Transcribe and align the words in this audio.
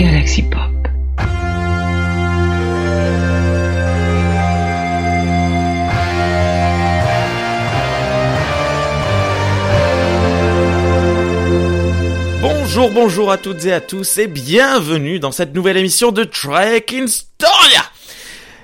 Galaxy 0.00 0.42
Pop. 0.44 0.62
Bonjour, 12.40 12.90
bonjour 12.90 13.30
à 13.30 13.36
toutes 13.36 13.66
et 13.66 13.74
à 13.74 13.82
tous 13.82 14.16
et 14.16 14.26
bienvenue 14.26 15.18
dans 15.18 15.32
cette 15.32 15.54
nouvelle 15.54 15.76
émission 15.76 16.12
de 16.12 16.24
Trek 16.24 16.86
in 16.94 17.06
Storia 17.06 17.82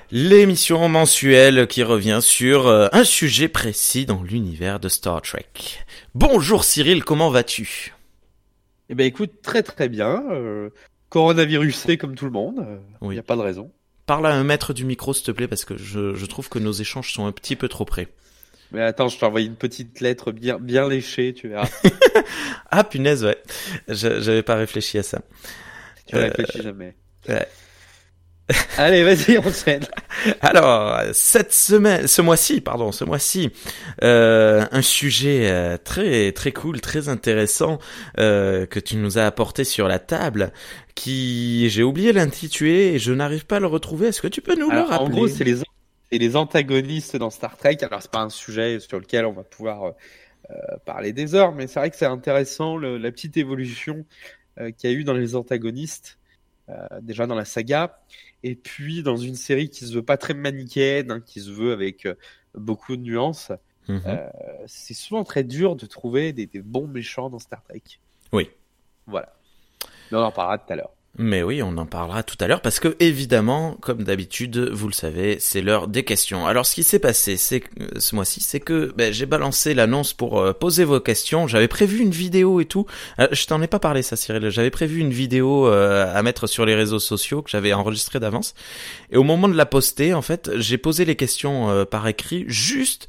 L'émission 0.09 0.89
mensuelle 0.89 1.67
qui 1.67 1.83
revient 1.83 2.19
sur 2.19 2.65
euh, 2.65 2.87
un 2.93 3.03
sujet 3.03 3.47
précis 3.47 4.07
dans 4.07 4.23
l'univers 4.23 4.79
de 4.79 4.89
Star 4.89 5.21
Trek. 5.21 5.45
Bonjour 6.15 6.63
Cyril, 6.63 7.03
comment 7.03 7.29
vas-tu? 7.29 7.93
Eh 8.89 8.95
ben 8.95 9.05
écoute, 9.05 9.33
très 9.43 9.61
très 9.61 9.87
bien. 9.87 10.23
Euh, 10.31 10.69
coronavirusé 11.09 11.97
comme 11.97 12.15
tout 12.15 12.25
le 12.25 12.31
monde, 12.31 12.65
il 13.01 13.07
Oui. 13.07 13.15
n'y 13.15 13.19
a 13.19 13.23
pas 13.23 13.35
de 13.35 13.41
raison. 13.41 13.71
Parle 14.05 14.25
à 14.27 14.33
un 14.33 14.43
maître 14.43 14.73
du 14.73 14.85
micro 14.85 15.13
s'il 15.13 15.25
te 15.25 15.31
plaît 15.31 15.47
parce 15.47 15.65
que 15.65 15.77
je, 15.77 16.15
je 16.15 16.25
trouve 16.25 16.47
que 16.49 16.59
nos 16.59 16.71
échanges 16.71 17.11
sont 17.13 17.25
un 17.25 17.31
petit 17.31 17.55
peu 17.55 17.67
trop 17.67 17.83
près. 17.85 18.07
Mais 18.71 18.81
attends, 18.81 19.07
je 19.07 19.17
t'ai 19.17 19.25
envoyé 19.25 19.47
une 19.47 19.55
petite 19.55 20.01
lettre 20.01 20.31
bien 20.31 20.59
bien 20.59 20.87
léchée, 20.89 21.33
tu 21.33 21.47
verras. 21.49 21.69
Ah 22.71 22.83
punaise 22.83 23.23
ouais, 23.23 23.37
Je- 23.87 24.19
j'avais 24.21 24.43
pas 24.43 24.55
réfléchi 24.55 24.97
à 24.97 25.03
ça. 25.03 25.21
tu 26.05 26.15
Euh, 26.15 26.23
réfléchis 26.23 26.61
jamais. 26.61 26.95
ouais. 27.29 27.47
Allez, 28.77 29.03
vas-y, 29.03 29.37
enchaîne. 29.37 29.83
Alors, 30.41 31.01
cette 31.13 31.53
semaine, 31.53 32.07
ce 32.07 32.21
mois-ci, 32.21 32.61
pardon, 32.61 32.91
ce 32.93 33.03
mois-ci, 33.03 33.51
euh, 34.03 34.65
un 34.71 34.81
sujet 34.81 35.49
euh, 35.51 35.77
très 35.77 36.31
très 36.31 36.53
cool, 36.53 36.79
très 36.79 37.09
intéressant 37.09 37.79
euh, 38.19 38.65
que 38.65 38.79
tu 38.79 38.95
nous 38.95 39.17
as 39.17 39.25
apporté 39.25 39.65
sur 39.65 39.89
la 39.89 39.99
table, 39.99 40.53
qui 40.95 41.69
j'ai 41.69 41.83
oublié 41.83 42.13
l'intituler 42.13 42.93
et 42.93 42.99
je 42.99 43.11
n'arrive 43.11 43.45
pas 43.45 43.57
à 43.57 43.59
le 43.59 43.67
retrouver. 43.67 44.07
Est-ce 44.07 44.21
que 44.21 44.27
tu 44.29 44.41
peux 44.41 44.55
nous 44.55 44.69
Alors, 44.69 44.85
le 44.85 44.89
rappeler 44.89 45.05
en 45.05 45.09
gros, 45.09 45.27
c'est 45.27 45.43
les 45.43 45.57
c'est 46.09 46.17
les 46.19 46.35
antagonistes 46.37 47.17
dans 47.17 47.29
Star 47.29 47.57
Trek. 47.57 47.77
Alors 47.81 48.01
c'est 48.01 48.11
pas 48.11 48.21
un 48.21 48.29
sujet 48.29 48.79
sur 48.79 48.99
lequel 48.99 49.25
on 49.25 49.33
va 49.33 49.43
pouvoir 49.43 49.83
euh, 49.83 49.91
euh, 50.51 50.77
parler 50.85 51.13
des 51.13 51.35
heures, 51.35 51.53
mais 51.53 51.67
c'est 51.67 51.79
vrai 51.79 51.89
que 51.91 51.97
c'est 51.97 52.05
intéressant 52.05 52.77
le- 52.77 52.97
la 52.97 53.11
petite 53.11 53.37
évolution 53.37 54.05
euh, 54.59 54.71
qu'il 54.71 54.89
y 54.91 54.93
a 54.93 54.95
eu 54.97 55.03
dans 55.03 55.13
les 55.13 55.35
antagonistes, 55.35 56.19
euh, 56.69 56.75
déjà 57.01 57.27
dans 57.27 57.35
la 57.35 57.45
saga, 57.45 57.99
et 58.43 58.55
puis 58.55 59.03
dans 59.03 59.17
une 59.17 59.35
série 59.35 59.69
qui 59.69 59.85
se 59.85 59.93
veut 59.93 60.03
pas 60.03 60.17
très 60.17 60.33
manichéenne, 60.33 61.11
hein, 61.11 61.21
qui 61.21 61.41
se 61.41 61.51
veut 61.51 61.71
avec 61.71 62.05
euh, 62.05 62.15
beaucoup 62.53 62.95
de 62.95 63.01
nuances. 63.01 63.51
Mhm. 63.87 64.01
Euh, 64.05 64.29
c'est 64.67 64.93
souvent 64.93 65.23
très 65.23 65.43
dur 65.43 65.75
de 65.75 65.85
trouver 65.85 66.33
des, 66.33 66.45
des 66.45 66.61
bons 66.61 66.87
méchants 66.87 67.29
dans 67.29 67.39
Star 67.39 67.63
Trek. 67.63 67.81
Oui. 68.33 68.49
Voilà. 69.05 69.33
Mais 70.11 70.17
on 70.17 70.21
en 70.21 70.31
parlera 70.31 70.57
tout 70.57 70.71
à 70.71 70.75
l'heure. 70.75 70.91
Mais 71.19 71.41
oui, 71.41 71.63
on 71.63 71.75
en 71.77 71.87
parlera 71.87 72.21
tout 72.21 72.35
à 72.39 72.47
l'heure 72.47 72.61
parce 72.61 72.79
que 72.79 72.95
évidemment, 72.99 73.75
comme 73.81 74.03
d'habitude, 74.03 74.59
vous 74.59 74.87
le 74.87 74.93
savez, 74.93 75.37
c'est 75.39 75.61
l'heure 75.61 75.87
des 75.87 76.03
questions. 76.03 76.45
Alors, 76.45 76.67
ce 76.67 76.75
qui 76.75 76.83
s'est 76.83 76.99
passé, 76.99 77.37
c'est 77.37 77.63
euh, 77.81 77.87
ce 77.97 78.13
mois-ci, 78.13 78.39
c'est 78.39 78.59
que 78.59 78.93
ben, 78.95 79.11
j'ai 79.11 79.25
balancé 79.25 79.73
l'annonce 79.73 80.13
pour 80.13 80.39
euh, 80.39 80.53
poser 80.53 80.83
vos 80.83 80.99
questions. 80.99 81.47
J'avais 81.47 81.67
prévu 81.67 81.99
une 81.99 82.11
vidéo 82.11 82.61
et 82.61 82.65
tout. 82.65 82.85
Euh, 83.19 83.27
je 83.31 83.47
t'en 83.47 83.63
ai 83.63 83.67
pas 83.67 83.79
parlé, 83.79 84.03
ça, 84.03 84.15
Cyril. 84.15 84.49
J'avais 84.49 84.69
prévu 84.69 84.99
une 84.99 85.11
vidéo 85.11 85.67
euh, 85.67 86.13
à 86.13 86.21
mettre 86.21 86.45
sur 86.45 86.67
les 86.67 86.75
réseaux 86.75 86.99
sociaux 86.99 87.41
que 87.41 87.49
j'avais 87.49 87.73
enregistrée 87.73 88.19
d'avance. 88.19 88.53
Et 89.11 89.17
au 89.17 89.23
moment 89.23 89.49
de 89.49 89.57
la 89.57 89.65
poster, 89.65 90.13
en 90.13 90.21
fait, 90.21 90.51
j'ai 90.57 90.77
posé 90.77 91.03
les 91.03 91.15
questions 91.15 91.85
par 91.89 92.07
écrit 92.07 92.45
juste. 92.47 93.07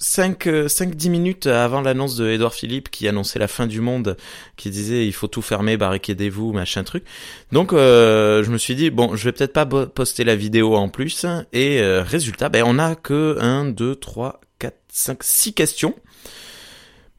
Euh, 0.00 0.04
5 0.04 0.46
5-10 0.46 1.10
minutes 1.10 1.46
avant 1.46 1.82
l'annonce 1.82 2.16
de 2.16 2.28
Edouard 2.30 2.54
Philippe 2.54 2.90
qui 2.90 3.06
annonçait 3.06 3.38
la 3.38 3.48
fin 3.48 3.66
du 3.66 3.80
monde, 3.80 4.16
qui 4.56 4.70
disait 4.70 5.06
il 5.06 5.12
faut 5.12 5.28
tout 5.28 5.42
fermer, 5.42 5.76
barricadez-vous, 5.76 6.52
machin 6.52 6.84
truc. 6.84 7.04
Donc 7.52 7.72
euh, 7.72 8.42
je 8.42 8.50
me 8.50 8.58
suis 8.58 8.74
dit 8.74 8.90
bon, 8.90 9.14
je 9.14 9.24
vais 9.24 9.32
peut-être 9.32 9.52
pas 9.52 9.66
poster 9.66 10.24
la 10.24 10.36
vidéo 10.36 10.74
en 10.74 10.88
plus 10.88 11.26
et 11.52 11.80
euh, 11.80 12.02
résultat, 12.02 12.48
ben 12.48 12.64
on 12.66 12.78
a 12.78 12.94
que 12.94 13.36
1 13.40 13.66
2 13.66 13.94
3 13.96 14.40
4 14.58 14.74
5 14.88 15.22
6 15.22 15.52
questions. 15.52 15.94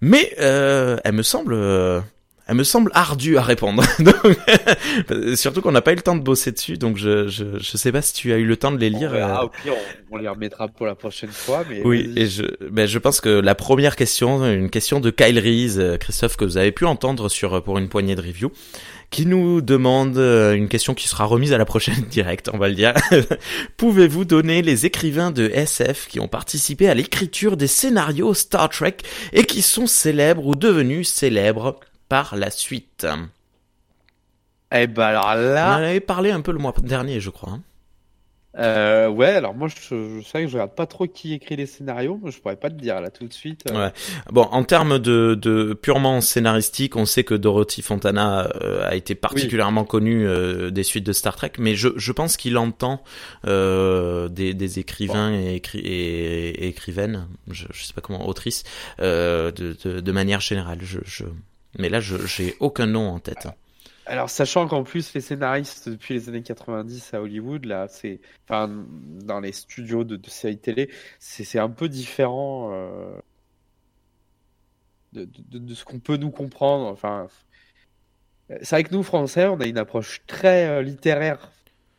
Mais 0.02 0.34
euh, 0.40 0.98
elle 1.04 1.14
me 1.14 1.24
semble 1.24 1.54
euh, 1.54 2.02
elle 2.52 2.58
me 2.58 2.66
semble 2.66 2.92
ardue 2.94 3.38
à 3.38 3.44
répondre. 3.44 3.82
Donc, 4.00 4.38
surtout 5.38 5.62
qu'on 5.62 5.72
n'a 5.72 5.82
pas 5.82 5.94
eu 5.94 5.96
le 5.96 6.02
temps 6.02 6.18
de 6.18 6.22
bosser 6.22 6.52
dessus, 6.52 6.78
donc 6.78 6.98
je, 6.98 7.30
je 7.30 7.46
je 7.58 7.78
sais 7.78 7.94
pas 7.94 8.02
si 8.02 8.14
tu 8.14 8.34
as 8.34 8.38
eu 8.38 8.44
le 8.44 8.58
temps 8.58 8.74
de 8.74 8.78
les 8.78 8.90
lire. 8.90 9.10
verra, 9.10 9.44
euh, 9.44 9.46
au 9.46 9.48
pire, 9.48 9.74
on, 10.12 10.16
on 10.16 10.20
les 10.20 10.28
remettra 10.28 10.68
pour 10.68 10.86
la 10.86 10.96
prochaine 10.96 11.30
fois. 11.30 11.64
Mais 11.70 11.82
oui, 11.86 12.12
et 12.18 12.28
je, 12.28 12.44
ben 12.70 12.88
je 12.88 13.00
pense 13.00 13.22
que 13.22 13.30
la 13.30 13.56
première 13.56 13.96
question, 13.96 14.44
une 14.46 14.70
question 14.70 15.00
de 15.00 15.12
Kyle 15.12 15.40
Reese, 15.40 15.80
euh, 15.80 15.96
Christophe, 15.96 16.36
que 16.36 16.44
vous 16.44 16.58
avez 16.58 16.74
pu 16.74 16.84
entendre 16.84 17.30
sur 17.30 17.54
euh, 17.54 17.62
pour 17.62 17.78
une 17.78 17.88
poignée 17.88 18.16
de 18.16 18.22
review, 18.22 18.52
qui 19.12 19.26
nous 19.26 19.62
demande 19.62 20.18
une 20.18 20.68
question 20.68 20.94
qui 20.94 21.08
sera 21.08 21.24
remise 21.24 21.54
à 21.54 21.58
la 21.58 21.64
prochaine 21.64 22.04
direct, 22.10 22.50
on 22.52 22.58
va 22.58 22.68
le 22.68 22.76
dire. 22.76 22.94
Pouvez-vous 23.78 24.26
donner 24.26 24.62
les 24.62 24.86
écrivains 24.86 25.32
de 25.32 25.50
SF 25.54 26.10
qui 26.10 26.20
ont 26.20 26.28
participé 26.28 26.90
à 26.90 26.96
l'écriture 26.96 27.56
des 27.56 27.68
scénarios 27.68 28.34
Star 28.34 28.68
Trek 28.68 28.98
et 29.32 29.46
qui 29.46 29.62
sont 29.62 29.88
célèbres 29.88 30.46
ou 30.46 30.56
devenus 30.56 31.08
célèbres? 31.08 31.80
Par 32.12 32.36
la 32.36 32.52
suite 32.52 33.08
Eh 34.74 34.88
ben 34.88 35.04
alors 35.04 35.26
On 35.28 35.32
en 35.32 35.34
là, 35.54 35.76
avait 35.76 36.00
parlé 36.02 36.32
un 36.32 36.42
peu 36.42 36.52
le 36.52 36.60
mois 36.60 36.74
dernier, 36.84 37.20
je 37.22 37.30
crois. 37.30 37.52
hein. 37.54 37.62
euh, 38.58 39.08
ouais, 39.08 39.28
alors 39.30 39.54
moi 39.54 39.70
je, 39.70 39.76
je 40.20 40.22
sais 40.28 40.42
que 40.44 40.48
je 40.50 40.54
regarde 40.54 40.76
pas 40.76 40.86
trop 40.86 41.08
qui 41.08 41.34
écrit 41.34 41.56
les 41.56 41.66
scénarios, 41.66 42.20
mais 42.22 42.32
je 42.32 42.42
pourrais 42.42 42.58
pas 42.58 42.70
te 42.70 42.76
dire 42.76 43.00
là 43.00 43.10
tout 43.10 43.26
de 43.26 43.32
suite. 43.34 43.64
euh. 43.72 43.88
Ouais. 43.88 43.94
Bon, 44.30 44.42
en 44.44 44.64
termes 44.66 45.00
de, 45.00 45.36
de 45.36 45.74
purement 45.74 46.20
scénaristique, 46.20 46.98
on 46.98 47.06
sait 47.06 47.24
que 47.24 47.34
Dorothy 47.34 47.82
Fontana 47.82 48.50
euh, 48.62 48.90
a 48.90 48.96
été 48.96 49.16
particulièrement 49.16 49.86
connue 49.86 50.28
des 50.70 50.84
suites 50.84 51.06
de 51.06 51.14
Star 51.14 51.36
Trek, 51.38 51.54
mais 51.60 51.76
je, 51.76 51.88
je 51.96 52.12
pense 52.12 52.36
qu'il 52.36 52.58
entend 52.58 53.02
des, 53.46 54.54
des 54.54 54.80
écrivains 54.80 55.32
et, 55.34 55.58
écri- 55.60 55.80
et, 55.86 56.50
et 56.66 56.68
écrivaines, 56.68 57.28
je, 57.50 57.68
je 57.72 57.84
sais 57.86 57.94
pas 57.94 58.02
comment, 58.02 58.28
autrices, 58.28 58.64
de, 59.00 59.52
de, 59.52 60.00
de 60.02 60.12
manière 60.12 60.42
générale. 60.42 60.80
Je, 60.82 61.00
je... 61.06 61.24
Mais 61.78 61.90
là, 61.90 62.00
je 62.00 62.18
j'ai 62.26 62.56
aucun 62.60 62.88
nom 62.88 63.10
en 63.10 63.20
tête. 63.20 63.48
Alors 64.06 64.30
sachant 64.30 64.68
qu'en 64.68 64.84
plus 64.84 65.14
les 65.14 65.22
scénaristes 65.22 65.88
depuis 65.88 66.16
les 66.16 66.28
années 66.28 66.42
90 66.42 67.14
à 67.14 67.22
Hollywood, 67.22 67.66
là, 67.66 67.88
c'est, 67.88 68.20
enfin, 68.46 68.86
dans 69.24 69.40
les 69.40 69.52
studios 69.52 70.04
de, 70.04 70.16
de 70.16 70.30
séries 70.30 70.58
télé, 70.58 70.90
c'est 71.20 71.44
c'est 71.44 71.60
un 71.60 71.70
peu 71.70 71.88
différent 71.88 72.72
euh, 72.74 73.14
de, 75.14 75.26
de, 75.26 75.60
de 75.60 75.74
ce 75.74 75.86
qu'on 75.86 76.00
peut 76.00 76.18
nous 76.18 76.32
comprendre. 76.32 76.88
Enfin, 76.88 77.28
c'est 78.62 78.76
vrai 78.76 78.84
que 78.84 78.94
nous 78.94 79.04
Français, 79.04 79.48
on 79.48 79.60
a 79.60 79.66
une 79.66 79.78
approche 79.78 80.22
très 80.28 80.68
euh, 80.68 80.82
littéraire 80.82 81.52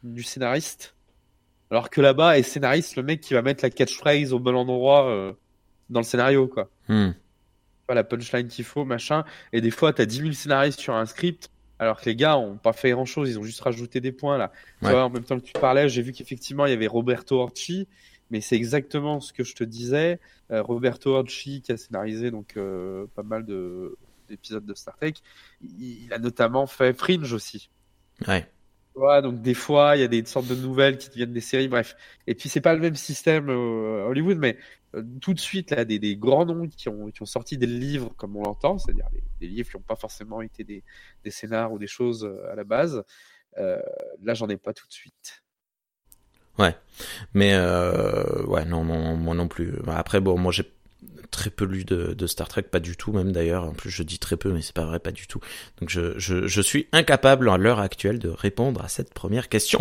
du 0.03 0.23
scénariste, 0.23 0.95
alors 1.71 1.89
que 1.89 2.01
là-bas, 2.01 2.39
est 2.39 2.43
scénariste, 2.43 2.97
le 2.97 3.03
mec 3.03 3.21
qui 3.21 3.35
va 3.35 3.43
mettre 3.43 3.65
la 3.65 3.71
catchphrase 3.71 4.33
au 4.33 4.39
bon 4.39 4.55
endroit 4.55 5.09
euh, 5.09 5.33
dans 5.89 6.01
le 6.01 6.05
scénario, 6.05 6.49
quoi. 6.49 6.69
Hmm. 6.89 7.13
Pas 7.93 7.95
la 7.95 8.05
punchline 8.05 8.49
qu'il 8.49 8.65
faut, 8.65 8.87
machin. 8.87 9.23
Et 9.53 9.61
des 9.61 9.71
fois, 9.71 9.93
t'as 9.93 10.07
10 10.07 10.17
000 10.17 10.33
scénaristes 10.33 10.81
sur 10.81 10.95
un 10.95 11.05
script, 11.05 11.51
alors 11.79 12.01
que 12.01 12.07
les 12.07 12.17
gars 12.17 12.39
ont 12.39 12.57
pas 12.57 12.73
fait 12.73 12.93
grand 12.93 13.05
chose, 13.05 13.29
ils 13.29 13.39
ont 13.39 13.43
juste 13.43 13.61
rajouté 13.61 14.01
des 14.01 14.13
points 14.13 14.39
là. 14.39 14.51
Tu 14.81 14.89
vois, 14.89 15.05
en 15.05 15.11
même 15.11 15.25
temps 15.25 15.39
que 15.39 15.45
tu 15.45 15.53
parlais, 15.53 15.91
j'ai 15.91 16.01
vu 16.01 16.13
qu'effectivement 16.13 16.65
il 16.65 16.71
y 16.71 16.73
avait 16.73 16.87
Roberto 16.87 17.39
Orci, 17.39 17.87
mais 18.31 18.41
c'est 18.41 18.57
exactement 18.57 19.21
ce 19.21 19.35
que 19.35 19.45
je 19.45 19.55
te 19.55 19.63
disais. 19.63 20.21
Euh, 20.51 20.63
Roberto 20.63 21.15
Orci 21.15 21.61
qui 21.61 21.71
a 21.73 21.77
scénarisé 21.77 22.31
donc 22.31 22.57
euh, 22.57 23.07
pas 23.15 23.23
mal 23.23 23.45
de 23.45 23.99
d'épisodes 24.29 24.65
de 24.65 24.73
Star 24.73 24.97
Trek, 24.97 25.15
il, 25.61 26.05
il 26.05 26.13
a 26.15 26.19
notamment 26.19 26.67
fait 26.67 26.97
Fringe 26.97 27.33
aussi. 27.35 27.69
Ouais. 28.27 28.49
Vois, 28.95 29.23
donc 29.23 29.41
des 29.41 29.55
fois 29.55 29.97
il 29.97 30.01
y 30.01 30.03
a 30.05 30.09
des 30.09 30.25
sortes 30.25 30.49
de 30.49 30.55
nouvelles 30.55 30.99
qui 30.99 31.09
deviennent 31.09 31.33
des 31.33 31.41
séries, 31.41 31.69
bref. 31.69 31.97
Et 32.27 32.35
puis 32.35 32.49
c'est 32.49 32.61
pas 32.61 32.75
le 32.75 32.81
même 32.81 32.95
système 32.95 33.49
euh, 33.49 34.07
Hollywood, 34.07 34.39
mais 34.39 34.59
euh, 34.95 35.03
tout 35.21 35.33
de 35.33 35.41
suite 35.41 35.71
là 35.71 35.85
des, 35.85 35.99
des 35.99 36.17
grands 36.17 36.45
noms 36.45 36.69
qui 36.69 36.89
ont 36.89 37.11
qui 37.11 37.23
ont 37.23 37.27
sorti 37.27 37.57
des 37.57 37.67
livres 37.67 38.13
comme 38.17 38.37
on 38.37 38.43
l'entend, 38.43 38.79
c'est-à-dire 38.79 39.09
des, 39.41 39.47
livres 39.47 39.71
qui 39.71 39.77
n'ont 39.77 39.83
pas 39.83 39.97
forcément 39.97 40.43
été 40.43 40.65
des 40.65 40.85
des 41.25 41.31
scénars 41.31 41.73
ou 41.73 41.79
des 41.79 41.87
choses 41.87 42.25
euh, 42.25 42.53
à 42.53 42.55
la 42.55 42.65
base. 42.65 43.03
Euh, 43.59 43.81
là 44.23 44.35
j'en 44.35 44.49
ai 44.49 44.57
pas 44.59 44.75
tout 44.75 44.87
de 44.87 44.93
suite. 44.93 45.43
Mais 47.35 47.53
euh, 47.55 48.45
ouais, 48.47 48.65
non, 48.65 48.85
non, 48.85 49.17
moi 49.17 49.35
non 49.35 49.49
plus. 49.49 49.75
Après, 49.87 50.21
bon, 50.21 50.39
moi 50.39 50.53
j'ai 50.53 50.65
très 51.33 51.51
peu 51.51 51.65
lu 51.65 51.85
de, 51.85 52.15
de 52.15 52.27
Star 52.29 52.47
Trek, 52.47 52.63
pas 52.63 52.79
du 52.79 52.97
tout 52.97 53.13
même 53.13 53.33
d'ailleurs. 53.33 53.65
En 53.65 53.73
plus, 53.73 53.91
je 53.91 54.05
dis 54.05 54.21
très 54.21 54.37
peu, 54.37 54.53
mais 54.53 54.63
c'est 54.63 54.75
pas 54.75 54.85
vrai, 54.85 55.01
pas 55.01 55.11
du 55.11 55.27
tout. 55.27 55.41
Donc 55.81 55.91
je, 55.91 56.17
je, 56.19 56.47
je 56.47 56.61
suis 56.63 56.87
incapable 56.93 57.51
à 57.51 57.57
l'heure 57.57 57.81
actuelle 57.81 58.21
de 58.21 58.29
répondre 58.29 58.85
à 58.85 58.89
cette 58.89 59.13
première 59.13 59.49
question. 59.49 59.81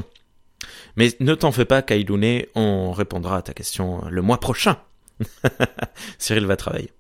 Mais 0.95 1.12
ne 1.19 1.36
t'en 1.36 1.51
fais 1.51 1.65
pas, 1.65 1.81
Kailune, 1.81 2.44
on 2.56 2.92
répondra 2.92 3.38
à 3.38 3.42
ta 3.42 3.53
question 3.53 4.03
le 4.09 4.21
mois 4.21 4.39
prochain. 4.39 4.77
Cyril 6.18 6.45
va 6.45 6.56
travailler. 6.56 6.92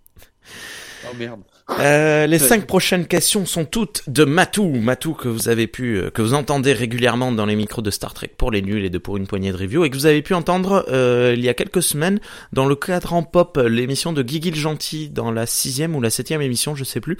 Oh 1.11 1.15
merde. 1.17 1.41
Euh, 1.79 2.27
les 2.27 2.39
cinq 2.39 2.67
prochaines 2.67 3.07
questions 3.07 3.45
sont 3.45 3.65
toutes 3.65 4.09
de 4.09 4.25
Matou. 4.25 4.67
Matou 4.67 5.13
que 5.13 5.27
vous 5.27 5.49
avez 5.49 5.67
pu, 5.67 5.97
euh, 5.97 6.09
que 6.09 6.21
vous 6.21 6.33
entendez 6.33 6.73
régulièrement 6.73 7.31
dans 7.31 7.45
les 7.45 7.55
micros 7.55 7.81
de 7.81 7.91
Star 7.91 8.13
Trek 8.13 8.31
pour 8.37 8.51
les 8.51 8.61
nuls 8.61 8.83
et 8.83 8.89
de 8.89 8.97
pour 8.97 9.17
une 9.17 9.27
poignée 9.27 9.51
de 9.51 9.57
review 9.57 9.83
et 9.85 9.89
que 9.89 9.95
vous 9.95 10.05
avez 10.05 10.21
pu 10.21 10.33
entendre 10.33 10.85
euh, 10.89 11.33
il 11.35 11.43
y 11.43 11.49
a 11.49 11.53
quelques 11.53 11.83
semaines 11.83 12.19
dans 12.51 12.65
le 12.65 12.75
cadre 12.75 13.13
en 13.13 13.23
pop, 13.23 13.57
l'émission 13.57 14.11
de 14.13 14.21
Guigui 14.21 14.51
le 14.51 14.57
Gentil 14.57 15.09
dans 15.09 15.31
la 15.31 15.45
sixième 15.45 15.95
ou 15.95 16.01
la 16.01 16.09
septième 16.09 16.41
émission, 16.41 16.75
je 16.75 16.83
sais 16.83 16.99
plus, 16.99 17.17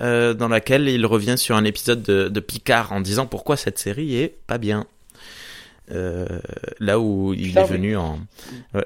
euh, 0.00 0.34
dans 0.34 0.48
laquelle 0.48 0.88
il 0.88 1.06
revient 1.06 1.38
sur 1.38 1.56
un 1.56 1.64
épisode 1.64 2.02
de, 2.02 2.28
de 2.28 2.40
Picard 2.40 2.92
en 2.92 3.00
disant 3.00 3.26
pourquoi 3.26 3.56
cette 3.56 3.78
série 3.78 4.16
est 4.16 4.36
pas 4.46 4.58
bien. 4.58 4.86
Euh, 5.92 6.26
là 6.80 6.98
où 6.98 7.32
il 7.34 7.48
Putain, 7.48 7.62
est 7.62 7.66
venu 7.66 7.96
en. 7.96 8.18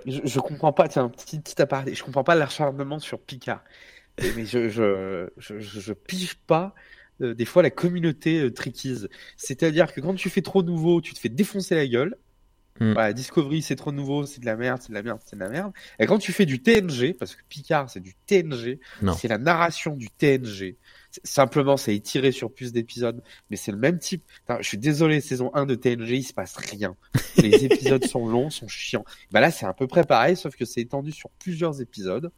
Je, 0.07 0.21
je 0.23 0.39
comprends 0.39 0.75
pas, 0.75 0.87
tiens, 0.87 1.05
un 1.05 1.09
petit, 1.09 1.41
petit 1.41 1.61
aparté, 1.63 1.95
je 1.95 2.05
comprends 2.05 2.25
pas 2.25 2.35
l'acharnement 2.35 2.99
sur 2.99 3.19
Picard. 3.19 3.63
Mais 4.19 4.45
je, 4.45 4.69
je, 4.69 5.29
je, 5.39 5.93
pige 5.93 6.35
pas 6.35 6.75
euh, 7.21 7.35
des 7.35 7.45
fois 7.45 7.63
la 7.63 7.71
communauté 7.71 8.41
euh, 8.41 8.53
trickies. 8.53 9.07
C'est-à-dire 9.37 9.93
que 9.93 10.01
quand 10.01 10.15
tu 10.15 10.29
fais 10.29 10.43
trop 10.43 10.63
nouveau, 10.63 11.01
tu 11.01 11.15
te 11.15 11.19
fais 11.19 11.29
défoncer 11.29 11.75
la 11.75 11.87
gueule. 11.87 12.17
Voilà, 12.81 13.13
Discovery, 13.13 13.61
c'est 13.61 13.77
trop 13.77 13.93
nouveau, 13.93 14.25
c'est 14.25 14.41
de 14.41 14.47
la 14.47 14.57
merde, 14.57 14.81
c'est 14.81 14.89
de 14.89 14.95
la 14.95 15.03
merde, 15.03 15.21
c'est 15.27 15.37
de 15.37 15.41
la 15.41 15.51
merde. 15.51 15.73
Et 15.99 16.07
quand 16.07 16.19
tu 16.19 16.33
fais 16.33 16.47
du 16.47 16.63
TNG, 16.63 17.13
parce 17.13 17.35
que 17.35 17.43
Picard, 17.47 17.91
c'est 17.91 18.01
du 18.01 18.15
TNG, 18.27 18.79
c'est 19.19 19.29
la 19.29 19.37
narration 19.37 19.95
du 19.97 20.09
TNG. 20.09 20.77
Simplement, 21.23 21.77
c'est 21.77 21.95
étiré 21.95 22.33
sur 22.33 22.51
plus 22.51 22.73
d'épisodes, 22.73 23.23
mais 23.51 23.57
c'est 23.57 23.73
le 23.73 23.77
même 23.77 23.99
type. 23.99 24.25
Je 24.61 24.67
suis 24.67 24.79
désolé, 24.79 25.21
saison 25.21 25.51
1 25.55 25.67
de 25.67 25.75
TNG, 25.75 26.11
il 26.13 26.23
se 26.23 26.33
passe 26.33 26.57
rien. 26.57 26.97
Les 27.37 27.65
épisodes 27.67 28.05
sont 28.07 28.27
longs, 28.27 28.49
sont 28.49 28.69
chiants. 28.69 29.05
Bah 29.31 29.41
là, 29.41 29.51
c'est 29.51 29.67
à 29.67 29.75
peu 29.75 29.87
près 29.87 30.05
pareil, 30.05 30.37
sauf 30.37 30.57
que 30.57 30.65
c'est 30.65 30.81
étendu 30.81 31.13
sur 31.13 31.29
plusieurs 31.39 31.83
épisodes. 31.83 32.33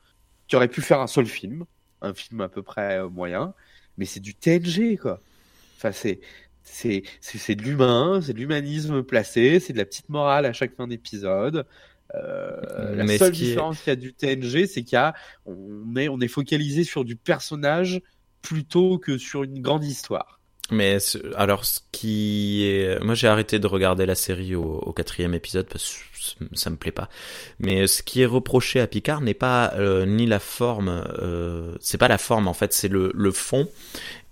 Tu 0.52 0.56
aurais 0.56 0.68
pu 0.68 0.82
faire 0.82 1.00
un 1.00 1.06
seul 1.06 1.24
film, 1.24 1.64
un 2.02 2.12
film 2.12 2.42
à 2.42 2.48
peu 2.50 2.62
près 2.62 2.98
euh, 2.98 3.08
moyen, 3.08 3.54
mais 3.96 4.04
c'est 4.04 4.20
du 4.20 4.34
TNG, 4.34 4.98
quoi. 4.98 5.18
Enfin, 5.78 5.92
c'est 5.92 6.20
c'est 6.62 7.04
c'est 7.22 7.38
c'est 7.38 7.54
de 7.54 7.62
l'humain, 7.62 8.20
c'est 8.22 8.34
de 8.34 8.38
l'humanisme 8.38 9.02
placé, 9.02 9.60
c'est 9.60 9.72
de 9.72 9.78
la 9.78 9.86
petite 9.86 10.10
morale 10.10 10.44
à 10.44 10.52
chaque 10.52 10.74
fin 10.76 10.86
d'épisode. 10.86 11.66
Euh, 12.14 12.94
la 12.96 13.06
seule 13.16 13.34
ce 13.34 13.38
qui 13.38 13.44
est- 13.44 13.48
différence 13.48 13.78
qu'il 13.80 13.88
y 13.88 13.92
a 13.92 13.96
du 13.96 14.12
TNG, 14.12 14.66
c'est 14.66 14.82
qu'il 14.82 14.96
y 14.96 14.96
a 14.96 15.14
on 15.46 15.96
est 15.96 16.10
on 16.10 16.20
est 16.20 16.28
focalisé 16.28 16.84
sur 16.84 17.06
du 17.06 17.16
personnage 17.16 18.02
plutôt 18.42 18.98
que 18.98 19.16
sur 19.16 19.44
une 19.44 19.62
grande 19.62 19.84
histoire. 19.84 20.41
Mais 20.70 20.98
alors, 21.36 21.64
ce 21.64 21.80
qui 21.90 22.64
est, 22.64 23.02
moi 23.02 23.14
j'ai 23.14 23.28
arrêté 23.28 23.58
de 23.58 23.66
regarder 23.66 24.06
la 24.06 24.14
série 24.14 24.54
au, 24.54 24.92
quatrième 24.96 25.34
épisode 25.34 25.66
parce 25.66 25.98
que 26.38 26.44
ça 26.54 26.70
me 26.70 26.76
plaît 26.76 26.92
pas. 26.92 27.08
Mais 27.58 27.86
ce 27.86 28.02
qui 28.02 28.22
est 28.22 28.26
reproché 28.26 28.80
à 28.80 28.86
Picard 28.86 29.20
n'est 29.20 29.34
pas 29.34 29.72
euh, 29.74 30.06
ni 30.06 30.24
la 30.26 30.38
forme, 30.38 31.04
euh, 31.18 31.74
c'est 31.80 31.98
pas 31.98 32.08
la 32.08 32.18
forme 32.18 32.48
en 32.48 32.54
fait, 32.54 32.72
c'est 32.72 32.88
le, 32.88 33.12
fond 33.32 33.68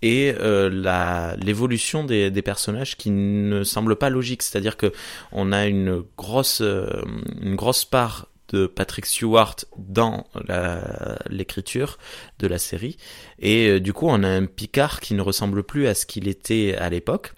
et 0.02 0.32
euh, 0.40 0.70
la 0.72 1.36
l'évolution 1.36 2.04
des, 2.04 2.30
des 2.30 2.42
personnages 2.42 2.96
qui 2.96 3.10
ne 3.10 3.64
semble 3.64 3.96
pas 3.96 4.08
logique. 4.08 4.42
C'est-à-dire 4.42 4.76
que 4.76 4.92
on 5.32 5.52
a 5.52 5.66
une 5.66 6.02
grosse 6.16 6.60
une 6.62 7.56
grosse 7.56 7.84
part 7.84 8.28
de 8.50 8.66
Patrick 8.66 9.06
Stewart 9.06 9.56
dans 9.78 10.26
l'écriture 11.28 11.98
de 12.38 12.46
la 12.46 12.58
série. 12.58 12.96
Et 13.38 13.68
euh, 13.68 13.80
du 13.80 13.92
coup 13.92 14.06
on 14.08 14.22
a 14.22 14.28
un 14.28 14.46
Picard 14.46 15.00
qui 15.00 15.14
ne 15.14 15.22
ressemble 15.22 15.62
plus 15.62 15.86
à 15.86 15.94
ce 15.94 16.06
qu'il 16.06 16.28
était 16.28 16.74
à 16.76 16.88
l'époque 16.90 17.34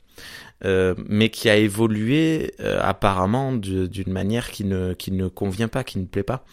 euh, 0.65 0.95
mais 1.09 1.29
qui 1.29 1.49
a 1.49 1.57
évolué 1.57 2.55
euh, 2.61 2.79
apparemment 2.83 3.53
d'une 3.53 4.13
manière 4.13 4.51
qui 4.51 4.65
ne 4.65 4.95
qui 4.95 5.11
ne 5.11 5.29
convient 5.29 5.69
pas 5.69 5.85
qui 5.85 5.99
ne 5.99 6.07
plaît 6.07 6.23
pas. 6.23 6.45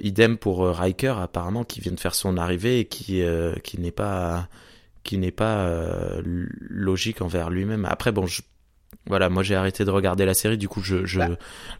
Idem 0.00 0.36
pour 0.36 0.68
Riker 0.68 1.14
apparemment 1.20 1.64
qui 1.64 1.80
vient 1.80 1.90
de 1.90 1.98
faire 1.98 2.14
son 2.14 2.36
arrivée 2.36 2.78
et 2.78 2.84
qui 2.84 3.22
qui 3.64 3.80
n'est 3.80 3.90
pas 3.90 4.48
qui 5.02 5.18
n'est 5.18 5.32
pas 5.32 5.68
logique 6.22 7.22
envers 7.22 7.50
lui-même. 7.50 7.84
Après 7.84 8.12
bon 8.12 8.26
je 8.26 8.42
voilà, 9.06 9.28
moi 9.28 9.42
j'ai 9.42 9.54
arrêté 9.54 9.84
de 9.84 9.90
regarder 9.90 10.24
la 10.26 10.34
série, 10.34 10.58
du 10.58 10.68
coup 10.68 10.80
je 10.82 11.04
je 11.06 11.18
Bah. 11.18 11.28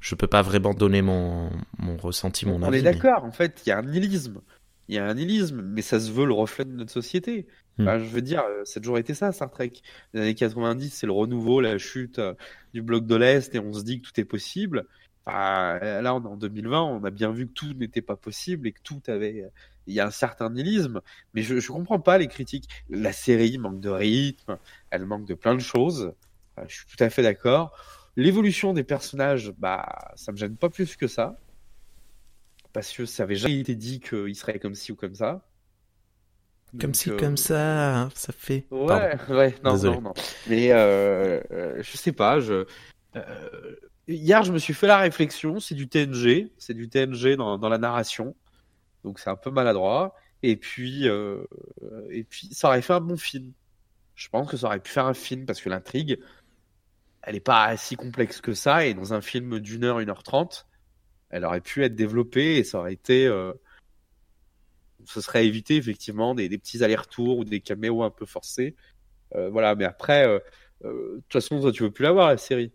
je 0.01 0.15
peux 0.15 0.27
pas 0.27 0.43
vraiment 0.43 0.75
donner 0.75 1.03
mon 1.03 1.51
mon 1.79 1.97
ressenti, 1.97 2.47
mon 2.47 2.63
on 2.63 2.63
avis. 2.65 2.79
est 2.79 2.83
mais- 2.83 2.93
d'accord, 2.93 3.25
en 3.25 3.33
fait, 3.33 3.63
il 3.67 3.71
y 3.71 3.73
a 3.73 3.79
un 3.79 3.83
nihilisme. 3.83 4.41
Il 4.91 4.95
y 4.95 4.99
a 4.99 5.05
un 5.07 5.13
nihilisme, 5.15 5.61
mais 5.61 5.83
ça 5.83 6.01
se 6.01 6.11
veut 6.11 6.25
le 6.25 6.33
reflet 6.33 6.65
de 6.65 6.71
notre 6.73 6.91
société. 6.91 7.47
Hmm. 7.77 7.83
Enfin, 7.83 7.99
je 7.99 8.05
veux 8.07 8.23
dire, 8.23 8.43
euh, 8.49 8.65
ça 8.65 8.79
a 8.79 8.81
toujours 8.81 8.97
été 8.97 9.13
ça, 9.13 9.33
Star 9.33 9.51
Trek. 9.51 9.71
Les 10.15 10.21
années 10.23 10.35
90, 10.35 10.89
c'est 10.89 11.07
le 11.07 11.13
renouveau, 11.13 11.61
la 11.61 11.77
chute 11.77 12.19
euh, 12.19 12.33
du 12.73 12.81
bloc 12.81 13.07
de 13.07 13.15
l'Est, 13.15 13.55
et 13.55 13.59
on 13.59 13.75
se 13.75 13.83
dit 13.83 14.01
que 14.01 14.09
tout 14.09 14.19
est 14.19 14.25
possible. 14.25 14.87
Enfin, 15.27 15.79
euh, 15.83 16.01
là, 16.01 16.15
on 16.15 16.23
est 16.23 16.27
en 16.27 16.39
2020, 16.39 16.83
on 16.83 17.05
a 17.05 17.11
bien 17.11 17.31
vu 17.33 17.47
que 17.49 17.53
tout 17.53 17.75
n'était 17.75 18.01
pas 18.01 18.17
possible 18.17 18.67
et 18.67 18.73
que 18.73 18.81
tout 18.83 19.03
avait. 19.09 19.45
Il 19.87 19.93
y 19.95 20.01
a 20.01 20.07
un 20.07 20.11
certain 20.11 20.49
nihilisme, 20.49 21.03
mais 21.35 21.43
je, 21.43 21.61
je 21.61 21.69
comprends 21.71 22.01
pas 22.01 22.17
les 22.17 22.27
critiques. 22.29 22.69
La 22.89 23.13
série 23.13 23.59
manque 23.59 23.81
de 23.81 23.91
rythme, 23.91 24.57
elle 24.91 25.05
manque 25.05 25.27
de 25.27 25.35
plein 25.35 25.55
de 25.55 25.61
choses. 25.61 26.13
Euh, 26.59 26.65
Je 26.69 26.75
suis 26.77 26.87
tout 26.87 27.03
à 27.03 27.11
fait 27.11 27.23
d'accord. 27.23 27.77
L'évolution 28.17 28.73
des 28.73 28.85
personnages, 28.85 29.53
bah, 29.59 29.87
ça 30.17 30.33
me 30.33 30.37
gêne 30.37 30.57
pas 30.57 30.69
plus 30.71 30.97
que 30.97 31.07
ça 31.07 31.39
parce 32.73 32.93
que 32.93 33.07
ça 33.07 33.23
avait 33.25 33.35
jamais 33.37 33.59
été 33.61 33.75
dit 33.75 34.01
qu'il 34.01 34.35
serait 34.35 34.59
comme 34.59 34.75
ci 34.75 34.93
ou 34.93 34.97
comme 34.97 35.15
ça. 35.15 35.45
Comme 36.79 36.93
si, 36.93 37.11
euh, 37.11 37.17
comme 37.17 37.37
ça, 37.39 38.11
ça 38.15 38.33
fait. 38.33 38.67
Ouais, 38.71 39.17
Pardon. 39.17 39.37
ouais, 39.37 39.55
non, 39.65 39.73
Désolé. 39.73 39.95
non, 39.97 40.03
non. 40.03 40.13
Mais 40.49 40.71
euh, 40.73 41.41
euh, 41.51 41.83
je 41.83 41.97
sais 41.97 42.13
pas, 42.13 42.41
je. 42.41 42.67
euh, 43.17 43.77
hier, 44.07 44.43
je 44.43 44.53
me 44.53 44.59
suis 44.59 44.75
fait 44.75 44.87
la 44.87 44.99
réflexion, 44.99 45.61
c'est 45.61 45.75
du 45.75 45.89
TNG, 45.89 46.51
c'est 46.59 46.75
du 46.75 46.91
TNG 46.91 47.37
dans, 47.37 47.57
dans 47.57 47.71
la 47.71 47.79
narration, 47.79 48.37
donc 49.03 49.19
c'est 49.19 49.31
un 49.31 49.37
peu 49.37 49.51
maladroit. 49.51 50.15
Et 50.43 50.57
puis, 50.57 51.09
euh, 51.09 51.43
et 52.11 52.23
puis, 52.25 52.49
ça 52.53 52.69
aurait 52.69 52.83
fait 52.83 52.93
un 52.93 53.01
bon 53.01 53.17
film. 53.17 53.53
Je 54.15 54.29
pense 54.29 54.51
que 54.51 54.57
ça 54.59 54.67
aurait 54.67 54.81
pu 54.81 54.91
faire 54.93 55.07
un 55.07 55.15
film 55.15 55.47
parce 55.47 55.63
que 55.63 55.71
l'intrigue, 55.71 56.21
elle 57.29 57.37
est 57.37 57.41
pas 57.41 57.77
si 57.77 57.95
complexe 57.97 58.41
que 58.41 58.55
ça. 58.55 58.87
Et 58.87 58.95
dans 58.95 59.13
un 59.13 59.21
film 59.21 59.59
d'une 59.61 59.85
heure, 59.85 60.01
une 60.01 60.09
heure 60.09 60.23
trente, 60.23 60.67
elle 61.29 61.45
aurait 61.45 61.61
pu 61.61 61.85
être 61.85 61.95
développée 61.95 62.57
et 62.57 62.65
ça 62.65 62.79
aurait 62.81 62.95
été. 62.95 63.27
Euh, 63.27 63.53
ce 65.05 65.21
serait 65.21 65.47
évité 65.47 65.77
effectivement 65.77 66.35
des, 66.35 66.49
des 66.49 66.59
petits 66.59 66.83
allers-retours 66.83 67.39
ou 67.39 67.45
des 67.45 67.61
caméos 67.61 68.03
un 68.03 68.11
peu 68.11 68.27
forcés. 68.27 68.75
Euh, 69.35 69.51
voilà, 69.51 69.75
mais 69.75 69.85
après, 69.85 70.27
euh, 70.27 70.39
euh, 70.85 71.17
de 71.17 71.21
toute 71.29 71.33
façon, 71.33 71.61
toi, 71.61 71.71
tu 71.71 71.83
veux 71.83 71.91
plus 71.91 72.03
la 72.05 72.13
voir 72.13 72.29
la 72.29 72.39
série. 72.39 72.73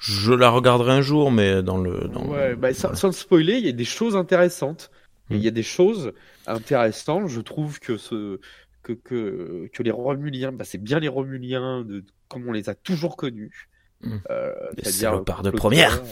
Je 0.00 0.32
la 0.32 0.50
regarderai 0.50 0.92
un 0.92 1.02
jour, 1.02 1.30
mais 1.32 1.62
dans 1.62 1.78
le. 1.78 2.08
Dans 2.08 2.26
Ouais, 2.26 2.50
le- 2.50 2.56
bah, 2.56 2.72
sans, 2.74 2.94
sans 2.94 3.08
le 3.08 3.12
spoiler, 3.12 3.58
il 3.58 3.66
y 3.66 3.68
a 3.68 3.72
des 3.72 3.84
choses 3.84 4.16
intéressantes. 4.16 4.90
Mm. 5.28 5.34
Il 5.34 5.40
y 5.42 5.48
a 5.48 5.52
des 5.52 5.62
choses 5.62 6.12
intéressantes. 6.46 7.28
Je 7.28 7.40
trouve 7.40 7.80
que 7.80 7.96
ce 7.96 8.38
que 8.82 8.92
que, 8.92 9.68
que 9.72 9.82
les 9.82 9.90
Romuliens, 9.92 10.52
bah, 10.52 10.64
c'est 10.64 10.82
bien 10.82 11.00
les 11.00 11.08
Romuliens 11.08 11.82
de, 11.84 12.04
comme 12.28 12.48
on 12.48 12.52
les 12.52 12.68
a 12.68 12.74
toujours 12.74 13.16
connus. 13.16 13.68
Mm. 14.02 14.16
Euh, 14.30 14.52
c'est-à-dire 14.82 15.22
de 15.42 15.50
première. 15.50 16.02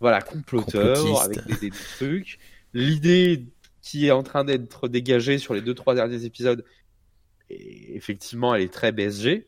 Voilà, 0.00 0.20
comploteurs 0.20 0.96
Complotistes. 1.02 1.24
avec 1.48 1.60
des, 1.60 1.70
des 1.70 1.76
trucs. 1.96 2.38
L'idée 2.74 3.46
qui 3.80 4.06
est 4.06 4.10
en 4.10 4.22
train 4.22 4.44
d'être 4.44 4.88
dégagée 4.88 5.38
sur 5.38 5.54
les 5.54 5.60
deux 5.62 5.74
trois 5.74 5.94
derniers 5.94 6.24
épisodes, 6.24 6.64
et 7.48 7.96
effectivement, 7.96 8.54
elle 8.54 8.62
est 8.62 8.72
très 8.72 8.92
BSG. 8.92 9.46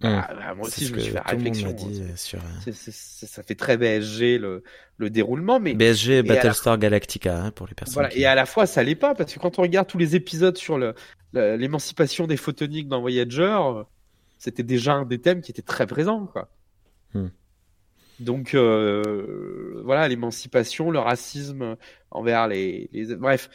Bah, 0.00 0.26
bah, 0.28 0.54
moi 0.54 0.66
Mm. 0.66 0.68
Aussi, 0.68 0.86
je 0.86 0.94
me 0.94 0.98
suis 0.98 1.12
fait 1.12 1.20
réflexion. 1.20 1.72
dit 1.72 2.02
euh, 2.02 2.16
sur. 2.16 2.40
euh, 2.40 2.72
c'est- 2.72 2.90
ça 3.26 3.42
fait 3.44 3.54
très 3.54 3.76
BSG 3.76 4.38
le, 4.38 4.64
le 4.96 5.10
déroulement, 5.10 5.60
mais 5.60 5.74
BSG 5.74 6.22
la- 6.22 6.34
Battlestar 6.34 6.78
Galactica, 6.78 7.38
hein, 7.44 7.50
pour 7.52 7.66
les 7.68 7.74
personnes. 7.74 7.94
voilà. 7.94 8.08
qui- 8.08 8.20
Et 8.20 8.26
à 8.26 8.34
la 8.34 8.44
fois, 8.46 8.66
ça 8.66 8.82
l'est 8.82 8.96
pas 8.96 9.14
parce 9.14 9.32
que 9.32 9.38
quand 9.38 9.58
on 9.58 9.62
regarde 9.62 9.86
tous 9.86 9.98
les 9.98 10.16
épisodes 10.16 10.56
sur 10.56 10.78
l'émancipation 11.32 12.26
des 12.26 12.36
photoniques 12.36 12.88
dans 12.88 13.00
Voyager, 13.00 13.42
euh, 13.60 13.84
c'était 14.44 14.62
déjà 14.62 14.92
un 14.94 15.04
des 15.06 15.20
thèmes 15.20 15.40
qui 15.40 15.50
était 15.50 15.62
très 15.62 15.86
présent, 15.86 16.26
quoi. 16.26 16.50
Hmm. 17.14 17.28
Donc 18.20 18.54
euh, 18.54 19.80
voilà, 19.84 20.06
l'émancipation, 20.08 20.90
le 20.90 20.98
racisme 20.98 21.76
envers 22.10 22.46
les, 22.48 22.88
les... 22.92 23.16
bref. 23.16 23.48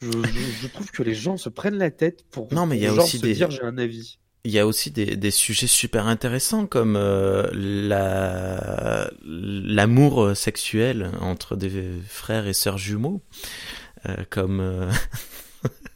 Je, 0.00 0.08
je- 0.10 0.62
je 0.62 0.66
trouve 0.68 0.90
que 0.90 1.02
les 1.02 1.14
gens 1.14 1.36
se 1.38 1.48
prennent 1.48 1.78
la 1.78 1.90
tête 1.90 2.24
pour, 2.30 2.52
Non, 2.52 2.66
mais 2.66 2.76
il 2.76 2.82
y 2.82 2.86
a 2.86 2.92
aussi 2.92 3.16
se 3.18 3.22
des- 3.22 3.32
dire 3.34 3.50
j'ai 3.50 3.62
un 3.62 3.76
avis. 3.78 4.18
Il 4.44 4.52
y 4.52 4.58
a 4.60 4.66
aussi 4.66 4.90
des, 4.92 5.16
des 5.16 5.30
sujets 5.32 5.66
super 5.66 6.06
intéressants 6.06 6.66
comme 6.66 6.94
euh, 6.96 7.48
la 7.52 9.10
l'amour 9.24 10.36
sexuel 10.36 11.10
entre 11.20 11.56
des 11.56 11.90
frères 12.06 12.46
et 12.46 12.52
sœurs 12.52 12.78
jumeaux, 12.78 13.22
euh, 14.08 14.14
comme 14.30 14.60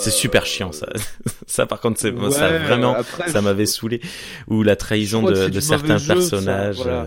c'est 0.00 0.10
super 0.10 0.46
chiant 0.46 0.72
ça. 0.72 0.88
ça 1.46 1.66
par 1.66 1.80
contre 1.80 2.00
c'est 2.00 2.10
ça 2.30 2.58
vraiment 2.58 2.94
après, 2.94 3.28
ça 3.30 3.40
m'avait 3.42 3.66
saulé 3.66 4.00
ou 4.48 4.62
la 4.62 4.76
trahison 4.76 5.22
de, 5.22 5.60
certains 5.60 5.98
ça, 5.98 6.14
personnages. 6.14 6.76
voilà. 6.76 7.02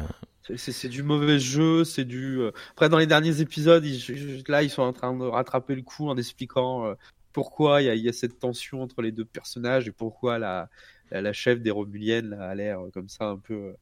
euh, 0.50 0.56
C'est- 0.58 0.90
du 0.90 1.04
mauvais 1.04 1.40
jeu, 1.40 1.84
c'est 1.86 2.04
du. 2.06 2.40
euh, 2.42 2.52
Après, 2.72 2.90
dans 2.90 2.98
les 2.98 3.08
derniers 3.08 3.40
épisodes, 3.42 3.86
ils- 3.86 4.44
là, 4.48 4.62
ils 4.62 4.70
sont 4.70 4.82
en 4.82 4.92
train 4.94 5.16
de 5.16 5.24
rattraper 5.24 5.74
le 5.76 5.82
coup 5.84 6.10
en 6.10 6.18
expliquant 6.18 6.86
euh, 6.86 6.94
pourquoi 7.32 7.82
il 7.82 7.86
y, 7.86 7.90
a- 7.90 7.96
il 7.96 8.04
y 8.04 8.10
a 8.10 8.14
cette 8.14 8.40
tension 8.40 8.82
entre 8.82 9.02
les 9.02 9.12
deux 9.12 9.24
personnages 9.26 9.88
et 9.88 9.92
pourquoi 9.92 10.40
la, 10.40 10.70
la, 11.12 11.22
la 11.22 11.34
chef 11.34 11.62
des 11.62 11.72
Romuliennes 11.72 12.32
là, 12.32 12.50
a 12.50 12.56
l'air 12.56 12.80
comme 12.94 13.08
ça 13.10 13.26
un 13.30 13.38
peu, 13.38 13.74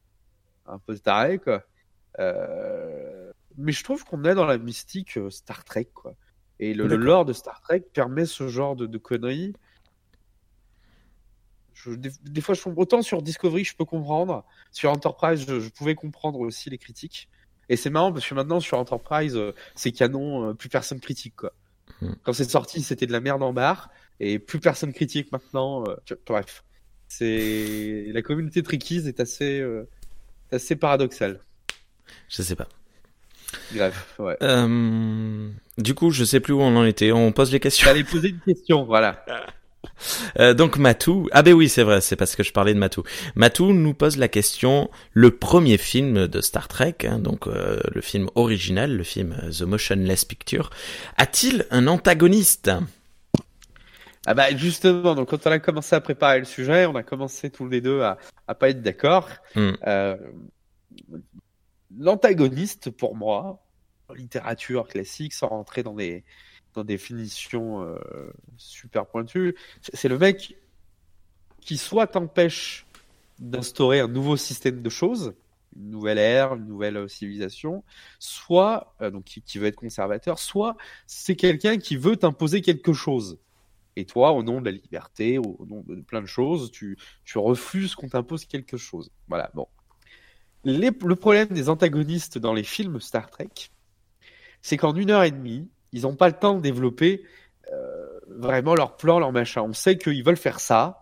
un 0.66 0.78
peu 0.78 0.96
tarée, 0.98 1.38
quoi. 1.38 1.64
Euh, 2.20 3.32
Mais 3.58 3.72
je 3.72 3.82
trouve 3.84 4.04
qu'on 4.04 4.24
est 4.24 4.34
dans 4.34 4.46
la 4.46 4.56
mystique 4.58 5.18
Star 5.30 5.64
Trek, 5.64 5.88
quoi. 5.92 6.14
Et 6.62 6.74
le, 6.74 6.86
le 6.86 6.94
lore 6.94 7.24
de 7.24 7.32
Star 7.32 7.60
Trek 7.60 7.80
permet 7.92 8.24
ce 8.24 8.46
genre 8.46 8.76
de, 8.76 8.86
de 8.86 8.98
conneries. 8.98 9.52
Je, 11.74 11.90
des, 11.90 12.40
fois, 12.40 12.54
je 12.54 12.62
autant 12.76 13.02
sur 13.02 13.20
Discovery, 13.20 13.64
je 13.64 13.74
peux 13.74 13.84
comprendre. 13.84 14.44
Sur 14.70 14.92
Enterprise, 14.92 15.44
je, 15.44 15.58
je 15.58 15.68
pouvais 15.70 15.96
comprendre 15.96 16.38
aussi 16.38 16.70
les 16.70 16.78
critiques. 16.78 17.28
Et 17.68 17.74
c'est 17.74 17.90
marrant 17.90 18.12
parce 18.12 18.28
que 18.28 18.34
maintenant 18.36 18.60
sur 18.60 18.78
Enterprise, 18.78 19.36
euh, 19.36 19.52
c'est 19.74 19.90
canon, 19.90 20.50
euh, 20.50 20.54
plus 20.54 20.68
personne 20.68 21.00
critique 21.00 21.34
quoi. 21.34 21.52
Hmm. 22.00 22.12
Quand 22.22 22.32
c'est 22.32 22.48
sorti, 22.48 22.80
c'était 22.82 23.06
de 23.06 23.12
la 23.12 23.20
merde 23.20 23.42
en 23.42 23.52
barre 23.52 23.90
et 24.20 24.38
plus 24.38 24.60
personne 24.60 24.92
critique 24.92 25.32
maintenant. 25.32 25.82
Euh, 25.88 25.96
bref, 26.24 26.62
c'est 27.08 28.06
la 28.12 28.22
communauté 28.22 28.62
Trickies 28.62 29.08
est 29.08 29.18
assez 29.18 29.66
assez 30.52 30.76
paradoxale. 30.76 31.40
Je 32.28 32.42
sais 32.42 32.54
pas. 32.54 32.68
Bref, 33.72 34.14
ouais. 34.18 34.36
du 35.78 35.94
coup, 35.94 36.10
je 36.10 36.24
sais 36.24 36.40
plus 36.40 36.52
où 36.52 36.60
on 36.60 36.76
en 36.76 36.84
était. 36.84 37.12
On 37.12 37.32
pose 37.32 37.52
les 37.52 37.60
questions. 37.60 37.86
J'allais 37.86 38.04
poser 38.04 38.28
une 38.28 38.40
question, 38.40 38.84
voilà. 38.86 39.24
Euh, 40.38 40.54
donc 40.54 40.78
Matou, 40.78 41.28
ah 41.32 41.42
ben 41.42 41.54
oui 41.54 41.68
c'est 41.68 41.82
vrai, 41.82 42.00
c'est 42.00 42.16
parce 42.16 42.36
que 42.36 42.42
je 42.42 42.52
parlais 42.52 42.74
de 42.74 42.78
Matou. 42.78 43.02
Matou 43.34 43.72
nous 43.72 43.94
pose 43.94 44.16
la 44.16 44.28
question, 44.28 44.90
le 45.12 45.30
premier 45.30 45.78
film 45.78 46.26
de 46.26 46.40
Star 46.40 46.68
Trek, 46.68 46.96
hein, 47.04 47.18
donc 47.18 47.46
euh, 47.46 47.80
le 47.92 48.00
film 48.00 48.28
original, 48.34 48.96
le 48.96 49.04
film 49.04 49.36
The 49.50 49.62
Motionless 49.62 50.24
Picture, 50.24 50.70
a-t-il 51.16 51.66
un 51.70 51.86
antagoniste? 51.86 52.70
Ah 54.26 54.34
bah 54.34 54.54
justement, 54.56 55.14
donc 55.14 55.30
quand 55.30 55.46
on 55.46 55.50
a 55.50 55.58
commencé 55.58 55.96
à 55.96 56.00
préparer 56.00 56.38
le 56.38 56.44
sujet, 56.44 56.86
on 56.86 56.94
a 56.94 57.02
commencé 57.02 57.50
tous 57.50 57.68
les 57.68 57.80
deux 57.80 58.02
à, 58.02 58.18
à 58.46 58.54
pas 58.54 58.70
être 58.70 58.80
d'accord. 58.80 59.28
Euh, 59.56 60.16
L'antagoniste 61.98 62.90
pour 62.90 63.16
moi, 63.16 63.62
en 64.08 64.14
littérature 64.14 64.88
classique, 64.88 65.32
sans 65.32 65.48
rentrer 65.48 65.82
dans 65.82 65.94
des 65.94 66.24
dans 66.74 66.84
définition 66.84 67.82
euh, 67.82 67.98
super 68.56 69.06
pointue, 69.06 69.54
c'est 69.92 70.08
le 70.08 70.18
mec 70.18 70.56
qui 71.60 71.76
soit 71.76 72.06
t'empêche 72.06 72.86
d'instaurer 73.38 74.00
un 74.00 74.08
nouveau 74.08 74.36
système 74.36 74.82
de 74.82 74.88
choses, 74.88 75.34
une 75.76 75.90
nouvelle 75.90 76.18
ère, 76.18 76.54
une 76.54 76.66
nouvelle 76.66 77.08
civilisation, 77.08 77.84
soit 78.18 78.94
euh, 79.00 79.10
donc 79.10 79.24
qui, 79.24 79.58
veut 79.58 79.66
être 79.66 79.76
conservateur, 79.76 80.38
soit 80.38 80.76
c'est 81.06 81.36
quelqu'un 81.36 81.78
qui 81.78 81.96
veut 81.96 82.16
t'imposer 82.16 82.60
quelque 82.62 82.92
chose. 82.92 83.38
Et 83.96 84.06
toi, 84.06 84.32
au 84.32 84.42
nom 84.42 84.60
de 84.60 84.66
la 84.66 84.70
liberté, 84.70 85.38
au 85.38 85.66
nom 85.68 85.84
de 85.86 86.00
plein 86.00 86.22
de 86.22 86.26
choses, 86.26 86.70
tu, 86.70 86.96
tu 87.24 87.38
refuses 87.38 87.94
qu'on 87.94 88.08
t'impose 88.08 88.46
quelque 88.46 88.78
chose. 88.78 89.10
Voilà, 89.28 89.50
bon. 89.54 89.66
Le 90.64 91.14
problème 91.14 91.48
des 91.48 91.68
antagonistes 91.68 92.38
dans 92.38 92.52
les 92.52 92.62
films 92.62 93.00
Star 93.00 93.30
Trek, 93.30 93.50
c'est 94.62 94.76
qu'en 94.76 94.94
une 94.94 95.10
heure 95.10 95.24
et 95.24 95.30
demie, 95.30 95.68
ils 95.92 96.02
n'ont 96.02 96.16
pas 96.16 96.28
le 96.28 96.34
temps 96.34 96.54
de 96.54 96.60
développer 96.60 97.24
euh, 97.72 98.20
vraiment 98.28 98.74
leur 98.74 98.96
plan, 98.96 99.18
leur 99.18 99.32
machin. 99.32 99.62
On 99.62 99.72
sait 99.72 99.98
qu'ils 99.98 100.24
veulent 100.24 100.36
faire 100.36 100.60
ça 100.60 101.00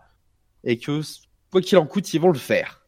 et 0.63 0.77
que 0.77 1.01
quoi 1.51 1.61
qu'il 1.61 1.77
en 1.77 1.85
coûte, 1.85 2.13
ils 2.13 2.19
vont 2.19 2.31
le 2.31 2.37
faire. 2.37 2.85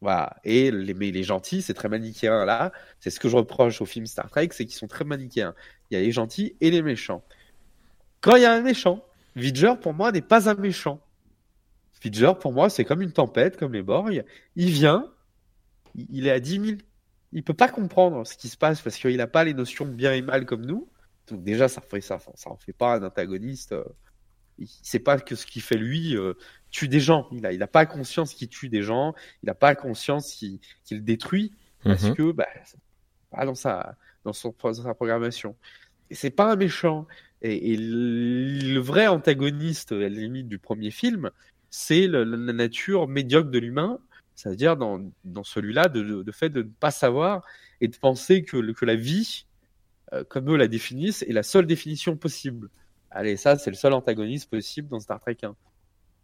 Voilà. 0.00 0.36
Et 0.44 0.70
les, 0.70 0.94
mais 0.94 1.10
les 1.10 1.22
gentils, 1.22 1.62
c'est 1.62 1.74
très 1.74 1.88
manichéen 1.88 2.44
là. 2.44 2.72
C'est 3.00 3.10
ce 3.10 3.20
que 3.20 3.28
je 3.28 3.36
reproche 3.36 3.80
au 3.80 3.86
film 3.86 4.06
Star 4.06 4.30
Trek, 4.30 4.48
c'est 4.52 4.64
qu'ils 4.64 4.76
sont 4.76 4.88
très 4.88 5.04
manichéens. 5.04 5.54
Il 5.90 5.94
y 5.94 5.96
a 6.00 6.00
les 6.00 6.12
gentils 6.12 6.56
et 6.60 6.70
les 6.70 6.82
méchants. 6.82 7.22
Quand 8.20 8.36
il 8.36 8.42
y 8.42 8.46
a 8.46 8.52
un 8.52 8.62
méchant, 8.62 9.04
Vidger 9.36 9.74
pour 9.80 9.94
moi 9.94 10.10
n'est 10.12 10.20
pas 10.20 10.48
un 10.48 10.54
méchant. 10.54 11.00
Vidger 12.02 12.32
pour 12.40 12.52
moi 12.52 12.70
c'est 12.70 12.84
comme 12.84 13.02
une 13.02 13.12
tempête, 13.12 13.56
comme 13.56 13.72
les 13.72 13.82
Borg. 13.82 14.24
Il 14.56 14.70
vient, 14.70 15.10
il 15.94 16.26
est 16.26 16.30
à 16.30 16.40
10 16.40 16.60
000 16.66 16.76
il 17.32 17.42
peut 17.42 17.54
pas 17.54 17.68
comprendre 17.68 18.26
ce 18.26 18.36
qui 18.36 18.48
se 18.48 18.56
passe 18.56 18.80
parce 18.80 18.96
qu'il 18.96 19.16
n'a 19.16 19.26
pas 19.26 19.44
les 19.44 19.54
notions 19.54 19.84
de 19.84 19.92
bien 19.92 20.12
et 20.12 20.22
mal 20.22 20.46
comme 20.46 20.66
nous. 20.66 20.88
Donc 21.28 21.44
déjà, 21.44 21.68
ça 21.68 21.80
fait 21.80 22.00
ça, 22.00 22.18
ça 22.34 22.50
en 22.50 22.56
fait 22.56 22.72
pas 22.72 22.96
un 22.96 23.02
antagoniste. 23.04 23.72
Euh, 23.72 23.84
il 24.58 24.68
sait 24.68 24.98
pas 24.98 25.18
que 25.18 25.36
ce 25.36 25.46
qu'il 25.46 25.62
fait 25.62 25.76
lui 25.76 26.16
euh, 26.16 26.34
tue 26.70 26.88
des 26.88 27.00
gens. 27.00 27.28
Il 27.32 27.46
a, 27.46 27.52
il 27.52 27.62
a 27.62 27.68
pas 27.68 27.86
conscience 27.86 28.34
qu'il 28.34 28.48
tue 28.48 28.68
des 28.68 28.82
gens. 28.82 29.14
Il 29.42 29.46
n'a 29.46 29.54
pas 29.54 29.74
conscience 29.74 30.34
qu'il 30.34 30.60
détruit 31.04 31.52
parce 31.84 32.02
mhm. 32.02 32.14
que 32.14 32.32
bah, 32.32 32.48
pas 33.30 33.46
dans 33.46 33.54
sa 33.54 33.96
dans 34.24 34.32
son 34.32 34.54
sa 34.74 34.94
programmation. 34.94 35.56
Et 36.10 36.14
c'est 36.14 36.30
pas 36.30 36.52
un 36.52 36.56
méchant. 36.56 37.06
Et, 37.42 37.74
le 37.78 38.80
vrai 38.80 39.06
antagoniste, 39.06 39.92
à 39.92 39.94
la 39.94 40.08
limite 40.10 40.46
du 40.46 40.58
premier 40.58 40.90
film, 40.90 41.30
c'est 41.70 42.06
la 42.06 42.24
nature 42.26 43.08
médiocre 43.08 43.50
de 43.50 43.58
l'humain 43.58 43.98
c'est-à-dire 44.40 44.78
dans, 44.78 45.02
dans 45.24 45.44
celui-là, 45.44 45.88
de, 45.88 46.22
de, 46.22 46.32
fait 46.32 46.48
de 46.48 46.62
ne 46.62 46.68
pas 46.68 46.90
savoir 46.90 47.44
et 47.82 47.88
de 47.88 47.96
penser 47.96 48.42
que, 48.42 48.72
que 48.72 48.84
la 48.86 48.94
vie, 48.94 49.44
euh, 50.14 50.24
comme 50.24 50.50
eux 50.50 50.56
la 50.56 50.66
définissent, 50.66 51.22
est 51.22 51.32
la 51.32 51.42
seule 51.42 51.66
définition 51.66 52.16
possible. 52.16 52.70
Allez, 53.10 53.36
ça, 53.36 53.58
c'est 53.58 53.68
le 53.68 53.76
seul 53.76 53.92
antagoniste 53.92 54.48
possible 54.48 54.88
dans 54.88 54.98
Star 54.98 55.20
Trek 55.20 55.36
1. 55.42 55.54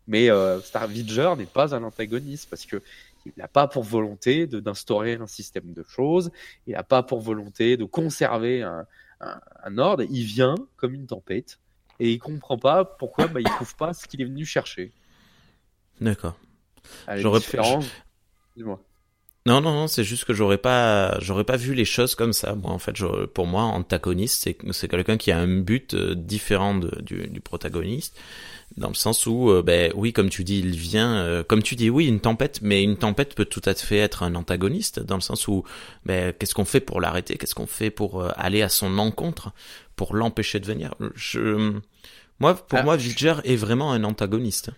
Mais 0.06 0.30
euh, 0.30 0.60
Star 0.62 0.86
Vidger 0.86 1.34
n'est 1.36 1.44
pas 1.44 1.74
un 1.74 1.82
antagoniste 1.82 2.48
parce 2.48 2.64
que 2.64 2.80
il 3.26 3.32
n'a 3.36 3.48
pas 3.48 3.68
pour 3.68 3.82
volonté 3.82 4.46
d'instaurer 4.46 5.14
un 5.14 5.26
système 5.26 5.74
de 5.74 5.84
choses, 5.86 6.30
il 6.66 6.72
n'a 6.72 6.84
pas 6.84 7.02
pour 7.02 7.20
volonté 7.20 7.76
de 7.76 7.84
conserver 7.84 8.62
un, 8.62 8.86
un, 9.20 9.78
ordre. 9.78 10.04
Il 10.08 10.24
vient 10.24 10.54
comme 10.76 10.94
une 10.94 11.06
tempête 11.06 11.58
et 11.98 12.12
il 12.12 12.18
comprend 12.18 12.56
pas 12.56 12.84
pourquoi 12.86 13.26
bah, 13.26 13.40
il 13.40 13.48
trouve 13.50 13.74
pas 13.76 13.92
ce 13.92 14.06
qu'il 14.06 14.22
est 14.22 14.26
venu 14.26 14.46
chercher. 14.46 14.92
D'accord. 16.00 16.38
J'aurais 17.16 17.40
non, 19.46 19.60
non, 19.60 19.72
non, 19.72 19.86
c'est 19.86 20.02
juste 20.02 20.24
que 20.24 20.34
j'aurais 20.34 20.58
pas, 20.58 21.20
j'aurais 21.20 21.44
pas 21.44 21.56
vu 21.56 21.72
les 21.74 21.84
choses 21.84 22.16
comme 22.16 22.32
ça. 22.32 22.56
Moi, 22.56 22.72
en 22.72 22.80
fait, 22.80 22.96
pour 23.32 23.46
moi, 23.46 23.62
antagoniste, 23.62 24.42
c'est, 24.42 24.58
c'est 24.72 24.88
quelqu'un 24.88 25.16
qui 25.16 25.30
a 25.30 25.38
un 25.38 25.60
but 25.60 25.94
euh, 25.94 26.16
différent 26.16 26.74
du, 26.74 27.28
du, 27.28 27.40
protagoniste, 27.40 28.18
dans 28.76 28.88
le 28.88 28.94
sens 28.94 29.24
où, 29.26 29.50
euh, 29.50 29.62
ben, 29.62 29.92
oui, 29.94 30.12
comme 30.12 30.30
tu 30.30 30.42
dis, 30.42 30.58
il 30.58 30.76
vient, 30.76 31.14
euh, 31.18 31.44
comme 31.44 31.62
tu 31.62 31.76
dis, 31.76 31.90
oui, 31.90 32.06
une 32.06 32.18
tempête, 32.18 32.58
mais 32.60 32.82
une 32.82 32.96
tempête 32.96 33.36
peut 33.36 33.44
tout 33.44 33.62
à 33.66 33.74
fait 33.74 33.98
être 33.98 34.24
un 34.24 34.34
antagoniste, 34.34 34.98
dans 34.98 35.14
le 35.14 35.20
sens 35.20 35.46
où, 35.46 35.62
ben, 36.04 36.32
qu'est-ce 36.32 36.54
qu'on 36.56 36.64
fait 36.64 36.80
pour 36.80 37.00
l'arrêter, 37.00 37.36
qu'est-ce 37.36 37.54
qu'on 37.54 37.68
fait 37.68 37.90
pour 37.90 38.28
aller 38.36 38.62
à 38.62 38.68
son 38.68 38.98
encontre, 38.98 39.52
pour 39.94 40.16
l'empêcher 40.16 40.58
de 40.58 40.66
venir? 40.66 40.96
Je, 41.14 41.72
moi, 42.40 42.56
pour 42.56 42.80
ah. 42.80 42.82
moi, 42.82 42.96
Vidger 42.96 43.36
est 43.44 43.54
vraiment 43.54 43.92
un 43.92 44.02
antagoniste. 44.02 44.70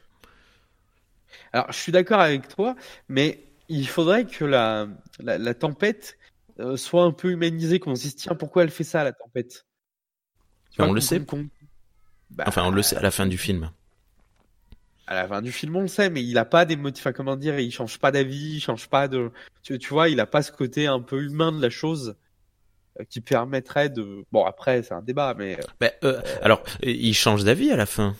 Alors, 1.55 1.73
je 1.73 1.79
suis 1.79 1.93
d'accord 1.93 2.21
avec 2.21 2.49
toi, 2.49 2.77
mais 3.09 3.48
il 3.69 3.89
faudrait 3.89 4.27
que 4.27 4.45
la, 4.45 4.89
la, 5.21 5.55
tempête 5.55 6.19
euh, 6.59 6.77
soit 6.77 7.05
un 7.05 7.13
peu 7.13 7.31
humanisée, 7.31 7.79
qu'on 7.79 7.95
se 7.95 8.03
dise 8.03 8.17
tiens 8.17 8.35
pourquoi 8.35 8.63
elle 8.63 8.71
fait 8.71 8.85
ça 8.85 9.05
la 9.05 9.13
tempête? 9.13 9.67
on 10.79 10.93
le 10.93 11.01
sait. 11.01 11.21
Bah, 12.31 12.45
enfin 12.47 12.65
on 12.65 12.71
le 12.71 12.83
sait 12.83 12.97
à 12.97 13.01
la 13.01 13.11
fin 13.11 13.27
du 13.27 13.39
film. 13.39 13.71
À 15.07 15.15
la 15.15 15.27
fin 15.27 15.43
du 15.43 15.53
film 15.53 15.77
on 15.77 15.83
le 15.83 15.89
sait, 15.89 16.11
mais 16.11 16.23
il 16.23 16.37
a 16.39 16.45
pas 16.45 16.65
des 16.65 16.77
motifs. 16.77 17.07
Enfin, 17.07 17.13
comment 17.13 17.37
dire, 17.37 17.59
il 17.59 17.73
change 17.73 17.99
pas 17.99 18.11
d'avis, 18.11 18.57
il 18.57 18.61
change 18.61 18.89
pas 18.89 19.09
de. 19.09 19.31
Tu, 19.63 19.79
tu, 19.79 19.89
vois, 19.89 20.09
il 20.09 20.21
a 20.21 20.27
pas 20.27 20.43
ce 20.43 20.53
côté 20.53 20.87
un 20.87 21.01
peu 21.01 21.23
humain 21.23 21.53
de 21.53 21.61
la 21.61 21.71
chose 21.71 22.17
euh, 23.01 23.05
qui 23.09 23.21
permettrait 23.21 23.89
de. 23.89 24.25
Bon 24.31 24.45
après 24.45 24.83
c'est 24.83 24.95
un 24.95 25.03
débat, 25.03 25.35
mais. 25.37 25.59
Bah, 25.81 25.91
euh, 26.05 26.21
alors 26.43 26.63
il 26.83 27.15
change 27.15 27.45
d'avis 27.45 27.71
à 27.71 27.77
la 27.77 27.87
fin. 27.87 28.15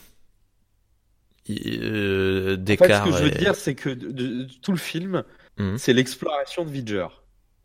Euh, 1.49 2.57
en 2.57 2.65
fait, 2.65 2.93
ce 2.93 3.03
que 3.03 3.17
je 3.17 3.23
veux 3.23 3.31
dire, 3.31 3.55
c'est 3.55 3.75
que 3.75 3.89
de, 3.89 4.47
tout 4.61 4.71
le 4.71 4.77
film, 4.77 5.23
Mhm. 5.59 5.77
C'est 5.77 5.93
l'exploration 5.93 6.65
de 6.65 6.71
Vidger. 6.71 7.07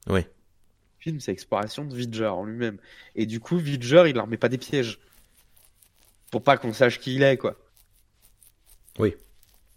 Oui. 0.08 0.20
Le 0.20 0.26
film, 0.98 1.20
c'est 1.20 1.30
l'exploration 1.30 1.84
de 1.84 1.94
Vidger 1.94 2.26
en 2.26 2.44
lui-même. 2.44 2.78
Et 3.14 3.26
du 3.26 3.40
coup, 3.40 3.56
Vidger, 3.56 4.04
il 4.08 4.16
leur 4.16 4.26
met 4.26 4.36
pas 4.36 4.48
des 4.48 4.58
pièges. 4.58 4.98
Pour 6.30 6.42
pas 6.42 6.56
qu'on 6.56 6.72
sache 6.72 6.98
qui 6.98 7.14
il 7.14 7.22
est, 7.22 7.36
quoi. 7.36 7.56
Oui. 8.98 9.14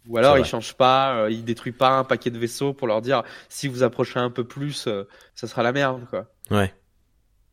Ou 0.07 0.17
alors 0.17 0.37
il 0.37 0.45
change 0.45 0.73
pas, 0.73 1.17
euh, 1.17 1.31
il 1.31 1.43
détruit 1.43 1.73
pas 1.73 1.89
un 1.89 2.03
paquet 2.05 2.31
de 2.31 2.39
vaisseaux 2.39 2.73
pour 2.73 2.87
leur 2.87 3.01
dire 3.01 3.23
si 3.49 3.67
vous 3.67 3.83
approchez 3.83 4.19
un 4.19 4.29
peu 4.29 4.45
plus, 4.45 4.87
euh, 4.87 5.03
ça 5.35 5.47
sera 5.47 5.63
la 5.63 5.73
merde, 5.73 6.07
quoi. 6.09 6.31
Ouais. 6.49 6.73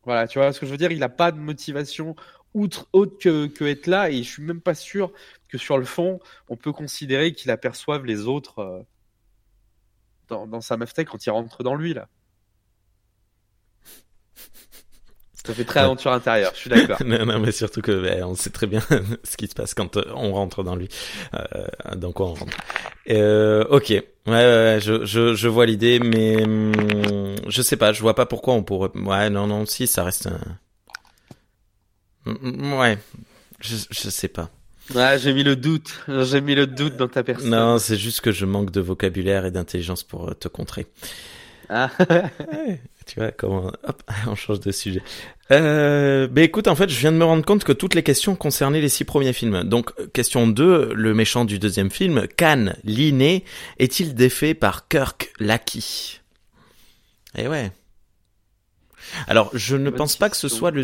Voilà, 0.03 0.27
tu 0.27 0.39
vois 0.39 0.53
ce 0.53 0.59
que 0.59 0.65
je 0.65 0.71
veux 0.71 0.77
dire? 0.77 0.91
Il 0.91 1.03
a 1.03 1.09
pas 1.09 1.31
de 1.31 1.37
motivation 1.37 2.15
outre 2.53 2.87
autre 2.93 3.17
que, 3.19 3.47
que 3.47 3.65
être 3.65 3.87
là, 3.87 4.09
et 4.09 4.23
je 4.23 4.29
suis 4.29 4.43
même 4.43 4.61
pas 4.61 4.75
sûr 4.75 5.11
que 5.49 5.57
sur 5.57 5.77
le 5.77 5.85
fond, 5.85 6.19
on 6.47 6.55
peut 6.55 6.71
considérer 6.71 7.33
qu'il 7.33 7.51
aperçoive 7.51 8.05
les 8.05 8.25
autres. 8.25 8.59
Euh, 8.59 8.81
dans, 10.27 10.47
dans 10.47 10.61
sa 10.61 10.77
meuf 10.77 10.93
quand 10.95 11.25
il 11.25 11.29
rentre 11.29 11.63
dans 11.63 11.75
lui 11.75 11.93
là. 11.93 12.07
Ça 15.45 15.53
fait 15.53 15.63
très 15.63 15.81
aventure 15.81 16.11
intérieure, 16.11 16.51
je 16.55 16.59
suis 16.59 16.69
d'accord. 16.71 16.97
non, 17.05 17.23
non, 17.23 17.39
mais 17.39 17.51
surtout 17.51 17.81
que 17.81 18.01
ben, 18.01 18.23
on 18.23 18.33
sait 18.33 18.49
très 18.49 18.65
bien 18.65 18.81
ce 19.23 19.37
qui 19.37 19.47
se 19.47 19.53
passe 19.53 19.75
quand 19.75 19.95
euh, 19.95 20.03
on 20.15 20.33
rentre 20.33 20.63
dans 20.63 20.75
lui. 20.75 20.89
Euh, 21.35 21.67
donc 21.95 22.19
on 22.19 22.33
rentre. 22.33 22.57
Euh, 23.09 23.63
ok, 23.69 23.89
ouais, 23.89 24.03
ouais, 24.25 24.79
je, 24.81 25.05
je, 25.05 25.35
je 25.35 25.47
vois 25.47 25.67
l'idée, 25.67 25.99
mais 25.99 26.43
hum, 26.43 27.35
je 27.47 27.61
sais 27.61 27.77
pas, 27.77 27.93
je 27.93 28.01
vois 28.01 28.15
pas 28.15 28.25
pourquoi 28.25 28.55
on 28.55 28.63
pourrait. 28.63 28.89
Ouais, 28.95 29.29
non, 29.29 29.45
non, 29.45 29.67
si, 29.67 29.85
ça 29.85 30.03
reste. 30.03 30.27
Un... 30.27 30.39
Hum, 32.25 32.39
hum, 32.41 32.79
ouais, 32.79 32.97
je, 33.59 33.75
je 33.91 34.09
sais 34.09 34.29
pas. 34.29 34.49
Ouais, 34.93 35.17
j'ai 35.17 35.33
mis 35.33 35.43
le 35.43 35.55
doute. 35.55 36.03
J'ai 36.07 36.41
mis 36.41 36.53
le 36.53 36.67
doute 36.67 36.95
dans 36.95 37.07
ta 37.07 37.23
personne. 37.23 37.49
Non, 37.49 37.79
c'est 37.79 37.97
juste 37.97 38.21
que 38.21 38.31
je 38.31 38.45
manque 38.45 38.71
de 38.71 38.81
vocabulaire 38.81 39.45
et 39.45 39.51
d'intelligence 39.51 40.03
pour 40.03 40.29
euh, 40.29 40.33
te 40.33 40.47
contrer. 40.47 40.85
Ah. 41.69 41.89
Tu 43.05 43.19
vois 43.19 43.31
comment 43.31 43.71
hop, 43.83 44.03
on 44.27 44.35
change 44.35 44.59
de 44.61 44.71
sujet. 44.71 45.01
Euh, 45.51 46.27
ben 46.27 46.43
écoute, 46.43 46.67
en 46.67 46.75
fait, 46.75 46.89
je 46.89 46.99
viens 46.99 47.11
de 47.11 47.17
me 47.17 47.23
rendre 47.23 47.45
compte 47.45 47.63
que 47.63 47.71
toutes 47.71 47.93
les 47.93 48.03
questions 48.03 48.35
concernaient 48.35 48.81
les 48.81 48.89
six 48.89 49.03
premiers 49.03 49.33
films. 49.33 49.63
Donc, 49.63 49.91
question 50.11 50.47
2, 50.47 50.93
le 50.93 51.13
méchant 51.13 51.45
du 51.45 51.59
deuxième 51.59 51.91
film, 51.91 52.27
Khan, 52.35 52.73
l'inné, 52.83 53.43
est-il 53.77 54.15
défait 54.15 54.55
par 54.55 54.87
Kirk 54.87 55.31
Lackey 55.39 55.83
Eh 57.37 57.47
ouais. 57.47 57.71
Alors, 59.27 59.51
je 59.53 59.75
ne 59.75 59.91
pense 59.91 60.17
pas 60.17 60.31
que 60.31 60.37
ce 60.37 60.49
soit 60.49 60.71
le, 60.71 60.83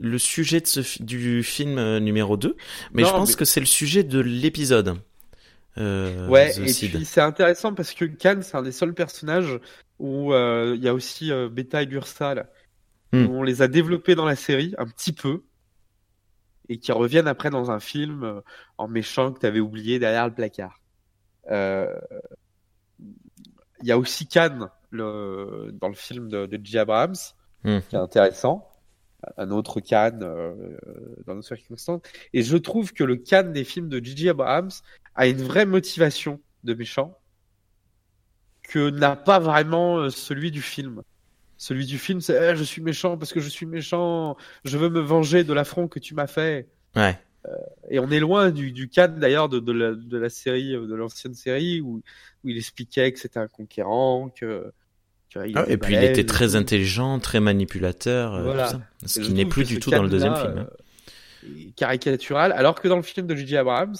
le 0.00 0.18
sujet 0.18 0.60
de 0.60 0.66
ce, 0.66 1.02
du 1.02 1.42
film 1.42 1.78
euh, 1.78 2.00
numéro 2.00 2.36
2, 2.36 2.56
mais 2.92 3.02
Non, 3.02 3.08
je 3.08 3.12
pense 3.14 3.28
mais- 3.30 3.36
que 3.36 3.44
c'est 3.44 3.60
le 3.60 3.66
sujet 3.66 4.04
de 4.04 4.18
l'épisode. 4.20 4.98
Euh, 5.78 6.28
Ouais, 6.28 6.52
The 6.52 6.58
et 6.58 6.68
Seed. 6.68 6.92
puis 6.92 7.04
c'est 7.04 7.20
intéressant 7.22 7.72
parce 7.74 7.94
que 7.94 8.04
Khan, 8.04 8.40
c'est 8.42 8.56
un 8.56 8.62
des 8.62 8.72
seuls 8.72 8.94
personnages 8.94 9.58
où 9.98 10.32
euh, 10.34 10.74
il 10.76 10.82
y 10.82 10.88
a 10.88 10.94
aussi 10.94 11.32
euh, 11.32 11.48
Beta 11.48 11.82
et 11.82 11.88
Hmm. 13.14 13.26
où 13.26 13.38
on 13.38 13.42
les 13.42 13.60
a 13.60 13.68
développés 13.68 14.14
dans 14.14 14.24
la 14.24 14.36
série 14.36 14.74
un 14.78 14.86
petit 14.86 15.12
peu, 15.12 15.42
et 16.70 16.78
qui 16.78 16.92
reviennent 16.92 17.28
après 17.28 17.50
dans 17.50 17.70
un 17.70 17.78
film 17.80 18.40
en 18.78 18.88
méchant 18.88 19.32
que 19.32 19.40
tu 19.40 19.44
avais 19.46 19.60
oublié 19.60 19.98
derrière 19.98 20.26
le 20.26 20.32
placard. 20.34 20.80
Il 23.82 23.88
y 23.88 23.92
a 23.92 23.98
aussi 23.98 24.26
Khan 24.26 24.68
le, 24.90 25.70
dans 25.78 25.88
le 25.88 25.94
film 25.94 26.28
de, 26.28 26.46
de 26.46 26.60
J. 26.64 26.78
Abrams, 26.78 27.14
Hmm. 27.64 27.78
qui 27.88 27.94
est 27.94 27.98
intéressant. 27.98 28.68
Un 29.36 29.50
autre 29.50 29.80
Khan 29.80 30.18
euh, 30.22 30.76
dans 31.26 31.34
nos 31.34 31.42
circonstances. 31.42 32.00
Et 32.32 32.42
je 32.42 32.56
trouve 32.56 32.92
que 32.92 33.04
le 33.04 33.16
Khan 33.16 33.50
des 33.52 33.64
films 33.64 33.88
de 33.88 34.02
J.J. 34.02 34.30
Abrams 34.30 34.70
a 35.14 35.26
une 35.26 35.42
vraie 35.42 35.66
motivation 35.66 36.40
de 36.64 36.74
méchant 36.74 37.18
que 38.62 38.90
n'a 38.90 39.16
pas 39.16 39.38
vraiment 39.38 39.98
euh, 39.98 40.10
celui 40.10 40.50
du 40.50 40.62
film. 40.62 41.02
Celui 41.56 41.86
du 41.86 41.98
film, 41.98 42.20
c'est 42.20 42.52
Eh, 42.52 42.56
je 42.56 42.64
suis 42.64 42.82
méchant 42.82 43.16
parce 43.16 43.32
que 43.32 43.40
je 43.40 43.48
suis 43.48 43.66
méchant, 43.66 44.36
je 44.64 44.78
veux 44.78 44.88
me 44.88 45.00
venger 45.00 45.44
de 45.44 45.52
l'affront 45.52 45.86
que 45.88 45.98
tu 45.98 46.14
m'as 46.14 46.26
fait. 46.26 46.68
Ouais. 46.96 47.18
Et 47.90 47.98
on 47.98 48.10
est 48.10 48.20
loin 48.20 48.50
du, 48.50 48.72
du 48.72 48.86
d'ailleurs 48.86 49.48
de, 49.48 49.58
de, 49.58 49.72
la, 49.72 49.94
de 49.94 50.18
la 50.18 50.30
série, 50.30 50.74
euh, 50.74 50.86
de 50.86 50.94
l'ancienne 50.94 51.34
série 51.34 51.80
où, 51.80 52.02
où 52.44 52.48
il 52.48 52.56
expliquait 52.56 53.12
que 53.12 53.18
c'était 53.18 53.40
un 53.40 53.48
conquérant, 53.48 54.28
que. 54.28 54.72
Tu 55.32 55.38
vois, 55.38 55.46
il 55.46 55.56
Ah, 55.56 55.64
et 55.66 55.78
puis 55.78 55.94
il 55.94 56.04
était 56.04 56.26
très 56.26 56.56
intelligent, 56.56 57.18
très 57.18 57.40
manipulateur, 57.40 58.34
euh, 58.34 58.42
Voilà. 58.42 58.70
tout 58.70 58.78
ça. 59.06 59.08
Ce 59.08 59.20
qui 59.20 59.32
n'est 59.32 59.46
plus 59.46 59.64
du 59.64 59.80
tout 59.80 59.90
dans 59.90 60.02
le 60.02 60.10
deuxième 60.10 60.36
film. 60.36 60.58
hein. 60.58 60.68
euh, 61.44 61.70
caricatural, 61.74 62.52
alors 62.52 62.78
que 62.78 62.86
dans 62.86 62.96
le 62.96 63.02
film 63.02 63.26
de 63.26 63.34
J.J. 63.34 63.56
Abrams, 63.56 63.96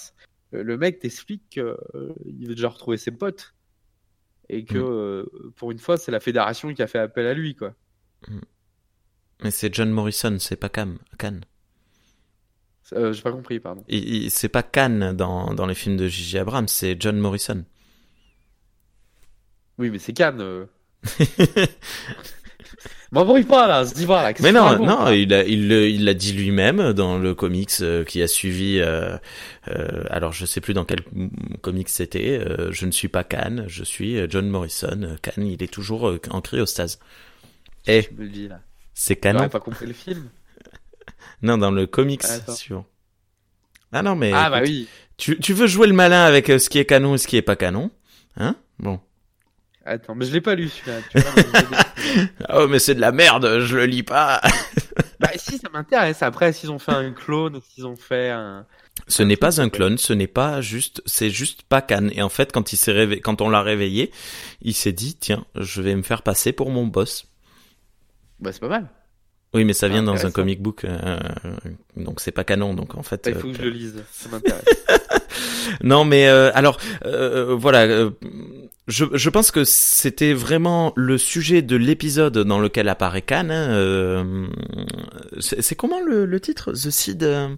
euh, 0.52 0.62
le 0.62 0.76
mec 0.76 0.98
t'explique 0.98 1.42
qu'il 1.48 1.62
veut 2.46 2.54
déjà 2.54 2.68
retrouver 2.68 2.98
ses 2.98 3.12
potes. 3.12 3.54
Et 4.50 4.66
que 4.66 5.22
Mm. 5.46 5.52
pour 5.52 5.70
une 5.72 5.78
fois, 5.78 5.96
c'est 5.96 6.12
la 6.12 6.20
fédération 6.20 6.74
qui 6.74 6.82
a 6.82 6.86
fait 6.86 6.98
appel 6.98 7.26
à 7.26 7.32
lui, 7.32 7.54
quoi. 7.56 7.72
Mais 9.42 9.50
c'est 9.50 9.72
John 9.74 9.88
Morrison, 9.90 10.36
c'est 10.38 10.56
pas 10.56 10.68
Cam. 10.68 10.98
Khan. 11.18 11.40
Euh, 12.92 13.14
J'ai 13.14 13.22
pas 13.22 13.32
compris, 13.32 13.58
pardon. 13.58 13.82
C'est 14.28 14.50
pas 14.50 14.62
Khan 14.62 15.14
dans, 15.14 15.54
dans 15.54 15.64
les 15.64 15.74
films 15.74 15.96
de 15.96 16.08
J.J. 16.08 16.36
Abrams, 16.38 16.68
c'est 16.68 17.00
John 17.00 17.16
Morrison. 17.16 17.64
Oui, 19.78 19.88
mais 19.90 19.98
c'est 19.98 20.12
Cannes. 20.12 20.40
Euh... 20.42 20.66
M'embrouille 23.10 23.44
pas 23.44 23.66
là, 23.66 23.84
se 23.84 23.92
dis 23.92 24.06
pas 24.06 24.22
là. 24.22 24.32
Mais 24.40 24.52
non, 24.52 24.78
non, 24.82 25.10
il 25.10 25.34
a, 25.34 25.44
il 25.44 25.68
le- 25.68 25.86
il 25.90 26.06
l'a 26.06 26.14
dit 26.14 26.32
lui-même 26.32 26.94
dans 26.94 27.18
le 27.18 27.34
comics 27.34 27.70
euh, 27.82 28.04
qui 28.04 28.22
a 28.22 28.26
suivi. 28.26 28.78
euh, 28.80 29.18
euh, 29.68 30.04
alors 30.08 30.32
je 30.32 30.46
sais 30.46 30.62
plus 30.62 30.72
dans 30.72 30.86
quel 30.86 31.00
comics 31.60 31.90
c'était. 31.90 32.38
euh, 32.40 32.72
je 32.72 32.86
ne 32.86 32.90
suis 32.90 33.08
pas 33.08 33.22
Khan, 33.22 33.64
je 33.66 33.84
suis 33.84 34.18
euh, 34.18 34.26
John 34.30 34.48
Morrison. 34.48 34.98
Euh, 35.02 35.16
Khan, 35.20 35.42
il 35.42 35.62
est 35.62 35.70
toujours 35.70 36.10
en 36.30 36.40
cryostase. 36.40 37.00
Eh, 37.86 38.04
Tu 38.04 38.14
me 38.14 38.22
le 38.22 38.28
dis 38.30 38.48
là. 38.48 38.60
c'est 38.94 39.16
canon. 39.16 39.46
pas 39.50 39.60
compris 39.60 39.86
le 39.86 39.92
film. 39.94 40.28
Non, 41.42 41.58
dans 41.58 41.70
le 41.72 41.86
comics 41.86 42.22
Ah, 42.24 42.52
suivant. 42.52 42.86
Ah 43.92 44.02
non, 44.02 44.14
mais 44.14 44.32
ah 44.32 44.48
bah 44.48 44.60
oui. 44.62 44.86
tu, 45.18 45.38
tu 45.38 45.52
veux 45.52 45.66
jouer 45.66 45.86
le 45.88 45.92
malin 45.92 46.24
avec 46.24 46.46
ce 46.46 46.68
qui 46.70 46.78
est 46.78 46.84
canon 46.86 47.16
et 47.16 47.18
ce 47.18 47.26
qui 47.28 47.36
est 47.36 47.42
pas 47.42 47.56
canon, 47.56 47.90
hein? 48.36 48.54
Bon. 48.78 49.00
Attends, 49.84 50.14
mais 50.14 50.24
je 50.24 50.32
l'ai 50.32 50.40
pas 50.40 50.54
lu 50.54 50.68
celui-là. 50.68 51.00
Oh, 52.54 52.66
mais 52.70 52.78
c'est 52.78 52.94
de 52.94 53.00
la 53.00 53.10
merde, 53.10 53.60
je 53.60 53.76
le 53.76 53.86
lis 53.86 54.04
pas. 54.04 54.40
bah 55.20 55.30
si, 55.36 55.58
ça 55.58 55.68
m'intéresse. 55.72 56.22
Après, 56.22 56.52
s'ils 56.52 56.70
ont 56.70 56.78
fait 56.78 56.92
un 56.92 57.10
clone, 57.12 57.60
s'ils 57.68 57.86
ont 57.86 57.96
fait 57.96 58.30
un. 58.30 58.64
Ce 59.08 59.22
n'est 59.22 59.36
pas 59.36 59.60
un 59.60 59.68
clone, 59.68 59.98
ce 59.98 60.12
n'est 60.12 60.28
pas 60.28 60.60
juste, 60.60 61.02
c'est 61.06 61.30
juste 61.30 61.62
pas 61.62 61.82
Khan. 61.82 62.08
Et 62.12 62.22
en 62.22 62.28
fait, 62.28 62.52
quand 62.52 62.72
il 62.72 62.76
s'est 62.76 62.92
réveillé, 62.92 63.20
quand 63.20 63.40
on 63.40 63.48
l'a 63.48 63.62
réveillé, 63.62 64.12
il 64.60 64.74
s'est 64.74 64.92
dit, 64.92 65.16
tiens, 65.18 65.44
je 65.56 65.82
vais 65.82 65.96
me 65.96 66.02
faire 66.02 66.22
passer 66.22 66.52
pour 66.52 66.70
mon 66.70 66.86
boss. 66.86 67.26
Bah 68.38 68.52
c'est 68.52 68.60
pas 68.60 68.68
mal. 68.68 68.88
Oui, 69.54 69.64
mais 69.64 69.74
ça 69.74 69.88
vient 69.88 70.02
dans 70.02 70.24
un 70.24 70.30
comic 70.30 70.62
book, 70.62 70.84
euh, 70.84 71.18
donc 71.96 72.20
c'est 72.20 72.30
pas 72.32 72.42
canon. 72.42 72.72
Donc 72.72 72.94
en 72.96 73.02
fait, 73.02 73.26
Il 73.26 73.34
faut 73.34 73.48
euh, 73.48 73.52
que 73.52 73.58
je 73.58 73.62
le 73.62 73.70
lise. 73.70 74.02
Ça 74.10 74.28
m'intéresse. 74.32 74.64
non, 75.82 76.04
mais 76.04 76.26
euh, 76.28 76.50
alors 76.54 76.78
euh, 77.04 77.54
voilà, 77.54 77.82
euh, 77.82 78.10
je, 78.88 79.04
je 79.12 79.30
pense 79.30 79.50
que 79.50 79.64
c'était 79.64 80.32
vraiment 80.32 80.92
le 80.96 81.18
sujet 81.18 81.62
de 81.62 81.76
l'épisode 81.76 82.38
dans 82.38 82.58
lequel 82.58 82.88
apparaît 82.88 83.22
Khan. 83.22 83.48
hein, 83.50 83.70
euh, 83.70 84.46
c'est 85.40 85.74
comment 85.76 86.00
le, 86.00 86.26
le 86.26 86.40
titre? 86.40 86.72
The 86.72 86.90
Seed 86.90 87.22
euh, 87.22 87.48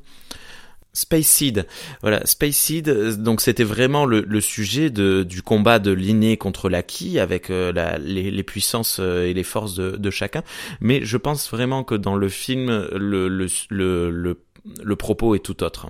Space 0.92 1.26
Seed. 1.26 1.66
Voilà, 2.02 2.24
Space 2.24 2.56
Seed. 2.56 2.88
Donc 3.22 3.40
c'était 3.40 3.64
vraiment 3.64 4.06
le, 4.06 4.20
le 4.20 4.40
sujet 4.40 4.90
de, 4.90 5.22
du 5.22 5.42
combat 5.42 5.78
de 5.78 5.90
l'inné 5.90 6.36
contre 6.36 6.68
l'acquis 6.68 7.18
avec 7.18 7.50
euh, 7.50 7.72
la, 7.72 7.98
les, 7.98 8.30
les 8.30 8.42
puissances 8.42 8.98
euh, 9.00 9.24
et 9.24 9.34
les 9.34 9.42
forces 9.42 9.74
de, 9.74 9.96
de 9.96 10.10
chacun. 10.10 10.42
Mais 10.80 11.04
je 11.04 11.16
pense 11.16 11.50
vraiment 11.50 11.84
que 11.84 11.94
dans 11.94 12.16
le 12.16 12.28
film, 12.28 12.86
le, 12.94 13.28
le, 13.28 14.38
le 14.82 14.96
propos 14.96 15.34
est 15.34 15.44
tout 15.44 15.62
autre 15.62 15.88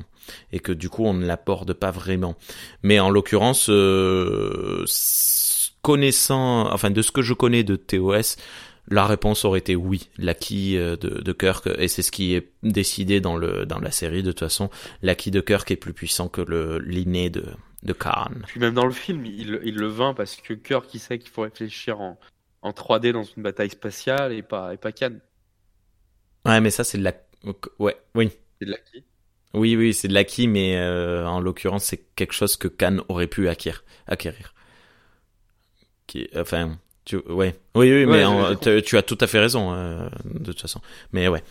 et 0.52 0.60
que 0.60 0.72
du 0.72 0.88
coup 0.88 1.04
on 1.04 1.14
ne 1.14 1.26
l'aborde 1.26 1.72
pas 1.72 1.90
vraiment. 1.90 2.36
Mais 2.82 3.00
en 3.00 3.10
l'occurrence, 3.10 3.68
euh, 3.70 4.84
connaissant, 5.82 6.72
enfin 6.72 6.90
de 6.90 7.02
ce 7.02 7.12
que 7.12 7.22
je 7.22 7.34
connais 7.34 7.64
de 7.64 7.76
TOS, 7.76 8.36
la 8.88 9.06
réponse 9.06 9.44
aurait 9.44 9.60
été 9.60 9.76
oui, 9.76 10.10
l'acquis 10.18 10.76
euh, 10.76 10.96
de, 10.96 11.20
de 11.20 11.32
Kirk, 11.32 11.68
et 11.78 11.88
c'est 11.88 12.02
ce 12.02 12.10
qui 12.10 12.34
est 12.34 12.52
décidé 12.62 13.20
dans 13.20 13.36
le 13.36 13.64
dans 13.64 13.78
la 13.78 13.90
série. 13.90 14.22
De 14.22 14.30
toute 14.30 14.40
façon, 14.40 14.70
l'acquis 15.02 15.30
de 15.30 15.40
Kirk 15.40 15.70
est 15.70 15.76
plus 15.76 15.94
puissant 15.94 16.28
que 16.28 16.42
le 16.42 16.78
l'inné 16.78 17.30
de 17.30 17.44
de 17.82 17.92
Khan. 17.92 18.30
Puis 18.46 18.60
même 18.60 18.74
dans 18.74 18.86
le 18.86 18.92
film, 18.92 19.24
il, 19.26 19.60
il 19.64 19.76
le 19.76 19.86
vainc 19.86 20.16
parce 20.16 20.36
que 20.36 20.54
Kirk, 20.54 20.92
il 20.94 21.00
sait 21.00 21.18
qu'il 21.18 21.30
faut 21.30 21.42
réfléchir 21.42 22.00
en, 22.00 22.18
en 22.62 22.70
3D 22.70 23.12
dans 23.12 23.24
une 23.24 23.42
bataille 23.42 23.70
spatiale 23.70 24.32
et 24.32 24.42
pas, 24.42 24.72
et 24.72 24.78
pas 24.78 24.92
Cannes. 24.92 25.20
Ouais, 26.46 26.60
mais 26.60 26.70
ça 26.70 26.84
c'est 26.84 26.98
de 26.98 27.04
la, 27.04 27.12
ouais, 27.78 27.96
oui. 28.14 28.30
C'est 28.58 28.66
de 28.66 28.70
l'acquis. 28.70 29.04
Oui, 29.54 29.76
oui, 29.76 29.94
c'est 29.94 30.08
de 30.08 30.14
l'acquis, 30.14 30.48
mais 30.48 30.76
euh, 30.76 31.26
en 31.26 31.40
l'occurrence, 31.40 31.84
c'est 31.84 32.04
quelque 32.16 32.32
chose 32.34 32.56
que 32.56 32.68
Khan 32.68 32.98
aurait 33.08 33.26
pu 33.28 33.48
acquérir. 33.48 33.84
acquérir. 34.06 34.52
Qui, 36.06 36.28
enfin, 36.36 36.76
tu, 37.04 37.16
ouais, 37.16 37.54
oui, 37.74 37.90
oui, 37.92 38.06
mais 38.06 38.24
en- 38.24 38.54
tu 38.56 38.96
as 38.98 39.02
tout 39.02 39.18
à 39.20 39.26
fait 39.26 39.38
raison, 39.38 39.72
euh, 39.74 40.08
de 40.24 40.52
toute 40.52 40.60
façon. 40.60 40.80
Mais 41.12 41.28
ouais. 41.28 41.42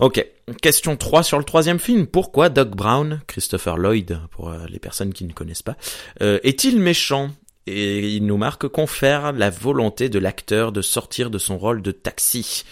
Ok. 0.00 0.24
Question 0.62 0.96
3 0.96 1.22
sur 1.22 1.38
le 1.38 1.44
troisième 1.44 1.78
film. 1.80 2.06
Pourquoi 2.06 2.48
Doc 2.48 2.70
Brown, 2.70 3.20
Christopher 3.26 3.76
Lloyd, 3.78 4.20
pour 4.30 4.50
euh, 4.50 4.66
les 4.68 4.78
personnes 4.78 5.12
qui 5.12 5.24
ne 5.24 5.32
connaissent 5.32 5.62
pas, 5.62 5.76
euh, 6.22 6.38
est-il 6.44 6.78
méchant? 6.80 7.30
Et 7.68 8.14
il 8.14 8.26
nous 8.26 8.36
marque 8.36 8.68
confère 8.68 9.32
la 9.32 9.50
volonté 9.50 10.08
de 10.08 10.20
l'acteur 10.20 10.70
de 10.70 10.82
sortir 10.82 11.30
de 11.30 11.38
son 11.38 11.58
rôle 11.58 11.82
de 11.82 11.90
taxi 11.90 12.64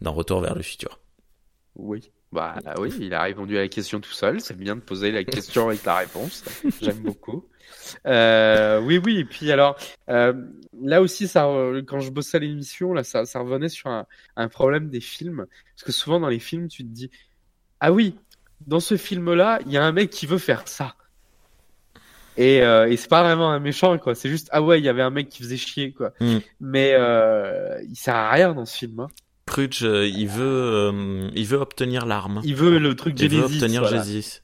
dans 0.00 0.14
Retour 0.14 0.40
vers 0.40 0.54
le 0.54 0.62
futur. 0.62 0.98
Oui. 1.76 2.10
Bah 2.32 2.54
oui, 2.78 2.90
il 2.98 3.12
a 3.12 3.22
répondu 3.22 3.58
à 3.58 3.60
la 3.60 3.68
question 3.68 4.00
tout 4.00 4.12
seul. 4.12 4.40
C'est 4.40 4.56
bien 4.56 4.74
de 4.74 4.80
poser 4.80 5.10
la 5.10 5.22
question 5.22 5.68
avec 5.68 5.84
la 5.84 5.96
réponse. 5.96 6.44
J'aime 6.80 7.00
beaucoup. 7.00 7.44
Euh, 8.06 8.80
oui, 8.80 8.98
oui. 9.04 9.18
Et 9.18 9.24
puis 9.24 9.52
alors, 9.52 9.76
euh, 10.08 10.32
là 10.80 11.02
aussi, 11.02 11.28
ça, 11.28 11.46
euh, 11.46 11.82
quand 11.86 12.00
je 12.00 12.10
bossais 12.10 12.38
à 12.38 12.40
l'émission, 12.40 12.94
là, 12.94 13.04
ça, 13.04 13.26
ça 13.26 13.40
revenait 13.40 13.68
sur 13.68 13.90
un, 13.90 14.06
un 14.36 14.48
problème 14.48 14.88
des 14.88 15.00
films, 15.00 15.46
parce 15.74 15.84
que 15.84 15.92
souvent 15.92 16.20
dans 16.20 16.28
les 16.28 16.38
films, 16.38 16.68
tu 16.68 16.84
te 16.84 16.88
dis, 16.88 17.10
ah 17.80 17.92
oui, 17.92 18.16
dans 18.66 18.80
ce 18.80 18.96
film-là, 18.96 19.58
il 19.66 19.72
y 19.72 19.76
a 19.76 19.84
un 19.84 19.92
mec 19.92 20.10
qui 20.10 20.26
veut 20.26 20.38
faire 20.38 20.66
ça. 20.66 20.94
Et, 22.36 22.62
euh, 22.62 22.88
et 22.88 22.96
c'est 22.96 23.10
pas 23.10 23.22
vraiment 23.22 23.50
un 23.50 23.60
méchant, 23.60 23.98
quoi. 23.98 24.14
C'est 24.14 24.30
juste, 24.30 24.48
ah 24.52 24.62
ouais, 24.62 24.78
il 24.80 24.84
y 24.84 24.88
avait 24.88 25.02
un 25.02 25.10
mec 25.10 25.28
qui 25.28 25.42
faisait 25.42 25.56
chier, 25.56 25.92
quoi. 25.92 26.12
Mm. 26.20 26.38
Mais 26.60 26.92
euh, 26.94 27.78
il 27.88 27.96
sert 27.96 28.14
à 28.14 28.30
rien 28.30 28.54
dans 28.54 28.64
ce 28.64 28.76
film. 28.76 29.00
Hein. 29.00 29.08
Crutch, 29.52 29.82
euh, 29.82 30.06
il 30.06 30.28
veut, 30.28 30.42
euh, 30.44 31.28
il 31.34 31.46
veut 31.46 31.58
obtenir 31.58 32.06
l'arme. 32.06 32.40
Il 32.44 32.54
veut 32.56 32.78
le 32.78 32.94
truc 32.96 33.14
Il 33.20 33.28
veut 33.28 33.36
Genesis. 33.40 33.54
obtenir 33.56 33.80
voilà. 33.82 34.02
Genesis. 34.02 34.40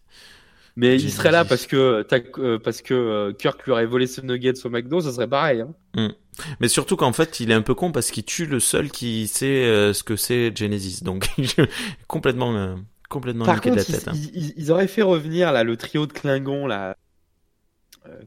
Mais 0.77 0.95
il 0.95 1.01
Genesis. 1.01 1.17
serait 1.17 1.31
là 1.33 1.45
parce 1.45 1.67
que 1.67 2.05
euh, 2.39 2.59
parce 2.59 2.83
que 2.83 3.33
Kirk 3.33 3.65
lui 3.65 3.73
aurait 3.73 3.87
volé 3.87 4.07
ses 4.07 4.23
nuggets 4.23 4.53
au 4.65 4.69
McDo, 4.71 5.01
ça 5.01 5.13
serait 5.13 5.27
pareil. 5.29 5.63
Hein. 5.97 6.13
Mais 6.61 6.69
surtout 6.69 6.97
qu'en 6.97 7.13
fait, 7.13 7.41
il 7.41 7.51
est 7.51 7.55
un 7.55 7.63
peu 7.63 7.75
con 7.75 7.91
parce 7.91 8.11
qu'il 8.11 8.25
tue 8.25 8.47
le 8.47 8.61
seul 8.61 8.91
qui 8.91 9.27
sait 9.27 9.93
ce 9.93 10.03
que 10.05 10.15
c'est 10.15 10.57
Genesis. 10.57 11.03
Donc, 11.03 11.27
complètement, 12.07 12.77
complètement 13.09 13.45
Par 13.45 13.61
contre, 13.61 13.75
de 13.75 13.81
la 13.81 13.85
tête. 13.85 14.07
hein. 14.09 14.13
ils, 14.15 14.31
ils- 14.35 14.55
ils 14.57 14.71
auraient 14.71 14.87
fait 14.87 15.03
revenir 15.03 15.51
là 15.53 15.65
le 15.65 15.77
trio 15.77 16.07
de 16.07 16.13
Klingons 16.13 16.67
là, 16.69 16.97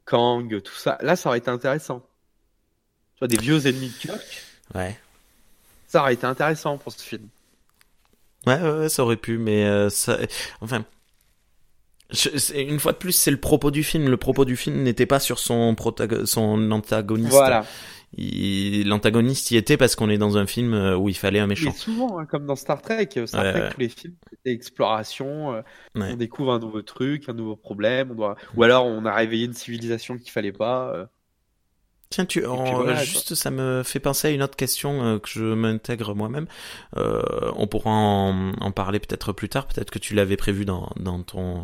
Kang, 0.06 0.62
tout 0.62 0.76
ça. 0.76 0.98
Là, 1.02 1.15
ça 1.15 1.30
aurait 1.30 1.38
été 1.38 1.50
intéressant. 1.50 2.06
Tu 3.15 3.20
vois, 3.20 3.28
des 3.28 3.38
vieux 3.38 3.65
ennemis 3.67 3.89
de 3.89 3.94
Kirk. 3.94 4.44
Ouais. 4.76 5.00
Ça 5.91 5.99
aurait 5.99 6.13
été 6.13 6.25
intéressant 6.25 6.77
pour 6.77 6.93
ce 6.93 7.04
film. 7.04 7.27
Ouais, 8.47 8.62
ouais, 8.62 8.88
ça 8.88 9.04
aurait 9.04 9.17
pu, 9.17 9.38
mais 9.38 9.65
euh, 9.65 9.89
ça, 9.89 10.17
enfin, 10.62 10.86
une 12.56 12.80
fois 12.80 12.93
de 12.93 12.97
plus, 12.97 13.12
c'est 13.12 13.30
le 13.30 13.41
propos 13.41 13.71
du 13.71 13.84
film. 13.84 14.08
Le 14.08 14.15
propos 14.15 14.45
du 14.45 14.56
film 14.56 14.84
n'était 14.84 15.06
pas 15.06 15.19
sur 15.19 15.38
son 15.38 15.75
son 16.23 16.71
antagoniste. 16.71 17.34
Voilà. 17.34 17.65
L'antagoniste 18.17 19.51
y 19.51 19.58
était 19.58 19.75
parce 19.75 19.95
qu'on 19.97 20.10
est 20.10 20.17
dans 20.17 20.38
un 20.38 20.45
film 20.45 20.73
euh, 20.73 20.95
où 20.95 21.10
il 21.10 21.17
fallait 21.17 21.39
un 21.39 21.47
méchant. 21.47 21.73
souvent, 21.73 22.19
hein, 22.19 22.25
comme 22.25 22.45
dans 22.45 22.56
Star 22.56 22.82
Trek, 22.82 23.10
Star 23.25 23.51
Trek, 23.51 23.69
tous 23.73 23.80
les 23.82 23.89
films, 23.89 24.15
c'était 24.30 24.54
exploration. 24.54 25.56
Euh, 25.56 25.62
on 25.95 26.15
découvre 26.15 26.54
un 26.54 26.60
nouveau 26.60 26.84
truc, 26.84 27.27
un 27.27 27.34
nouveau 27.34 27.58
problème. 27.58 28.12
On 28.12 28.15
doit... 28.15 28.38
Ou 28.56 28.63
alors, 28.63 28.86
on 28.86 29.04
a 29.06 29.13
réveillé 29.13 29.43
une 29.45 29.54
civilisation 29.54 30.17
qu'il 30.17 30.32
fallait 30.32 30.54
pas. 30.54 31.10
Tiens, 32.12 32.26
tu, 32.26 32.43
juste, 33.04 33.36
ça 33.36 33.52
me 33.52 33.84
fait 33.84 34.02
penser 34.02 34.28
à 34.28 34.32
une 34.32 34.43
autre 34.43 34.58
question 34.58 35.02
euh, 35.02 35.17
que 35.17 35.30
je 35.30 35.45
m'intègre 35.45 36.13
moi-même. 36.13 36.45
Euh, 36.97 37.21
on 37.56 37.67
pourra 37.67 37.89
en, 37.89 38.52
en 38.52 38.71
parler 38.71 39.00
peut-être 39.00 39.32
plus 39.32 39.47
tard. 39.47 39.65
Peut-être 39.65 39.89
que 39.91 39.97
tu 39.97 40.13
l'avais 40.13 40.36
prévu 40.36 40.65
dans, 40.65 40.89
dans 40.97 41.24
ton 41.24 41.63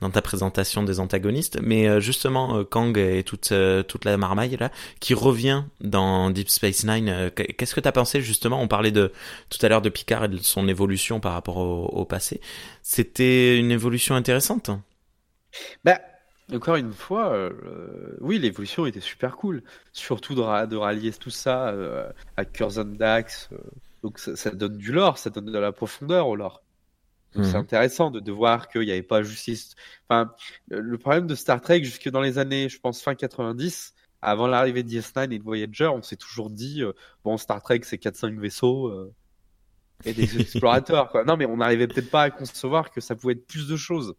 dans 0.00 0.10
ta 0.10 0.22
présentation 0.22 0.84
des 0.84 1.00
antagonistes, 1.00 1.58
mais 1.62 1.88
euh, 1.88 2.00
justement 2.00 2.62
Kang 2.64 2.96
et 2.96 3.24
toute 3.24 3.52
toute 3.88 4.04
la 4.04 4.16
marmaille 4.16 4.56
là 4.60 4.70
qui 5.00 5.14
revient 5.14 5.64
dans 5.80 6.30
Deep 6.30 6.48
Space 6.48 6.84
Nine. 6.84 7.32
Qu'est-ce 7.34 7.74
que 7.74 7.80
t'as 7.80 7.92
pensé 7.92 8.20
justement? 8.20 8.62
On 8.62 8.68
parlait 8.68 8.92
de 8.92 9.12
tout 9.50 9.58
à 9.62 9.68
l'heure 9.68 9.82
de 9.82 9.88
Picard 9.88 10.26
et 10.26 10.28
de 10.28 10.38
son 10.38 10.68
évolution 10.68 11.18
par 11.18 11.32
rapport 11.32 11.56
au, 11.56 11.86
au 11.86 12.04
passé. 12.04 12.40
C'était 12.82 13.58
une 13.58 13.72
évolution 13.72 14.14
intéressante? 14.14 14.70
Bah 15.82 15.98
encore 16.54 16.76
une 16.76 16.92
fois, 16.92 17.32
euh, 17.32 18.16
oui, 18.20 18.38
l'évolution 18.38 18.86
était 18.86 19.00
super 19.00 19.36
cool. 19.36 19.62
Surtout 19.92 20.34
de, 20.34 20.66
de 20.66 20.76
rallier 20.76 21.12
tout 21.12 21.30
ça 21.30 21.68
euh, 21.68 22.08
à 22.36 22.44
Curzon 22.44 22.84
Dax. 22.84 23.48
Euh, 23.52 23.58
donc 24.02 24.18
ça, 24.20 24.50
donne 24.50 24.76
du 24.76 24.92
lore, 24.92 25.18
ça 25.18 25.30
donne 25.30 25.46
de 25.46 25.58
la 25.58 25.72
profondeur 25.72 26.28
au 26.28 26.36
lore. 26.36 26.62
Donc 27.34 27.44
c'est 27.44 27.54
mhm. 27.54 27.60
intéressant 27.60 28.10
de, 28.10 28.20
de 28.20 28.32
voir 28.32 28.68
qu'il 28.68 28.82
n'y 28.82 28.92
avait 28.92 29.02
pas 29.02 29.22
justice. 29.22 29.74
Enfin, 30.08 30.32
le 30.68 30.96
problème 30.98 31.26
de 31.26 31.34
Star 31.34 31.60
Trek, 31.60 31.82
jusque 31.82 32.08
dans 32.08 32.20
les 32.20 32.38
années, 32.38 32.68
je 32.68 32.78
pense, 32.78 33.02
fin 33.02 33.16
90, 33.16 33.94
avant 34.22 34.46
l'arrivée 34.46 34.84
de 34.84 34.88
DS9 34.88 35.32
et 35.32 35.38
de 35.38 35.42
Voyager, 35.42 35.88
on 35.88 36.02
s'est 36.02 36.16
toujours 36.16 36.50
dit, 36.50 36.82
bon, 37.24 37.36
Star 37.36 37.60
Trek, 37.62 37.80
c'est 37.82 38.00
4-5 38.00 38.38
vaisseaux 38.38 39.12
et 40.04 40.14
des 40.14 40.22
explorateurs. 40.40 41.10
Quoi. 41.10 41.24
Non, 41.24 41.36
mais 41.36 41.46
on 41.46 41.56
n'arrivait 41.56 41.88
peut-être 41.88 42.10
pas 42.10 42.22
à 42.22 42.30
concevoir 42.30 42.90
que 42.90 43.00
ça 43.00 43.16
pouvait 43.16 43.34
être 43.34 43.46
plus 43.46 43.68
de 43.68 43.76
choses. 43.76 44.14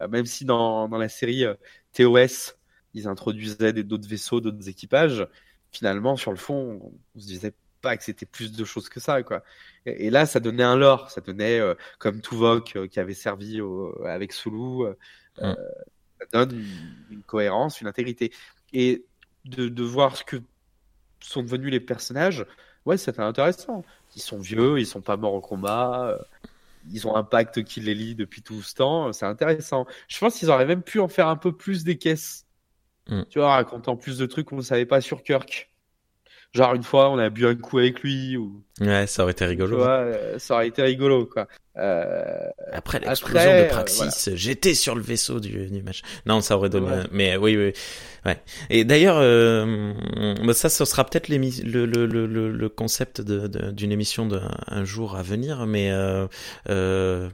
Euh, 0.00 0.08
même 0.08 0.26
si 0.26 0.44
dans, 0.44 0.88
dans 0.88 0.98
la 0.98 1.08
série 1.08 1.44
euh, 1.44 1.54
TOS, 1.92 2.56
ils 2.94 3.08
introduisaient 3.08 3.72
d'autres 3.72 4.08
vaisseaux, 4.08 4.40
d'autres 4.40 4.68
équipages, 4.68 5.26
finalement, 5.70 6.16
sur 6.16 6.30
le 6.30 6.36
fond, 6.36 6.92
on, 7.14 7.20
se 7.20 7.26
disait 7.26 7.54
pas 7.80 7.96
que 7.96 8.04
c'était 8.04 8.26
plus 8.26 8.52
de 8.52 8.64
choses 8.64 8.88
que 8.88 9.00
ça, 9.00 9.22
quoi. 9.22 9.42
Et, 9.86 10.10
là, 10.10 10.26
ça 10.26 10.40
donnait 10.40 10.64
un 10.64 10.76
lore, 10.76 11.10
ça 11.10 11.20
donnait 11.20 11.60
euh, 11.60 11.74
comme 11.98 12.20
Tuvok 12.20 12.76
euh, 12.76 12.86
qui 12.88 13.00
avait 13.00 13.14
servi 13.14 13.60
avec 14.04 14.32
Sulu, 14.32 14.84
ça 15.38 15.56
donne 16.32 16.64
une, 17.10 17.22
cohérence, 17.22 17.80
une 17.80 17.86
intégrité. 17.86 18.32
Et 18.72 19.06
de, 19.46 19.68
de 19.68 19.82
voir 19.82 20.16
ce 20.16 20.24
que 20.24 20.36
sont 21.20 21.42
devenus 21.42 21.70
les 21.70 21.80
personnages, 21.80 22.44
ouais, 22.84 22.98
c'était 22.98 23.20
intéressant. 23.20 23.84
Ils 24.16 24.22
sont 24.22 24.38
vieux, 24.38 24.78
ils 24.78 24.86
sont 24.86 25.00
pas 25.00 25.16
morts 25.16 25.34
au 25.34 25.40
combat 25.40 26.18
ils 26.88 27.06
ont 27.06 27.16
un 27.16 27.24
pacte 27.24 27.62
qui 27.64 27.80
les 27.80 27.94
lie 27.94 28.14
depuis 28.14 28.42
tout 28.42 28.62
ce 28.62 28.74
temps. 28.74 29.12
C'est 29.12 29.26
intéressant. 29.26 29.86
Je 30.08 30.18
pense 30.18 30.36
qu'ils 30.36 30.50
auraient 30.50 30.66
même 30.66 30.82
pu 30.82 31.00
en 31.00 31.08
faire 31.08 31.28
un 31.28 31.36
peu 31.36 31.56
plus 31.56 31.84
des 31.84 31.98
caisses. 31.98 32.46
Mm. 33.08 33.22
Tu 33.28 33.38
vois, 33.38 33.54
racontant 33.54 33.96
plus 33.96 34.18
de 34.18 34.26
trucs 34.26 34.46
qu'on 34.46 34.56
ne 34.56 34.62
savait 34.62 34.86
pas 34.86 35.00
sur 35.00 35.22
Kirk. 35.22 35.70
Genre 36.52 36.74
une 36.74 36.82
fois, 36.82 37.10
on 37.10 37.18
a 37.18 37.30
bu 37.30 37.46
un 37.46 37.54
coup 37.54 37.78
avec 37.78 38.00
lui 38.00 38.36
ou. 38.36 38.64
Ouais, 38.80 39.06
ça 39.06 39.22
aurait 39.22 39.32
été 39.32 39.44
rigolo. 39.44 39.76
Tu 39.76 39.82
vois, 39.82 39.98
euh, 39.98 40.38
ça 40.38 40.54
aurait 40.54 40.66
été 40.66 40.82
rigolo 40.82 41.26
quoi. 41.26 41.46
Euh... 41.76 42.24
Après 42.72 42.98
l'explosion 42.98 43.50
de 43.50 43.56
euh, 43.56 43.68
Praxis, 43.68 44.30
j'étais 44.34 44.74
sur 44.74 44.96
le 44.96 45.00
vaisseau 45.00 45.38
du, 45.38 45.68
du 45.70 45.82
match. 45.82 46.02
Non, 46.26 46.40
ça 46.40 46.56
aurait 46.56 46.68
donné. 46.68 47.04
Mais 47.12 47.36
oui, 47.36 47.56
oui, 47.56 47.72
ouais. 48.26 48.42
Et 48.68 48.84
d'ailleurs, 48.84 49.18
euh, 49.18 49.94
ça, 50.52 50.68
ce 50.68 50.84
sera 50.84 51.04
peut-être 51.04 51.28
le, 51.28 51.36
le, 51.38 52.06
le, 52.06 52.26
le, 52.50 52.68
concept 52.68 53.20
d'une 53.20 53.46
de, 53.46 53.70
d'une 53.70 53.92
émission 53.92 54.26
d'un 54.26 54.84
jour 54.84 55.14
à 55.16 55.22
venir, 55.22 55.66
mais. 55.66 55.92
Euh, 55.92 56.26
euh, 56.68 57.28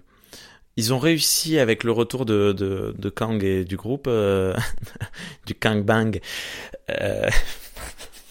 ils 0.76 0.92
ont 0.92 0.98
réussi 0.98 1.58
avec 1.58 1.84
le 1.84 1.92
retour 1.92 2.26
de, 2.26 2.52
de, 2.52 2.94
de 2.98 3.08
Kang 3.08 3.42
et 3.42 3.64
du 3.64 3.76
groupe, 3.78 4.06
euh, 4.08 4.54
du 5.46 5.54
Kang 5.54 5.82
Bang. 5.82 6.20
Euh... 6.90 7.30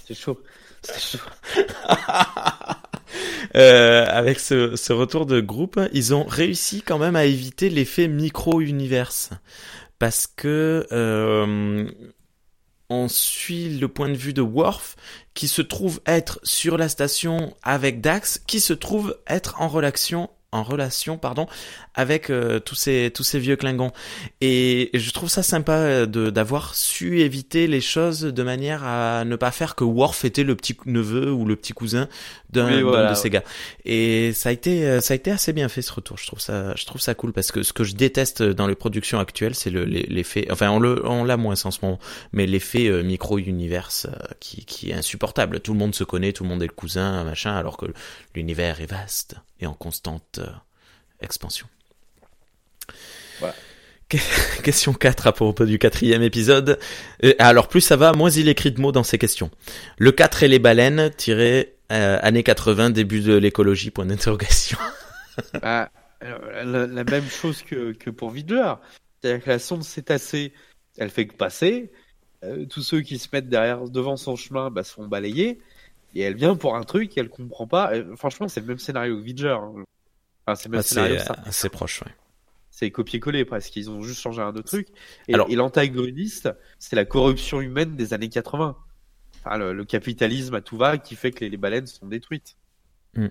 C'est 0.07 0.13
chaud. 0.13 0.39
euh, 3.55 4.05
avec 4.09 4.39
ce, 4.39 4.93
retour 4.93 5.25
de 5.25 5.41
groupe, 5.41 5.79
ils 5.93 6.13
ont 6.13 6.25
réussi 6.25 6.81
quand 6.81 6.99
même 6.99 7.15
à 7.15 7.25
éviter 7.25 7.69
l'effet 7.69 8.07
micro-univers. 8.07 9.11
Parce 9.99 10.27
que 10.27 10.87
euh, 10.91 11.89
on 12.89 13.07
suit 13.07 13.77
le 13.77 13.87
point 13.87 14.09
de 14.09 14.17
vue 14.17 14.33
de 14.33 14.41
Worf 14.41 14.95
qui 15.33 15.47
se 15.47 15.61
trouve 15.61 16.01
être 16.05 16.39
sur 16.43 16.77
la 16.77 16.89
station 16.89 17.55
avec 17.63 18.01
Dax, 18.01 18.41
qui 18.45 18.59
se 18.59 18.73
trouve 18.73 19.17
être 19.27 19.61
en 19.61 19.67
relation 19.67 20.29
en 20.55 20.63
relation 20.63 21.17
pardon 21.17 21.47
avec 21.93 22.29
euh, 22.29 22.59
tous 22.59 22.75
ces 22.75 23.11
tous 23.13 23.23
ces 23.23 23.39
vieux 23.39 23.55
Klingons. 23.55 23.91
Et, 24.41 24.89
je 24.93 25.11
trouve 25.11 25.29
ça 25.29 25.43
sympa 25.43 25.73
euh, 25.73 26.05
de 26.05 26.29
d'avoir 26.29 26.75
su 26.75 27.21
éviter 27.21 27.67
les 27.67 27.81
choses 27.81 28.21
de 28.21 28.43
manière 28.43 28.83
à 28.83 29.25
ne 29.25 29.35
pas 29.35 29.51
faire 29.51 29.75
que 29.75 29.83
Worf 29.83 30.25
était 30.25 30.43
le 30.43 30.55
petit 30.55 30.77
neveu 30.85 31.31
ou 31.31 31.45
le 31.45 31.55
petit 31.55 31.73
cousin 31.73 32.07
d'un 32.55 33.09
de 33.09 33.15
ces 33.15 33.29
gars 33.29 33.43
et 33.83 34.31
ça 34.33 34.49
a 34.49 34.51
été 34.51 34.85
euh, 34.85 35.01
ça 35.01 35.13
a 35.13 35.15
été 35.15 35.31
assez 35.31 35.53
bien 35.53 35.69
fait 35.69 35.81
ce 35.81 35.93
retour 35.93 36.17
je 36.17 36.27
trouve 36.27 36.39
ça 36.39 36.73
je 36.75 36.85
trouve 36.85 37.01
ça 37.01 37.13
cool 37.13 37.33
parce 37.33 37.51
que 37.51 37.63
ce 37.63 37.73
que 37.73 37.83
je 37.83 37.95
déteste 37.95 38.41
dans 38.41 38.67
les 38.67 38.75
productions 38.75 39.19
actuelles 39.19 39.55
c'est 39.55 39.69
l'effet 39.69 40.47
enfin 40.51 40.69
on 40.69 40.79
le 40.79 41.05
on 41.05 41.23
l'a 41.23 41.37
moins 41.37 41.55
en 41.63 41.71
ce 41.71 41.79
moment 41.83 41.99
mais 42.31 42.45
l'effet 42.45 42.89
micro 43.03 43.37
univers 43.37 43.89
qui 44.39 44.65
qui 44.65 44.91
est 44.91 44.93
insupportable 44.93 45.59
tout 45.59 45.73
le 45.73 45.79
monde 45.79 45.93
se 45.93 46.03
connaît 46.03 46.33
tout 46.33 46.43
le 46.43 46.49
monde 46.49 46.63
est 46.63 46.67
le 46.67 46.73
cousin 46.73 47.23
machin 47.23 47.55
alors 47.55 47.77
que 47.77 47.85
l'univers 48.33 48.81
est 48.81 48.89
vaste 48.89 49.35
et 49.59 49.67
en 49.67 49.73
constante 49.73 50.39
expansion. 51.21 51.67
Voilà. 53.39 53.55
Question 54.63 54.93
4 54.93 55.27
à 55.27 55.31
propos 55.33 55.65
du 55.65 55.79
quatrième 55.79 56.21
épisode. 56.21 56.79
Euh, 57.23 57.33
alors 57.39 57.67
plus 57.67 57.81
ça 57.81 57.95
va, 57.95 58.13
moins 58.13 58.29
il 58.29 58.47
écrit 58.47 58.71
de 58.71 58.79
mots 58.79 58.91
dans 58.91 59.03
ses 59.03 59.17
questions. 59.17 59.49
Le 59.97 60.11
4 60.11 60.43
et 60.43 60.47
les 60.47 60.59
baleines, 60.59 61.11
tiré 61.17 61.74
euh, 61.91 62.19
années 62.21 62.43
80, 62.43 62.91
début 62.91 63.21
de 63.21 63.33
l'écologie, 63.35 63.91
point 63.91 64.05
d'interrogation. 64.05 64.77
bah, 65.61 65.89
la, 66.21 67.03
même 67.03 67.27
chose 67.29 67.61
que, 67.61 67.93
que 67.93 68.09
pour 68.09 68.31
Vidler. 68.31 68.73
C'est-à-dire 69.21 69.43
que 69.43 69.49
la 69.49 69.59
sonde 69.59 69.83
cétacée, 69.83 70.53
elle 70.97 71.09
fait 71.09 71.27
que 71.27 71.35
passer. 71.35 71.91
Euh, 72.43 72.65
tous 72.65 72.81
ceux 72.81 73.01
qui 73.01 73.17
se 73.17 73.27
mettent 73.33 73.49
derrière, 73.49 73.89
devant 73.89 74.17
son 74.17 74.35
chemin 74.35 74.69
bah, 74.69 74.83
se 74.83 74.93
font 74.93 75.07
balayer. 75.07 75.59
Et 76.13 76.21
elle 76.21 76.35
vient 76.35 76.55
pour 76.55 76.75
un 76.75 76.83
truc 76.83 77.17
et 77.17 77.19
elle 77.19 77.29
comprend 77.29 77.67
pas. 77.67 77.91
franchement, 78.15 78.47
c'est 78.47 78.61
le 78.61 78.67
même 78.67 78.79
scénario 78.79 79.17
que 79.17 79.21
Vidger. 79.21 79.57
Hein 80.47 80.55
c'est 80.55 80.73
assez, 80.73 81.17
assez 81.45 81.69
proche, 81.69 82.01
ouais. 82.01 82.11
C'est 82.69 82.91
copier-coller 82.91 83.45
presque. 83.45 83.75
Ils 83.77 83.89
ont 83.89 84.01
juste 84.01 84.19
changé 84.19 84.41
un 84.41 84.49
autre 84.49 84.63
truc. 84.63 84.89
Et, 85.29 85.55
l'antagoniste, 85.55 86.49
c'est 86.77 86.95
la 86.95 87.05
corruption 87.05 87.61
humaine 87.61 87.95
des 87.95 88.13
années 88.13 88.29
80. 88.29 88.75
Enfin, 89.45 89.57
le, 89.57 89.85
capitalisme 89.85 90.55
à 90.55 90.61
tout 90.61 90.77
va 90.77 90.97
qui 90.97 91.15
fait 91.15 91.31
que 91.31 91.45
les, 91.45 91.57
baleines 91.57 91.85
sont 91.85 92.07
détruites. 92.07 92.57
Mm. 93.15 93.27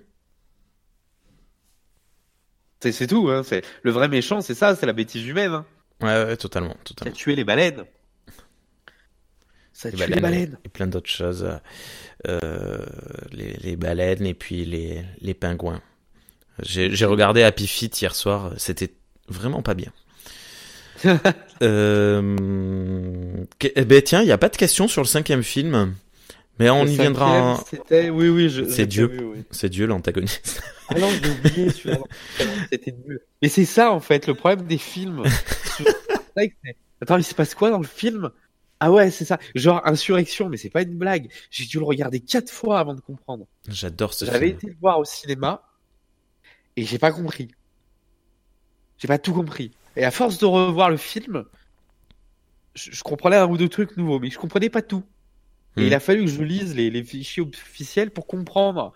C'est 2.79 3.07
tout. 3.07 3.29
Hein. 3.29 3.41
C'est 3.43 3.63
le 3.83 3.91
vrai 3.91 4.07
méchant, 4.07 4.41
c'est 4.41 4.53
ça, 4.53 4.75
c'est 4.75 4.85
la 4.85 4.93
bêtise 4.93 5.25
humaine. 5.27 5.51
Hein. 5.51 5.65
Ouais, 6.01 6.25
ouais, 6.25 6.37
totalement, 6.37 6.75
totalement. 6.83 7.13
Ça 7.13 7.19
a 7.19 7.23
tué 7.23 7.35
les 7.35 7.43
baleines. 7.43 7.83
Ça 9.73 9.89
a 9.89 9.91
tué 9.91 10.07
les 10.07 10.21
baleines. 10.21 10.57
Et 10.63 10.69
plein 10.69 10.87
d'autres 10.87 11.09
choses. 11.09 11.49
Euh, 12.27 12.85
les, 13.31 13.53
les, 13.53 13.75
baleines 13.75 14.25
et 14.25 14.33
puis 14.33 14.65
les, 14.65 15.03
les 15.19 15.33
pingouins. 15.33 15.81
J'ai 16.61 17.05
regardé 17.05 17.43
Happy 17.43 17.67
Feet 17.67 18.01
hier 18.01 18.15
soir, 18.15 18.53
c'était 18.57 18.93
vraiment 19.27 19.61
pas 19.61 19.73
bien. 19.73 19.91
euh, 21.61 22.35
eh 23.61 23.85
ben 23.85 24.01
tiens, 24.01 24.21
il 24.21 24.25
n'y 24.25 24.31
a 24.31 24.37
pas 24.37 24.47
de 24.47 24.55
question 24.55 24.87
sur 24.87 25.01
le 25.01 25.07
cinquième 25.07 25.43
film, 25.43 25.93
mais 26.59 26.69
on 26.69 26.85
y 26.85 26.95
viendra. 26.95 27.63
C'était, 27.69 28.09
oui, 28.09 28.29
oui, 28.29 28.65
c'est 28.69 28.85
Dieu, 28.85 29.45
c'est 29.51 29.69
Dieu 29.69 29.85
l'antagoniste. 29.85 30.61
Ah 30.89 30.99
non, 30.99 31.09
j'ai 31.09 31.31
oublié 31.31 31.69
C'était 32.71 32.91
Dieu. 32.91 33.25
Mais 33.41 33.49
c'est 33.49 33.65
ça 33.65 33.91
en 33.91 33.99
fait, 33.99 34.27
le 34.27 34.35
problème 34.35 34.67
des 34.67 34.77
films. 34.77 35.23
Attends, 37.01 37.17
il 37.17 37.23
se 37.23 37.33
passe 37.35 37.55
quoi 37.55 37.71
dans 37.71 37.79
le 37.79 37.87
film? 37.87 38.31
Ah 38.79 38.91
ouais, 38.91 39.09
c'est 39.09 39.25
ça. 39.25 39.39
Genre 39.55 39.81
insurrection, 39.85 40.49
mais 40.49 40.57
c'est 40.57 40.69
pas 40.69 40.81
une 40.81 40.97
blague. 40.97 41.29
J'ai 41.49 41.65
dû 41.65 41.79
le 41.79 41.85
regarder 41.85 42.19
quatre 42.19 42.51
fois 42.51 42.79
avant 42.79 42.93
de 42.93 43.01
comprendre. 43.01 43.47
J'adore 43.67 44.13
ce 44.13 44.25
film. 44.25 44.33
J'avais 44.33 44.49
été 44.49 44.67
le 44.67 44.75
voir 44.79 44.99
au 44.99 45.05
cinéma 45.05 45.63
et 46.75 46.83
j'ai 46.83 46.99
pas 46.99 47.11
compris. 47.11 47.49
J'ai 48.97 49.07
pas 49.07 49.17
tout 49.17 49.33
compris. 49.33 49.71
Et 49.95 50.03
à 50.03 50.11
force 50.11 50.37
de 50.39 50.45
revoir 50.45 50.89
le 50.89 50.97
film, 50.97 51.45
je, 52.75 53.01
comprenais 53.01 53.37
un 53.37 53.47
ou 53.47 53.57
deux 53.57 53.69
trucs 53.69 53.95
nouveaux, 53.97 54.19
mais 54.19 54.29
je 54.29 54.37
comprenais 54.37 54.69
pas 54.69 54.81
tout. 54.81 55.03
Et 55.77 55.83
il 55.83 55.89
hmm. 55.89 55.93
a 55.93 55.99
fallu 55.99 56.25
que 56.25 56.31
je 56.31 56.41
lise 56.41 56.75
les, 56.75 56.89
les, 56.89 57.03
fichiers 57.03 57.43
officiels 57.43 58.11
pour 58.11 58.27
comprendre 58.27 58.93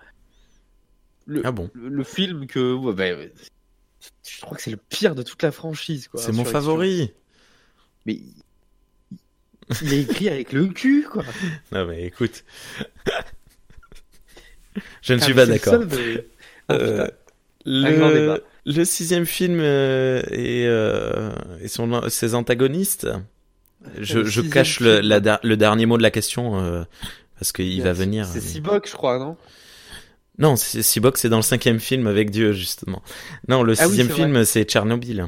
le, 1.26 1.42
Ah 1.46 1.52
bon 1.52 1.70
le, 1.74 1.90
le 1.90 2.04
film 2.04 2.48
que 2.48 2.92
bah, 2.94 3.06
je 4.26 4.42
crois 4.42 4.56
que 4.58 4.64
c'est 4.64 4.72
le 4.72 4.78
pire 4.78 5.16
de 5.16 5.24
toute 5.24 5.44
la 5.44 5.52
franchise. 5.52 6.08
quoi. 6.08 6.22
C'est 6.22 6.32
mon 6.32 6.46
favori. 6.46 7.12
Mais 8.06 8.14
il- 8.14 9.94
est 9.94 10.02
écrit 10.02 10.30
avec 10.30 10.52
le 10.54 10.68
cul, 10.68 11.06
quoi. 11.10 11.24
Non 11.72 11.86
mais 11.86 12.04
écoute. 12.06 12.44
Je 15.02 15.14
ne 15.14 15.20
Ah, 15.20 15.24
suis 15.24 15.34
pas 15.34 15.46
d'accord. 15.46 15.80
de- 15.86 16.26
Oh, 16.70 16.74
Euh, 16.74 17.08
le, 17.66 18.44
le 18.66 18.86
sixième 18.86 19.26
film 19.26 19.60
euh, 19.60 20.22
et, 20.30 20.66
euh, 20.68 21.32
et 21.62 21.68
son, 21.68 22.08
ses 22.10 22.36
antagonistes. 22.36 23.08
Je, 23.98 24.42
cache 24.42 24.80
le, 24.80 25.00
la 25.00 25.20
dernier 25.20 25.86
mot 25.86 25.98
de 25.98 26.04
la 26.04 26.12
question 26.12 26.60
euh, 26.62 26.84
parce 27.38 27.52
qu'il 27.52 27.82
va 27.82 27.94
venir. 27.94 28.26
C'est 28.26 28.42
Sibok, 28.42 28.88
je 28.88 28.94
crois, 28.94 29.18
non? 29.20 29.38
Non, 30.38 30.56
Seabox 30.56 31.20
c'est 31.22 31.30
dans 31.30 31.38
le 31.38 31.44
cinquième 31.44 31.80
film 31.80 32.08
avec 32.08 32.30
Dieu 32.32 32.54
justement. 32.54 33.02
Non, 33.50 33.62
le 33.64 33.74
Ah 33.78 33.86
sixième 33.88 34.10
film 34.10 34.46
c'est 34.46 34.64
Tchernobyl. 34.64 35.28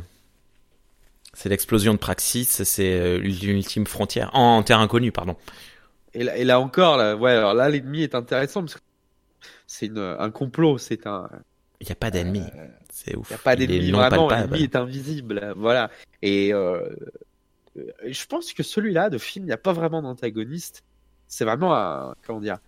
C'est 1.34 1.50
l'explosion 1.50 1.94
de 1.94 1.98
Praxis, 2.00 2.64
c'est 2.64 2.94
euh, 3.00 3.18
l'ultime 3.18 3.86
frontière 3.88 4.30
en, 4.34 4.58
en 4.58 4.64
terre 4.64 4.80
inconnue, 4.80 5.12
pardon. 5.12 5.36
et 6.14 6.24
là, 6.24 6.38
et 6.38 6.44
là 6.44 6.60
encore, 6.60 6.98
là, 6.98 7.16
ouais, 7.16 7.32
alors 7.32 7.54
là, 7.54 7.70
l'ennemi 7.70 8.04
est 8.04 8.16
intéressant 8.16 8.62
parce 8.62 8.76
que 8.76 8.82
c'est 9.66 9.90
un 9.98 10.30
complot, 10.32 10.78
c'est 10.78 11.08
un. 11.08 11.30
Il 11.80 11.90
y 11.90 11.92
a 11.92 11.96
pas 11.96 12.12
d'ennemis, 12.12 12.44
Euh, 12.56 12.68
c'est 12.94 13.16
ouf. 13.16 13.28
Il 13.30 13.34
n'y 13.34 13.36
a 13.36 13.40
pas 13.40 13.56
d'ennemi, 13.56 13.92
vraiment, 13.92 14.30
l'ennemi 14.30 14.64
est 14.64 14.76
invisible. 14.76 15.54
Voilà. 15.58 15.90
Et 16.22 16.54
euh, 16.54 16.76
euh, 16.84 16.96
je 17.76 18.26
pense 18.26 18.54
que 18.54 18.64
celui-là, 18.64 19.10
de 19.10 19.18
film, 19.18 19.46
il 19.46 19.48
n'y 19.48 19.54
a 19.54 19.58
pas 19.58 19.74
vraiment 19.74 20.02
d'antagoniste. 20.02 20.84
C'est 21.28 21.46
vraiment 21.46 21.76
un, 21.76 22.16
comment 22.26 22.42
dire, 22.42 22.60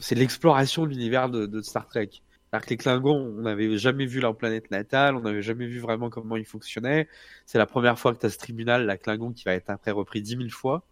c'est 0.00 0.14
l'exploration 0.14 0.84
de 0.84 0.90
l'univers 0.90 1.28
de, 1.30 1.60
Star 1.62 1.86
Trek. 1.86 2.10
C'est-à-dire 2.10 2.66
que 2.66 2.70
les 2.70 2.76
Klingons, 2.76 3.34
on 3.38 3.42
n'avait 3.42 3.78
jamais 3.78 4.04
vu 4.04 4.20
leur 4.20 4.36
planète 4.36 4.70
natale, 4.70 5.16
on 5.16 5.20
n'avait 5.20 5.42
jamais 5.42 5.66
vu 5.66 5.78
vraiment 5.78 6.10
comment 6.10 6.36
ils 6.36 6.44
fonctionnaient. 6.44 7.08
C'est 7.46 7.58
la 7.58 7.66
première 7.66 7.98
fois 7.98 8.14
que 8.14 8.20
tu 8.20 8.26
as 8.26 8.30
ce 8.30 8.38
tribunal, 8.38 8.84
la 8.84 8.98
Klingon, 8.98 9.32
qui 9.32 9.44
va 9.44 9.54
être 9.54 9.70
après 9.70 9.90
repris 9.90 10.20
dix 10.20 10.36
mille 10.36 10.52
fois. 10.52 10.84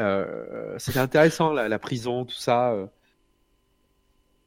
Euh, 0.00 0.74
C'était 0.78 1.00
intéressant, 1.00 1.52
la, 1.52 1.68
la 1.68 1.78
prison, 1.78 2.24
tout 2.24 2.34
ça. 2.34 2.74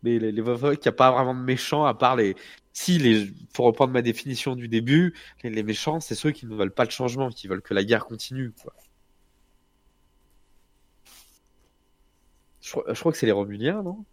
Mais 0.06 0.20
les, 0.20 0.32
les, 0.32 0.42
il 0.42 0.44
n'y 0.44 0.88
a 0.88 0.92
pas 0.92 1.12
vraiment 1.12 1.34
de 1.36 1.40
méchants, 1.42 1.84
à 1.86 1.94
part 1.94 2.16
les, 2.16 2.36
si 2.74 2.98
les, 3.00 3.28
pour 3.54 3.66
reprendre 3.66 3.92
ma 3.94 4.02
définition 4.02 4.56
du 4.56 4.68
début, 4.68 5.14
les, 5.44 5.50
les 5.50 5.64
méchants, 5.64 6.00
c'est 6.00 6.16
ceux 6.16 6.32
qui 6.32 6.46
ne 6.46 6.56
veulent 6.56 6.74
pas 6.74 6.86
le 6.86 6.92
changement, 6.92 7.30
qui 7.30 7.48
veulent 7.48 7.62
que 7.62 7.74
la 7.74 7.84
guerre 7.84 8.06
continue, 8.06 8.52
quoi. 8.62 8.74
Je, 12.62 12.72
crois- 12.72 12.84
je 12.94 13.00
crois 13.00 13.12
que 13.12 13.18
c'est 13.18 13.26
les 13.26 13.32
Romuliens, 13.32 13.82
non? 13.84 14.04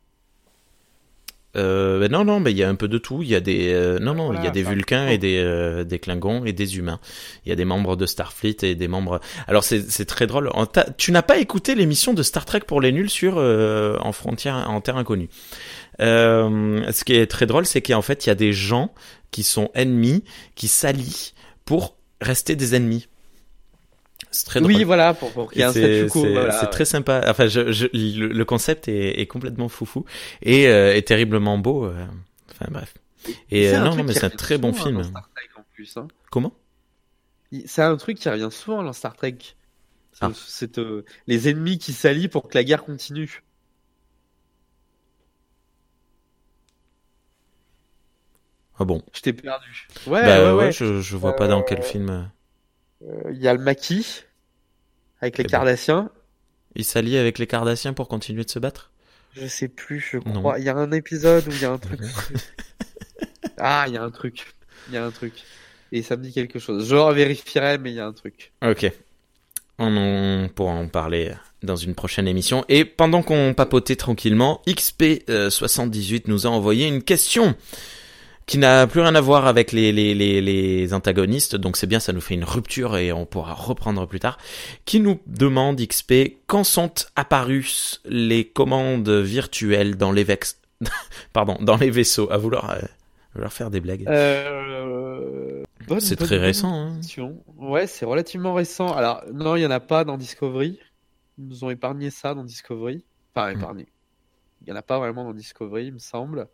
Euh, 1.54 2.00
ben 2.00 2.10
non, 2.10 2.24
non, 2.24 2.40
mais 2.40 2.50
il 2.50 2.56
y 2.56 2.62
a 2.62 2.68
un 2.70 2.74
peu 2.76 2.88
de 2.88 2.96
tout. 2.96 3.20
Il 3.22 3.28
y 3.28 3.34
a 3.34 3.40
des, 3.40 3.74
euh, 3.74 3.98
non, 3.98 4.14
non, 4.14 4.32
il 4.32 4.36
y 4.42 4.46
a 4.46 4.50
Voilà, 4.50 4.50
des 4.52 4.62
Vulcains 4.62 5.08
et 5.08 5.18
des, 5.18 5.36
euh, 5.36 5.84
des 5.84 5.98
Klingons 5.98 6.46
et 6.46 6.54
des 6.54 6.78
humains. 6.78 6.98
Il 7.44 7.50
y 7.50 7.52
a 7.52 7.56
des 7.56 7.66
membres 7.66 7.94
de 7.94 8.06
Starfleet 8.06 8.56
et 8.62 8.74
des 8.74 8.88
membres. 8.88 9.20
Alors 9.48 9.62
c'est, 9.62 9.82
c'est 9.90 10.06
très 10.06 10.26
drôle. 10.26 10.48
En 10.54 10.64
ta- 10.64 10.90
Tu 10.96 11.12
n'as 11.12 11.20
pas 11.20 11.36
écouté 11.36 11.74
l'émission 11.74 12.14
de 12.14 12.22
Star 12.22 12.46
Trek 12.46 12.60
pour 12.66 12.80
les 12.80 12.90
nuls 12.90 13.10
sur 13.10 13.34
euh, 13.36 13.98
en 14.00 14.12
frontière, 14.12 14.70
en 14.70 14.80
terre 14.80 14.96
inconnue. 14.96 15.28
Euh, 16.02 16.90
ce 16.92 17.04
qui 17.04 17.14
est 17.14 17.26
très 17.26 17.46
drôle, 17.46 17.64
c'est 17.66 17.80
qu'en 17.80 18.02
fait, 18.02 18.26
il 18.26 18.28
y 18.28 18.32
a 18.32 18.34
des 18.34 18.52
gens 18.52 18.92
qui 19.30 19.42
sont 19.42 19.70
ennemis, 19.74 20.24
qui 20.54 20.68
s'allient 20.68 21.32
pour 21.64 21.96
rester 22.20 22.56
des 22.56 22.74
ennemis. 22.74 23.08
C'est 24.30 24.46
très 24.46 24.60
drôle. 24.60 24.72
Oui, 24.74 24.84
voilà, 24.84 25.14
pour, 25.14 25.30
pour 25.32 25.50
qu'il 25.50 25.60
y 25.60 25.62
ait 25.62 25.66
un 25.66 25.72
statu 25.72 26.06
quo. 26.10 26.22
c'est- 26.22 26.32
voilà. 26.32 26.66
très 26.66 26.84
sympa. 26.84 27.22
Enfin, 27.28 27.46
je, 27.48 27.70
je- 27.72 27.86
le, 27.92 28.28
le 28.28 28.44
concept 28.44 28.88
est, 28.88 29.20
est 29.20 29.26
complètement 29.26 29.68
foufou 29.68 30.04
et 30.42 30.68
euh, 30.68 30.94
est 30.94 31.06
terriblement 31.06 31.58
beau. 31.58 31.84
euh. 31.86 32.04
Enfin 32.50 32.66
bref. 32.70 32.94
Et 33.50 33.68
euh, 33.68 33.78
non, 33.80 33.94
non, 33.96 34.04
mais 34.04 34.14
c'est 34.14 34.24
un 34.24 34.30
très 34.30 34.58
bon 34.58 34.72
film. 34.72 34.96
hein, 34.96 35.02
dans 35.02 35.08
Star 35.10 35.28
Trek, 35.34 35.48
en 35.56 35.62
plus, 35.74 35.96
hein. 35.96 36.08
Comment? 36.30 36.52
C'est 37.66 37.82
un 37.82 37.96
truc 37.96 38.18
qui 38.18 38.28
revient 38.30 38.48
souvent 38.50 38.82
dans 38.82 38.92
Star 38.94 39.14
Trek. 39.14 39.36
Ah. 40.20 40.30
C'est 40.34 40.78
les 41.26 41.48
ennemis 41.48 41.78
qui 41.78 41.92
s'allient 41.92 42.28
pour 42.28 42.48
que 42.48 42.56
la 42.56 42.64
guerre 42.64 42.84
continue. 42.84 43.42
Ah 48.78 48.84
bon 48.84 49.02
Je 49.14 49.20
t'ai 49.20 49.32
perdu. 49.32 49.88
Ouais, 50.06 50.22
Bah 50.24 50.38
ouais, 50.44 50.50
ouais, 50.50 50.64
ouais. 50.64 50.72
je, 50.72 51.00
je 51.00 51.16
vois 51.16 51.36
pas 51.36 51.46
dans 51.48 51.62
quel 51.62 51.80
Euh, 51.80 51.82
film. 51.82 52.10
euh, 52.10 52.22
Euh, 53.06 53.32
Il 53.32 53.40
y 53.42 53.48
a 53.48 53.52
le 53.54 53.60
maquis 53.60 54.22
avec 55.20 55.38
les 55.38 55.42
Eh 55.42 55.46
ben. 55.46 55.50
Cardassiens. 55.50 56.10
Il 56.74 56.84
s'allie 56.84 57.16
avec 57.18 57.38
les 57.38 57.46
Cardassiens 57.46 57.92
pour 57.92 58.08
continuer 58.08 58.44
de 58.44 58.50
se 58.50 58.58
battre? 58.58 58.90
Je 59.34 59.46
sais 59.46 59.68
plus, 59.68 60.00
je 60.00 60.18
crois. 60.18 60.58
Il 60.58 60.64
y 60.64 60.68
a 60.68 60.76
un 60.76 60.90
épisode 60.92 61.46
où 61.46 61.50
il 61.50 61.60
y 61.60 61.64
a 61.64 61.70
un 61.72 61.78
truc. 61.78 62.00
ah, 63.58 63.84
il 63.88 63.94
y 63.94 63.96
a 63.96 64.02
un 64.02 64.10
truc. 64.10 64.54
Il 64.88 64.94
y 64.94 64.96
a 64.96 65.04
un 65.04 65.10
truc. 65.10 65.32
Et 65.92 66.02
ça 66.02 66.16
me 66.16 66.22
dit 66.22 66.32
quelque 66.32 66.58
chose. 66.58 66.88
Je 66.88 67.12
vérifierai, 67.12 67.78
mais 67.78 67.90
il 67.90 67.96
y 67.96 68.00
a 68.00 68.06
un 68.06 68.12
truc. 68.12 68.52
Ok. 68.64 68.90
On, 69.78 69.96
en 69.96 70.48
pourra 70.48 70.72
en 70.72 70.88
parler 70.88 71.32
dans 71.62 71.76
une 71.76 71.94
prochaine 71.94 72.28
émission. 72.28 72.64
Et 72.68 72.84
pendant 72.84 73.22
qu'on 73.22 73.54
papotait 73.54 73.96
tranquillement, 73.96 74.62
XP78 74.66 76.24
nous 76.26 76.46
a 76.46 76.50
envoyé 76.50 76.86
une 76.86 77.02
question 77.02 77.54
qui 78.46 78.58
n'a 78.58 78.86
plus 78.86 79.00
rien 79.00 79.14
à 79.14 79.20
voir 79.20 79.46
avec 79.46 79.72
les, 79.72 79.92
les, 79.92 80.14
les, 80.14 80.40
les 80.40 80.94
antagonistes, 80.94 81.56
donc 81.56 81.76
c'est 81.76 81.86
bien, 81.86 82.00
ça 82.00 82.12
nous 82.12 82.20
fait 82.20 82.34
une 82.34 82.44
rupture 82.44 82.96
et 82.96 83.12
on 83.12 83.26
pourra 83.26 83.54
reprendre 83.54 84.06
plus 84.06 84.20
tard, 84.20 84.38
qui 84.84 85.00
nous 85.00 85.20
demande 85.26 85.80
XP 85.80 86.38
quand 86.46 86.64
sont 86.64 86.92
apparues 87.16 87.98
les 88.04 88.44
commandes 88.46 89.08
virtuelles 89.08 89.96
dans 89.96 90.12
les 90.12 90.24
vex... 90.24 90.58
Pardon, 91.32 91.56
dans 91.60 91.76
les 91.76 91.90
vaisseaux, 91.90 92.30
à 92.32 92.38
vouloir, 92.38 92.70
euh, 92.70 92.80
vouloir 93.34 93.52
faire 93.52 93.70
des 93.70 93.80
blagues. 93.80 94.04
Euh... 94.08 95.62
c'est 96.00 96.16
très 96.16 96.38
récent, 96.38 96.72
hein. 96.74 97.00
Ouais, 97.58 97.86
c'est 97.86 98.04
relativement 98.04 98.54
récent. 98.54 98.92
Alors, 98.92 99.22
non, 99.32 99.56
il 99.56 99.62
y 99.62 99.66
en 99.66 99.70
a 99.70 99.80
pas 99.80 100.04
dans 100.04 100.16
Discovery. 100.16 100.78
Ils 101.38 101.46
nous 101.46 101.64
ont 101.64 101.70
épargné 101.70 102.10
ça 102.10 102.34
dans 102.34 102.44
Discovery. 102.44 103.04
Enfin, 103.34 103.52
Mm. 103.52 103.58
épargné. 103.58 103.86
Il 104.62 104.68
y 104.68 104.72
en 104.72 104.76
a 104.76 104.82
pas 104.82 104.98
vraiment 104.98 105.24
dans 105.24 105.32
Discovery, 105.32 105.86
il 105.86 105.94
me 105.94 105.98
semble. 105.98 106.48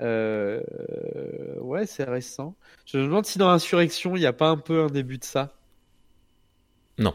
Euh... 0.00 0.60
Ouais, 1.60 1.86
c'est 1.86 2.04
récent. 2.04 2.56
Je 2.86 2.98
me 2.98 3.04
demande 3.04 3.26
si 3.26 3.38
dans 3.38 3.48
Insurrection, 3.50 4.16
il 4.16 4.20
n'y 4.20 4.26
a 4.26 4.32
pas 4.32 4.48
un 4.48 4.56
peu 4.56 4.82
un 4.84 4.88
début 4.88 5.18
de 5.18 5.24
ça. 5.24 5.54
Non. 6.98 7.14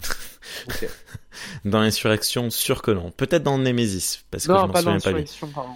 Dans 1.64 1.80
l'insurrection, 1.80 2.50
sûr 2.50 2.82
que 2.82 2.90
non. 2.90 3.10
Peut-être 3.10 3.42
dans 3.42 3.58
Nemesis, 3.58 4.24
parce 4.30 4.46
que 4.46 4.52
je 4.52 4.58
m'en 4.58 4.66
souviens 4.66 4.72
pas 4.74 4.82
bien. 4.82 4.94
Insurrection, 4.94 5.48
pardon. 5.48 5.74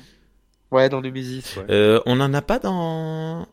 Ouais, 0.70 0.88
dans 0.88 1.00
Nemesis, 1.00 1.44
ouais. 1.56 1.64
Euh, 1.70 2.00
on 2.06 2.20
en 2.20 2.32
a 2.34 2.42
pas 2.42 2.58
dans. 2.58 3.46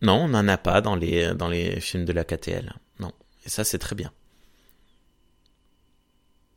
Non, 0.00 0.14
on 0.14 0.34
en 0.34 0.48
a 0.48 0.56
pas 0.58 0.80
dans 0.80 0.96
les 0.96 1.34
dans 1.34 1.48
les 1.48 1.80
films 1.80 2.04
de 2.04 2.12
la 2.12 2.24
KTL. 2.24 2.72
Non. 3.00 3.12
Et 3.44 3.48
ça, 3.48 3.64
c'est 3.64 3.78
très 3.78 3.94
bien. 3.94 4.12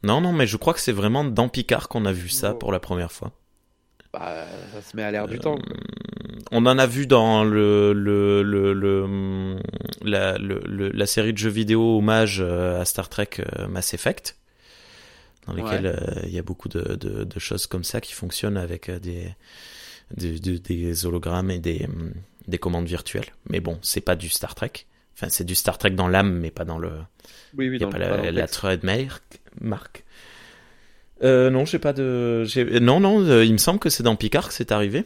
Non, 0.03 0.21
non, 0.21 0.31
mais 0.33 0.47
je 0.47 0.57
crois 0.57 0.73
que 0.73 0.79
c'est 0.79 0.91
vraiment 0.91 1.23
dans 1.23 1.49
Picard 1.49 1.87
qu'on 1.89 2.05
a 2.05 2.11
vu 2.11 2.29
ça 2.29 2.53
Oh. 2.53 2.57
pour 2.57 2.71
la 2.71 2.79
première 2.79 3.11
fois. 3.11 3.31
Bah, 4.19 4.45
ça 4.73 4.81
se 4.81 4.95
met 4.95 5.03
à 5.03 5.11
l'air 5.11 5.27
du 5.27 5.39
temps. 5.39 5.55
quoi. 5.57 5.75
On 6.51 6.65
en 6.65 6.77
a 6.77 6.85
vu 6.87 7.07
dans 7.07 7.43
le 7.43 7.91
le 7.93 8.43
le, 8.43 8.73
le 10.03 10.89
la 10.89 11.05
série 11.05 11.33
de 11.33 11.37
jeux 11.37 11.49
vidéo 11.49 11.97
hommage 11.97 12.39
euh, 12.41 12.81
à 12.81 12.85
Star 12.85 13.09
Trek 13.09 13.29
euh, 13.39 13.67
Mass 13.67 13.93
Effect, 13.93 14.37
dans 15.47 15.53
lesquels 15.53 15.87
euh, 15.87 16.21
il 16.23 16.31
y 16.31 16.39
a 16.39 16.43
beaucoup 16.43 16.69
de, 16.69 16.95
de 16.95 17.23
de 17.23 17.39
choses 17.39 17.67
comme 17.67 17.83
ça 17.83 18.01
qui 18.01 18.13
fonctionnent 18.13 18.57
avec 18.57 18.89
euh, 18.89 18.99
des 18.99 19.33
des, 20.15 20.39
des- 20.39 20.59
des 20.59 21.05
hologrammes 21.05 21.51
et 21.51 21.59
des 21.59 21.85
hum, 21.85 22.13
des 22.47 22.57
commandes 22.59 22.87
virtuelles. 22.87 23.25
Mais 23.49 23.59
bon, 23.59 23.79
c'est 23.81 24.01
pas 24.01 24.15
du 24.15 24.29
Star 24.29 24.53
Trek. 24.55 24.71
Enfin, 25.15 25.27
c'est 25.29 25.45
du 25.45 25.55
Star 25.55 25.77
Trek 25.77 25.91
dans 25.91 26.07
l'âme, 26.07 26.33
mais 26.39 26.51
pas 26.51 26.65
dans 26.65 26.77
le 26.77 26.89
Oui, 27.57 27.69
oui, 27.69 27.77
il 27.77 27.81
y 27.81 27.83
a 27.83 27.87
dans 27.87 27.91
pas 27.91 27.97
le- 27.99 28.23
la, 28.23 28.31
la 28.31 28.47
trademark 28.47 29.23
marque. 29.61 30.03
Euh, 31.23 31.49
non, 31.49 31.65
j'ai 31.65 31.79
pas 31.79 31.93
de. 31.93 32.43
j'ai- 32.43 32.79
Non, 32.79 32.99
non, 32.99 33.21
euh, 33.21 33.45
il 33.45 33.53
me 33.53 33.57
semble 33.57 33.79
que 33.79 33.89
c'est 33.89 34.03
dans 34.03 34.15
Picard 34.15 34.47
que 34.49 34.53
c'est 34.53 34.71
arrivé. 34.71 35.05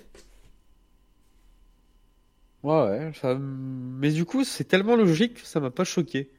Ouais, 2.64 2.72
ouais. 2.74 3.12
ça- 3.14 3.38
Mais 3.40 4.12
du 4.12 4.24
coup, 4.26 4.44
c'est 4.46 4.64
tellement 4.66 4.96
logique 4.96 5.36
que 5.42 5.46
ça 5.46 5.60
m'a 5.60 5.72
pas 5.72 5.84
choqué. 5.84 6.32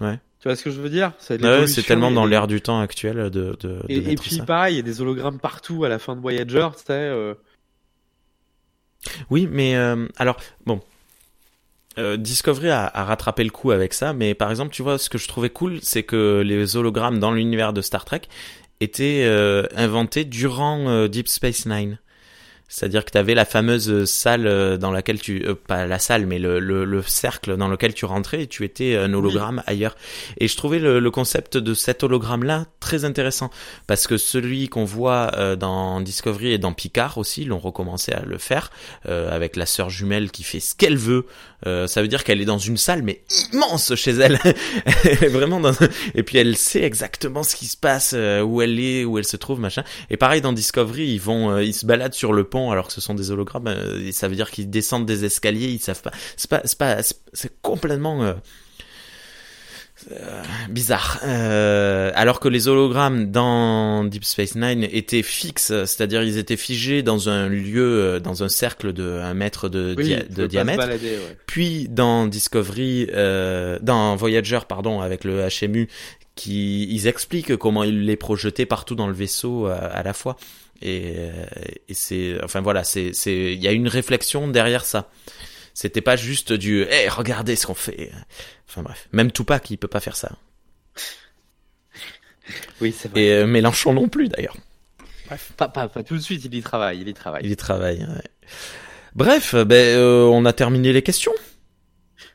Ouais. 0.00 0.18
Tu 0.40 0.48
vois 0.48 0.56
ce 0.56 0.64
que 0.64 0.70
je 0.70 0.80
veux 0.80 0.90
dire? 0.90 1.12
C'est 1.18 1.34
Ouais, 1.34 1.38
l'évolution, 1.48 1.66
c'est 1.66 1.82
tellement 1.86 2.10
dans 2.10 2.26
l'air 2.26 2.46
du 2.46 2.60
temps 2.60 2.80
actuel 2.80 3.16
de, 3.16 3.28
de, 3.30 3.56
de 3.58 3.82
Et, 3.88 4.12
et 4.12 4.16
puis 4.16 4.36
ça. 4.36 4.44
pareil, 4.44 4.74
il 4.74 4.76
y 4.78 4.80
a 4.80 4.82
des 4.82 5.00
hologrammes 5.00 5.38
partout 5.38 5.84
à 5.84 5.88
la 5.88 5.98
fin 5.98 6.16
de 6.16 6.20
Voyager, 6.20 6.68
tu 6.76 6.82
sais. 6.84 6.92
euh, 6.92 7.34
Oui, 9.30 9.48
mais 9.50 9.74
euh, 9.76 10.06
alors 10.16 10.36
bon, 10.66 10.80
euh, 11.98 12.16
Discovery 12.16 12.70
a, 12.70 12.88
rattrapé 12.94 13.44
le 13.44 13.50
coup 13.50 13.70
avec 13.70 13.92
ça, 13.92 14.12
mais 14.12 14.34
par 14.34 14.50
exemple, 14.50 14.72
tu 14.72 14.82
vois, 14.82 14.98
ce 14.98 15.10
que 15.10 15.18
je 15.18 15.28
trouvais 15.28 15.50
cool, 15.50 15.78
c'est 15.82 16.02
que 16.02 16.42
les 16.44 16.76
hologrammes 16.76 17.18
dans 17.18 17.32
l'univers 17.32 17.72
de 17.72 17.82
Star 17.82 18.04
Trek 18.04 18.22
étaient 18.80 19.24
euh, 19.24 19.64
inventés 19.76 20.24
durant 20.24 20.88
euh, 20.88 21.08
Deep 21.08 21.28
Space 21.28 21.66
Nine. 21.66 21.98
C'est-à-dire 22.72 23.04
que 23.04 23.10
tu 23.10 23.18
avais 23.18 23.34
la 23.34 23.44
fameuse 23.44 24.06
salle 24.06 24.46
euh, 24.46 24.78
dans 24.78 24.90
laquelle 24.90 25.20
tu... 25.20 25.44
Euh, 25.46 25.54
pas 25.54 25.84
la 25.84 25.98
salle, 25.98 26.24
mais 26.24 26.38
le, 26.38 26.58
le, 26.58 26.86
le, 26.86 27.02
cercle 27.02 27.58
dans 27.58 27.68
lequel 27.68 27.92
tu 27.92 28.06
rentrais 28.06 28.44
et 28.44 28.46
tu 28.46 28.64
étais 28.64 28.96
un 28.96 29.12
hologramme 29.12 29.62
ailleurs. 29.66 29.94
Et 30.38 30.48
je 30.48 30.56
trouvais 30.56 30.78
le, 30.78 30.98
le 30.98 31.10
concept 31.10 31.58
de 31.58 31.74
cet 31.74 32.02
hologramme-là 32.02 32.64
très 32.80 33.04
intéressant. 33.04 33.50
Parce 33.86 34.06
que 34.06 34.16
celui 34.16 34.70
qu'on 34.70 34.86
voit 34.86 35.32
euh, 35.36 35.54
dans 35.54 36.00
Discovery 36.00 36.52
et 36.52 36.58
dans 36.58 36.72
Picard 36.72 37.18
aussi, 37.18 37.44
l'ont 37.44 37.58
recommencé 37.58 38.12
à 38.12 38.22
le 38.22 38.38
faire, 38.38 38.70
avec 39.04 39.56
la 39.56 39.66
sœur 39.66 39.90
jumelle 39.90 40.30
qui 40.30 40.42
fait 40.42 40.60
ce 40.60 40.74
qu'elle 40.74 40.96
veut. 40.96 41.26
ça 41.64 42.00
veut 42.00 42.08
dire 42.08 42.24
qu'elle 42.24 42.40
est 42.40 42.46
dans 42.46 42.58
une 42.58 42.78
salle, 42.78 43.02
mais 43.02 43.22
immense 43.52 43.94
chez 43.96 44.12
elle. 44.12 44.38
elle 44.44 44.54
est 45.24 45.28
vraiment 45.28 45.60
dans... 45.60 45.74
Et 46.14 46.22
puis 46.22 46.38
elle 46.38 46.56
sait 46.56 46.82
exactement 46.82 47.42
ce 47.42 47.54
qui 47.54 47.66
se 47.66 47.76
passe, 47.76 48.14
où 48.14 48.62
elle 48.62 48.80
est, 48.80 49.04
où 49.04 49.18
elle 49.18 49.26
se 49.26 49.36
trouve, 49.36 49.60
machin. 49.60 49.84
Et 50.08 50.16
pareil 50.16 50.40
dans 50.40 50.52
Discovery, 50.54 51.08
ils 51.08 51.20
vont... 51.20 51.58
ils 51.58 51.74
se 51.74 51.84
baladent 51.84 52.14
sur 52.14 52.32
le 52.32 52.44
pont 52.44 52.61
alors 52.70 52.86
que 52.86 52.92
ce 52.92 53.00
sont 53.00 53.14
des 53.14 53.30
hologrammes. 53.30 53.66
Euh, 53.66 54.12
ça 54.12 54.28
veut 54.28 54.36
dire 54.36 54.50
qu'ils 54.50 54.70
descendent 54.70 55.06
des 55.06 55.24
escaliers, 55.24 55.68
ils 55.68 55.80
savent 55.80 56.02
pas. 56.02 56.12
C'est 57.32 57.60
complètement 57.62 58.34
euh, 60.10 60.14
euh, 60.14 60.42
bizarre. 60.68 61.20
alors 61.22 62.40
que 62.40 62.48
les 62.48 62.68
hologrammes 62.68 63.30
dans 63.30 64.04
Deep 64.04 64.24
Space 64.24 64.54
Nine 64.54 64.84
étaient 64.84 65.22
fixes, 65.22 65.72
c'est-à-dire 65.84 66.22
ils 66.22 66.38
étaient 66.38 66.56
figés 66.56 67.02
dans 67.02 67.28
un 67.28 67.48
lieu, 67.48 68.20
dans 68.20 68.42
un 68.42 68.48
cercle 68.48 68.92
de 68.92 69.20
un 69.22 69.34
mètre 69.34 69.68
de, 69.68 69.94
de 69.94 70.46
diamètre. 70.46 70.88
Puis 71.46 71.88
dans 71.88 72.26
Discovery, 72.26 73.08
dans 73.82 74.16
Voyager, 74.16 74.60
pardon, 74.68 75.00
avec 75.00 75.24
le 75.24 75.46
HMU, 75.48 75.88
qui 76.34 76.84
ils 76.92 77.06
expliquent 77.06 77.56
comment 77.56 77.84
ils 77.84 78.04
les 78.04 78.16
projetaient 78.16 78.66
partout 78.66 78.94
dans 78.94 79.06
le 79.06 79.14
vaisseau 79.14 79.66
à 79.66 80.02
la 80.02 80.12
fois. 80.12 80.36
Et, 80.80 81.14
et 81.88 81.94
c'est, 81.94 82.42
enfin 82.42 82.60
voilà, 82.60 82.82
c'est, 82.82 83.12
c'est, 83.12 83.52
il 83.54 83.62
y 83.62 83.68
a 83.68 83.72
une 83.72 83.88
réflexion 83.88 84.48
derrière 84.48 84.84
ça. 84.84 85.08
C'était 85.74 86.00
pas 86.00 86.16
juste 86.16 86.52
du, 86.52 86.82
hé, 86.82 87.08
regardez 87.08 87.56
ce 87.56 87.66
qu'on 87.66 87.74
fait. 87.74 88.12
Enfin 88.68 88.82
bref, 88.82 89.08
même 89.12 89.32
Tupac, 89.32 89.70
il 89.70 89.78
peut 89.78 89.88
pas 89.88 90.00
faire 90.00 90.16
ça. 90.16 90.36
Oui, 92.80 92.92
c'est 92.92 93.08
vrai. 93.08 93.22
Et 93.22 93.32
euh, 93.32 93.46
Mélenchon 93.46 93.94
non 93.94 94.08
plus 94.08 94.28
d'ailleurs. 94.28 94.56
Bref. 95.26 95.52
Pas, 95.56 95.68
pas, 95.68 95.88
pas, 95.88 96.02
tout 96.02 96.16
de 96.16 96.20
suite, 96.20 96.44
il 96.44 96.52
y 96.52 96.60
travaille, 96.60 97.00
il 97.00 97.08
y 97.08 97.14
travaille. 97.14 97.44
Il 97.44 97.50
y 97.52 97.56
travaille. 97.56 98.00
Ouais. 98.00 98.50
Bref, 99.14 99.54
ben 99.54 99.96
euh, 99.96 100.24
on 100.24 100.44
a 100.44 100.52
terminé 100.52 100.92
les 100.92 101.02
questions. 101.02 101.32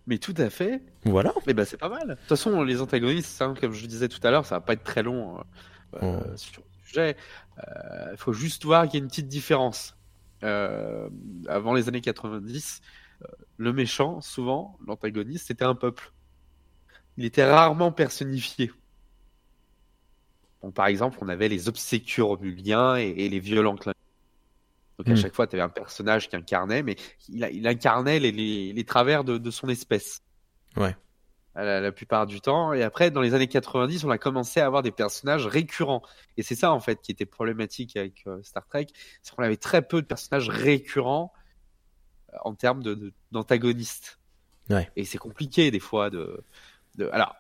Mais 0.07 0.17
tout 0.17 0.33
à 0.37 0.49
fait. 0.49 0.81
Voilà. 1.03 1.33
Mais 1.45 1.53
ben 1.53 1.65
c'est 1.65 1.77
pas 1.77 1.89
mal. 1.89 2.07
De 2.07 2.13
toute 2.13 2.29
façon, 2.29 2.63
les 2.63 2.81
antagonistes, 2.81 3.41
hein, 3.41 3.53
comme 3.59 3.73
je 3.73 3.85
disais 3.85 4.07
tout 4.07 4.25
à 4.25 4.31
l'heure, 4.31 4.45
ça 4.45 4.55
va 4.55 4.61
pas 4.61 4.73
être 4.73 4.83
très 4.83 5.03
long 5.03 5.39
euh, 5.95 5.99
oh. 6.01 6.37
sur 6.37 6.61
le 6.61 6.87
sujet. 6.87 7.17
Il 7.57 7.63
euh, 7.67 8.17
faut 8.17 8.33
juste 8.33 8.63
voir 8.63 8.85
qu'il 8.85 8.99
y 8.99 9.01
a 9.01 9.03
une 9.03 9.09
petite 9.09 9.27
différence. 9.27 9.95
Euh, 10.43 11.09
avant 11.47 11.73
les 11.73 11.87
années 11.87 12.01
90, 12.01 12.81
euh, 12.81 12.85
le 13.57 13.73
méchant, 13.73 14.21
souvent, 14.21 14.77
l'antagoniste, 14.85 15.47
c'était 15.47 15.65
un 15.65 15.75
peuple. 15.75 16.11
Il 17.17 17.25
était 17.25 17.45
rarement 17.45 17.91
personnifié. 17.91 18.71
par 20.75 20.87
exemple, 20.87 21.17
on 21.21 21.29
avait 21.29 21.49
les 21.49 21.67
obséquieux 21.67 22.23
romuliens 22.23 22.95
et, 22.95 23.29
les 23.29 23.39
violents 23.39 23.75
clins. 23.75 23.93
Donc 24.97 25.07
à 25.09 25.13
hmm. 25.13 25.17
chaque 25.17 25.35
fois, 25.35 25.47
tu 25.47 25.55
avais 25.55 25.63
un 25.63 25.69
personnage 25.69 26.29
qui 26.29 26.35
incarnait, 26.35 26.83
mais 26.83 26.95
il, 27.29 27.67
incarnait 27.67 28.19
les, 28.19 28.83
travers 28.85 29.23
de, 29.23 29.37
de, 29.37 29.51
son 29.51 29.69
espèce. 29.69 30.21
Ouais 30.75 30.95
la, 31.63 31.91
plupart 31.91 32.27
du 32.27 32.41
temps. 32.41 32.73
Et 32.73 32.83
après, 32.83 33.11
dans 33.11 33.21
les 33.21 33.33
années 33.33 33.47
90, 33.47 34.03
on 34.05 34.09
a 34.09 34.17
commencé 34.17 34.59
à 34.59 34.65
avoir 34.65 34.83
des 34.83 34.91
personnages 34.91 35.47
récurrents. 35.47 36.01
Et 36.37 36.43
c'est 36.43 36.55
ça, 36.55 36.71
en 36.71 36.79
fait, 36.79 37.01
qui 37.01 37.11
était 37.11 37.25
problématique 37.25 37.97
avec 37.97 38.23
euh, 38.27 38.39
Star 38.43 38.65
Trek, 38.67 38.87
c'est 39.21 39.35
qu'on 39.35 39.43
avait 39.43 39.57
très 39.57 39.81
peu 39.81 40.01
de 40.01 40.07
personnages 40.07 40.49
récurrents 40.49 41.33
en 42.43 42.55
termes 42.55 42.83
d'antagonistes. 43.31 44.19
De, 44.69 44.75
ouais. 44.75 44.91
Et 44.95 45.05
c'est 45.05 45.17
compliqué, 45.17 45.71
des 45.71 45.79
fois, 45.79 46.09
de... 46.09 46.43
de... 46.95 47.09
Alors, 47.13 47.35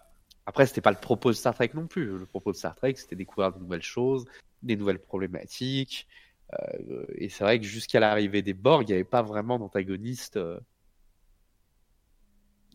après, 0.45 0.65
c'était 0.65 0.81
pas 0.81 0.91
le 0.91 0.97
propos 0.97 1.29
de 1.29 1.35
Star 1.35 1.53
Trek 1.53 1.71
non 1.73 1.87
plus. 1.87 2.17
Le 2.17 2.25
propos 2.25 2.51
de 2.51 2.57
Star 2.57 2.75
Trek, 2.75 2.95
c'était 2.95 3.15
découvrir 3.15 3.51
de 3.51 3.59
nouvelles 3.59 3.81
choses, 3.81 4.25
des 4.63 4.77
nouvelles 4.77 4.99
problématiques. 4.99 6.07
Euh, 6.53 7.05
et 7.15 7.27
c'est 7.27 7.43
vrai 7.43 7.59
que 7.59 7.65
jusqu'à 7.65 7.99
l'arrivée 7.99 8.41
des 8.41 8.53
Borg, 8.53 8.83
il 8.83 8.87
n'y 8.87 8.93
avait 8.93 9.03
pas 9.03 9.21
vraiment 9.21 9.59
d'antagonistes 9.59 10.37
euh, 10.37 10.59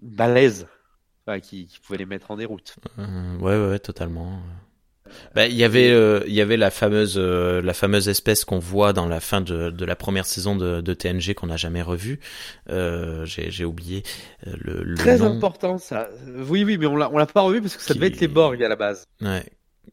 balèzes 0.02 0.66
qui, 1.42 1.66
qui 1.66 1.80
pouvait 1.80 1.98
les 1.98 2.04
mettre 2.04 2.30
en 2.30 2.36
déroute. 2.36 2.76
Euh, 2.98 3.38
ouais, 3.38 3.70
ouais, 3.70 3.78
totalement. 3.78 4.42
Bah, 5.34 5.46
il 5.46 5.54
y 5.54 5.64
avait, 5.64 5.90
euh, 5.90 6.20
il 6.26 6.32
y 6.32 6.40
avait 6.40 6.56
la 6.56 6.70
fameuse, 6.70 7.14
euh, 7.16 7.62
la 7.62 7.74
fameuse 7.74 8.08
espèce 8.08 8.44
qu'on 8.44 8.58
voit 8.58 8.92
dans 8.92 9.06
la 9.06 9.20
fin 9.20 9.40
de, 9.40 9.70
de 9.70 9.84
la 9.84 9.96
première 9.96 10.26
saison 10.26 10.56
de, 10.56 10.80
de 10.80 10.94
TNG 10.94 11.34
qu'on 11.34 11.46
n'a 11.46 11.56
jamais 11.56 11.82
revue. 11.82 12.20
Euh, 12.70 13.24
j'ai 13.24 13.64
oublié 13.64 14.02
le, 14.46 14.82
le 14.82 14.96
Très 14.96 15.22
important 15.22 15.78
ça. 15.78 16.08
Oui, 16.48 16.64
oui, 16.64 16.78
mais 16.78 16.86
on 16.86 16.96
l'a, 16.96 17.10
on 17.12 17.18
l'a 17.18 17.26
pas 17.26 17.42
revu 17.42 17.60
parce 17.60 17.76
que 17.76 17.82
ça 17.82 17.94
devait 17.94 18.08
être 18.08 18.20
les 18.20 18.28
Borg 18.28 18.62
à 18.62 18.68
la 18.68 18.76
base. 18.76 19.06
Ouais, 19.20 19.44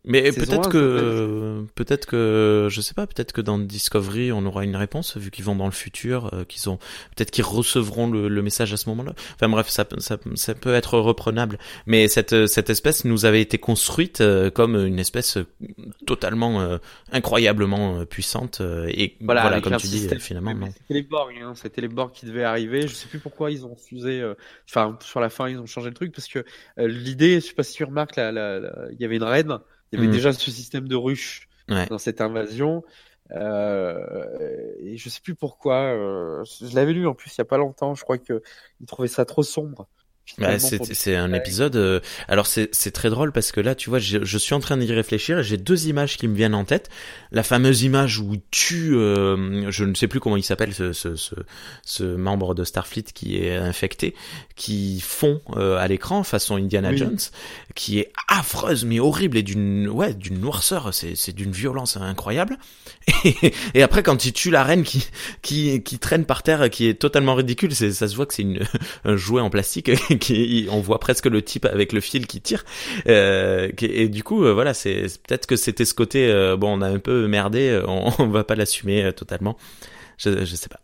mais 0.06 0.32
peut-être 0.32 0.70
que, 0.70 1.66
peut-être 1.76 2.06
que, 2.06 2.68
je 2.70 2.80
sais 2.80 2.94
pas, 2.94 3.06
peut-être 3.06 3.34
que 3.34 3.42
dans 3.42 3.60
Discovery, 3.60 4.32
on 4.32 4.46
aura 4.46 4.64
une 4.64 4.78
réponse 4.78 5.18
vu 5.18 5.30
qu'ils 5.30 5.44
vont 5.44 5.56
dans 5.56 5.66
le 5.66 5.72
futur, 5.72 6.34
euh, 6.34 6.46
qu'ils 6.46 6.70
ont, 6.70 6.78
peut-être 7.16 7.32
qu'ils 7.32 7.44
recevront 7.44 8.10
le, 8.10 8.30
le, 8.30 8.42
message 8.42 8.72
à 8.72 8.78
ce 8.78 8.88
moment-là. 8.90 9.14
Enfin 9.36 9.50
bref, 9.50 9.68
ça, 9.68 9.86
ça, 9.98 10.18
ça, 10.36 10.56
peut 10.56 10.74
être 10.74 10.98
reprenable. 10.98 11.60
Mais 11.86 12.08
cette, 12.08 12.48
cette 12.48 12.70
espèce 12.70 13.04
nous 13.04 13.26
avait 13.26 13.42
été 13.42 13.58
construite 13.58 14.22
euh, 14.22 14.50
comme 14.50 14.76
une 14.76 15.00
espèce 15.00 15.38
totalement, 16.08 16.62
euh, 16.62 16.78
incroyablement 17.12 18.06
puissante 18.06 18.62
et 18.88 19.18
voilà, 19.20 19.42
voilà 19.42 19.62
comme 19.62 19.76
tu 19.78 19.88
dis, 19.88 20.08
finalement. 20.20 20.56
C'était 20.72 20.94
les 20.94 21.04
Borg, 21.04 21.36
hein, 21.42 21.54
c'était 21.56 21.82
les 21.82 21.88
Borg 21.88 22.14
qui 22.14 22.26
devaient 22.26 22.44
arriver. 22.44 22.88
Je 22.88 22.94
sais 22.94 23.08
plus 23.08 23.20
pourquoi 23.20 23.52
ils 23.52 23.66
ont 23.66 23.76
fusé. 23.76 24.24
Enfin, 24.68 24.98
sur 25.02 25.20
la 25.20 25.30
fin, 25.30 25.50
ils 25.50 25.60
ont 25.60 25.66
changé 25.66 25.90
le 25.90 25.96
truc 25.96 26.14
parce 26.14 26.28
que 26.28 26.46
l'idée, 26.78 27.42
je 27.42 27.48
sais 27.48 27.54
pas 27.54 27.64
si 27.64 27.74
tu 27.74 27.84
remarques, 27.84 28.16
il 28.16 28.22
là, 28.22 28.62
y 28.98 29.04
avait 29.04 29.18
une 29.18 29.24
reine 29.24 29.60
il 29.92 29.98
y 29.98 30.02
avait 30.02 30.08
hmm. 30.08 30.14
déjà 30.14 30.34
ce 30.34 30.52
système 30.52 30.88
de 30.88 30.96
ruche 30.96 31.48
dans 31.68 31.98
cette 31.98 32.22
invasion. 32.22 32.84
Euh, 33.32 34.74
et 34.80 34.98
je 34.98 35.10
sais 35.10 35.22
plus 35.22 35.36
pourquoi. 35.36 35.76
Euh, 35.76 36.44
je 36.62 36.76
l'avais 36.76 36.94
lu 36.94 37.08
en 37.08 37.14
plus 37.14 37.36
il 37.36 37.38
y 37.40 37.42
a 37.42 37.46
pas 37.46 37.58
longtemps. 37.58 37.96
Je 37.96 38.04
crois 38.04 38.18
que 38.18 38.42
il 38.80 38.86
trouvait 38.86 39.08
ça 39.08 39.26
trop 39.26 39.44
sombre. 39.44 39.88
Bah, 40.38 40.58
c'est 40.60 41.16
un 41.16 41.34
épisode. 41.34 41.76
Euh, 41.76 42.00
alors 42.28 42.48
c'est 42.48 42.92
très 42.92 43.10
drôle 43.10 43.32
parce 43.32 43.52
que 43.52 43.60
là, 43.60 43.76
tu 43.76 43.90
vois, 43.90 44.00
je, 44.00 44.24
je 44.24 44.38
suis 44.38 44.54
en 44.54 44.60
train 44.60 44.78
d'y 44.78 44.92
réfléchir. 44.94 45.42
J'ai 45.44 45.58
deux 45.58 45.88
images 45.88 46.18
qui 46.18 46.28
me 46.28 46.36
viennent 46.36 46.56
en 46.56 46.66
tête. 46.66 46.90
La 47.32 47.44
fameuse 47.44 47.84
image 47.84 48.20
où 48.20 48.36
tu, 48.52 48.96
euh, 48.96 49.70
je 49.72 49.84
ne 49.84 49.94
sais 49.94 50.08
plus 50.08 50.20
comment 50.20 50.38
il 50.38 50.44
s'appelle, 50.44 50.74
ce, 50.74 50.94
ce, 50.94 51.16
ce, 51.16 51.36
ce, 51.84 52.04
membre 52.04 52.56
de 52.56 52.64
Starfleet 52.64 53.04
qui 53.14 53.38
est 53.38 53.56
infecté, 53.56 54.16
qui 54.56 55.00
fond 55.02 55.42
euh, 55.56 55.78
à 55.78 55.88
l'écran 55.88 56.24
façon 56.24 56.56
Indiana 56.56 56.96
Jones, 56.96 57.20
qui 57.76 58.00
est 58.00 58.12
affreuse 58.28 58.86
mais 58.86 59.00
horrible 59.00 59.38
et 59.38 59.44
d'une 59.44 59.90
ouais 59.90 60.14
d'une 60.14 60.40
noirceur. 60.40 60.94
C'est 60.94 61.34
d'une 61.34 61.52
violence 61.52 61.98
incroyable. 61.98 62.58
Et, 63.26 63.54
et, 63.74 63.84
après, 63.84 64.04
quand 64.04 64.26
il 64.26 64.34
tue 64.34 64.52
la 64.52 64.64
reine 64.64 64.84
qui 64.84 65.08
qui 65.42 65.82
qui 65.84 66.00
traîne 66.00 66.26
par 66.26 66.44
terre, 66.44 66.70
qui 66.70 66.88
est 66.88 66.96
totalement 66.96 67.36
ridicule, 67.36 67.74
ça 67.74 68.08
se 68.08 68.16
voit 68.16 68.26
que 68.26 68.34
c'est 68.34 68.46
un 69.06 69.16
jouet 69.16 69.42
en 69.42 69.50
plastique 69.50 69.90
qui, 70.22 70.68
on 70.70 70.80
voit 70.80 71.00
presque 71.00 71.26
le 71.26 71.42
type 71.42 71.66
avec 71.66 71.94
le 71.94 72.02
fil 72.02 72.28
qui 72.28 72.42
tire. 72.42 72.64
Euh, 73.08 73.72
et 73.82 74.10
du 74.10 74.24
coup, 74.24 74.44
euh, 74.44 74.54
voilà, 74.54 74.74
c'est 74.74 75.04
peut-être 75.28 75.48
que 75.48 75.56
c'était 75.56 75.86
ce 75.86 75.94
côté, 75.94 76.30
euh, 76.30 76.58
bon, 76.58 76.78
on 76.78 76.82
a 76.82 76.88
un 76.88 77.00
peu 77.00 77.28
merdé, 77.28 77.82
on, 77.88 78.12
on 78.20 78.28
va 78.28 78.44
pas 78.44 78.56
l'assumer 78.56 79.12
totalement. 79.14 79.58
Je, 80.18 80.46
je 80.46 80.56
sais 80.56 80.70
pas. 80.70 80.82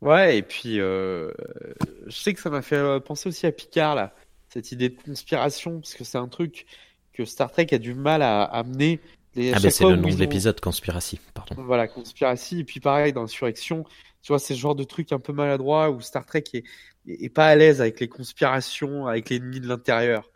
Ouais, 0.00 0.38
et 0.38 0.42
puis 0.42 0.76
je 0.76 1.30
sais 2.08 2.34
que 2.34 2.40
ça 2.40 2.50
m'a 2.50 2.62
fait 2.62 3.00
penser 3.00 3.28
aussi 3.28 3.46
à 3.46 3.52
Picard 3.52 3.94
là, 3.94 4.14
cette 4.48 4.72
idée 4.72 4.88
de 4.88 5.00
conspiration, 5.00 5.78
parce 5.78 5.94
que 5.94 6.02
c'est 6.02 6.18
un 6.18 6.28
truc 6.28 6.66
que 7.12 7.24
Star 7.24 7.52
Trek 7.52 7.68
a 7.72 7.78
du 7.78 7.94
mal 7.94 8.22
à 8.22 8.42
amener. 8.42 9.00
Les, 9.34 9.52
ah 9.54 9.60
ben 9.60 9.70
c'est 9.70 9.84
le 9.84 9.96
nom 9.96 10.08
de 10.08 10.16
l'épisode, 10.16 10.60
Conspiracy, 10.60 11.20
pardon. 11.32 11.54
Voilà, 11.58 11.88
Conspiracy, 11.88 12.60
et 12.60 12.64
puis 12.64 12.80
pareil 12.80 13.12
dans 13.12 13.22
Insurrection, 13.22 13.84
tu 14.22 14.28
vois, 14.28 14.38
c'est 14.38 14.54
ce 14.54 14.58
genre 14.58 14.74
de 14.74 14.84
truc 14.84 15.12
un 15.12 15.18
peu 15.18 15.32
maladroit 15.32 15.90
où 15.90 16.00
Star 16.00 16.24
Trek 16.26 16.44
est, 16.54 16.64
et 17.06 17.28
pas 17.28 17.48
à 17.48 17.54
l'aise 17.56 17.80
avec 17.80 18.00
les 18.00 18.08
conspirations, 18.08 19.06
avec 19.06 19.30
l'ennemi 19.30 19.60
de 19.60 19.68
l'intérieur. 19.68 20.30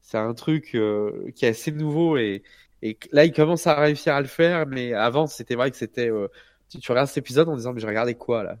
C'est 0.00 0.18
un 0.18 0.34
truc 0.34 0.74
euh, 0.74 1.30
qui 1.34 1.46
est 1.46 1.48
assez 1.48 1.72
nouveau 1.72 2.16
et, 2.16 2.42
et 2.82 2.98
là 3.12 3.24
il 3.24 3.32
commence 3.32 3.66
à 3.66 3.74
réussir 3.80 4.14
à 4.14 4.20
le 4.20 4.26
faire, 4.26 4.66
mais 4.66 4.92
avant 4.92 5.26
c'était 5.26 5.54
vrai 5.54 5.70
que 5.70 5.76
c'était 5.76 6.10
euh, 6.10 6.28
tu, 6.68 6.78
tu 6.78 6.92
regardes 6.92 7.08
cet 7.08 7.18
épisode 7.18 7.48
en 7.48 7.56
disant 7.56 7.72
mais 7.72 7.80
j'ai 7.80 7.86
regardé 7.86 8.14
quoi 8.14 8.42
là? 8.44 8.58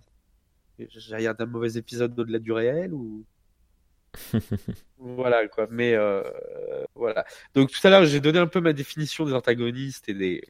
J'ai 0.78 1.14
regardé 1.16 1.44
un 1.44 1.46
mauvais 1.46 1.76
épisode 1.76 2.18
au-delà 2.18 2.38
du 2.40 2.52
réel 2.52 2.92
ou 2.94 3.24
voilà 4.98 5.46
quoi. 5.48 5.66
Mais 5.70 5.94
euh, 5.94 6.22
voilà. 6.94 7.24
Donc 7.54 7.70
tout 7.70 7.86
à 7.86 7.90
l'heure 7.90 8.04
j'ai 8.06 8.20
donné 8.20 8.38
un 8.38 8.46
peu 8.46 8.60
ma 8.60 8.72
définition 8.72 9.24
des 9.24 9.34
antagonistes 9.34 10.08
et 10.08 10.14
des 10.14 10.42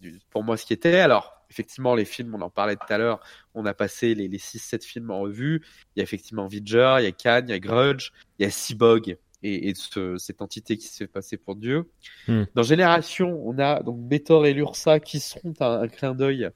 du, 0.00 0.20
pour 0.30 0.42
moi 0.44 0.56
ce 0.56 0.66
qui 0.66 0.72
était 0.72 0.98
alors 0.98 1.38
effectivement, 1.50 1.94
les 1.94 2.04
films, 2.04 2.34
on 2.34 2.40
en 2.40 2.50
parlait 2.50 2.76
tout 2.76 2.92
à 2.92 2.98
l'heure, 2.98 3.20
on 3.54 3.64
a 3.66 3.74
passé 3.74 4.14
les, 4.14 4.28
les 4.28 4.38
6-7 4.38 4.84
films 4.84 5.10
en 5.10 5.20
revue. 5.20 5.62
Il 5.96 6.00
y 6.00 6.00
a 6.00 6.02
effectivement 6.02 6.46
Vidger, 6.46 6.96
il 7.00 7.04
y 7.04 7.06
a 7.06 7.12
Cannes, 7.12 7.46
il 7.48 7.52
y 7.52 7.54
a 7.54 7.58
Grudge, 7.58 8.10
il 8.38 8.42
y 8.42 8.46
a 8.46 8.50
Seabog, 8.50 9.16
et, 9.42 9.72
de 9.72 10.16
cette 10.18 10.42
entité 10.42 10.76
qui 10.76 10.88
se 10.88 10.98
fait 10.98 11.06
passer 11.06 11.36
pour 11.36 11.56
Dieu. 11.56 11.90
Hmm. 12.26 12.44
Dans 12.54 12.62
Génération, 12.62 13.40
on 13.44 13.58
a 13.58 13.82
donc 13.82 14.00
Betor 14.00 14.46
et 14.46 14.52
Lursa 14.52 15.00
qui 15.00 15.20
seront 15.20 15.54
un, 15.60 15.82
un 15.82 15.88
clin 15.88 16.14
d'œil 16.14 16.50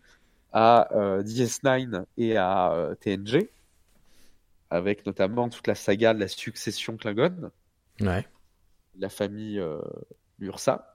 à 0.52 0.94
euh, 0.94 1.22
DS9 1.22 2.04
et 2.18 2.36
à 2.36 2.72
euh, 2.72 2.94
TNG, 2.94 3.48
avec 4.70 5.06
notamment 5.06 5.48
toute 5.48 5.66
la 5.66 5.74
saga 5.74 6.12
de 6.12 6.20
la 6.20 6.28
succession 6.28 6.96
Klingon, 6.96 7.50
Ouais. 8.00 8.26
la 8.98 9.08
famille 9.08 9.60
euh, 9.60 9.80
Lursa. 10.38 10.91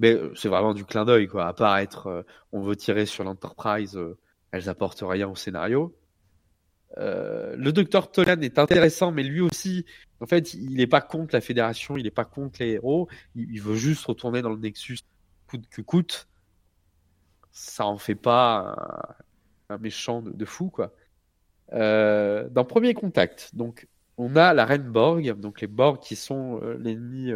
Mais 0.00 0.14
euh, 0.14 0.32
c'est 0.34 0.48
vraiment 0.48 0.74
du 0.74 0.84
clin 0.84 1.04
d'œil, 1.04 1.28
quoi. 1.28 1.46
À 1.46 1.52
part 1.52 1.78
être, 1.78 2.06
euh, 2.08 2.22
on 2.52 2.62
veut 2.62 2.74
tirer 2.74 3.06
sur 3.06 3.22
l'Enterprise, 3.22 3.96
euh, 3.96 4.18
elles 4.50 4.68
apportent 4.68 5.04
rien 5.06 5.28
au 5.28 5.36
scénario. 5.36 5.94
Le 6.96 7.70
docteur 7.70 8.10
Tolan 8.10 8.40
est 8.40 8.58
intéressant, 8.58 9.12
mais 9.12 9.22
lui 9.22 9.40
aussi, 9.40 9.86
en 10.18 10.26
fait, 10.26 10.54
il 10.54 10.74
n'est 10.74 10.88
pas 10.88 11.00
contre 11.00 11.34
la 11.34 11.40
Fédération, 11.40 11.96
il 11.96 12.02
n'est 12.02 12.10
pas 12.10 12.24
contre 12.24 12.60
les 12.60 12.70
héros. 12.72 13.08
Il, 13.36 13.60
veut 13.62 13.76
juste 13.76 14.04
retourner 14.06 14.42
dans 14.42 14.50
le 14.50 14.58
Nexus 14.58 14.98
coûte 15.46 15.68
que 15.70 15.82
coûte. 15.82 16.26
Ça 17.52 17.86
en 17.86 17.96
fait 17.96 18.16
pas 18.16 18.74
un, 19.68 19.78
méchant 19.78 20.20
de, 20.20 20.44
fou, 20.44 20.68
quoi. 20.68 20.92
Dans 21.70 22.64
Premier 22.64 22.92
Contact, 22.92 23.54
donc 23.54 23.86
on 24.18 24.34
a 24.34 24.52
la 24.52 24.64
reine 24.64 24.90
Borg, 24.90 25.38
donc 25.38 25.60
les 25.60 25.68
Borg 25.68 26.00
qui 26.00 26.16
sont 26.16 26.60
euh, 26.60 26.76
l'ennemi 26.76 27.32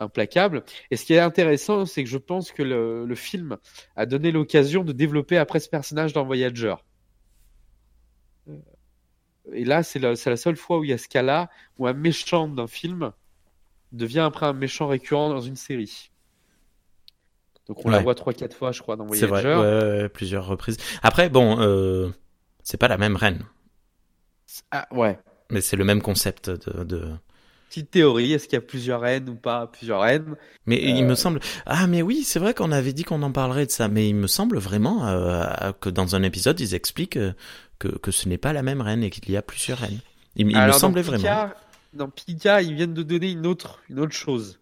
implacable. 0.00 0.64
Et 0.90 0.96
ce 0.96 1.04
qui 1.04 1.12
est 1.14 1.18
intéressant, 1.20 1.86
c'est 1.86 2.02
que 2.02 2.10
je 2.10 2.18
pense 2.18 2.50
que 2.52 2.62
le, 2.62 3.04
le 3.06 3.14
film 3.14 3.56
a 3.96 4.06
donné 4.06 4.32
l'occasion 4.32 4.82
de 4.82 4.92
développer 4.92 5.36
après 5.38 5.60
ce 5.60 5.68
personnage 5.68 6.12
dans 6.12 6.24
Voyager. 6.24 6.74
Euh, 8.48 8.56
Et 9.52 9.64
là, 9.64 9.82
c'est 9.82 9.98
la, 9.98 10.16
seule 10.16 10.56
fois 10.56 10.78
où 10.78 10.84
il 10.84 10.90
y 10.90 10.92
a 10.92 10.98
ce 10.98 11.08
cas-là, 11.08 11.48
où 11.78 11.86
un 11.86 11.92
méchant 11.92 12.48
d'un 12.48 12.66
film 12.66 13.12
devient 13.92 14.20
après 14.20 14.46
un 14.46 14.52
méchant 14.52 14.86
récurrent 14.88 15.28
dans 15.28 15.40
une 15.40 15.56
série. 15.56 16.10
Donc 17.66 17.84
on 17.84 17.90
la 17.90 18.00
voit 18.00 18.14
trois 18.16 18.32
quatre 18.32 18.56
fois, 18.56 18.72
je 18.72 18.80
crois, 18.82 18.96
dans 18.96 19.06
C'est 19.12 19.26
Voyager. 19.26 19.54
vrai, 19.54 19.56
ouais, 19.56 19.82
ouais, 19.96 20.02
ouais, 20.02 20.08
plusieurs 20.08 20.46
reprises. 20.46 20.76
Après, 21.02 21.28
bon, 21.28 21.60
euh, 21.60 22.08
c'est 22.62 22.78
pas 22.78 22.88
la 22.88 22.98
même 22.98 23.16
reine, 23.16 23.44
Ah, 24.72 24.88
ouais. 24.92 25.18
mais 25.50 25.60
c'est 25.60 25.76
le 25.76 25.84
même 25.84 26.02
concept 26.02 26.50
de. 26.50 26.84
de... 26.84 27.08
Petite 27.70 27.90
théorie, 27.92 28.32
est-ce 28.32 28.44
qu'il 28.48 28.54
y 28.54 28.58
a 28.58 28.60
plusieurs 28.62 29.00
reines 29.00 29.28
ou 29.28 29.36
pas 29.36 29.68
plusieurs 29.68 30.00
reines? 30.00 30.34
Mais 30.66 30.76
il 30.82 31.04
Euh. 31.04 31.06
me 31.06 31.14
semble. 31.14 31.38
Ah, 31.66 31.86
mais 31.86 32.02
oui, 32.02 32.24
c'est 32.24 32.38
vrai 32.40 32.52
qu'on 32.52 32.72
avait 32.72 32.92
dit 32.92 33.04
qu'on 33.04 33.22
en 33.22 33.30
parlerait 33.32 33.64
de 33.64 33.70
ça, 33.70 33.86
mais 33.88 34.08
il 34.08 34.16
me 34.16 34.26
semble 34.26 34.58
vraiment 34.58 35.06
euh, 35.06 35.70
que 35.80 35.88
dans 35.88 36.16
un 36.16 36.22
épisode, 36.24 36.58
ils 36.58 36.74
expliquent 36.74 37.16
euh, 37.16 37.32
que, 37.78 37.86
que 37.86 38.10
ce 38.10 38.28
n'est 38.28 38.38
pas 38.38 38.52
la 38.52 38.62
même 38.62 38.80
reine 38.80 39.04
et 39.04 39.10
qu'il 39.10 39.30
y 39.30 39.36
a 39.36 39.42
plusieurs 39.42 39.78
reines. 39.78 40.00
Il, 40.34 40.48
il 40.48 40.52
me 40.52 40.56
Alors, 40.60 40.74
dans 40.74 40.80
semblait 40.80 41.02
vraiment. 41.02 41.22
Picard, 41.22 41.52
Dans 41.94 42.08
Pika, 42.08 42.60
ils 42.60 42.74
viennent 42.74 42.92
de 42.94 43.04
donner 43.04 43.30
une 43.30 43.46
autre, 43.46 43.80
une 43.88 44.00
autre 44.00 44.12
chose. 44.14 44.58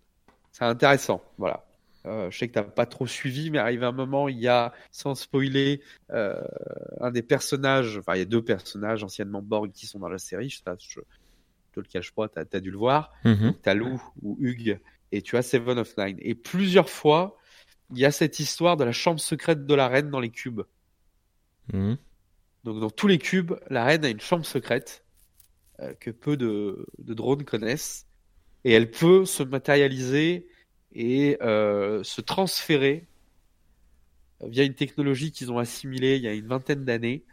C'est 0.52 0.64
intéressant, 0.66 1.22
voilà. 1.38 1.64
Euh, 2.06 2.30
je 2.30 2.38
sais 2.38 2.48
que 2.48 2.52
t'as 2.54 2.62
pas 2.62 2.86
trop 2.86 3.06
suivi, 3.06 3.50
mais 3.50 3.58
arrivé 3.58 3.84
un 3.86 3.92
moment, 3.92 4.28
il 4.28 4.38
y 4.38 4.48
a, 4.48 4.72
sans 4.92 5.14
spoiler, 5.14 5.80
euh, 6.12 6.40
un 7.00 7.10
des 7.10 7.22
personnages, 7.22 7.98
enfin 7.98 8.14
il 8.14 8.18
y 8.18 8.22
a 8.22 8.26
deux 8.26 8.42
personnages 8.42 9.02
anciennement 9.02 9.42
Borg 9.42 9.70
qui 9.72 9.86
sont 9.86 9.98
dans 9.98 10.08
la 10.08 10.18
série, 10.18 10.48
je, 10.50 10.58
je 10.78 11.00
te 11.82 11.88
le 11.88 11.92
cache 11.92 12.12
pas, 12.12 12.28
t'as 12.28 12.44
as 12.52 12.60
dû 12.60 12.70
le 12.70 12.78
voir. 12.78 13.12
Mhm. 13.24 13.54
T'as 13.62 13.74
Lou 13.74 14.02
ou 14.22 14.36
Hugh 14.40 14.78
et 15.12 15.22
tu 15.22 15.36
as 15.36 15.42
Seven 15.42 15.78
of 15.78 15.96
Nine. 15.96 16.16
Et 16.20 16.34
plusieurs 16.34 16.90
fois, 16.90 17.38
il 17.90 17.98
y 17.98 18.04
a 18.04 18.10
cette 18.10 18.40
histoire 18.40 18.76
de 18.76 18.84
la 18.84 18.92
chambre 18.92 19.20
secrète 19.20 19.66
de 19.66 19.74
la 19.74 19.88
reine 19.88 20.10
dans 20.10 20.20
les 20.20 20.30
cubes. 20.30 20.62
Mhm. 21.72 21.96
Donc 22.64 22.80
dans 22.80 22.90
tous 22.90 23.06
les 23.06 23.18
cubes, 23.18 23.54
la 23.70 23.84
reine 23.84 24.04
a 24.04 24.08
une 24.08 24.20
chambre 24.20 24.44
secrète 24.44 25.04
euh, 25.80 25.94
que 25.94 26.10
peu 26.10 26.36
de, 26.36 26.86
de 26.98 27.14
drones 27.14 27.44
connaissent. 27.44 28.06
Et 28.64 28.72
elle 28.72 28.90
peut 28.90 29.24
se 29.24 29.42
matérialiser 29.42 30.48
et 30.92 31.38
euh, 31.42 32.02
se 32.02 32.20
transférer 32.20 33.06
via 34.40 34.64
une 34.64 34.74
technologie 34.74 35.32
qu'ils 35.32 35.50
ont 35.52 35.58
assimilée 35.58 36.16
il 36.16 36.22
y 36.22 36.28
a 36.28 36.34
une 36.34 36.46
vingtaine 36.46 36.84
d'années, 36.84 37.24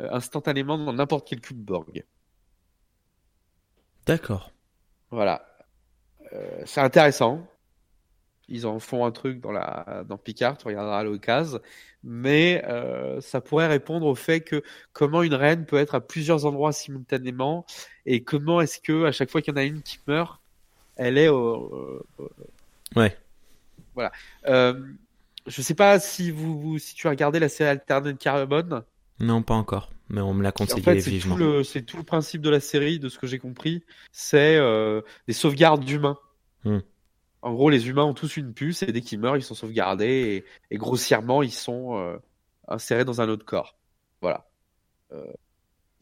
euh, 0.00 0.08
instantanément 0.12 0.78
dans 0.78 0.92
n'importe 0.92 1.28
quel 1.28 1.40
cube 1.40 1.58
Borg. 1.58 2.04
D'accord. 4.08 4.50
Voilà. 5.10 5.46
Euh, 6.32 6.62
c'est 6.66 6.80
intéressant. 6.80 7.46
Ils 8.48 8.66
en 8.66 8.78
font 8.80 9.04
un 9.04 9.10
truc 9.12 9.40
dans 9.40 9.52
la 9.52 10.04
dans 10.08 10.16
Picard, 10.16 10.56
tu 10.56 10.66
regarderas 10.66 11.02
l'occasion, 11.02 11.60
mais 12.02 12.64
euh, 12.66 13.20
ça 13.20 13.42
pourrait 13.42 13.66
répondre 13.66 14.06
au 14.06 14.14
fait 14.14 14.40
que 14.40 14.62
comment 14.94 15.22
une 15.22 15.34
reine 15.34 15.66
peut 15.66 15.76
être 15.76 15.94
à 15.94 16.00
plusieurs 16.00 16.46
endroits 16.46 16.72
simultanément 16.72 17.66
et 18.06 18.22
comment 18.24 18.62
est-ce 18.62 18.80
que 18.80 19.04
à 19.04 19.12
chaque 19.12 19.28
fois 19.30 19.42
qu'il 19.42 19.52
y 19.52 19.54
en 19.54 19.60
a 19.60 19.64
une 19.64 19.82
qui 19.82 19.98
meurt, 20.06 20.40
elle 20.96 21.18
est 21.18 21.28
au, 21.28 22.02
Ouais. 22.96 23.14
voilà. 23.94 24.10
Euh, 24.46 24.82
je 25.46 25.60
sais 25.60 25.74
pas 25.74 26.00
si 26.00 26.30
vous, 26.30 26.58
vous- 26.58 26.78
si 26.78 26.94
tu 26.94 27.06
as 27.06 27.10
regardé 27.10 27.38
la 27.38 27.50
série 27.50 27.68
Altered 27.68 28.16
Carbone. 28.16 28.82
Non, 29.20 29.42
pas 29.42 29.54
encore, 29.54 29.90
mais 30.08 30.20
on 30.20 30.34
me 30.34 30.42
l'a 30.42 30.50
En 30.50 30.52
conseillé 30.52 30.82
fait, 30.82 31.00
c'est 31.00 31.10
vivement. 31.10 31.62
c'est 31.64 31.82
tout 31.82 31.96
le 31.96 32.02
principe 32.02 32.40
de 32.40 32.50
la 32.50 32.60
série, 32.60 32.98
de 32.98 33.08
ce 33.08 33.18
que 33.18 33.26
j'ai 33.26 33.38
compris, 33.38 33.82
c'est 34.12 34.56
euh, 34.56 35.00
des 35.26 35.32
sauvegardes 35.32 35.84
d'humains. 35.84 36.18
Hmm. 36.64 36.78
En 37.42 37.52
gros, 37.52 37.70
les 37.70 37.88
humains 37.88 38.04
ont 38.04 38.14
tous 38.14 38.36
une 38.36 38.52
puce 38.52 38.82
et 38.82 38.92
dès 38.92 39.00
qu'ils 39.00 39.20
meurent, 39.20 39.36
ils 39.36 39.42
sont 39.42 39.54
sauvegardés 39.54 40.44
et, 40.70 40.74
et 40.74 40.78
grossièrement, 40.78 41.42
ils 41.42 41.52
sont 41.52 41.96
euh, 41.96 42.16
insérés 42.66 43.04
dans 43.04 43.20
un 43.20 43.28
autre 43.28 43.44
corps. 43.44 43.76
Voilà. 44.20 44.48
Euh, 45.12 45.24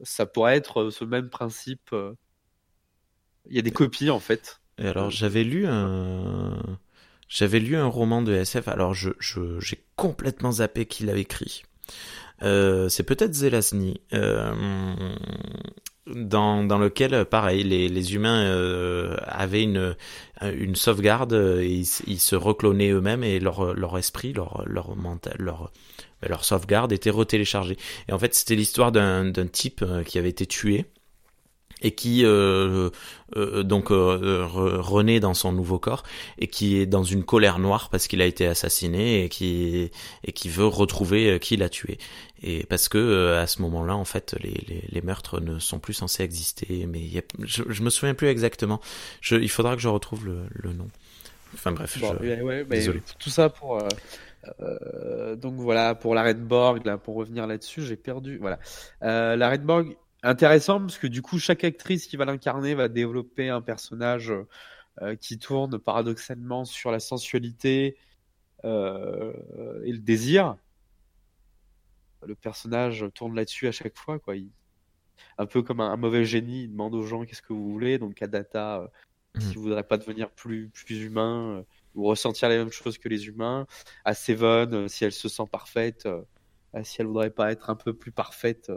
ça 0.02 0.26
pourrait 0.26 0.56
être 0.56 0.90
ce 0.90 1.04
même 1.04 1.30
principe. 1.30 1.94
Il 3.48 3.56
y 3.56 3.58
a 3.58 3.62
des 3.62 3.70
copies 3.70 4.10
en 4.10 4.20
fait. 4.20 4.60
Et 4.78 4.86
alors, 4.86 5.10
j'avais 5.10 5.44
lu 5.44 5.66
un, 5.66 6.78
j'avais 7.28 7.60
lu 7.60 7.76
un 7.76 7.86
roman 7.86 8.22
de 8.22 8.32
SF. 8.32 8.68
Alors, 8.68 8.94
je, 8.94 9.10
je, 9.18 9.58
j'ai 9.60 9.84
complètement 9.96 10.52
zappé 10.52 10.86
qui 10.86 11.04
l'avait 11.04 11.22
écrit. 11.22 11.62
Euh, 12.42 12.88
c'est 12.88 13.02
peut-être 13.02 13.32
Zelazny, 13.34 14.00
euh, 14.12 14.54
dans, 16.06 16.64
dans 16.64 16.78
lequel, 16.78 17.24
pareil, 17.24 17.64
les, 17.64 17.88
les 17.88 18.14
humains 18.14 18.44
euh, 18.44 19.16
avaient 19.26 19.62
une, 19.62 19.96
une 20.42 20.76
sauvegarde 20.76 21.32
et 21.32 21.68
ils, 21.68 21.88
ils 22.06 22.20
se 22.20 22.36
reclonaient 22.36 22.90
eux-mêmes 22.90 23.24
et 23.24 23.40
leur, 23.40 23.74
leur 23.74 23.98
esprit, 23.98 24.32
leur, 24.32 24.62
leur 24.66 24.96
mental, 24.96 25.36
leur, 25.38 25.72
ben, 26.22 26.28
leur 26.28 26.44
sauvegarde 26.44 26.92
était 26.92 27.10
retéléchargée. 27.10 27.76
Et 28.08 28.12
en 28.12 28.18
fait, 28.18 28.34
c'était 28.34 28.54
l'histoire 28.54 28.92
d'un, 28.92 29.32
type 29.52 29.82
euh, 29.82 30.02
qui 30.02 30.18
avait 30.18 30.30
été 30.30 30.46
tué 30.46 30.86
et 31.86 31.92
qui 31.94 32.24
euh, 32.24 32.90
euh, 33.36 33.62
donc 33.62 33.90
euh, 33.90 34.44
re- 34.46 34.76
renaît 34.80 35.20
dans 35.20 35.34
son 35.34 35.52
nouveau 35.52 35.78
corps 35.78 36.02
et 36.38 36.48
qui 36.48 36.76
est 36.78 36.86
dans 36.86 37.04
une 37.04 37.22
colère 37.24 37.58
noire 37.58 37.88
parce 37.90 38.06
qu'il 38.08 38.20
a 38.22 38.26
été 38.26 38.46
assassiné 38.46 39.24
et 39.24 39.28
qui 39.28 39.90
et 40.24 40.32
qui 40.32 40.48
veut 40.48 40.66
retrouver 40.66 41.30
euh, 41.30 41.38
qui 41.38 41.56
l'a 41.56 41.68
tué. 41.68 41.98
Et 42.42 42.64
parce 42.66 42.88
que 42.88 42.98
euh, 42.98 43.42
à 43.42 43.46
ce 43.46 43.62
moment-là 43.62 43.94
en 43.96 44.04
fait 44.04 44.34
les, 44.42 44.50
les, 44.68 44.82
les 44.88 45.00
meurtres 45.02 45.40
ne 45.40 45.58
sont 45.58 45.78
plus 45.78 45.94
censés 45.94 46.22
exister 46.24 46.86
mais 46.88 47.00
y 47.00 47.18
a, 47.18 47.22
je, 47.44 47.62
je 47.68 47.82
me 47.82 47.90
souviens 47.90 48.14
plus 48.14 48.28
exactement. 48.28 48.80
Je, 49.20 49.36
il 49.36 49.50
faudra 49.50 49.76
que 49.76 49.82
je 49.82 49.88
retrouve 49.88 50.26
le, 50.26 50.38
le 50.50 50.72
nom. 50.72 50.88
Enfin 51.54 51.72
bref 51.72 51.98
Bon, 52.00 52.12
je- 52.20 52.26
ouais, 52.26 52.40
ouais, 52.42 52.66
mais 52.68 52.76
désolé. 52.78 53.00
tout 53.18 53.30
ça 53.30 53.48
pour 53.48 53.78
euh, 53.78 53.88
euh, 54.60 55.34
donc 55.36 55.54
voilà 55.56 55.94
pour 55.94 56.14
la 56.14 56.32
Borg 56.34 56.84
là 56.84 56.98
pour 56.98 57.14
revenir 57.16 57.46
là-dessus 57.46 57.82
j'ai 57.82 57.96
perdu 57.96 58.38
voilà. 58.40 58.58
Euh, 59.02 59.36
la 59.36 59.56
Borg 59.56 59.96
intéressant 60.26 60.80
parce 60.80 60.98
que 60.98 61.06
du 61.06 61.22
coup 61.22 61.38
chaque 61.38 61.64
actrice 61.64 62.06
qui 62.06 62.16
va 62.16 62.24
l'incarner 62.24 62.74
va 62.74 62.88
développer 62.88 63.48
un 63.48 63.62
personnage 63.62 64.32
euh, 65.02 65.16
qui 65.16 65.38
tourne 65.38 65.78
paradoxalement 65.78 66.64
sur 66.64 66.90
la 66.90 67.00
sensualité 67.00 67.96
euh, 68.64 69.32
et 69.84 69.92
le 69.92 69.98
désir 69.98 70.56
le 72.26 72.34
personnage 72.34 73.06
tourne 73.14 73.36
là-dessus 73.36 73.68
à 73.68 73.72
chaque 73.72 73.96
fois 73.96 74.18
quoi 74.18 74.36
il... 74.36 74.50
un 75.38 75.46
peu 75.46 75.62
comme 75.62 75.80
un, 75.80 75.92
un 75.92 75.96
mauvais 75.96 76.24
génie 76.24 76.64
il 76.64 76.72
demande 76.72 76.94
aux 76.94 77.04
gens 77.04 77.24
qu'est-ce 77.24 77.42
que 77.42 77.52
vous 77.52 77.70
voulez 77.70 77.98
donc 77.98 78.20
à 78.22 78.26
Data 78.26 78.80
euh, 78.80 78.88
Mhm. 79.36 79.42
si 79.42 79.54
vous 79.54 79.62
voudrez 79.62 79.82
pas 79.82 79.98
devenir 79.98 80.30
plus 80.30 80.68
plus 80.70 81.02
humain 81.02 81.58
euh, 81.58 81.62
ou 81.94 82.04
ressentir 82.04 82.48
les 82.48 82.58
mêmes 82.58 82.72
choses 82.72 82.98
que 82.98 83.08
les 83.08 83.26
humains. 83.26 83.66
À 84.04 84.14
Seven, 84.14 84.74
euh, 84.74 84.88
si 84.88 85.04
elle 85.04 85.12
se 85.12 85.28
sent 85.28 85.44
parfaite, 85.50 86.08
si 86.82 87.00
elle 87.00 87.06
voudrait 87.06 87.30
pas 87.30 87.52
être 87.52 87.70
un 87.70 87.76
peu 87.76 87.94
plus 87.94 88.12
parfaite 88.12 88.70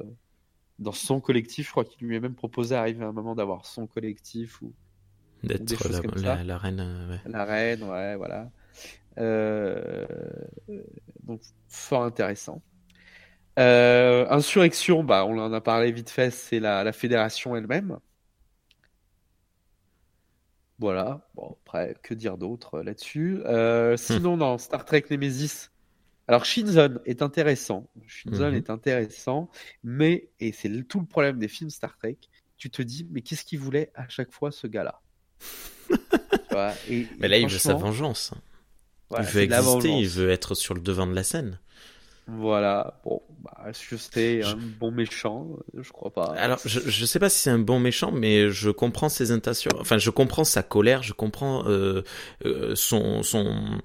dans 0.79 0.91
son 0.91 1.19
collectif, 1.19 1.67
je 1.67 1.71
crois 1.71 1.85
qu'il 1.85 2.07
lui 2.07 2.15
a 2.15 2.19
même 2.19 2.35
proposé 2.35 2.75
d'arriver 2.75 3.03
à 3.03 3.09
un 3.09 3.11
moment 3.11 3.35
d'avoir 3.35 3.65
son 3.65 3.85
collectif 3.85 4.61
ou 4.61 4.73
d'être 5.43 5.87
la, 6.21 6.35
la, 6.35 6.43
la 6.43 6.57
reine 6.57 6.79
euh, 6.79 7.11
ouais. 7.11 7.19
la 7.25 7.45
reine, 7.45 7.83
ouais, 7.83 8.15
voilà. 8.15 8.49
Euh, 9.17 10.05
donc 11.23 11.41
fort 11.67 12.03
intéressant. 12.03 12.61
Euh, 13.57 14.25
insurrection, 14.29 15.03
bah 15.03 15.25
on 15.25 15.37
en 15.37 15.51
a 15.51 15.61
parlé 15.61 15.91
vite 15.91 16.09
fait, 16.09 16.31
c'est 16.31 16.59
la, 16.59 16.83
la 16.83 16.93
fédération 16.93 17.55
elle-même. 17.55 17.99
Voilà. 20.79 21.27
Bon, 21.35 21.57
après, 21.65 21.95
que 22.01 22.13
dire 22.13 22.37
d'autre 22.37 22.81
là-dessus 22.81 23.41
euh, 23.45 23.97
Sinon, 23.97 24.37
dans 24.37 24.57
Star 24.57 24.85
Trek 24.85 25.03
Nemesis, 25.11 25.71
alors 26.29 26.45
Shinzon 26.45 26.99
est 27.05 27.23
intéressant. 27.23 27.89
Shinzon 28.05 28.49
Mhm. 28.51 28.53
est 28.55 28.69
intéressant, 28.69 29.49
mais, 29.83 30.29
et 30.39 30.51
c'est 30.51 30.69
tout 30.83 30.99
le 30.99 31.07
problème 31.07 31.39
des 31.39 31.47
films 31.47 31.71
Star 31.71 31.97
Trek, 31.97 32.17
tu 32.55 32.69
te 32.69 32.83
dis, 32.83 33.07
mais 33.09 33.21
qu'est-ce 33.21 33.43
qu'il 33.43 33.57
voulait 33.57 33.91
à 33.95 34.07
chaque 34.09 34.31
fois 34.31 34.51
ce 34.51 34.67
gars-là? 34.67 35.01
Mais 37.19 37.27
là, 37.27 37.37
il 37.37 37.47
veut 37.47 37.57
sa 37.57 37.73
vengeance. 37.73 38.31
il 39.17 39.25
veut 39.25 39.41
exister, 39.41 39.89
il 39.89 40.07
veut 40.07 40.29
être 40.29 40.53
sur 40.53 40.75
le 40.75 40.81
devant 40.81 41.07
de 41.07 41.15
la 41.15 41.23
scène. 41.23 41.59
Voilà, 42.37 42.99
bon, 43.03 43.21
bah, 43.41 43.65
est-ce 43.69 43.87
que 43.89 43.97
c'est 43.97 44.43
un 44.43 44.57
bon 44.57 44.91
méchant 44.91 45.47
Je 45.77 45.89
crois 45.91 46.11
pas. 46.11 46.33
Alors, 46.37 46.59
je, 46.65 46.79
je 46.79 47.05
sais 47.05 47.19
pas 47.19 47.29
si 47.29 47.39
c'est 47.39 47.49
un 47.49 47.59
bon 47.59 47.79
méchant, 47.79 48.11
mais 48.11 48.49
je 48.49 48.69
comprends 48.69 49.09
ses 49.09 49.31
intentions. 49.31 49.71
Enfin, 49.79 49.97
je 49.97 50.09
comprends 50.09 50.43
sa 50.43 50.63
colère, 50.63 51.03
je 51.03 51.13
comprends 51.13 51.65
euh, 51.67 52.03
euh, 52.45 52.75
son 52.75 53.23
son, 53.23 53.79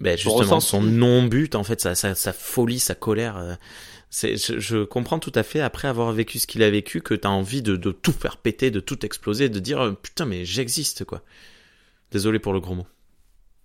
ben, 0.00 0.16
justement 0.16 0.60
son 0.60 0.82
non 0.82 1.24
but 1.24 1.54
en 1.54 1.64
fait, 1.64 1.80
sa, 1.80 1.94
sa, 1.94 2.14
sa 2.14 2.32
folie, 2.32 2.78
sa 2.78 2.94
colère. 2.94 3.36
Euh, 3.36 3.54
c'est, 4.10 4.36
je, 4.36 4.58
je, 4.58 4.84
comprends 4.84 5.20
tout 5.20 5.32
à 5.34 5.44
fait 5.44 5.60
après 5.60 5.86
avoir 5.86 6.12
vécu 6.12 6.40
ce 6.40 6.46
qu'il 6.46 6.64
a 6.64 6.70
vécu 6.70 7.00
que 7.00 7.14
t'as 7.14 7.28
envie 7.28 7.62
de, 7.62 7.76
de 7.76 7.92
tout 7.92 8.12
faire 8.12 8.38
péter, 8.38 8.70
de 8.72 8.80
tout 8.80 9.06
exploser, 9.06 9.48
de 9.48 9.60
dire 9.60 9.80
euh, 9.80 9.92
putain 9.92 10.26
mais 10.26 10.44
j'existe 10.44 11.04
quoi. 11.04 11.22
Désolé 12.10 12.40
pour 12.40 12.52
le 12.52 12.60
gros 12.60 12.74
mot. 12.74 12.86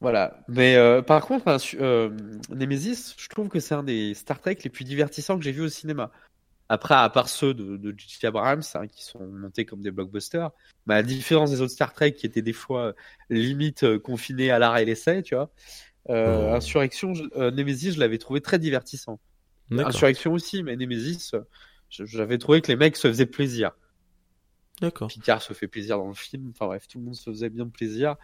Voilà. 0.02 0.40
Mais 0.48 0.76
euh, 0.76 1.02
par 1.02 1.26
contre, 1.26 1.58
euh, 1.80 2.10
Nemesis, 2.50 3.16
je 3.18 3.28
trouve 3.30 3.50
que 3.50 3.60
c'est 3.60 3.76
un 3.76 3.84
des 3.84 4.14
Star 4.14 4.40
Trek 4.40 4.58
les 4.64 4.70
plus 4.70 4.86
divertissants 4.86 5.38
que 5.38 5.44
j'ai 5.44 5.52
vu 5.52 5.62
au 5.62 5.70
cinéma. 5.70 6.12
Après, 6.68 6.96
à 6.96 7.08
part 7.10 7.30
ceux 7.30 7.54
de, 7.54 7.78
de 7.78 7.94
J.J. 7.96 8.26
Abrams, 8.26 8.64
hein, 8.74 8.88
qui 8.88 9.04
sont 9.04 9.24
montés 9.28 9.66
comme 9.66 9.82
des 9.82 9.92
blockbusters, 9.92 10.50
mais 10.88 10.96
à 10.96 10.98
la 10.98 11.04
différence 11.04 11.52
des 11.52 11.62
autres 11.62 11.74
Star 11.74 11.94
Trek 11.94 12.14
qui 12.14 12.26
étaient 12.26 12.42
des 12.42 12.54
fois 12.54 12.88
euh, 12.88 12.94
limite 13.30 13.84
euh, 13.84 14.00
confinés 14.00 14.50
à 14.50 14.58
l'art 14.58 14.78
et 14.78 14.86
l'essai, 14.86 15.22
tu 15.22 15.36
vois. 15.36 15.52
Euh. 16.10 16.56
Insurrection, 16.56 17.14
Nemesis, 17.36 17.94
je 17.94 18.00
l'avais 18.00 18.18
trouvé 18.18 18.42
très 18.42 18.58
divertissant. 18.58 19.20
Insurrection 19.72 20.34
aussi, 20.34 20.64
mais 20.64 20.76
Nemesis, 20.76 21.32
j'avais 21.90 22.38
trouvé 22.40 22.62
que 22.62 22.68
les 22.68 22.76
mecs 22.76 22.98
se 22.98 23.08
faisaient 23.08 23.26
plaisir. 23.26 23.72
D'accord. 24.82 25.08
Picard 25.08 25.42
se 25.42 25.54
fait 25.54 25.68
plaisir 25.68 25.98
dans 25.98 26.08
le 26.08 26.14
film. 26.14 26.50
Enfin 26.50 26.66
bref, 26.66 26.88
tout 26.88 26.98
le 26.98 27.06
monde 27.06 27.16
se 27.16 27.30
faisait 27.30 27.50
bien 27.50 27.68
plaisir 27.68 28.16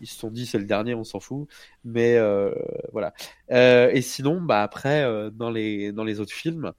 ils 0.00 0.06
se 0.06 0.18
sont 0.18 0.30
dit 0.30 0.46
c'est 0.46 0.58
le 0.58 0.64
dernier, 0.64 0.94
on 0.94 1.04
s'en 1.04 1.20
fout. 1.20 1.48
Mais 1.84 2.16
euh, 2.16 2.54
voilà. 2.92 3.12
Euh, 3.50 3.90
et 3.90 4.02
sinon, 4.02 4.40
bah 4.40 4.62
après 4.62 5.02
euh, 5.02 5.30
dans 5.30 5.50
les 5.50 5.92
dans 5.92 6.04
les 6.04 6.20
autres 6.20 6.32
films, 6.32 6.72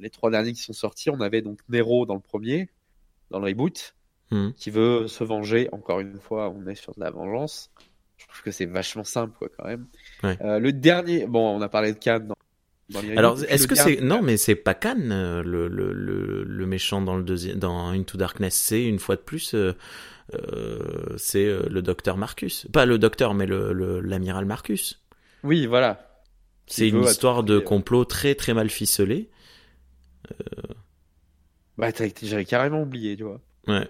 les 0.00 0.10
trois 0.10 0.30
derniers 0.30 0.52
qui 0.52 0.62
sont 0.62 0.72
sortis, 0.72 1.08
on 1.08 1.20
avait 1.20 1.40
donc 1.40 1.60
Nero 1.68 2.04
dans 2.04 2.14
le 2.14 2.20
premier, 2.20 2.68
dans 3.30 3.38
le 3.38 3.46
reboot, 3.46 3.94
mmh. 4.32 4.50
qui 4.56 4.70
veut 4.70 5.06
se 5.06 5.22
venger. 5.22 5.68
Encore 5.70 6.00
une 6.00 6.18
fois, 6.18 6.50
on 6.50 6.66
est 6.66 6.74
sur 6.74 6.94
de 6.94 7.00
la 7.00 7.10
vengeance. 7.10 7.70
Je 8.16 8.26
trouve 8.26 8.42
que 8.42 8.50
c'est 8.50 8.66
vachement 8.66 9.04
simple 9.04 9.38
quoi 9.38 9.48
quand 9.56 9.66
même. 9.66 9.86
Ouais. 10.24 10.36
Le 10.58 10.72
dernier, 10.72 11.28
bon, 11.28 11.56
on 11.56 11.62
a 11.62 11.68
parlé 11.68 11.92
de 11.92 11.98
Cannes. 11.98 12.26
Dans... 12.26 12.34
Alors, 13.16 13.38
est-ce 13.44 13.68
que 13.68 13.76
c'est 13.76 14.00
non, 14.00 14.22
mais 14.22 14.36
c'est 14.36 14.56
pas 14.56 14.74
Khan 14.74 14.96
le, 14.98 15.42
le, 15.44 15.68
le, 15.68 16.42
le 16.42 16.66
méchant 16.66 17.00
dans 17.00 17.16
le 17.16 17.22
deuxième, 17.22 17.58
dans 17.58 17.90
Into 17.90 18.16
Darkness, 18.18 18.54
c'est 18.54 18.84
une 18.84 18.98
fois 18.98 19.14
de 19.14 19.20
plus 19.20 19.54
euh, 20.34 20.38
euh, 20.38 21.14
c'est 21.16 21.46
euh, 21.46 21.62
le 21.70 21.82
docteur 21.82 22.16
Marcus. 22.16 22.66
Pas 22.72 22.86
le 22.86 22.98
docteur, 22.98 23.34
mais 23.34 23.46
le 23.46 24.00
l'amiral 24.00 24.44
Marcus. 24.44 25.02
Oui, 25.42 25.66
voilà. 25.66 26.22
C'est 26.66 26.88
une 26.88 27.02
histoire 27.02 27.42
de 27.42 27.58
complot 27.58 28.04
très 28.04 28.34
très 28.34 28.52
mal 28.52 28.68
ficelé. 28.68 29.30
Euh... 30.30 30.74
Bah, 31.78 31.88
j'avais 32.22 32.44
carrément 32.44 32.82
oublié, 32.82 33.16
tu 33.16 33.22
vois. 33.22 33.40
Ouais. 33.66 33.88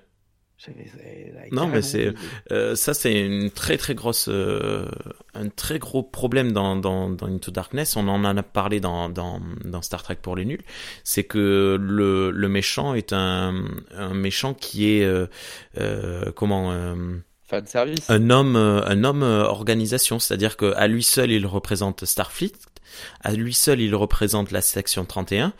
Non, 1.52 1.68
mais 1.68 1.82
c'est 1.82 2.12
euh, 2.50 2.74
ça, 2.74 2.92
c'est 2.92 3.24
une 3.24 3.50
très 3.50 3.76
très 3.76 3.94
grosse, 3.94 4.28
euh, 4.28 4.88
un 5.34 5.48
très 5.48 5.78
gros 5.78 6.02
problème 6.02 6.50
dans, 6.50 6.74
dans, 6.74 7.10
dans 7.10 7.26
Into 7.26 7.52
Darkness. 7.52 7.96
On 7.96 8.08
en 8.08 8.24
a 8.24 8.42
parlé 8.42 8.80
dans, 8.80 9.08
dans, 9.08 9.40
dans 9.64 9.82
Star 9.82 10.02
Trek 10.02 10.18
pour 10.20 10.34
les 10.34 10.44
nuls. 10.44 10.64
C'est 11.04 11.24
que 11.24 11.78
le, 11.80 12.30
le 12.32 12.48
méchant 12.48 12.94
est 12.94 13.12
un, 13.12 13.54
un 13.94 14.14
méchant 14.14 14.52
qui 14.52 14.90
est 14.90 15.04
euh, 15.04 15.26
euh 15.78 16.32
comment 16.34 16.72
euh, 16.72 17.18
Un 18.08 18.30
homme, 18.30 18.56
un 18.56 19.04
homme 19.04 19.22
organisation, 19.22 20.18
c'est-à-dire 20.18 20.56
que 20.56 20.74
à 20.76 20.86
lui 20.86 21.02
seul 21.02 21.30
il 21.30 21.46
représente 21.46 22.04
Starfleet, 22.04 22.52
à 23.22 23.32
lui 23.32 23.54
seul, 23.54 23.80
il 23.80 23.94
représente 23.94 24.50
la 24.50 24.60
section 24.60 25.04
31 25.04 25.52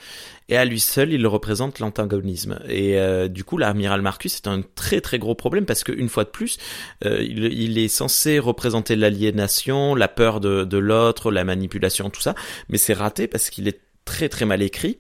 et 0.49 0.57
à 0.57 0.64
lui 0.64 0.80
seul, 0.80 1.12
il 1.12 1.26
représente 1.26 1.78
l'antagonisme. 1.78 2.59
Et 2.68 2.99
euh, 2.99 3.28
du 3.28 3.45
coup, 3.45 3.59
l'amiral 3.59 4.01
Marcus 4.01 4.36
est 4.36 4.47
un 4.47 4.62
très 4.74 5.01
très 5.01 5.18
gros 5.18 5.34
problème 5.34 5.66
parce 5.66 5.84
qu'une 5.84 6.09
fois 6.09 6.24
de 6.24 6.30
plus, 6.30 6.59
euh, 7.05 7.22
il, 7.22 7.45
il, 7.45 7.78
est 7.78 7.89
censé 7.89 8.39
représenter 8.39 8.97
l'aliénation, 8.97 9.95
la 9.95 10.09
peur 10.09 10.41
de, 10.41 10.64
de 10.64 10.78
l'autre, 10.78 11.30
la 11.30 11.45
manipulation, 11.45 12.09
tout 12.11 12.22
ça, 12.22 12.34
mais 12.68 12.78
c'est 12.78 12.95
raté 12.95 13.28
parce 13.28 13.51
qu'il 13.51 13.68
est 13.68 13.80
très 14.09 14.30
très 14.30 14.47
mal 14.47 14.62
écrit 14.62 14.99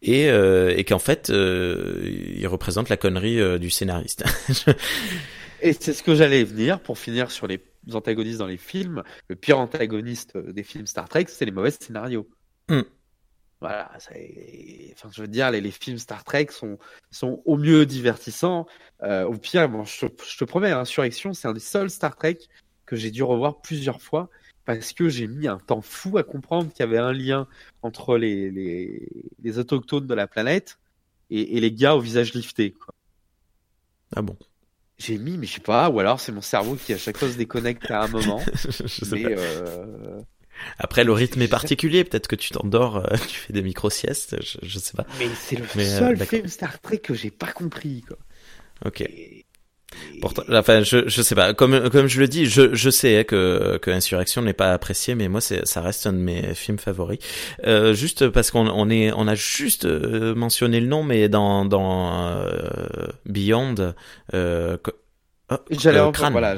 et, 0.00 0.28
euh, 0.28 0.72
et 0.76 0.84
qu'en 0.84 1.00
fait, 1.00 1.30
euh, 1.30 2.08
il 2.36 2.46
représente 2.46 2.88
la 2.88 2.96
connerie 2.96 3.40
euh, 3.40 3.58
du 3.58 3.68
scénariste. 3.68 4.22
et 5.64 5.72
c'est 5.72 5.94
ce 5.94 6.02
que 6.02 6.14
j'allais 6.14 6.44
venir 6.44 6.78
pour 6.78 6.98
finir 6.98 7.30
sur 7.30 7.46
les 7.46 7.60
antagonistes 7.92 8.38
dans 8.38 8.46
les 8.46 8.58
films, 8.58 9.02
le 9.28 9.34
pire 9.34 9.58
antagoniste 9.58 10.36
des 10.36 10.62
films 10.62 10.86
Star 10.86 11.08
Trek, 11.08 11.24
c'est 11.28 11.46
les 11.46 11.52
mauvais 11.52 11.70
scénarios. 11.70 12.28
Mm. 12.68 12.82
Voilà, 13.60 13.90
enfin, 13.96 15.08
je 15.10 15.22
veux 15.22 15.28
dire, 15.28 15.50
les, 15.50 15.62
les, 15.62 15.70
films 15.70 15.96
Star 15.96 16.22
Trek 16.22 16.48
sont, 16.50 16.78
sont 17.10 17.42
au 17.46 17.56
mieux 17.56 17.86
divertissants. 17.86 18.66
Euh, 19.02 19.24
au 19.24 19.38
pire, 19.38 19.66
bon, 19.70 19.84
je, 19.84 20.04
je, 20.28 20.36
te 20.36 20.44
promets, 20.44 20.70
Insurrection, 20.70 21.32
c'est 21.32 21.48
un 21.48 21.54
des 21.54 21.60
seuls 21.60 21.88
Star 21.88 22.14
Trek 22.14 22.40
que 22.84 22.94
j'ai 22.94 23.10
dû 23.10 23.22
revoir 23.22 23.62
plusieurs 23.62 24.02
fois 24.02 24.28
parce 24.66 24.92
que 24.92 25.08
j'ai 25.08 25.26
mis 25.26 25.48
un 25.48 25.58
temps 25.58 25.80
fou 25.80 26.18
à 26.18 26.22
comprendre 26.24 26.70
qu'il 26.72 26.80
y 26.80 26.82
avait 26.82 26.98
un 26.98 27.12
lien 27.14 27.48
entre 27.80 28.18
les, 28.18 28.50
les, 28.50 29.08
les 29.42 29.58
autochtones 29.58 30.06
de 30.06 30.14
la 30.14 30.26
planète 30.26 30.78
et, 31.30 31.56
et, 31.56 31.60
les 31.60 31.72
gars 31.72 31.94
au 31.94 32.00
visage 32.00 32.34
lifté. 32.34 32.72
Quoi. 32.72 32.94
Ah 34.14 34.20
bon 34.20 34.36
j'ai 34.98 35.18
mis, 35.18 35.36
mais 35.36 35.46
je 35.46 35.54
sais 35.54 35.60
pas, 35.60 35.88
ou 35.90 36.00
alors 36.00 36.20
c'est 36.20 36.32
mon 36.32 36.40
cerveau 36.40 36.76
qui 36.76 36.92
à 36.92 36.98
chaque 36.98 37.16
fois 37.16 37.28
se 37.28 37.36
déconnecte 37.36 37.90
à 37.90 38.02
un 38.02 38.08
moment. 38.08 38.40
je 38.54 38.86
sais 38.86 39.06
mais, 39.12 39.22
pas. 39.22 39.40
Euh... 39.40 40.20
Après, 40.78 41.04
le 41.04 41.12
rythme 41.12 41.42
est 41.42 41.48
particulier. 41.48 42.04
Peut-être 42.04 42.28
que 42.28 42.36
tu 42.36 42.50
t'endors, 42.50 42.96
euh, 42.96 43.16
tu 43.28 43.36
fais 43.36 43.52
des 43.52 43.62
micro-siestes, 43.62 44.36
je, 44.42 44.58
je, 44.62 44.78
sais 44.78 44.96
pas. 44.96 45.06
Mais 45.18 45.28
c'est 45.34 45.56
le 45.56 45.64
mais, 45.74 45.84
seul 45.84 46.20
euh, 46.20 46.24
film 46.24 46.46
Star 46.46 46.80
Trek 46.80 46.98
que 46.98 47.14
j'ai 47.14 47.30
pas 47.30 47.52
compris, 47.52 48.02
quoi. 48.06 48.18
Ok. 48.84 49.00
Et... 49.02 49.43
Pourtant, 50.20 50.42
enfin, 50.50 50.82
je, 50.82 51.08
je 51.08 51.22
sais 51.22 51.34
pas. 51.34 51.54
Comme, 51.54 51.90
comme 51.90 52.06
je 52.06 52.20
le 52.20 52.28
dis, 52.28 52.46
je, 52.46 52.74
je 52.74 52.90
sais 52.90 53.18
hein, 53.18 53.24
que, 53.24 53.78
que 53.78 53.90
Insurrection 53.90 54.42
n'est 54.42 54.52
pas 54.52 54.72
apprécié, 54.72 55.14
mais 55.14 55.28
moi, 55.28 55.40
ça 55.40 55.80
reste 55.80 56.06
un 56.06 56.12
de 56.12 56.18
mes 56.18 56.54
films 56.54 56.78
favoris. 56.78 57.18
Euh, 57.66 57.94
juste 57.94 58.28
parce 58.28 58.50
qu'on 58.50 58.68
on 58.68 58.90
est, 58.90 59.12
on 59.12 59.28
a 59.28 59.34
juste 59.34 59.84
euh, 59.84 60.34
mentionné 60.34 60.80
le 60.80 60.86
nom, 60.86 61.02
mais 61.02 61.28
dans, 61.28 61.64
dans 61.64 62.28
euh, 62.36 63.06
Beyond, 63.26 63.94
euh, 64.32 64.76
oh, 65.50 65.56
j'allais 65.70 66.00
en 66.00 66.12
voilà. 66.12 66.56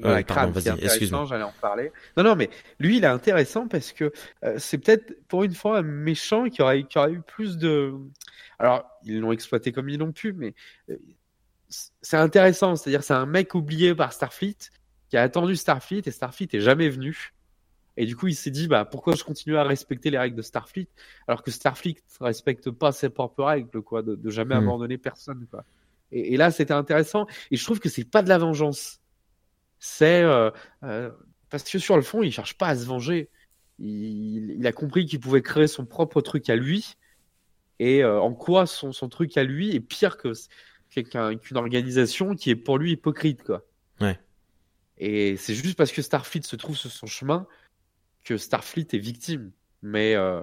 Voilà, 0.00 0.22
pardon, 0.22 0.52
vas-y, 0.52 0.84
excuse-moi. 0.84 1.26
J'allais 1.28 1.42
en 1.42 1.52
parler. 1.60 1.90
Non, 2.16 2.22
non, 2.22 2.36
mais 2.36 2.50
lui, 2.78 2.98
il 2.98 3.04
est 3.04 3.08
intéressant 3.08 3.66
parce 3.66 3.92
que 3.92 4.12
c'est 4.56 4.78
peut-être 4.78 5.12
pour 5.26 5.42
une 5.42 5.54
fois 5.54 5.78
un 5.78 5.82
méchant 5.82 6.48
qui 6.48 6.62
aurait, 6.62 6.84
qui 6.84 6.98
aurait 6.98 7.10
eu 7.12 7.20
plus 7.20 7.58
de. 7.58 7.92
Alors, 8.60 8.84
ils 9.04 9.18
l'ont 9.18 9.32
exploité 9.32 9.72
comme 9.72 9.88
ils 9.88 9.98
l'ont 9.98 10.12
pu, 10.12 10.32
mais 10.32 10.54
c'est 11.68 12.16
intéressant. 12.16 12.76
C'est-à-dire, 12.76 13.02
c'est 13.02 13.14
un 13.14 13.26
mec 13.26 13.54
oublié 13.54 13.94
par 13.94 14.12
Starfleet 14.12 14.56
qui 15.08 15.16
a 15.16 15.22
attendu 15.22 15.56
Starfleet 15.56 16.02
et 16.06 16.10
Starfleet 16.10 16.48
est 16.52 16.60
jamais 16.60 16.88
venu. 16.88 17.32
Et 17.96 18.06
du 18.06 18.14
coup, 18.14 18.28
il 18.28 18.34
s'est 18.34 18.50
dit, 18.50 18.68
bah, 18.68 18.84
pourquoi 18.84 19.16
je 19.16 19.24
continue 19.24 19.56
à 19.56 19.64
respecter 19.64 20.10
les 20.10 20.18
règles 20.18 20.36
de 20.36 20.42
Starfleet 20.42 20.88
alors 21.26 21.42
que 21.42 21.50
Starfleet 21.50 21.96
respecte 22.20 22.70
pas 22.70 22.92
ses 22.92 23.08
propres 23.08 23.44
règles, 23.44 23.82
quoi, 23.82 24.02
de, 24.02 24.14
de 24.14 24.30
jamais 24.30 24.54
mmh. 24.54 24.58
abandonner 24.58 24.98
personne, 24.98 25.46
quoi. 25.50 25.64
Et, 26.12 26.34
et 26.34 26.36
là, 26.36 26.50
c'était 26.50 26.74
intéressant. 26.74 27.26
Et 27.50 27.56
je 27.56 27.64
trouve 27.64 27.80
que 27.80 27.88
c'est 27.88 28.04
pas 28.04 28.22
de 28.22 28.28
la 28.28 28.38
vengeance. 28.38 29.00
C'est 29.78 30.22
euh, 30.22 30.50
euh, 30.84 31.10
parce 31.50 31.64
que 31.64 31.78
sur 31.78 31.96
le 31.96 32.02
fond, 32.02 32.22
il 32.22 32.32
cherche 32.32 32.56
pas 32.56 32.68
à 32.68 32.76
se 32.76 32.84
venger. 32.84 33.30
Il, 33.78 34.56
il 34.58 34.66
a 34.66 34.72
compris 34.72 35.06
qu'il 35.06 35.20
pouvait 35.20 35.42
créer 35.42 35.66
son 35.66 35.84
propre 35.84 36.20
truc 36.20 36.48
à 36.50 36.56
lui. 36.56 36.94
Et 37.78 38.02
euh, 38.02 38.20
en 38.20 38.34
quoi 38.34 38.66
son, 38.66 38.92
son 38.92 39.08
truc 39.08 39.36
à 39.36 39.44
lui 39.44 39.74
est 39.74 39.80
pire 39.80 40.16
que 40.16 40.32
qu'une 40.88 41.56
organisation 41.56 42.34
qui 42.34 42.50
est 42.50 42.56
pour 42.56 42.78
lui 42.78 42.92
hypocrite, 42.92 43.42
quoi. 43.42 43.64
Ouais. 44.00 44.18
Et 44.98 45.36
c'est 45.36 45.54
juste 45.54 45.76
parce 45.76 45.92
que 45.92 46.02
Starfleet 46.02 46.42
se 46.42 46.56
trouve 46.56 46.76
sur 46.76 46.90
son 46.90 47.06
chemin 47.06 47.46
que 48.24 48.36
Starfleet 48.36 48.88
est 48.92 48.98
victime. 48.98 49.52
Mais 49.82 50.12
il 50.12 50.16
euh, 50.16 50.42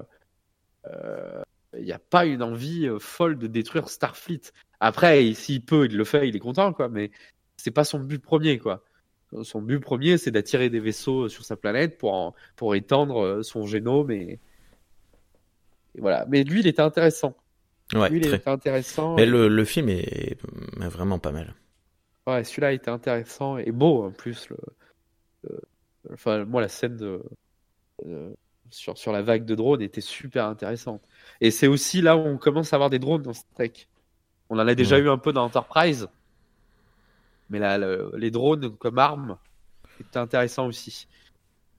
euh, 0.87 1.41
n'y 1.77 1.91
a 1.91 1.99
pas 1.99 2.25
une 2.25 2.41
envie 2.41 2.87
euh, 2.87 2.99
folle 2.99 3.37
de 3.37 3.47
détruire 3.47 3.89
Starfleet. 3.89 4.51
Après, 4.79 5.33
s'il 5.33 5.63
peut, 5.63 5.85
il 5.85 5.97
le 5.97 6.03
fait, 6.05 6.27
il 6.29 6.35
est 6.35 6.39
content, 6.39 6.73
quoi. 6.73 6.89
Mais 6.89 7.11
c'est 7.57 7.71
pas 7.71 7.83
son 7.83 7.99
but 7.99 8.19
premier, 8.19 8.57
quoi. 8.57 8.83
Son 9.43 9.61
but 9.61 9.79
premier, 9.79 10.17
c'est 10.17 10.31
d'attirer 10.31 10.69
des 10.69 10.79
vaisseaux 10.79 11.27
sur 11.27 11.43
sa 11.43 11.57
planète 11.57 11.97
pour 11.97 12.13
en, 12.13 12.35
pour 12.55 12.75
étendre 12.75 13.41
son 13.43 13.65
génome 13.65 14.11
et... 14.11 14.39
et 15.95 15.99
voilà. 16.01 16.25
Mais 16.29 16.43
lui, 16.43 16.61
il 16.61 16.67
était 16.67 16.81
intéressant. 16.81 17.35
Ouais, 17.93 18.09
lui, 18.09 18.19
il 18.19 18.27
très. 18.27 18.37
était 18.37 18.49
intéressant. 18.49 19.15
Mais 19.15 19.25
le, 19.25 19.47
le 19.47 19.65
film 19.65 19.89
est, 19.89 20.37
vraiment 20.79 21.19
pas 21.19 21.31
mal. 21.31 21.53
Ouais, 22.25 22.43
celui-là 22.43 22.71
était 22.73 22.89
intéressant 22.89 23.57
et 23.57 23.71
beau 23.71 24.05
en 24.05 24.11
plus. 24.11 24.49
Le, 24.49 24.57
le... 25.43 25.61
Enfin, 26.13 26.45
moi, 26.45 26.61
la 26.61 26.67
scène 26.67 26.97
de, 26.97 27.21
de... 28.03 28.35
sur, 28.71 28.97
sur 28.97 29.11
la 29.11 29.21
vague 29.21 29.45
de 29.45 29.53
drones 29.53 29.81
était 29.81 30.01
super 30.01 30.45
intéressante. 30.45 31.03
Et 31.41 31.51
c'est 31.51 31.67
aussi 31.67 32.01
là 32.01 32.17
où 32.17 32.21
on 32.21 32.37
commence 32.37 32.73
à 32.73 32.77
avoir 32.77 32.89
des 32.89 32.99
drones 32.99 33.21
dans 33.21 33.33
Star 33.33 33.53
Trek. 33.53 33.73
On 34.49 34.57
en 34.57 34.67
a 34.67 34.75
déjà 34.75 34.95
ouais. 34.95 35.03
eu 35.03 35.09
un 35.09 35.17
peu 35.17 35.33
dans 35.33 35.43
Enterprise. 35.43 36.07
mais 37.49 37.59
là, 37.59 37.77
les 38.15 38.31
drones 38.31 38.75
comme 38.77 38.97
armes, 38.97 39.37
c'est 39.97 40.17
intéressant 40.17 40.67
aussi. 40.67 41.07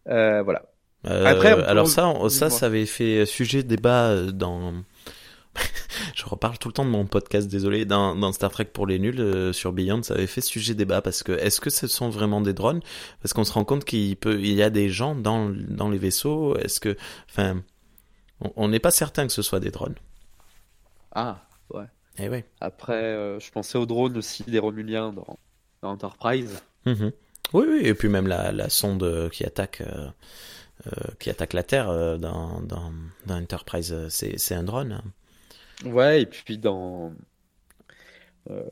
Euh, 0.09 0.43
voilà. 0.43 0.63
Après, 1.05 1.53
alors 1.65 1.87
ça, 1.89 2.13
ça, 2.29 2.51
ça 2.51 2.67
avait 2.67 2.87
fait 2.87 3.27
sujet 3.27 3.63
de 3.63 3.69
débat 3.69 4.33
dans 4.33 4.73
je 6.17 6.25
reparle 6.25 6.57
tout 6.57 6.69
le 6.69 6.73
temps 6.73 6.85
de 6.87 6.91
mon 6.91 7.05
podcast, 7.05 7.47
désolé, 7.47 7.85
dans, 7.85 8.33
Star 8.33 8.51
Trek 8.51 8.65
pour 8.65 8.87
les 8.87 8.99
nuls 8.99 9.21
euh, 9.21 9.53
sur 9.53 9.73
Beyond, 9.73 10.03
ça 10.03 10.15
avait 10.15 10.27
fait 10.27 10.41
sujet 10.41 10.75
débat 10.75 11.03
parce 11.03 11.23
que 11.23 11.33
est-ce 11.33 11.61
que 11.61 11.69
ce 11.69 11.87
sont 11.87 12.09
vraiment 12.09 12.41
des 12.41 12.55
drones? 12.55 12.81
Parce 13.21 13.35
qu'on 13.35 13.45
se 13.45 13.53
rend 13.53 13.65
compte 13.65 13.85
qu'il 13.85 14.17
peut, 14.17 14.41
il 14.41 14.55
y 14.55 14.63
a 14.63 14.71
des 14.71 14.89
gens 14.89 15.15
dans 15.15 15.51
dans 15.51 15.91
les 15.91 15.99
vaisseaux. 15.99 16.57
Est-ce 16.57 16.81
que, 16.81 16.97
enfin, 17.29 17.63
on 18.41 18.69
n'est 18.69 18.79
pas 18.79 18.91
certain 18.91 19.27
que 19.27 19.33
ce 19.33 19.43
soit 19.43 19.61
des 19.61 19.71
drones. 19.71 19.97
Ah, 21.13 21.47
ouais. 21.75 21.85
Et 22.19 22.25
eh 22.25 22.29
oui. 22.31 22.45
Après, 22.63 22.95
euh, 22.95 23.39
je 23.39 23.51
pensais 23.51 23.77
aux 23.77 23.87
drones 23.87 24.17
aussi 24.17 24.43
des 24.45 24.59
Romuliens 24.59 25.13
dans, 25.13 25.39
dans 25.83 25.91
Enterprise. 25.91 26.63
Mm-hmm. 26.87 27.13
Oui, 27.53 27.67
oui, 27.69 27.81
et 27.85 27.93
puis 27.93 28.09
même 28.09 28.27
la, 28.27 28.53
la 28.53 28.71
sonde 28.71 29.29
qui 29.31 29.45
attaque. 29.45 29.83
Euh, 29.83 30.09
qui 31.19 31.31
attaque 31.31 31.55
la 31.55 31.63
Terre 31.63 32.19
dans, 32.19 32.61
dans, 32.61 32.93
dans 33.25 33.37
Enterprise, 33.37 33.97
c'est 34.09 34.55
un 34.55 34.63
drone. 34.63 34.93
Hein. 34.93 35.03
Ouais, 35.85 36.23
et 36.23 36.27
puis 36.27 36.59
dans. 36.59 37.13
Euh, 38.51 38.63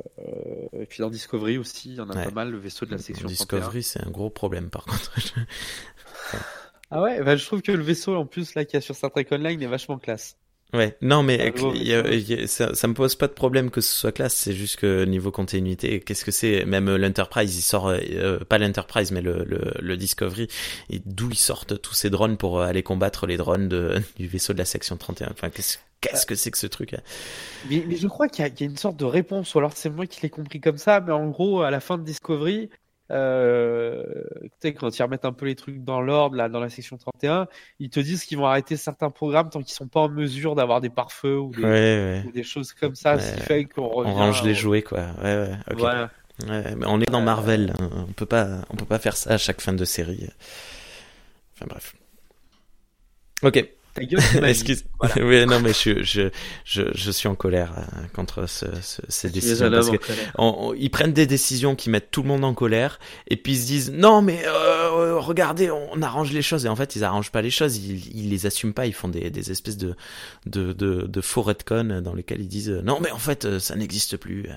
et 0.73 0.87
puis 0.87 1.01
dans 1.01 1.11
Discovery 1.11 1.59
aussi, 1.59 1.91
il 1.91 1.95
y 1.97 2.01
en 2.01 2.09
a 2.09 2.15
pas 2.15 2.31
mal, 2.31 2.51
le 2.51 2.59
vaisseau 2.59 2.87
de 2.87 2.93
la 2.93 2.99
section 2.99 3.27
Discovery, 3.27 3.83
c'est 3.83 4.05
un 4.05 4.11
gros 4.11 4.31
problème 4.31 4.71
par 4.71 4.85
contre. 4.85 5.13
ah 6.91 7.03
ouais, 7.03 7.23
bah, 7.23 7.37
je 7.37 7.45
trouve 7.45 7.61
que 7.61 7.73
le 7.73 7.83
vaisseau 7.83 8.15
en 8.15 8.25
plus 8.25 8.55
là 8.55 8.65
qu'il 8.65 8.75
y 8.75 8.79
a 8.79 8.81
sur 8.81 8.95
Star 8.95 9.11
Trek 9.11 9.27
Online 9.33 9.61
est 9.61 9.67
vachement 9.67 9.99
classe. 9.99 10.37
Ouais, 10.73 10.97
non, 11.03 11.23
mais 11.23 11.53
ça, 12.47 12.75
ça 12.75 12.89
me 12.89 12.95
pose 12.95 13.15
pas 13.15 13.29
de 13.29 13.33
problème 13.33 13.71
que 13.71 13.81
ce 13.81 13.93
soit 13.93 14.11
classe, 14.11 14.35
c'est 14.35 14.55
juste 14.55 14.77
que 14.77 15.05
niveau 15.05 15.31
continuité, 15.31 16.01
qu'est-ce 16.01 16.25
que 16.25 16.33
c'est? 16.33 16.65
Même 16.65 16.97
l'Enterprise, 16.97 17.57
il 17.57 17.63
sort, 17.63 17.89
euh, 17.89 18.39
pas 18.41 18.59
l'Enterprise, 18.59 19.13
mais 19.13 19.23
le, 19.23 19.45
le, 19.45 19.73
le, 19.81 19.97
Discovery, 19.97 20.49
et 20.91 21.01
d'où 21.05 21.31
ils 21.31 21.37
sortent 21.37 21.81
tous 21.81 21.95
ces 21.95 22.11
drones 22.11 22.37
pour 22.37 22.61
aller 22.61 22.83
combattre 22.83 23.29
les 23.29 23.37
drones 23.37 23.69
de, 23.69 24.03
du 24.17 24.27
vaisseau 24.27 24.53
de 24.53 24.59
la 24.59 24.65
section 24.65 24.97
31. 24.97 25.31
Enfin, 25.31 25.49
qu'est-ce 25.49 25.79
qu'est-ce 26.05 26.27
que 26.27 26.35
c'est 26.35 26.51
que 26.51 26.59
ce 26.59 26.67
truc 26.67 26.95
mais, 27.71 27.85
mais, 27.87 27.97
je 27.97 28.07
crois 28.07 28.29
qu'il 28.29 28.45
y, 28.47 28.49
y, 28.49 28.63
a 28.63 28.67
une 28.67 28.77
sorte 28.77 28.97
de 28.97 29.05
réponse, 29.05 29.55
ou 29.55 29.59
alors 29.59 29.73
c'est 29.75 29.91
moi 29.91 30.07
qui 30.07 30.23
l'ai 30.23 30.31
compris 30.31 30.61
comme 30.61 30.79
ça, 30.79 31.01
mais 31.01 31.13
en 31.13 31.29
gros, 31.29 31.63
à 31.63 31.71
la 31.71 31.81
fin 31.81 31.99
de 31.99 32.05
Discovery, 32.05 32.71
euh, 33.11 34.03
quand 34.63 34.99
ils 34.99 35.03
remettent 35.03 35.27
un 35.27 35.33
peu 35.33 35.47
les 35.47 35.55
trucs 35.55 35.85
dans 35.85 36.01
l'ordre, 36.01 36.37
là, 36.37 36.49
dans 36.49 36.61
la 36.61 36.71
section 36.71 36.97
31, 36.97 37.49
ils 37.79 37.91
te 37.91 38.01
disent 38.01 38.25
qu'ils 38.25 38.39
vont 38.39 38.47
arrêter 38.47 38.77
certains 38.77 39.11
programmes 39.11 39.51
tant 39.51 39.63
qu'ils 39.63 39.75
sont 39.75 39.89
pas 39.89 40.01
en 40.01 40.09
mesure 40.09 40.55
d'avoir 40.55 40.81
des 40.81 40.91
pare-feux 40.91 41.39
ou, 41.39 41.51
des 41.53 42.43
choses 42.43 42.73
comme 42.73 42.95
ça, 42.95 43.19
ce 43.19 43.35
qui 43.35 43.41
fait 43.41 43.65
qu'on 43.67 43.83
On 43.83 44.15
range 44.15 44.43
les 44.43 44.55
jouets, 44.55 44.83
quoi. 44.83 45.07
Mais 45.23 46.87
on 46.87 47.01
est 47.01 47.11
dans 47.11 47.21
euh, 47.21 47.25
Marvel, 47.25 47.75
hein. 47.79 48.07
on 48.09 48.13
peut 48.13 48.27
pas, 48.27 48.63
on 48.71 48.77
peut 48.77 48.87
pas 48.87 48.99
faire 48.99 49.17
ça 49.17 49.35
à 49.35 49.39
chaque 49.39 49.61
fin 49.61 49.73
de 49.73 49.85
série. 49.85 50.29
Enfin 51.55 51.67
bref. 51.69 51.95
Ok. 53.43 53.69
Excuse. 53.97 54.85
oui, 55.17 55.47
non, 55.47 55.61
mais 55.61 55.73
je, 55.73 56.03
je, 56.03 56.31
je, 56.65 56.83
je, 56.95 57.11
suis 57.11 57.29
en 57.29 57.35
colère 57.35 57.73
euh, 57.79 58.07
contre 58.13 58.49
ce, 58.49 58.67
ce, 58.83 59.03
ces 59.09 59.31
décisions 59.31 59.71
parce 59.71 59.91
que 59.91 59.97
ils 60.77 60.91
prennent 60.91 61.13
des 61.13 61.27
décisions 61.27 61.77
qui 61.77 61.91
mettent 61.91 62.11
tout 62.11 62.23
le 62.23 62.29
monde 62.29 62.45
en 62.45 62.55
colère 62.55 62.99
et 63.29 63.37
puis 63.37 63.53
ils 63.53 63.59
se 63.59 63.67
disent 63.67 63.93
non 63.93 64.21
mais 64.21 64.43
euh, 64.47 65.19
regardez 65.19 65.71
on 65.71 66.03
arrange 66.03 66.33
les 66.33 66.43
choses. 66.43 66.67
Et 66.67 66.69
en 66.69 66.77
fait 66.77 66.97
ils 66.97 67.05
arrangent 67.05 67.31
pas 67.31 67.43
les 67.43 67.51
choses. 67.51 67.77
Ils, 67.77 68.17
ils 68.17 68.31
les 68.31 68.47
assument 68.47 68.75
pas. 68.75 68.87
Ils 68.87 68.95
font 68.95 69.09
des, 69.09 69.31
des 69.31 69.51
espèces 69.51 69.77
de 69.77 69.95
de, 70.47 70.73
de, 70.73 71.07
de 71.07 71.21
faux 71.21 71.43
retcon 71.43 72.01
dans 72.03 72.15
lesquels 72.15 72.41
ils 72.41 72.49
disent 72.49 72.71
non 72.71 72.99
mais 73.01 73.13
en 73.13 73.19
fait 73.19 73.59
ça 73.59 73.77
n'existe 73.77 74.17
plus 74.17 74.49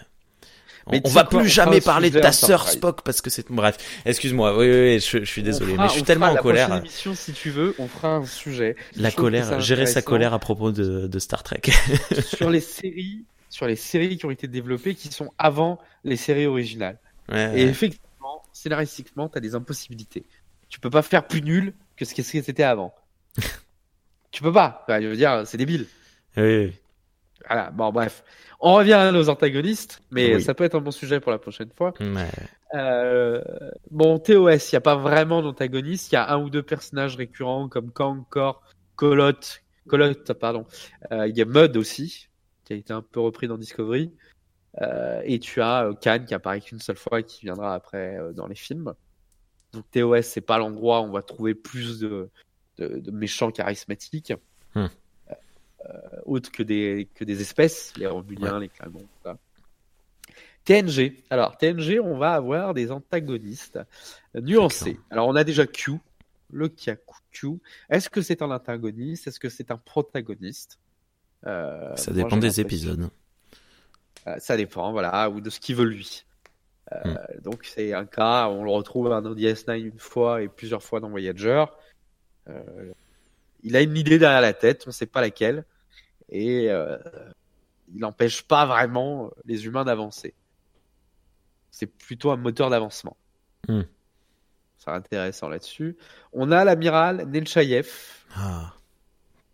on, 0.87 1.09
va 1.09 1.23
plus 1.23 1.47
jamais 1.47 1.81
parler 1.81 2.09
de 2.09 2.19
ta 2.19 2.31
sœur 2.31 2.67
Spock 2.67 3.01
parce 3.01 3.21
que 3.21 3.29
c'est 3.29 3.49
bref. 3.51 3.77
Excuse-moi. 4.05 4.57
Oui, 4.57 4.69
oui, 4.69 4.99
je, 4.99 5.23
suis 5.25 5.43
désolé, 5.43 5.75
mais 5.77 5.87
je 5.87 5.93
suis 5.93 6.03
tellement 6.03 6.27
en 6.27 6.35
colère. 6.35 6.69
La 6.69 6.77
émission, 6.77 7.13
si 7.13 7.33
tu 7.33 7.49
veux, 7.49 7.75
on 7.79 7.87
fera 7.87 8.15
un 8.15 8.25
sujet. 8.25 8.75
La 8.95 9.11
colère, 9.11 9.59
gérer 9.59 9.85
sa 9.85 10.01
colère 10.01 10.33
à 10.33 10.39
propos 10.39 10.71
de, 10.71 11.07
de 11.07 11.19
Star 11.19 11.43
Trek. 11.43 11.61
sur 12.25 12.49
les 12.49 12.61
séries, 12.61 13.25
sur 13.49 13.67
les 13.67 13.75
séries 13.75 14.17
qui 14.17 14.25
ont 14.25 14.31
été 14.31 14.47
développées, 14.47 14.95
qui 14.95 15.09
sont 15.09 15.31
avant 15.37 15.79
les 16.03 16.17
séries 16.17 16.47
originales. 16.47 16.99
Et 17.33 17.63
effectivement, 17.63 18.43
scénaristiquement, 18.53 19.27
t'as 19.27 19.39
des 19.39 19.55
impossibilités. 19.55 20.23
Tu 20.69 20.79
peux 20.79 20.89
pas 20.89 21.01
faire 21.01 21.27
plus 21.27 21.41
nul 21.41 21.73
que 21.95 22.05
ce 22.05 22.13
que 22.13 22.21
c'était 22.21 22.63
avant. 22.63 22.93
tu 24.31 24.41
peux 24.41 24.51
pas. 24.51 24.85
je 24.89 25.07
veux 25.07 25.15
dire, 25.15 25.43
c'est 25.45 25.57
débile. 25.57 25.87
Oui. 26.35 26.73
Voilà. 27.47 27.71
Bon, 27.71 27.91
bref. 27.91 28.23
On 28.59 28.73
revient 28.73 28.93
à 28.93 29.11
nos 29.11 29.29
antagonistes, 29.29 30.01
mais 30.11 30.39
ça 30.39 30.53
peut 30.53 30.63
être 30.63 30.75
un 30.75 30.81
bon 30.81 30.91
sujet 30.91 31.19
pour 31.19 31.31
la 31.31 31.37
prochaine 31.37 31.69
fois. 31.75 31.93
Euh, 32.73 33.41
bon, 33.91 34.17
TOS, 34.19 34.71
il 34.71 34.73
n'y 34.73 34.77
a 34.77 34.81
pas 34.81 34.95
vraiment 34.95 35.41
d'antagonistes. 35.41 36.11
Il 36.11 36.15
y 36.15 36.17
a 36.17 36.31
un 36.31 36.41
ou 36.41 36.49
deux 36.49 36.63
personnages 36.63 37.15
récurrents 37.15 37.69
comme 37.69 37.91
Kang, 37.91 38.23
Kor, 38.29 38.63
Kolot, 38.95 39.33
Kolot, 39.87 40.15
pardon. 40.39 40.65
Euh, 41.11 41.27
il 41.27 41.37
y 41.37 41.41
a 41.41 41.45
Mud 41.45 41.77
aussi, 41.77 42.29
qui 42.65 42.73
a 42.73 42.75
été 42.75 42.93
un 42.93 43.01
peu 43.01 43.19
repris 43.19 43.47
dans 43.47 43.57
Discovery. 43.57 44.11
Euh, 44.81 45.21
et 45.23 45.39
tu 45.39 45.61
as 45.61 45.89
Khan 46.01 46.23
qui 46.27 46.33
apparaît 46.33 46.61
qu'une 46.61 46.79
seule 46.79 46.97
fois 46.97 47.19
et 47.19 47.23
qui 47.23 47.45
viendra 47.45 47.73
après 47.73 48.17
dans 48.35 48.47
les 48.47 48.55
films. 48.55 48.93
Donc 49.73 49.85
TOS, 49.91 50.23
c'est 50.23 50.41
pas 50.41 50.57
l'endroit 50.57 51.01
où 51.01 51.05
on 51.05 51.11
va 51.11 51.21
trouver 51.21 51.53
plus 51.53 51.99
de, 51.99 52.29
de, 52.77 53.11
méchants 53.11 53.51
charismatiques. 53.51 54.33
Hmm. 54.75 54.87
Euh, 55.89 55.93
autres 56.25 56.51
que 56.51 56.63
des, 56.63 57.07
que 57.15 57.23
des 57.23 57.41
espèces, 57.41 57.93
les 57.97 58.07
Romuliens, 58.07 58.59
les 58.59 58.69
Klingons. 58.69 59.07
TNG. 60.65 61.23
Alors, 61.29 61.57
TNG, 61.57 61.99
on 62.03 62.17
va 62.17 62.33
avoir 62.33 62.73
des 62.73 62.91
antagonistes 62.91 63.79
nuancés. 64.35 64.99
Alors, 65.09 65.27
on 65.27 65.35
a 65.35 65.45
déjà 65.45 65.65
Q, 65.65 65.93
le 66.51 66.67
Q. 66.67 67.59
Est-ce 67.89 68.09
que 68.09 68.21
c'est 68.21 68.41
un 68.41 68.51
antagoniste? 68.51 69.27
Est-ce 69.27 69.39
que 69.39 69.47
c'est 69.47 69.71
un 69.71 69.77
protagoniste? 69.77 70.77
Euh, 71.45 71.95
Ça 71.95 72.11
dépend 72.11 72.35
des 72.35 72.59
épisodes. 72.59 73.09
Euh, 74.27 74.35
ça 74.39 74.57
dépend, 74.57 74.91
voilà, 74.91 75.29
ou 75.29 75.39
de 75.39 75.49
ce 75.49 75.61
qu'il 75.61 75.75
veut 75.75 75.85
lui. 75.85 76.25
Hmm. 76.91 77.15
Donc, 77.43 77.63
c'est 77.63 77.93
un 77.93 78.05
cas, 78.05 78.49
on 78.49 78.65
le 78.65 78.71
retrouve 78.71 79.07
dans 79.07 79.21
DS9 79.21 79.79
une 79.79 79.99
fois 79.99 80.41
et 80.41 80.49
plusieurs 80.49 80.83
fois 80.83 80.99
dans 80.99 81.09
Voyager. 81.09 81.63
il 83.63 83.75
a 83.77 83.81
une 83.81 83.95
idée 83.95 84.19
derrière 84.19 84.41
la 84.41 84.53
tête, 84.53 84.83
on 84.85 84.89
ne 84.89 84.93
sait 84.93 85.05
pas 85.05 85.21
laquelle 85.21 85.63
et 86.29 86.69
euh, 86.69 86.97
il 87.93 87.99
n'empêche 87.99 88.43
pas 88.43 88.65
vraiment 88.65 89.31
les 89.45 89.65
humains 89.65 89.85
d'avancer. 89.85 90.33
C'est 91.71 91.87
plutôt 91.87 92.31
un 92.31 92.37
moteur 92.37 92.69
d'avancement. 92.69 93.17
Hmm. 93.67 93.83
C'est 94.77 94.91
intéressant 94.91 95.49
là-dessus. 95.49 95.97
On 96.33 96.51
a 96.51 96.63
l'amiral 96.63 97.27
Nelchayev. 97.29 97.89
Ah. 98.35 98.73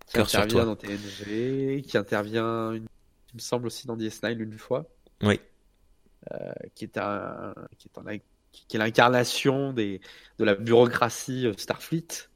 Qui 0.07 0.19
intervient 0.19 0.65
dans 0.65 0.75
TNG, 0.75 1.81
qui 1.81 1.97
intervient, 1.97 2.73
il 2.75 2.81
me 3.33 3.39
semble 3.39 3.67
aussi 3.67 3.87
dans 3.87 3.97
DS9 3.97 4.37
une 4.37 4.57
fois. 4.57 4.85
Oui. 5.21 5.39
Euh, 6.31 6.53
qui 6.75 6.85
est 6.85 6.97
un, 6.97 7.53
qui 7.77 7.89
est, 7.89 7.99
un, 7.99 8.17
qui 8.51 8.77
est 8.77 8.79
l'incarnation 8.79 9.73
des, 9.73 10.01
de 10.39 10.45
la 10.45 10.55
bureaucratie 10.55 11.47
euh, 11.47 11.53
Starfleet. 11.57 12.29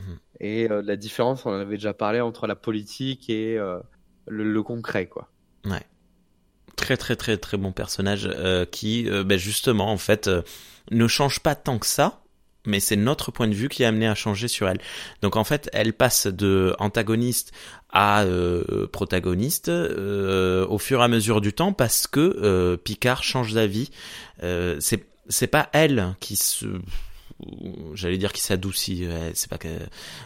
Mhm. 0.00 0.18
Et 0.40 0.70
euh, 0.70 0.82
la 0.82 0.96
différence, 0.96 1.44
on 1.44 1.50
en 1.50 1.60
avait 1.60 1.76
déjà 1.76 1.94
parlé, 1.94 2.20
entre 2.20 2.46
la 2.46 2.56
politique 2.56 3.28
et 3.28 3.58
euh, 3.58 3.78
le, 4.26 4.62
concret, 4.62 5.06
quoi. 5.06 5.28
Ouais. 5.64 5.82
Très 6.76 6.96
très 6.96 7.14
très 7.14 7.36
très 7.36 7.58
bon 7.58 7.72
personnage 7.72 8.28
euh, 8.32 8.64
qui, 8.64 9.06
ben 9.26 9.38
justement, 9.38 9.92
en 9.92 9.98
fait, 9.98 10.30
ne 10.90 11.06
change 11.06 11.40
pas 11.40 11.54
tant 11.54 11.78
que 11.78 11.86
ça, 11.86 12.22
mais 12.64 12.80
c'est 12.80 12.96
notre 12.96 13.30
point 13.30 13.48
de 13.48 13.54
vue 13.54 13.68
qui 13.68 13.82
est 13.82 13.86
amené 13.86 14.08
à 14.08 14.14
changer 14.14 14.48
sur 14.48 14.66
elle. 14.66 14.80
Donc 15.20 15.36
en 15.36 15.44
fait, 15.44 15.68
elle 15.74 15.92
passe 15.92 16.26
de 16.26 16.74
antagoniste 16.78 17.52
à 17.92 18.24
protagoniste 18.92 19.68
au 19.68 20.78
fur 20.78 21.00
et 21.00 21.04
à 21.04 21.08
mesure 21.08 21.42
du 21.42 21.52
temps 21.52 21.74
parce 21.74 22.06
que 22.06 22.76
Picard 22.76 23.24
change 23.24 23.52
d'avis. 23.52 23.90
c'est 24.40 25.04
c'est 25.28 25.46
pas 25.46 25.68
elle 25.72 26.14
qui 26.20 26.36
se 26.36 26.66
j'allais 27.94 28.18
dire 28.18 28.32
qu'il 28.32 28.42
s'adoucit. 28.42 29.06
c'est 29.34 29.48
pas 29.48 29.58
que, 29.58 29.68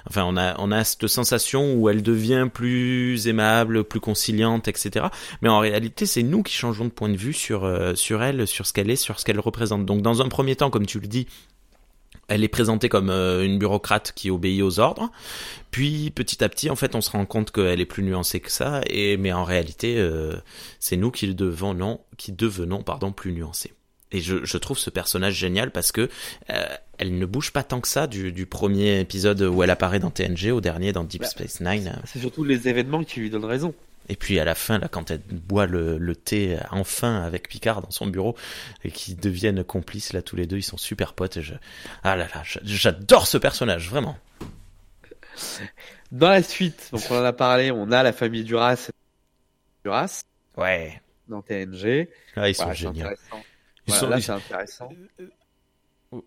enfin, 0.09 0.25
on 0.25 0.37
a 0.37 0.55
on 0.59 0.71
a 0.73 0.85
cette 0.85 1.07
sensation 1.07 1.75
où 1.75 1.89
elle 1.89 2.03
devient 2.03 2.49
plus 2.53 3.27
aimable, 3.29 3.85
plus 3.85 4.01
conciliante, 4.01 4.69
etc. 4.69 5.07
Mais 5.43 5.49
en 5.49 5.59
réalité, 5.59 6.07
c'est 6.07 6.23
nous 6.23 6.43
qui 6.43 6.55
changeons 6.55 6.85
de 6.85 6.91
point 6.91 7.09
de 7.09 7.17
vue 7.17 7.33
sur 7.33 7.65
euh, 7.65 7.95
sur 7.95 8.23
elle, 8.23 8.47
sur 8.47 8.67
ce 8.67 8.73
qu'elle 8.73 8.91
est, 8.91 8.97
sur 8.97 9.19
ce 9.21 9.25
qu'elle 9.25 9.41
représente. 9.41 9.87
Donc, 9.87 10.03
dans 10.03 10.23
un 10.23 10.29
premier 10.29 10.57
temps, 10.57 10.71
comme 10.71 10.87
tu 10.87 11.01
le 11.01 11.07
dis, 11.07 11.27
elle 12.29 12.43
est 12.45 12.49
présentée 12.49 12.89
comme 12.89 13.11
euh, 13.11 13.45
une 13.45 13.59
bureaucrate 13.59 14.13
qui 14.15 14.31
obéit 14.31 14.63
aux 14.63 14.81
ordres. 14.81 15.11
Puis 15.71 16.11
petit 16.11 16.43
à 16.43 16.49
petit, 16.49 16.71
en 16.71 16.77
fait, 16.77 16.95
on 16.95 17.01
se 17.01 17.11
rend 17.11 17.27
compte 17.27 17.51
qu'elle 17.51 17.81
est 17.81 17.87
plus 17.87 18.03
nuancée 18.03 18.41
que 18.41 18.51
ça. 18.51 18.81
Et 18.89 19.17
mais 19.17 19.33
en 19.33 19.45
réalité, 19.45 19.97
euh, 19.99 20.35
c'est 20.81 20.97
nous 20.97 21.11
qui 21.11 21.33
devenons, 21.35 22.01
qui 22.17 22.33
devenons, 22.33 22.83
pardon, 22.83 23.13
plus 23.13 23.33
nuancés. 23.33 23.73
Et 24.15 24.21
je, 24.21 24.45
je, 24.45 24.59
trouve 24.59 24.79
ce 24.79 24.91
personnage 24.91 25.35
génial 25.35 25.73
parce 25.73 25.91
que 25.91 26.09
euh, 26.51 26.65
elle 26.99 27.19
ne 27.19 27.27
bouge 27.27 27.51
pas 27.51 27.65
tant 27.65 27.81
que 27.81 27.89
ça 27.89 28.07
du, 28.07 28.31
du, 28.31 28.47
premier 28.47 29.01
épisode 29.01 29.43
où 29.43 29.63
elle 29.65 29.71
apparaît 29.71 29.99
dans 29.99 30.11
TNG 30.11 30.53
au 30.53 30.61
dernier 30.61 30.93
dans 30.93 31.03
Deep 31.03 31.23
bah, 31.23 31.27
Space 31.27 31.61
Nine. 31.61 32.01
C'est 32.05 32.21
surtout 32.21 32.45
les 32.45 32.69
événements 32.69 33.03
qui 33.03 33.19
lui 33.19 33.29
donnent 33.29 33.45
raison. 33.45 33.75
Et 34.09 34.15
puis 34.15 34.39
à 34.39 34.45
la 34.45 34.55
fin, 34.55 34.79
là, 34.79 34.87
quand 34.87 35.11
elle 35.11 35.19
boit 35.19 35.67
le, 35.67 35.99
le 35.99 36.15
thé 36.15 36.57
enfin 36.71 37.23
avec 37.23 37.49
Picard 37.49 37.83
dans 37.83 37.91
son 37.91 38.07
bureau 38.07 38.37
et 38.85 38.93
qu'ils 38.93 39.17
deviennent 39.17 39.65
complices 39.65 40.13
là 40.13 40.23
tous 40.23 40.37
les 40.37 40.47
deux, 40.47 40.59
ils 40.59 40.63
sont 40.63 40.77
super 40.77 41.15
potes. 41.15 41.39
Et 41.39 41.43
je... 41.43 41.55
Ah 42.05 42.15
là 42.15 42.29
là, 42.33 42.43
j'adore 42.63 43.27
ce 43.27 43.37
personnage, 43.37 43.91
vraiment. 43.91 44.17
Dans 46.13 46.29
la 46.29 46.45
suite, 46.45 46.91
donc 46.93 47.03
on 47.11 47.19
en 47.19 47.25
a 47.25 47.33
parlé, 47.33 47.73
on 47.73 47.91
a 47.91 48.05
la 48.05 48.13
famille 48.13 48.45
Duras. 48.45 48.91
Duras. 49.85 50.23
Ouais. 50.57 51.01
Dans 51.27 51.43
TNG. 51.43 52.09
Ah, 52.37 52.49
ils 52.49 52.55
sont 52.55 52.73
géniaux. 52.73 53.09
Ils 53.87 53.95
sont... 53.95 54.09
Là, 54.09 54.21
c'est 54.21 54.33
intéressant. 54.33 54.89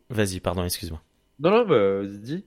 Vas-y, 0.09 0.39
pardon, 0.39 0.63
excuse-moi. 0.63 1.01
Non, 1.39 1.51
non, 1.51 1.65
bah, 1.65 2.01
dis. 2.05 2.43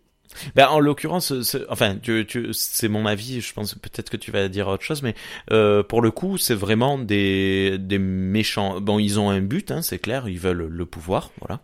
Ben, 0.55 0.69
en 0.69 0.79
l'occurrence, 0.79 1.33
enfin, 1.69 1.97
tu, 1.97 2.25
tu, 2.27 2.53
c'est 2.53 2.89
mon 2.89 3.07
avis. 3.07 3.41
Je 3.41 3.53
pense 3.53 3.75
peut-être 3.75 4.11
que 4.11 4.17
tu 4.17 4.31
vas 4.31 4.49
dire 4.49 4.69
autre 4.69 4.85
chose, 4.85 5.03
mais 5.03 5.15
euh, 5.51 5.83
pour 5.83 6.03
le 6.03 6.11
coup, 6.11 6.39
c'est 6.39 6.55
vraiment 6.55 6.99
des, 6.99 7.79
des 7.79 7.99
méchants. 7.99 8.81
Bon, 8.81 8.99
ils 8.99 9.19
ont 9.19 9.31
un 9.31 9.41
but, 9.41 9.71
hein, 9.71 9.83
c'est 9.83 9.99
clair. 9.99 10.29
Ils 10.29 10.39
veulent 10.39 10.69
le 10.69 10.87
pouvoir, 10.87 11.31
voilà. 11.41 11.61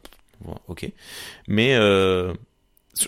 ok. 0.68 0.90
Mais 1.46 1.76
euh, 1.76 2.34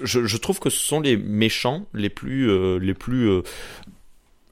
je, 0.02 0.26
je, 0.26 0.36
trouve 0.36 0.60
que 0.60 0.70
ce 0.70 0.78
sont 0.78 1.00
les 1.00 1.16
méchants 1.16 1.86
les 1.94 2.10
plus, 2.10 2.50
euh, 2.50 2.78
les 2.78 2.94
plus, 2.94 3.28
euh, 3.28 3.42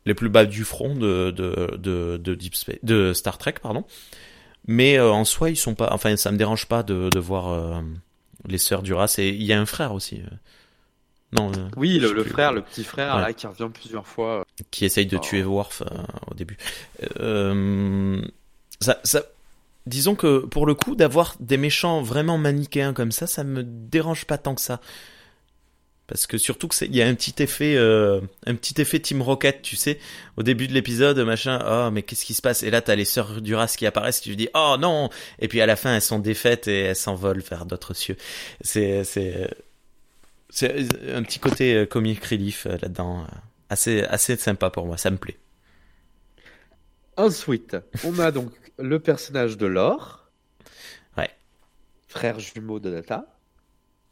les 0.06 0.14
plus 0.14 0.28
bas 0.28 0.44
du 0.44 0.64
front 0.64 0.94
de 0.94 1.30
de 1.30 1.76
de, 1.76 2.16
de, 2.16 2.34
Deep 2.34 2.54
Space, 2.54 2.78
de 2.82 3.12
Star 3.12 3.38
Trek, 3.38 3.54
pardon. 3.62 3.84
Mais 4.66 4.98
euh, 4.98 5.10
en 5.10 5.24
soi, 5.24 5.50
ils 5.50 5.56
sont 5.56 5.74
pas. 5.74 5.90
Enfin, 5.92 6.16
ça 6.16 6.32
me 6.32 6.36
dérange 6.36 6.66
pas 6.66 6.82
de, 6.82 7.10
de 7.10 7.18
voir 7.18 7.82
les 8.46 8.58
sœurs 8.58 8.82
Duras. 8.82 9.14
Et 9.18 9.28
il 9.28 9.44
y 9.44 9.52
a 9.52 9.60
un 9.60 9.66
frère 9.66 9.92
aussi. 9.92 10.22
Non. 11.32 11.50
Euh, 11.50 11.68
oui, 11.76 11.98
le, 11.98 12.24
frère, 12.24 12.52
le 12.52 12.62
petit 12.62 12.84
frère 12.84 13.18
là 13.18 13.32
qui 13.32 13.46
revient 13.46 13.68
plusieurs 13.72 14.06
fois. 14.06 14.44
Qui 14.70 14.84
essaye 14.84 15.06
de 15.06 15.18
tuer 15.18 15.42
Worf 15.42 15.82
euh, 15.82 16.02
au 16.30 16.34
début. 16.34 16.56
Euh, 17.18 18.22
ça, 18.80 19.00
ça, 19.02 19.22
disons 19.86 20.14
que 20.14 20.38
pour 20.38 20.66
le 20.66 20.74
coup, 20.74 20.94
d'avoir 20.94 21.34
des 21.40 21.56
méchants 21.56 22.00
vraiment 22.00 22.38
manichéens 22.38 22.92
comme 22.92 23.12
ça, 23.12 23.26
ça 23.26 23.42
me 23.42 23.62
dérange 23.64 24.24
pas 24.24 24.38
tant 24.38 24.54
que 24.54 24.60
ça. 24.60 24.80
Parce 26.06 26.26
que 26.26 26.38
surtout 26.38 26.68
que 26.68 26.84
il 26.84 26.94
y 26.94 27.02
a 27.02 27.08
un 27.08 27.14
petit 27.14 27.42
effet, 27.42 27.76
un 27.76 28.54
petit 28.54 28.80
effet 28.80 29.00
Team 29.00 29.22
Rocket, 29.22 29.60
tu 29.62 29.74
sais, 29.74 29.98
au 30.36 30.44
début 30.44 30.68
de 30.68 30.72
l'épisode, 30.72 31.18
machin. 31.18 31.58
Oh, 31.68 31.90
mais 31.90 32.02
qu'est-ce 32.02 32.24
qui 32.24 32.34
se 32.34 32.42
passe? 32.42 32.62
Et 32.62 32.70
là, 32.70 32.80
t'as 32.80 32.94
les 32.94 33.04
sœurs 33.04 33.40
Duras 33.40 33.74
qui 33.76 33.86
apparaissent. 33.86 34.20
Tu 34.20 34.36
dis, 34.36 34.48
oh 34.54 34.76
non 34.78 35.10
Et 35.40 35.48
puis 35.48 35.60
à 35.60 35.66
la 35.66 35.74
fin, 35.74 35.96
elles 35.96 36.02
sont 36.02 36.20
défaites 36.20 36.68
et 36.68 36.80
elles 36.80 36.96
s'envolent 36.96 37.42
vers 37.42 37.66
d'autres 37.66 37.92
cieux. 37.92 38.16
C'est, 38.60 39.02
c'est, 39.02 39.48
c'est 40.50 40.88
un 41.12 41.22
petit 41.22 41.38
côté 41.38 41.74
euh, 41.74 41.86
comic 41.86 42.24
relief 42.24 42.66
euh, 42.66 42.78
là-dedans. 42.80 43.22
Euh, 43.22 43.26
assez, 43.68 44.02
assez 44.04 44.36
sympa 44.36 44.70
pour 44.70 44.86
moi, 44.86 44.96
ça 44.96 45.10
me 45.10 45.16
plaît. 45.16 45.38
Ensuite, 47.16 47.76
on 48.04 48.18
a 48.18 48.30
donc 48.30 48.52
le 48.78 49.00
personnage 49.00 49.56
de 49.56 49.66
Lore. 49.66 50.30
Ouais. 51.16 51.30
Frère 52.08 52.38
jumeau 52.38 52.78
de 52.78 52.90
Data. 52.90 53.35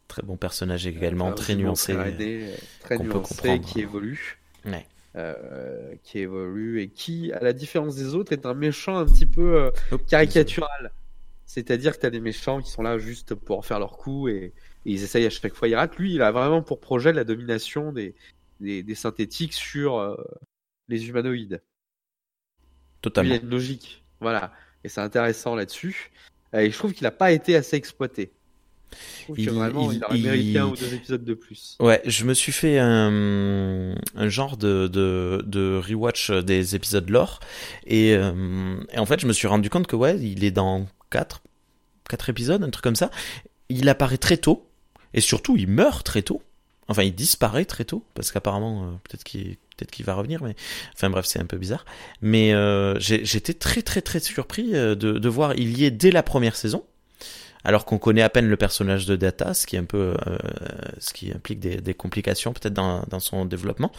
Très 0.08 0.22
bon 0.22 0.36
personnage 0.36 0.86
également, 0.86 1.32
très 1.32 1.54
nuancé. 1.54 1.94
Très, 2.80 2.98
nuancé, 2.98 3.60
qui 3.60 3.80
évolue. 3.80 4.38
Ouais. 4.64 4.86
qui 6.02 6.18
évolue 6.18 6.82
et 6.82 6.88
qui, 6.88 7.32
à 7.32 7.40
la 7.40 7.52
différence 7.52 7.96
des 7.96 8.14
autres, 8.14 8.32
est 8.32 8.46
un 8.46 8.54
méchant 8.54 8.98
un 8.98 9.06
petit 9.06 9.26
peu 9.26 9.72
caricatural. 10.08 10.92
C'est-à-dire 11.46 11.94
que 11.94 12.00
tu 12.00 12.06
as 12.06 12.10
des 12.10 12.20
méchants 12.20 12.60
qui 12.60 12.70
sont 12.70 12.82
là 12.82 12.98
juste 12.98 13.34
pour 13.34 13.64
faire 13.64 13.78
leur 13.78 13.96
coup 13.96 14.28
et, 14.28 14.52
ils 14.86 15.02
essayent 15.02 15.24
à 15.24 15.30
chaque 15.30 15.54
fois, 15.54 15.66
ils 15.66 15.74
ratent. 15.74 15.96
Lui, 15.96 16.14
il 16.14 16.20
a 16.20 16.30
vraiment 16.30 16.60
pour 16.60 16.78
projet 16.78 17.12
la 17.14 17.24
domination 17.24 17.90
des, 17.90 18.14
des, 18.60 18.94
synthétiques 18.94 19.54
sur 19.54 19.96
euh, 19.98 20.14
les 20.88 21.08
humanoïdes. 21.08 21.62
Totalement. 23.00 23.34
il 23.34 23.38
a 23.38 23.42
une 23.42 23.48
logique. 23.48 24.04
Voilà. 24.20 24.52
Et 24.82 24.90
c'est 24.90 25.00
intéressant 25.00 25.54
là-dessus. 25.54 26.10
Et 26.52 26.70
je 26.70 26.76
trouve 26.76 26.92
qu'il 26.92 27.04
n'a 27.04 27.10
pas 27.10 27.32
été 27.32 27.56
assez 27.56 27.76
exploité. 27.76 28.33
Il, 29.36 29.50
vraiment, 29.50 29.90
il, 29.90 30.22
mérité 30.22 30.58
un 30.58 30.66
ou 30.66 30.76
deux 30.76 30.94
épisodes 30.94 31.24
de 31.24 31.34
plus. 31.34 31.76
Ouais, 31.80 32.00
je 32.04 32.24
me 32.24 32.34
suis 32.34 32.52
fait 32.52 32.78
un, 32.78 33.94
un 34.14 34.28
genre 34.28 34.56
de, 34.56 34.88
de, 34.88 35.42
de 35.46 35.80
rewatch 35.86 36.30
des 36.30 36.74
épisodes 36.74 37.08
lore. 37.08 37.40
Et, 37.86 38.14
euh, 38.14 38.76
et 38.92 38.98
en 38.98 39.06
fait, 39.06 39.20
je 39.20 39.26
me 39.26 39.32
suis 39.32 39.46
rendu 39.46 39.70
compte 39.70 39.86
que 39.86 39.96
ouais, 39.96 40.18
il 40.18 40.44
est 40.44 40.50
dans 40.50 40.86
quatre, 41.10 41.42
quatre 42.08 42.28
épisodes, 42.28 42.62
un 42.62 42.70
truc 42.70 42.84
comme 42.84 42.96
ça. 42.96 43.10
Il 43.68 43.88
apparaît 43.88 44.18
très 44.18 44.36
tôt. 44.36 44.68
Et 45.14 45.20
surtout, 45.20 45.56
il 45.56 45.68
meurt 45.68 46.04
très 46.04 46.22
tôt. 46.22 46.42
Enfin, 46.88 47.02
il 47.02 47.14
disparaît 47.14 47.64
très 47.64 47.84
tôt, 47.84 48.04
parce 48.14 48.30
qu'apparemment, 48.30 48.84
euh, 48.84 48.86
peut-être 49.04 49.24
qu'il 49.24 49.56
peut-être 49.76 49.90
qu'il 49.90 50.04
va 50.04 50.14
revenir, 50.14 50.42
mais 50.42 50.54
enfin 50.92 51.10
bref, 51.10 51.24
c'est 51.26 51.40
un 51.40 51.46
peu 51.46 51.56
bizarre. 51.56 51.84
Mais 52.20 52.52
euh, 52.52 52.98
j'étais 53.00 53.54
très 53.54 53.82
très 53.82 54.02
très 54.02 54.20
surpris 54.20 54.70
de, 54.72 54.94
de 54.94 55.28
voir 55.28 55.54
il 55.56 55.78
y 55.78 55.84
est 55.84 55.90
dès 55.90 56.10
la 56.10 56.22
première 56.22 56.56
saison, 56.56 56.84
alors 57.64 57.84
qu'on 57.84 57.98
connaît 57.98 58.22
à 58.22 58.28
peine 58.30 58.46
le 58.46 58.56
personnage 58.56 59.06
de 59.06 59.16
Data, 59.16 59.54
ce 59.54 59.66
qui 59.66 59.76
est 59.76 59.80
un 59.80 59.84
peu, 59.84 60.14
ce 60.98 61.12
qui 61.12 61.32
implique 61.32 61.60
des, 61.60 61.76
des 61.80 61.94
complications 61.94 62.52
peut-être 62.52 62.74
dans, 62.74 63.04
dans 63.08 63.20
son 63.20 63.44
développement. 63.44 63.90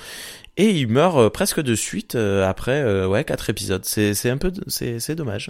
Et 0.57 0.69
il 0.69 0.87
meurt 0.87 1.29
presque 1.29 1.61
de 1.61 1.75
suite 1.75 2.15
après 2.15 3.05
ouais 3.05 3.23
quatre 3.23 3.49
épisodes. 3.49 3.83
C'est 3.85 4.29
un 4.29 4.37
peu 4.37 4.51
c'est 4.67 5.15
dommage. 5.15 5.49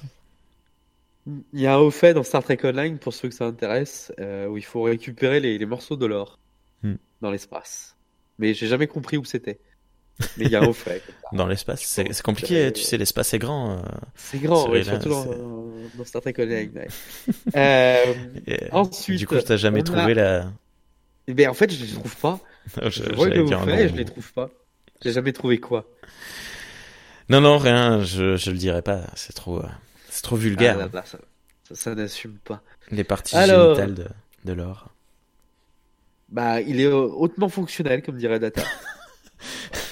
Il 1.54 1.60
y 1.60 1.66
a 1.66 1.74
un 1.74 1.78
haut 1.78 1.92
fait 1.92 2.14
dans 2.14 2.24
Star 2.24 2.44
Trek 2.44 2.60
Online, 2.64 3.00
pour 3.00 3.14
ceux 3.14 3.30
que 3.30 3.34
ça 3.34 3.46
intéresse, 3.46 4.14
euh, 4.20 4.46
où 4.48 4.58
il 4.58 4.64
faut 4.64 4.84
récupérer 4.84 5.40
les, 5.40 5.58
les 5.58 5.66
morceaux 5.66 5.96
de 5.96 6.06
l'or 6.06 6.40
hmm. 6.84 6.96
dans 7.22 7.32
l'espace. 7.32 7.98
Mais 8.38 8.54
j'ai 8.54 8.68
jamais 8.68 8.86
compris 8.86 9.18
où 9.18 9.26
c'était. 9.26 9.60
Mais 10.38 10.46
il 10.46 10.52
y 10.52 10.56
a 10.56 10.62
un 10.62 10.68
haut 10.68 10.74
fait. 10.74 11.04
dans 11.34 11.48
l'espace, 11.48 11.82
c'est 11.84 12.22
compliqué, 12.22 12.72
tu 12.72 12.82
sais, 12.82 12.98
l'espace 12.98 13.34
est 13.34 13.40
grand. 13.40 13.72
Euh, 13.72 13.82
c'est 14.16 14.40
grand, 14.40 14.70
oui, 14.70 14.84
surtout 14.86 15.10
dans, 15.10 15.26
dans, 15.26 16.06
Star 16.06 16.22
Trek 16.22 16.36
Online. 16.40 16.72
euh, 17.56 18.04
ensuite, 18.72 19.20
du 19.20 19.28
coup, 19.28 19.36
t'as 19.36 19.58
jamais 19.58 19.84
trouvé 19.84 20.14
la. 20.14 20.52
Eh 21.28 21.34
ben, 21.34 21.50
en 21.50 21.54
fait, 21.54 21.72
je 21.72 21.84
les 21.84 21.92
trouve 21.92 22.16
pas. 22.18 22.40
je, 22.84 22.90
je 22.90 23.14
vois 23.14 23.30
je 23.30 23.96
les 23.96 24.06
trouve 24.06 24.32
pas. 24.34 24.50
J'ai 25.02 25.12
jamais 25.12 25.34
trouvé 25.34 25.60
quoi. 25.60 25.86
Non, 27.30 27.42
non, 27.42 27.58
rien, 27.58 28.02
je, 28.04 28.38
je 28.38 28.52
le 28.52 28.58
dirai 28.58 28.82
pas, 28.82 29.02
c'est 29.16 29.34
trop. 29.34 29.60
Euh, 29.60 29.68
c'est 30.10 30.22
trop 30.22 30.36
vulgaire. 30.36 30.90
Ah, 30.94 31.04
ça, 31.74 31.96
n'assume 31.96 32.38
pas. 32.44 32.62
Les 32.92 33.04
parties 33.04 33.36
génitales 33.36 33.96
de, 33.96 34.08
de 34.46 34.54
l'or. 34.54 34.90
Bah, 36.30 36.62
il 36.62 36.80
est 36.80 36.88
hautement 36.88 37.50
fonctionnel, 37.50 38.02
comme 38.02 38.18
dirait 38.18 38.40
Data. 38.40 38.62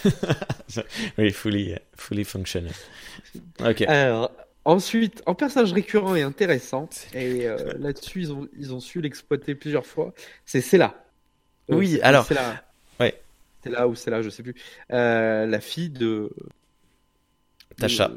oui, 1.18 1.32
fully, 1.32 1.76
fully 1.96 2.24
functional. 2.24 2.74
Ok. 3.60 3.82
Alors, 3.82 4.32
ensuite, 4.66 5.22
en 5.26 5.36
personnage 5.36 5.74
récurrent 5.74 6.16
et 6.16 6.22
intéressant, 6.22 6.90
et 7.14 7.48
euh, 7.48 7.74
là-dessus, 7.80 8.22
ils 8.22 8.32
ont, 8.32 8.48
ils 8.58 8.74
ont 8.74 8.80
su 8.80 9.02
l'exploiter 9.02 9.56
plusieurs 9.56 9.86
fois, 9.86 10.14
c'est 10.46 10.62
Cella. 10.62 11.06
Euh, 11.72 11.76
oui, 11.76 12.00
alors. 12.02 12.26
C'est 12.26 12.34
là. 12.34 12.64
Ouais. 13.00 13.22
C'est 13.64 13.70
là 13.70 13.88
ou 13.88 13.96
c'est 13.96 14.12
là, 14.12 14.22
je 14.22 14.30
sais 14.30 14.44
plus. 14.44 14.56
Euh, 14.92 15.46
la 15.46 15.60
fille 15.60 15.90
de. 15.90 16.30
Tasha 17.78 18.12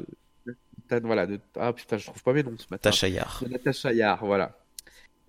voilà, 1.03 1.27
de, 1.27 1.39
ah 1.59 1.73
putain, 1.73 1.97
je 1.97 2.05
trouve 2.05 2.23
pas 2.23 2.33
mes 2.33 2.43
noms 2.43 2.57
ce 2.57 2.65
matin. 2.69 2.89
Tachayar. 2.89 3.43
De 3.43 4.25
voilà. 4.25 4.57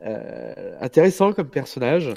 Euh, 0.03 0.77
intéressant 0.81 1.33
comme 1.33 1.49
personnage 1.49 2.15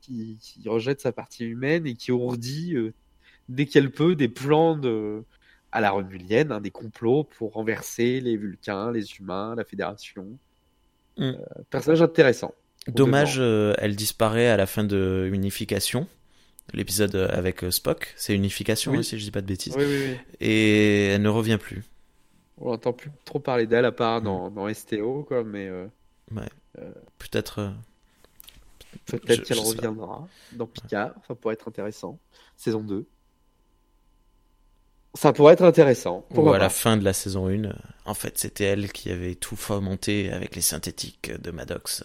qui, 0.00 0.38
rejette 0.66 1.00
sa 1.00 1.12
partie 1.12 1.44
humaine 1.44 1.86
et 1.86 1.94
qui 1.94 2.12
ourdit 2.12 2.74
euh, 2.74 2.94
dès 3.48 3.66
qu'elle 3.66 3.90
peut 3.90 4.14
des 4.14 4.28
plans 4.28 4.76
de, 4.76 5.22
à 5.72 5.80
la 5.80 5.90
renulienne, 5.90 6.52
hein, 6.52 6.60
des 6.60 6.70
complots 6.70 7.24
pour 7.24 7.52
renverser 7.52 8.20
les 8.20 8.36
Vulcains, 8.36 8.92
les 8.92 9.16
humains, 9.18 9.54
la 9.54 9.64
Fédération. 9.64 10.38
Mm. 11.18 11.22
Euh, 11.24 11.34
personnage 11.70 12.02
intéressant. 12.02 12.54
Dommage, 12.88 13.40
elle 13.40 13.96
disparaît 13.96 14.48
à 14.48 14.56
la 14.56 14.66
fin 14.66 14.84
de 14.84 15.28
Unification 15.32 16.06
l'épisode 16.72 17.14
avec 17.14 17.64
Spock, 17.70 18.12
c'est 18.16 18.34
unification 18.34 18.92
hein, 18.92 19.02
si 19.02 19.18
je 19.18 19.24
dis 19.24 19.30
pas 19.30 19.40
de 19.40 19.46
bêtises. 19.46 19.74
Oui, 19.76 19.84
oui, 19.86 20.04
oui. 20.08 20.16
Et 20.40 21.06
elle 21.08 21.22
ne 21.22 21.28
revient 21.28 21.58
plus. 21.58 21.84
On 22.58 22.70
n'entend 22.70 22.92
plus 22.92 23.10
trop 23.24 23.38
parler 23.38 23.66
d'elle 23.66 23.84
à 23.84 23.92
part 23.92 24.22
dans, 24.22 24.50
dans 24.50 24.72
STO, 24.72 25.24
quoi, 25.24 25.44
mais. 25.44 25.68
Euh, 25.68 25.86
ouais. 26.34 26.48
Euh, 26.78 26.90
peut-être. 27.18 27.58
Euh, 27.60 27.70
peut-être 29.06 29.42
qu'elle 29.42 29.58
reviendra 29.58 30.26
dans 30.52 30.66
Picard, 30.66 31.12
ça 31.28 31.34
pourrait 31.34 31.54
être 31.54 31.68
intéressant. 31.68 32.18
Saison 32.56 32.80
2. 32.80 33.06
Ça 35.16 35.32
pourrait 35.32 35.54
être 35.54 35.64
intéressant. 35.64 36.26
Ou 36.34 36.50
à 36.50 36.58
la 36.58 36.68
fin 36.68 36.96
de 36.96 37.04
la 37.04 37.12
saison 37.12 37.48
1, 37.48 37.72
en 38.04 38.14
fait, 38.14 38.38
c'était 38.38 38.64
elle 38.64 38.92
qui 38.92 39.10
avait 39.10 39.34
tout 39.34 39.56
fomenté 39.56 40.30
avec 40.30 40.54
les 40.54 40.60
synthétiques 40.60 41.32
de 41.40 41.50
Maddox. 41.50 42.04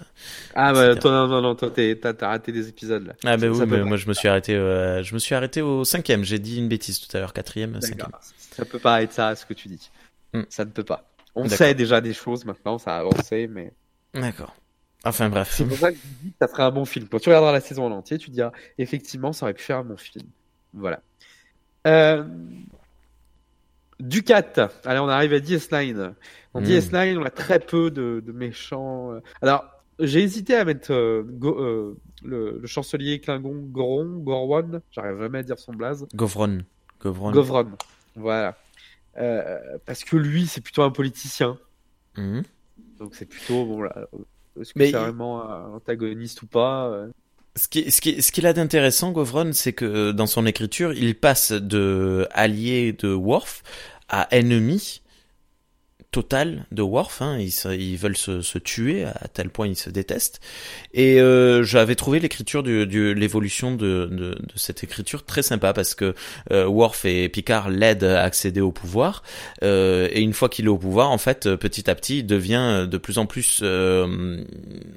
Ah, 0.55 0.71
bah, 0.71 0.95
toi, 0.95 1.11
non, 1.11 1.27
non, 1.27 1.41
non, 1.41 1.55
toi, 1.55 1.69
t'as 1.69 2.27
raté 2.27 2.51
des 2.51 2.69
épisodes, 2.69 3.05
là. 3.05 3.13
Ah, 3.25 3.37
bah 3.37 3.47
oui, 3.47 3.65
mais 3.67 3.83
moi, 3.83 3.97
je 3.97 4.07
me 4.07 4.13
suis 4.13 4.27
arrêté, 4.27 4.53
je 4.53 5.13
me 5.13 5.19
suis 5.19 5.35
arrêté 5.35 5.61
au 5.61 5.83
cinquième. 5.83 6.23
J'ai 6.23 6.39
dit 6.39 6.57
une 6.57 6.69
bêtise 6.69 6.99
tout 6.99 7.15
à 7.15 7.19
l'heure, 7.19 7.33
quatrième, 7.33 7.79
cinquième. 7.81 8.07
Ça 8.51 8.65
peut 8.65 8.79
pas 8.79 9.03
être 9.03 9.13
ça, 9.13 9.35
ce 9.35 9.45
que 9.45 9.53
tu 9.53 9.67
dis. 9.67 9.91
Hmm. 10.33 10.43
Ça 10.49 10.65
ne 10.65 10.71
peut 10.71 10.83
pas. 10.83 11.11
On 11.35 11.47
sait 11.47 11.73
déjà 11.73 12.01
des 12.01 12.13
choses 12.13 12.45
maintenant, 12.45 12.77
ça 12.77 12.95
a 12.95 12.99
avancé, 12.99 13.47
mais. 13.47 13.73
D'accord. 14.13 14.55
Enfin 15.03 15.29
bref. 15.29 15.51
C'est 15.51 15.65
pour 15.65 15.77
ça 15.77 15.91
que 15.91 15.97
je 15.97 16.25
dis 16.25 16.31
que 16.31 16.37
ça 16.39 16.47
ferait 16.47 16.63
un 16.63 16.71
bon 16.71 16.85
film. 16.85 17.07
Quand 17.07 17.19
tu 17.19 17.29
regarderas 17.29 17.51
la 17.51 17.61
saison 17.61 17.85
en 17.85 17.91
entier, 17.91 18.17
tu 18.17 18.29
diras 18.29 18.51
effectivement, 18.77 19.33
ça 19.33 19.45
aurait 19.45 19.53
pu 19.53 19.63
faire 19.63 19.77
un 19.77 19.83
bon 19.83 19.97
film. 19.97 20.27
Voilà. 20.73 21.01
Euh... 21.87 22.23
Ducat. 24.01 24.69
Allez, 24.85 24.99
on 24.99 25.07
arrive 25.07 25.33
à 25.33 25.39
DS9. 25.39 26.13
Dans 26.53 26.59
Hmm. 26.59 26.63
DS9, 26.63 27.17
on 27.17 27.23
a 27.25 27.29
très 27.29 27.59
peu 27.59 27.91
de, 27.91 28.21
de 28.25 28.31
méchants. 28.31 29.13
Alors, 29.41 29.63
j'ai 29.99 30.21
hésité 30.21 30.55
à 30.55 30.65
mettre 30.65 30.91
euh, 30.91 31.23
Go- 31.25 31.59
euh, 31.59 31.97
le, 32.23 32.57
le 32.59 32.67
chancelier 32.67 33.19
Klingon 33.21 33.55
Goron, 33.71 34.17
Gorwon. 34.17 34.81
J'arrive 34.91 35.19
jamais 35.19 35.39
à 35.39 35.43
dire 35.43 35.59
son 35.59 35.73
blaze. 35.73 36.05
Govron. 36.15 36.59
Govron. 36.99 37.31
Govron. 37.31 37.71
Voilà. 38.15 38.57
Euh, 39.17 39.59
parce 39.85 40.03
que 40.03 40.15
lui, 40.17 40.47
c'est 40.47 40.61
plutôt 40.61 40.83
un 40.83 40.91
politicien. 40.91 41.57
Mhm. 42.17 42.43
Donc 42.99 43.15
c'est 43.15 43.25
plutôt 43.25 43.65
bon 43.65 43.81
là. 43.83 44.07
Est-ce 44.59 44.73
que 44.73 44.79
c'est 44.81 44.89
il- 44.89 44.95
vraiment 44.95 45.49
un 45.49 45.73
antagoniste 45.73 46.41
ou 46.41 46.47
pas 46.47 46.87
euh, 46.87 47.07
Ce 47.57 47.67
qui, 47.67 47.91
ce 47.91 47.99
qui, 47.99 48.21
ce 48.21 48.31
qu'il 48.31 48.47
a 48.47 48.53
d'intéressant, 48.53 49.11
Govron, 49.11 49.51
c'est 49.53 49.73
que 49.73 50.11
dans 50.11 50.27
son 50.27 50.45
écriture, 50.45 50.93
il 50.93 51.15
passe 51.15 51.51
de 51.51 52.27
allié 52.31 52.93
de 52.93 53.13
Worf 53.13 53.63
à 54.07 54.27
ennemi 54.31 55.00
total 56.11 56.65
de 56.71 56.81
Worf. 56.81 57.21
Hein. 57.21 57.37
Ils, 57.39 57.97
veulent 57.97 58.17
se, 58.17 58.57
tuer 58.57 59.05
à 59.05 59.27
tel 59.33 59.49
point 59.49 59.67
ils 59.67 59.75
se 59.75 59.89
détestent. 59.89 60.39
Et 60.93 61.19
euh, 61.21 61.63
j'avais 61.63 61.95
trouvé 61.95 62.19
l'écriture 62.19 62.63
du, 62.63 62.85
du 62.85 63.13
l'évolution 63.13 63.71
de, 63.71 64.07
de, 64.11 64.31
de 64.31 64.53
cette 64.55 64.83
écriture 64.83 65.25
très 65.25 65.41
sympa 65.41 65.73
parce 65.73 65.95
que 65.95 66.13
euh, 66.51 66.65
Worf 66.65 67.05
et 67.05 67.29
Picard 67.29 67.69
l'aident 67.69 68.03
à 68.03 68.23
accéder 68.23 68.61
au 68.61 68.71
pouvoir. 68.71 69.23
Euh, 69.63 70.07
et 70.11 70.21
une 70.21 70.33
fois 70.33 70.49
qu'il 70.49 70.65
est 70.65 70.69
au 70.69 70.77
pouvoir, 70.77 71.11
en 71.11 71.17
fait, 71.17 71.55
petit 71.55 71.89
à 71.89 71.95
petit, 71.95 72.19
il 72.19 72.25
devient 72.25 72.87
de 72.89 72.97
plus 72.97 73.17
en 73.17 73.25
plus 73.25 73.61
euh, 73.63 74.43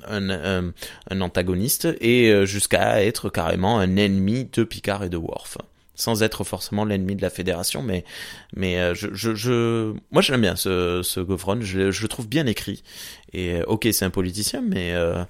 un, 0.06 0.30
un, 0.30 0.72
un 1.10 1.20
antagoniste 1.20 1.88
et 2.00 2.30
euh, 2.30 2.46
jusqu'à 2.46 3.04
être 3.04 3.30
carrément 3.30 3.78
un 3.78 3.96
ennemi 3.96 4.48
de 4.52 4.64
Picard 4.64 5.04
et 5.04 5.08
de 5.08 5.16
Worf. 5.16 5.58
Sans 5.96 6.24
être 6.24 6.42
forcément 6.42 6.84
l'ennemi 6.84 7.14
de 7.14 7.22
la 7.22 7.30
Fédération, 7.30 7.82
mais 7.82 8.04
mais 8.56 8.80
euh, 8.80 8.94
je, 8.94 9.08
je, 9.12 9.94
moi 10.10 10.22
j'aime 10.22 10.40
bien 10.40 10.56
ce, 10.56 11.02
ce 11.02 11.20
Govron, 11.20 11.60
je, 11.60 11.92
je 11.92 12.02
le 12.02 12.08
trouve 12.08 12.28
bien 12.28 12.46
écrit. 12.46 12.82
Et 13.32 13.54
euh, 13.54 13.64
ok, 13.66 13.86
c'est 13.92 14.04
un 14.04 14.10
politicien, 14.10 14.60
mais 14.60 14.92
euh, 14.94 15.24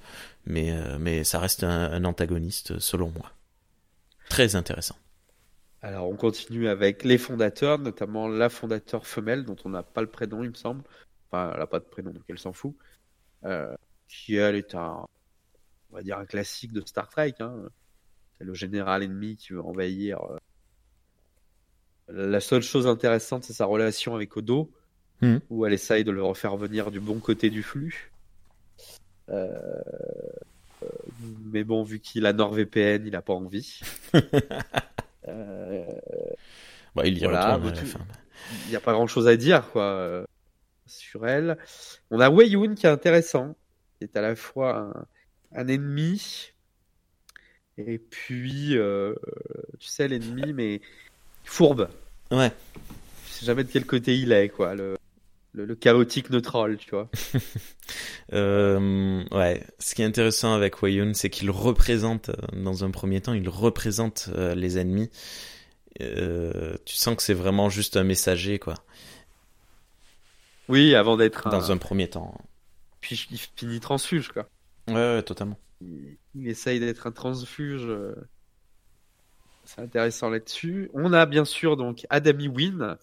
mais 0.46 0.72
mais 0.98 1.22
ça 1.22 1.38
reste 1.38 1.64
un, 1.64 2.02
antagoniste 2.04 2.78
selon 2.78 3.10
moi. 3.10 3.32
Très 4.30 4.56
intéressant. 4.56 4.96
Alors 5.82 6.08
on 6.08 6.16
continue 6.16 6.68
avec 6.68 7.04
les 7.04 7.18
fondateurs, 7.18 7.78
notamment 7.78 8.26
la 8.26 8.48
fondateur 8.48 9.06
femelle 9.06 9.44
dont 9.44 9.56
on 9.66 9.68
n'a 9.68 9.82
pas 9.82 10.00
le 10.00 10.08
prénom, 10.08 10.42
il 10.44 10.50
me 10.50 10.54
semble. 10.54 10.82
Enfin, 11.30 11.50
elle 11.52 11.60
n'a 11.60 11.66
pas 11.66 11.78
de 11.78 11.84
prénom, 11.84 12.10
donc 12.10 12.22
elle 12.28 12.38
s'en 12.38 12.54
fout. 12.54 12.74
Qui 14.08 14.36
elle 14.36 14.54
est 14.54 14.74
un, 14.74 15.04
on 15.90 15.96
va 15.96 16.02
dire 16.02 16.18
un 16.18 16.24
classique 16.24 16.72
de 16.72 16.80
Star 16.86 17.08
Trek. 17.08 17.34
Hein. 17.40 17.54
C'est 18.38 18.44
le 18.44 18.54
général 18.54 19.02
ennemi 19.02 19.36
qui 19.36 19.52
veut 19.52 19.62
envahir. 19.62 20.18
La 22.08 22.40
seule 22.40 22.62
chose 22.62 22.86
intéressante, 22.86 23.44
c'est 23.44 23.52
sa 23.54 23.64
relation 23.66 24.14
avec 24.14 24.36
Odo, 24.36 24.70
Mhm. 25.22 25.40
où 25.48 25.64
elle 25.64 25.72
essaye 25.72 26.04
de 26.04 26.10
le 26.10 26.22
refaire 26.22 26.56
venir 26.56 26.90
du 26.90 27.00
bon 27.00 27.18
côté 27.18 27.48
du 27.50 27.62
flux. 27.62 28.12
Euh, 29.30 29.48
euh, 30.82 30.88
Mais 31.52 31.64
bon, 31.64 31.82
vu 31.82 32.00
qu'il 32.00 32.26
a 32.26 32.32
NordVPN, 32.32 33.06
il 33.06 33.12
n'a 33.12 33.22
pas 33.22 33.32
envie. 33.34 33.80
Euh, 35.26 35.86
Bah, 36.94 37.06
il 37.06 37.16
y 37.16 37.22
Voilà, 37.24 37.54
retourne 37.56 37.72
tout- 37.72 37.98
il 38.66 38.70
n'y 38.70 38.76
a 38.76 38.80
pas 38.80 38.92
grand 38.92 39.06
chose 39.06 39.26
à 39.26 39.36
dire 39.38 39.70
quoi 39.70 39.84
euh, 39.84 40.24
sur 40.86 41.26
elle. 41.26 41.56
On 42.10 42.20
a 42.20 42.28
Wei 42.28 42.48
Yun 42.50 42.74
qui 42.74 42.84
est 42.84 42.90
intéressant, 42.90 43.56
qui 43.98 44.04
est 44.04 44.16
à 44.18 44.20
la 44.20 44.36
fois 44.36 44.76
un, 44.76 45.06
un 45.62 45.68
ennemi 45.68 46.52
et 47.78 47.98
puis 47.98 48.76
tu 49.80 49.88
sais 49.88 50.06
l'ennemi 50.08 50.52
mais 50.52 50.82
fourbe. 51.44 51.88
Ouais. 52.30 52.52
Je 53.28 53.32
sais 53.32 53.46
jamais 53.46 53.64
de 53.64 53.70
quel 53.70 53.86
côté 53.86 54.16
il 54.16 54.32
est 54.32 54.48
quoi, 54.48 54.74
le, 54.74 54.96
le, 55.52 55.64
le 55.66 55.74
chaotique 55.74 56.30
neutral, 56.30 56.76
tu 56.78 56.90
vois. 56.90 57.08
Euh, 58.32 59.22
ouais. 59.30 59.62
Ce 59.78 59.94
qui 59.94 60.00
est 60.00 60.06
intéressant 60.06 60.54
avec 60.54 60.82
Wayun, 60.82 61.12
c'est 61.12 61.28
qu'il 61.28 61.50
représente, 61.50 62.30
euh, 62.30 62.34
dans 62.54 62.82
un 62.82 62.90
premier 62.90 63.20
temps, 63.20 63.34
il 63.34 63.48
représente 63.50 64.30
euh, 64.34 64.54
les 64.54 64.78
ennemis. 64.78 65.10
Euh, 66.00 66.74
tu 66.86 66.96
sens 66.96 67.14
que 67.14 67.22
c'est 67.22 67.34
vraiment 67.34 67.68
juste 67.68 67.98
un 67.98 68.02
messager, 68.02 68.58
quoi. 68.58 68.74
Oui, 70.68 70.94
avant 70.94 71.18
d'être 71.18 71.46
un... 71.46 71.50
Dans 71.50 71.70
un 71.70 71.76
premier 71.76 72.08
temps. 72.08 72.34
puis 73.02 73.28
il 73.30 73.38
finit 73.38 73.78
transfuge 73.80 74.28
quoi. 74.28 74.48
Ouais, 74.88 74.94
ouais, 74.94 75.22
totalement. 75.22 75.58
il, 75.82 76.16
il 76.34 76.48
essaye 76.48 76.80
d'être 76.80 77.06
un 77.06 77.12
transfuge. 77.12 77.86
C'est 79.64 79.80
intéressant 79.80 80.30
là-dessus. 80.30 80.90
On 80.94 81.12
a 81.12 81.26
bien 81.26 81.44
sûr 81.44 81.76
donc 81.76 82.06
Adami 82.10 82.48
Win, 82.48 82.96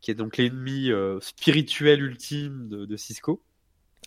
qui 0.00 0.10
est 0.10 0.14
donc 0.14 0.36
l'ennemi 0.36 0.90
euh, 0.90 1.18
spirituel 1.20 2.02
ultime 2.02 2.68
de, 2.68 2.84
de 2.86 2.96
Cisco. 2.96 3.42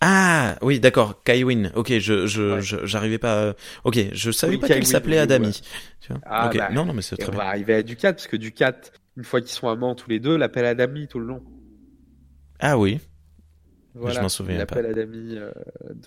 Ah, 0.00 0.56
oui, 0.62 0.80
d'accord. 0.80 1.22
Kaiwin. 1.22 1.70
Ok, 1.76 1.96
je, 1.98 2.26
je, 2.26 2.42
Ouais. 2.54 2.60
j'arrivais 2.86 3.18
pas. 3.18 3.36
euh, 3.36 3.52
Ok, 3.84 3.98
je 4.12 4.30
savais 4.32 4.54
Oui, 4.54 4.58
pas 4.60 4.68
qu'il 4.68 4.86
s'appelait 4.86 5.18
Adami. 5.18 5.46
ouais. 5.48 5.52
Tu 6.00 6.12
vois 6.12 6.20
Ah, 6.26 6.50
bah, 6.52 6.70
non, 6.72 6.84
non, 6.84 6.92
mais 6.92 7.02
c'est 7.02 7.16
très 7.16 7.28
on 7.28 7.32
bien. 7.32 7.38
va 7.38 7.46
arriver 7.48 7.74
à 7.74 7.82
Ducat, 7.84 8.12
parce 8.12 8.26
que 8.26 8.36
Ducat, 8.36 8.74
une 9.16 9.22
fois 9.24 9.40
qu'ils 9.40 9.50
sont 9.50 9.68
amants 9.68 9.94
tous 9.94 10.10
les 10.10 10.18
deux, 10.18 10.36
l'appelle 10.36 10.64
Adami 10.64 11.06
tout 11.06 11.20
le 11.20 11.26
long. 11.26 11.42
Ah 12.58 12.78
oui. 12.78 13.00
Voilà, 13.94 14.16
je 14.16 14.20
m'en 14.22 14.28
souviens 14.30 14.54
il 14.54 14.58
l'appelle 14.58 14.86
Adami 14.86 15.36
euh, 15.36 15.50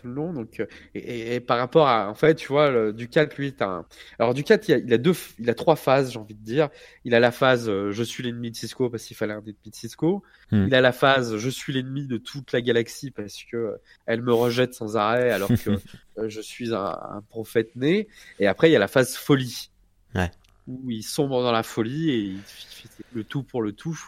tout 0.02 0.08
le 0.08 0.14
long. 0.14 0.34
Donc, 0.34 0.60
euh, 0.60 0.66
et, 0.96 1.00
et- 1.00 1.36
et 1.36 1.40
par 1.40 1.58
rapport 1.60 1.88
à, 1.88 2.10
en 2.10 2.16
fait, 2.16 2.34
tu 2.36 2.48
vois, 2.48 2.72
le, 2.72 2.94
Ducat, 2.94 3.26
lui, 3.38 3.48
est 3.48 3.62
un. 3.62 3.86
Alors 4.18 4.34
Ducat, 4.34 4.58
il 4.68 4.74
a, 4.74 4.78
il 4.78 4.94
a 4.94 4.98
deux, 4.98 5.14
il 5.40 5.50
a 5.50 5.54
trois 5.54 5.76
phases, 5.76 6.12
j'ai 6.12 6.18
envie 6.20 6.34
de 6.34 6.44
dire. 6.44 6.70
Il 7.04 7.14
a 7.14 7.20
la 7.20 7.32
phase 7.32 7.70
euh, 7.70 7.92
je 7.92 8.02
suis 8.04 8.24
l'ennemi 8.24 8.50
de 8.52 8.56
Cisco 8.56 8.90
parce 8.90 9.04
qu'il 9.04 9.16
fallait 9.16 9.34
un 9.34 9.40
ennemi 9.42 9.56
de 9.66 9.76
Cisco. 9.76 10.24
Hmm. 10.52 10.66
Il 10.68 10.74
a 10.76 10.82
la 10.82 10.92
phase 10.92 11.38
je 11.38 11.50
suis 11.50 11.74
l'ennemi 11.74 12.08
de 12.08 12.18
toute 12.18 12.52
la 12.54 12.62
galaxie 12.62 13.12
parce 13.12 13.44
que 13.44 13.58
euh, 13.58 13.78
elle 14.08 14.22
me 14.24 14.34
rejette 14.34 14.74
sans 14.74 14.98
arrêt 14.98 15.30
alors 15.32 15.50
que 15.50 15.70
euh, 16.18 16.28
je 16.30 16.42
suis 16.42 16.74
un, 16.74 16.86
un 16.86 17.22
prophète 17.30 17.76
né. 17.76 18.08
Et 18.40 18.48
après, 18.48 18.70
il 18.70 18.74
y 18.74 18.76
a 18.76 18.80
la 18.80 18.88
phase 18.88 19.16
folie. 19.16 19.70
Ouais. 20.16 20.32
Où 20.68 20.90
il 20.90 21.04
sombre 21.04 21.44
dans 21.44 21.52
la 21.52 21.62
folie 21.62 22.10
et 22.10 22.18
il 22.18 22.40
fait 22.46 22.90
le 23.14 23.24
tout 23.24 23.44
pour 23.44 23.62
le 23.62 23.72
tout. 23.74 24.00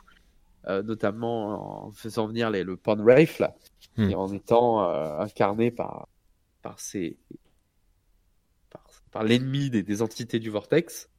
Euh, 0.68 0.84
notamment 0.84 1.88
en 1.88 1.92
faisant 1.92 2.28
venir 2.28 2.50
les, 2.50 2.64
le 2.64 2.78
Pan 2.78 2.98
Wraith 2.98 3.40
là, 3.40 3.56
Hmm. 3.98 4.12
et 4.12 4.16
en 4.16 4.32
étant 4.32 4.88
euh, 4.88 5.18
incarné 5.20 5.72
par 5.72 6.08
par 6.62 6.80
ces 6.80 7.18
par, 8.70 8.84
par 9.12 9.24
l'ennemi 9.24 9.72
des, 9.72 9.82
des 9.82 10.02
entités 10.04 10.40
du 10.40 10.52
vortex. 10.52 11.10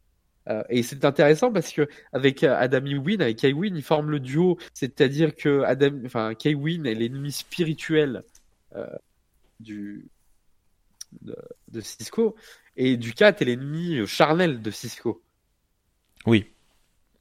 Euh, 0.48 0.62
et 0.68 0.84
c'est 0.84 1.04
intéressant 1.04 1.52
parce 1.52 1.72
que 1.72 1.88
avec 2.12 2.44
Adam 2.44 2.84
Win, 2.84 3.20
avec 3.20 3.38
Kaywin, 3.38 3.74
ils 3.74 3.82
forment 3.82 4.10
le 4.10 4.20
duo, 4.20 4.58
c'est-à-dire 4.74 5.34
que 5.34 5.62
Adam, 5.62 5.90
enfin 6.06 6.34
Kaywin 6.34 6.84
est 6.84 6.94
l'ennemi 6.94 7.32
spirituel 7.32 8.22
euh, 8.76 8.86
du 9.58 10.08
de, 11.20 11.36
de 11.72 11.80
Cisco 11.80 12.36
et 12.76 12.96
Ducat 12.96 13.30
est 13.40 13.44
l'ennemi 13.44 14.06
charnel 14.06 14.62
de 14.62 14.70
Cisco. 14.70 15.20
Oui. 16.26 16.46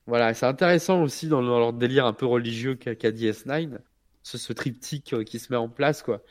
Voilà, 0.08 0.34
c'est 0.34 0.45
intéressant 0.45 1.03
aussi 1.03 1.28
dans 1.28 1.41
leur 1.41 1.74
délire 1.74 2.05
un 2.05 2.14
peu 2.14 2.26
religieux 2.26 2.76
qu'a 2.76 2.95
qu'a 2.95 3.12
DS9, 3.12 3.78
ce, 4.24 4.38
ce 4.38 4.53
triptyque 4.53 5.14
euh, 5.14 5.24
qui 5.24 5.38
se 5.39 5.51
met 5.51 5.58
en 5.58 5.70
place, 5.70 6.01
quoi. 6.01 6.24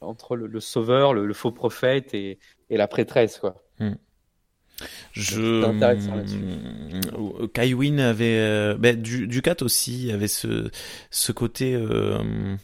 Entre 0.00 0.36
le, 0.36 0.46
le 0.46 0.60
sauveur, 0.60 1.12
le, 1.14 1.26
le 1.26 1.34
faux 1.34 1.52
prophète 1.52 2.14
et, 2.14 2.38
et 2.70 2.76
la 2.76 2.86
prêtresse, 2.86 3.38
quoi. 3.38 3.64
Je. 5.12 5.62
C'est 5.62 5.66
intéressant 5.68 6.16
là-dessus. 6.16 6.44
Euh, 7.14 7.48
Kaiwin 7.48 7.98
avait, 7.98 8.38
euh, 8.38 8.76
ben, 8.78 9.00
du, 9.00 9.26
Ducat 9.26 9.56
aussi 9.62 10.12
avait 10.12 10.28
ce, 10.28 10.70
ce 11.10 11.32
côté. 11.32 11.74
euh, 11.74 12.56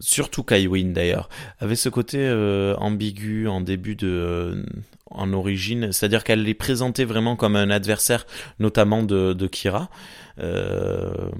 Surtout 0.00 0.42
Kaiwin 0.42 0.92
d'ailleurs 0.92 1.28
avait 1.58 1.76
ce 1.76 1.90
côté 1.90 2.18
euh, 2.18 2.74
ambigu 2.76 3.46
en 3.48 3.60
début 3.60 3.96
de 3.96 4.08
euh, 4.08 4.64
en 5.10 5.32
origine, 5.32 5.92
c'est-à-dire 5.92 6.24
qu'elle 6.24 6.42
les 6.42 6.54
présentait 6.54 7.04
vraiment 7.04 7.36
comme 7.36 7.56
un 7.56 7.70
adversaire, 7.70 8.26
notamment 8.58 9.02
de, 9.02 9.34
de 9.34 9.46
Kira. 9.46 9.90
Euh, 10.38 11.30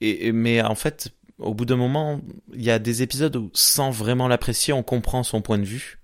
et, 0.00 0.32
mais 0.32 0.62
en 0.62 0.74
fait, 0.74 1.10
au 1.38 1.54
bout 1.54 1.64
d'un 1.64 1.76
moment, 1.76 2.20
il 2.54 2.62
y 2.62 2.70
a 2.70 2.78
des 2.78 3.02
épisodes 3.02 3.36
où, 3.36 3.50
sans 3.52 3.90
vraiment 3.90 4.28
l'apprécier, 4.28 4.72
on 4.72 4.82
comprend 4.82 5.22
son 5.22 5.42
point 5.42 5.58
de 5.58 5.64
vue. 5.64 5.98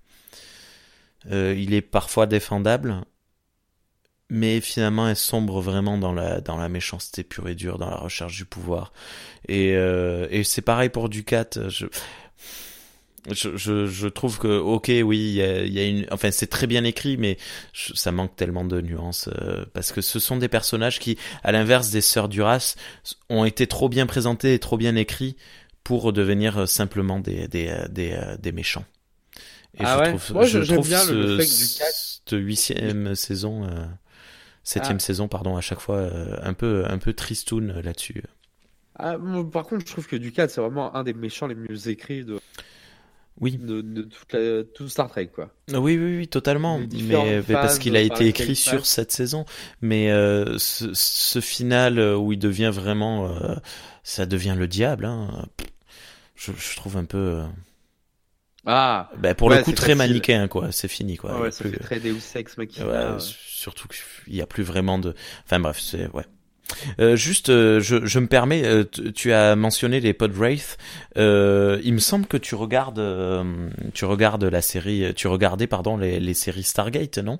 Euh, 1.31 1.55
il 1.57 1.73
est 1.73 1.81
parfois 1.81 2.27
défendable, 2.27 3.01
mais 4.29 4.61
finalement, 4.61 5.07
elle 5.07 5.15
sombre 5.15 5.61
vraiment 5.61 5.97
dans 5.97 6.13
la 6.13 6.41
dans 6.41 6.57
la 6.57 6.69
méchanceté 6.69 7.23
pure 7.23 7.47
et 7.49 7.55
dure, 7.55 7.77
dans 7.79 7.89
la 7.89 7.97
recherche 7.97 8.35
du 8.37 8.45
pouvoir. 8.45 8.91
Et, 9.47 9.73
euh, 9.75 10.27
et 10.31 10.43
c'est 10.43 10.61
pareil 10.63 10.89
pour 10.89 11.09
Ducat. 11.09 11.47
Je, 11.69 11.87
je, 13.31 13.57
je, 13.57 13.87
je 13.87 14.07
trouve 14.07 14.37
que 14.37 14.47
ok 14.59 14.91
oui 15.03 15.17
il 15.17 15.33
y 15.33 15.41
a, 15.41 15.65
y 15.65 15.79
a 15.79 15.83
une 15.85 16.05
enfin 16.11 16.29
c'est 16.29 16.45
très 16.45 16.67
bien 16.67 16.83
écrit 16.83 17.17
mais 17.17 17.37
je- 17.73 17.93
ça 17.95 18.11
manque 18.11 18.35
tellement 18.35 18.63
de 18.65 18.79
nuances 18.81 19.29
euh, 19.41 19.65
parce 19.73 19.91
que 19.91 20.01
ce 20.01 20.19
sont 20.19 20.37
des 20.37 20.47
personnages 20.47 20.99
qui 20.99 21.17
à 21.43 21.51
l'inverse 21.51 21.89
des 21.89 22.01
sœurs 22.01 22.29
Duras 22.29 22.75
ont 23.29 23.43
été 23.43 23.65
trop 23.65 23.89
bien 23.89 24.05
présentés 24.05 24.53
et 24.53 24.59
trop 24.59 24.77
bien 24.77 24.95
écrits 24.95 25.37
pour 25.83 26.13
devenir 26.13 26.67
simplement 26.69 27.19
des 27.19 27.47
des 27.47 27.69
euh, 27.69 27.87
des, 27.87 28.11
euh, 28.11 28.37
des 28.37 28.51
méchants 28.51 28.85
et 29.79 29.83
Ah 29.83 29.95
je 29.95 29.99
ouais 30.01 30.09
trouve 30.09 30.33
Moi, 30.33 30.45
je 30.45 30.59
trouve 30.59 30.87
bien 30.87 31.03
le- 31.05 31.13
le 31.21 31.27
ce- 31.27 31.37
fait 31.37 31.47
que 31.47 31.51
Ducat- 31.51 31.91
cette 31.91 32.39
huitième 32.39 33.15
saison 33.15 33.65
euh, 33.65 33.85
septième 34.65 34.99
saison, 34.99 35.29
pardon, 35.29 35.55
à 35.55 35.61
chaque 35.61 35.79
fois 35.79 36.09
un 36.41 36.53
peu 36.53 36.83
un 36.89 36.97
peu 36.97 37.13
tristoun 37.13 37.79
là-dessus. 37.81 38.21
Ah, 38.97 39.15
par 39.51 39.65
contre, 39.65 39.85
je 39.85 39.91
trouve 39.91 40.07
que 40.07 40.15
Ducat, 40.15 40.49
c'est 40.49 40.61
vraiment 40.61 40.95
un 40.95 41.03
des 41.03 41.13
méchants 41.13 41.47
les 41.47 41.55
mieux 41.55 41.89
écrits 41.89 42.23
de, 42.23 42.39
oui. 43.41 43.57
de, 43.57 43.81
de 43.81 44.03
toute 44.03 44.31
la, 44.31 44.63
tout 44.63 44.87
Star 44.87 45.09
Trek, 45.09 45.27
quoi. 45.27 45.51
Oui, 45.69 45.97
oui, 45.97 46.17
oui, 46.17 46.27
totalement. 46.27 46.79
Mais, 46.79 47.41
parce 47.49 47.79
qu'il 47.79 47.95
a 47.97 48.01
été 48.01 48.27
écrit 48.27 48.55
sur 48.55 48.85
cette 48.85 49.11
saison. 49.11 49.45
Mais 49.81 50.11
euh, 50.11 50.57
ce, 50.57 50.93
ce, 50.93 51.41
final 51.41 51.99
où 51.99 52.31
il 52.31 52.39
devient 52.39 52.71
vraiment, 52.73 53.27
euh, 53.29 53.55
ça 54.03 54.25
devient 54.25 54.55
le 54.57 54.67
diable. 54.67 55.05
Hein, 55.05 55.45
je, 56.35 56.51
je, 56.53 56.75
trouve 56.77 56.95
un 56.97 57.05
peu. 57.05 57.17
Euh, 57.17 57.45
ah. 58.65 59.09
Ben 59.17 59.35
pour 59.35 59.49
le 59.49 59.61
coup, 59.61 59.71
très 59.71 59.95
manichéen, 59.95 60.47
quoi. 60.47 60.71
C'est 60.71 60.87
fini, 60.87 61.17
quoi. 61.17 61.39
Ouais, 61.39 61.51
ça 61.51 61.65
fait 61.65 61.77
très 61.77 61.99
Deus 61.99 62.19
Ex 62.35 62.57
Machina. 62.57 62.85
Ouais, 62.85 63.19
surtout 63.19 63.87
qu'il 63.87 64.33
n'y 64.33 64.41
a 64.41 64.47
plus 64.47 64.63
vraiment 64.63 64.99
de. 64.99 65.13
Enfin 65.45 65.59
bref, 65.59 65.79
c'est 65.79 66.07
ouais. 66.11 66.25
Euh, 66.99 67.15
juste, 67.15 67.49
euh, 67.49 67.79
je, 67.79 68.05
je, 68.05 68.19
me 68.19 68.27
permets, 68.27 68.65
euh, 68.65 68.83
tu 69.13 69.31
as 69.33 69.55
mentionné 69.55 69.99
les 69.99 70.13
pod 70.13 70.31
wraith. 70.33 70.77
il 71.15 71.93
me 71.93 71.99
semble 71.99 72.25
que 72.25 72.37
tu 72.37 72.55
regardes, 72.55 73.01
tu 73.93 74.05
regardes 74.05 74.43
la 74.43 74.61
série, 74.61 75.13
tu 75.15 75.27
regardais 75.27 75.67
pardon 75.67 75.97
les, 75.97 76.19
les 76.19 76.33
séries 76.33 76.63
Stargate, 76.63 77.17
non? 77.19 77.39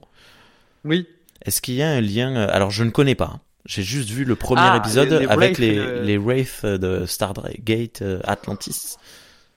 Oui. 0.84 1.08
Est-ce 1.44 1.62
qu'il 1.62 1.76
y 1.76 1.82
a 1.82 1.90
un 1.90 2.02
lien 2.02 2.36
Alors, 2.36 2.72
je 2.72 2.84
ne 2.84 2.90
connais 2.90 3.16
pas. 3.16 3.32
Hein. 3.36 3.40
J'ai 3.66 3.84
juste 3.84 4.10
vu 4.10 4.26
le 4.26 4.36
premier 4.36 4.62
ah, 4.64 4.78
épisode 4.78 5.12
avec 5.28 5.58
les, 5.58 6.02
les 6.04 6.18
wraith 6.18 6.64
de 6.66 7.06
Stargate 7.08 8.04
Atlantis. 8.24 8.98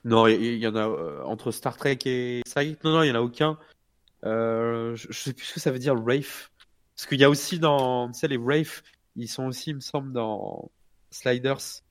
Non, 0.05 0.27
il 0.27 0.57
y, 0.57 0.67
en 0.67 0.75
a 0.75 1.23
entre 1.25 1.51
Star 1.51 1.75
Trek 1.75 1.99
et 2.05 2.41
Stargate. 2.47 2.83
Non, 2.83 2.91
non, 2.91 3.03
il 3.03 3.09
y 3.09 3.11
en 3.11 3.15
a 3.15 3.21
aucun. 3.21 3.57
je, 4.23 4.93
je 4.95 5.19
sais 5.19 5.33
plus 5.33 5.45
ce 5.45 5.53
que 5.55 5.59
ça 5.59 5.71
veut 5.71 5.79
dire 5.79 5.95
wraith. 5.95 6.49
Parce 6.95 7.07
qu'il 7.07 7.19
y 7.19 7.23
a 7.23 7.29
aussi 7.29 7.59
dans, 7.59 8.09
tu 8.11 8.19
sais, 8.19 8.27
les 8.27 8.37
wraith 8.37 8.83
ils 9.15 9.27
sont 9.27 9.45
aussi, 9.45 9.71
il 9.71 9.75
me 9.75 9.81
semble, 9.81 10.11
dans 10.13 10.71
Sliders. 11.11 11.83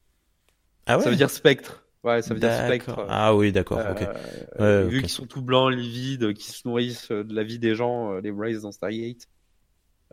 Ah 0.86 0.96
ouais 0.96 1.04
Ça 1.04 1.10
veut 1.10 1.16
dire 1.16 1.30
spectre. 1.30 1.84
Ouais, 2.04 2.22
ça 2.22 2.32
veut 2.32 2.40
dire 2.40 2.54
spectre. 2.54 3.06
Ah 3.08 3.34
oui, 3.34 3.52
d'accord. 3.52 3.80
Euh, 4.60 4.84
vu 4.84 5.00
qu'ils 5.00 5.10
sont 5.10 5.26
tout 5.26 5.42
blancs, 5.42 5.72
livides, 5.72 6.32
qui 6.32 6.50
se 6.50 6.66
nourrissent 6.66 7.10
de 7.10 7.34
la 7.34 7.42
vie 7.42 7.58
des 7.58 7.74
gens, 7.74 8.12
euh, 8.12 8.20
les 8.20 8.30
Rays 8.30 8.60
dans 8.60 8.72
Stargate, 8.72 9.28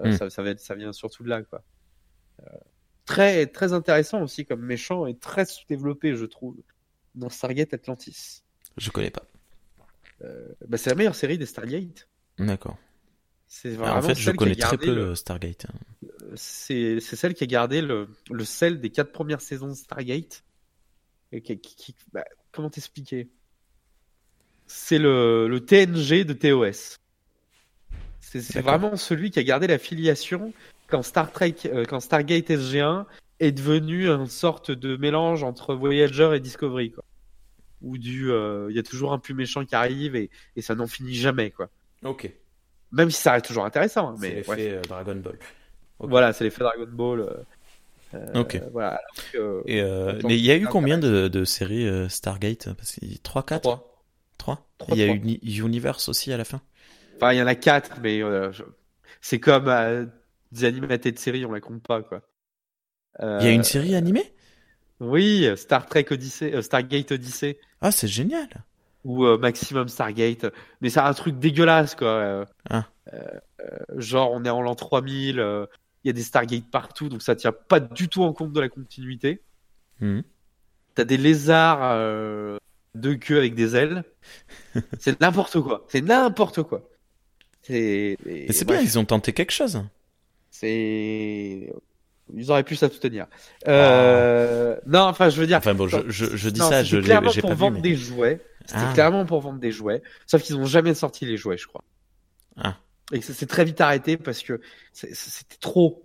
euh, 0.02 0.10
hmm. 0.10 0.18
ça, 0.18 0.30
ça, 0.30 0.44
ça, 0.58 0.76
vient 0.76 0.92
surtout 0.92 1.24
de 1.24 1.30
là, 1.30 1.42
quoi. 1.44 1.64
très, 3.06 3.46
très 3.48 3.72
intéressant 3.72 4.22
aussi 4.22 4.46
comme 4.46 4.62
méchant 4.62 5.06
et 5.06 5.16
très 5.16 5.46
sous-développé, 5.46 6.16
je 6.16 6.26
trouve, 6.26 6.58
dans 7.16 7.30
Stargate 7.30 7.74
Atlantis. 7.74 8.44
Je 8.78 8.92
connais 8.92 9.12
pas. 9.12 9.24
Bah, 10.68 10.78
c'est 10.78 10.90
la 10.90 10.96
meilleure 10.96 11.16
série 11.16 11.38
des 11.38 11.46
Stargate. 11.46 12.08
D'accord. 12.38 12.78
En 13.80 14.02
fait, 14.02 14.16
je 14.16 14.32
connais 14.32 14.56
très 14.56 14.78
peu 14.78 15.16
Stargate. 15.16 15.66
Hein. 15.66 16.08
C'est 16.36 17.00
celle 17.00 17.34
qui 17.34 17.44
a 17.44 17.48
gardé 17.48 17.82
le, 17.82 18.10
le 18.30 18.46
sel 18.46 18.82
des 18.82 18.90
quatre 18.90 19.12
premières 19.12 19.42
saisons 19.42 19.70
de 19.70 19.74
Stargate. 19.74 20.44
Et 21.32 21.42
qui, 21.42 21.96
bah, 22.14 22.26
comment 22.52 22.70
t'expliquer? 22.70 23.30
C'est 24.68 24.98
le, 24.98 25.48
le 25.48 25.60
TNG 25.64 26.26
de 26.26 26.34
TOS. 26.34 26.98
C'est 28.20 28.62
vraiment 28.62 28.98
celui 28.98 29.32
qui 29.32 29.40
a 29.40 29.44
gardé 29.44 29.68
la 29.68 29.78
filiation 29.78 30.52
quand 30.88 31.04
Star 31.04 31.32
Trek, 31.32 31.56
euh, 31.66 31.86
quand 31.86 32.00
Stargate 32.00 32.50
SG1 32.50 33.06
est 33.40 33.52
devenu 33.52 34.10
une 34.10 34.28
sorte 34.28 34.72
de 34.72 34.98
mélange 34.98 35.44
entre 35.44 35.76
Voyager 35.76 36.32
et 36.36 36.40
Discovery, 36.40 36.92
quoi. 36.92 37.05
Où 37.86 38.00
du, 38.00 38.32
euh, 38.32 38.68
il 38.72 38.76
y 38.76 38.80
a 38.80 38.84
toujours 38.84 39.14
un 39.14 39.20
plus 39.20 39.36
méchant 39.36 39.64
qui 39.64 39.76
arrive 39.76 40.16
et, 40.16 40.32
et 40.56 40.62
ça 40.62 40.74
n'en 40.74 40.88
finit 40.88 41.14
jamais, 41.14 41.52
quoi. 41.52 41.70
Ok. 42.04 42.30
Même 42.92 43.12
si 43.12 43.22
ça 43.22 43.34
reste 43.34 43.46
toujours 43.46 43.64
intéressant. 43.64 44.10
Hein, 44.10 44.16
mais 44.20 44.30
c'est 44.44 44.56
l'effet 44.56 44.72
euh, 44.72 44.82
Dragon 44.82 45.16
Ball. 45.16 45.38
Voilà, 46.00 46.34
c'est 46.34 46.44
l'effet 46.44 46.62
Dragon 46.62 46.88
Ball. 46.90 47.20
Euh, 47.20 47.34
euh 48.16 48.42
ok. 48.42 48.60
Voilà. 48.72 49.00
Et 49.68 49.84
mais 50.24 50.38
il 50.38 50.44
y 50.44 50.50
a 50.50 50.58
eu 50.58 50.66
combien 50.66 50.98
de, 50.98 51.28
de 51.28 51.46
séries 51.46 51.88
Stargate 52.10 52.74
Parce 52.74 53.00
3, 53.22 53.46
4 53.46 53.86
3 54.40 54.68
Il 54.90 54.98
y 54.98 55.04
a 55.04 55.14
eu 55.14 55.66
Universe 55.66 56.10
aussi 56.10 56.34
à 56.34 56.38
la 56.38 56.46
fin? 56.46 56.62
Enfin, 57.18 57.34
il 57.34 57.38
y 57.38 57.42
en 57.42 57.48
a 57.48 57.56
4, 57.56 58.00
mais 58.02 58.22
c'est 59.22 59.40
comme 59.40 59.72
des 60.52 60.66
animatés 60.66 61.12
de 61.12 61.20
séries, 61.20 61.46
on 61.46 61.52
la 61.52 61.62
compte 61.62 61.84
pas, 61.84 62.02
quoi. 62.02 62.22
Il 63.22 63.46
y 63.46 63.48
a 63.48 63.52
une 63.52 63.64
série 63.64 63.96
animée? 63.96 64.35
Oui, 65.00 65.48
Star 65.56 65.86
Trek 65.86 66.06
Odyssey, 66.12 66.62
Stargate 66.62 67.12
Odyssey. 67.12 67.60
Ah, 67.82 67.92
c'est 67.92 68.08
génial 68.08 68.50
ou 69.06 69.24
euh, 69.24 69.38
Maximum 69.38 69.88
Stargate. 69.88 70.48
Mais 70.82 70.90
c'est 70.90 71.00
un 71.00 71.14
truc 71.14 71.40
dégueulasse, 71.40 71.96
quoi. 71.96 72.08
Euh, 72.08 72.46
ah. 72.70 72.86
Euh, 73.14 73.40
genre, 73.96 74.32
on 74.34 74.44
est 74.44 74.50
en 74.50 74.62
l'an 74.62 74.76
3000, 74.76 75.36
il 75.36 76.08
y 76.08 76.10
a 76.10 76.14
des 76.14 76.24
Stargate 76.24 76.66
partout, 76.70 77.08
donc 77.08 77.22
ça 77.22 77.36
tient 77.36 77.54
pas 77.54 77.80
du 77.80 78.10
tout 78.10 78.24
en 78.24 78.34
compte 78.34 78.52
de 78.52 78.60
la 78.60 78.68
continuité. 78.68 79.42
Mmh. 80.02 80.22
T'as 80.96 81.06
des 81.06 81.18
lézards 81.18 81.96
de 82.96 83.14
queue 83.14 83.38
avec 83.38 83.56
des 83.56 83.76
ailes. 83.76 84.04
c'est 85.00 85.22
n'importe 85.22 85.62
quoi. 85.62 85.86
C'est 85.88 86.02
n'importe 86.02 86.64
quoi. 86.64 86.90
C'est. 87.62 88.18
Mais 88.26 88.52
c'est 88.52 88.66
bien, 88.66 88.82
ils 88.82 89.00
ont 89.00 89.06
tenté 89.06 89.34
quelque 89.34 89.52
chose. 89.52 89.84
C'est 90.52 91.72
ils 92.34 92.52
auraient 92.52 92.64
pu 92.64 92.76
s'abstenir. 92.76 93.28
Euh... 93.68 94.78
Non, 94.86 95.02
enfin, 95.02 95.30
je 95.30 95.40
veux 95.40 95.48
dire. 95.48 95.58
Enfin 95.58 95.76
bon, 95.76 95.88
je, 95.88 95.98
je, 96.08 96.36
je 96.36 96.50
dis 96.50 96.60
ça, 96.60 96.84
je 96.84 96.98
l'ai, 96.98 97.20
j'ai 97.32 97.42
pas 97.42 97.54
vendre 97.54 97.82
des 97.82 97.96
jouets. 97.96 98.42
C'était 98.66 98.82
ah. 98.84 98.94
clairement 98.94 99.26
pour 99.26 99.42
vendre 99.42 99.60
des 99.60 99.72
jouets. 99.72 100.02
Sauf 100.26 100.42
qu'ils 100.42 100.58
ont 100.58 100.66
jamais 100.66 100.96
sorti 100.96 101.26
les 101.26 101.38
jouets, 101.38 101.58
je 101.58 101.68
crois. 101.68 101.84
Ah. 102.58 102.78
Et 103.12 103.22
ça 103.22 103.34
s'est 103.34 103.46
très 103.46 103.64
vite 103.64 103.80
arrêté 103.80 104.18
parce 104.18 104.42
que 104.42 104.60
c'était 104.92 105.58
trop. 105.60 106.02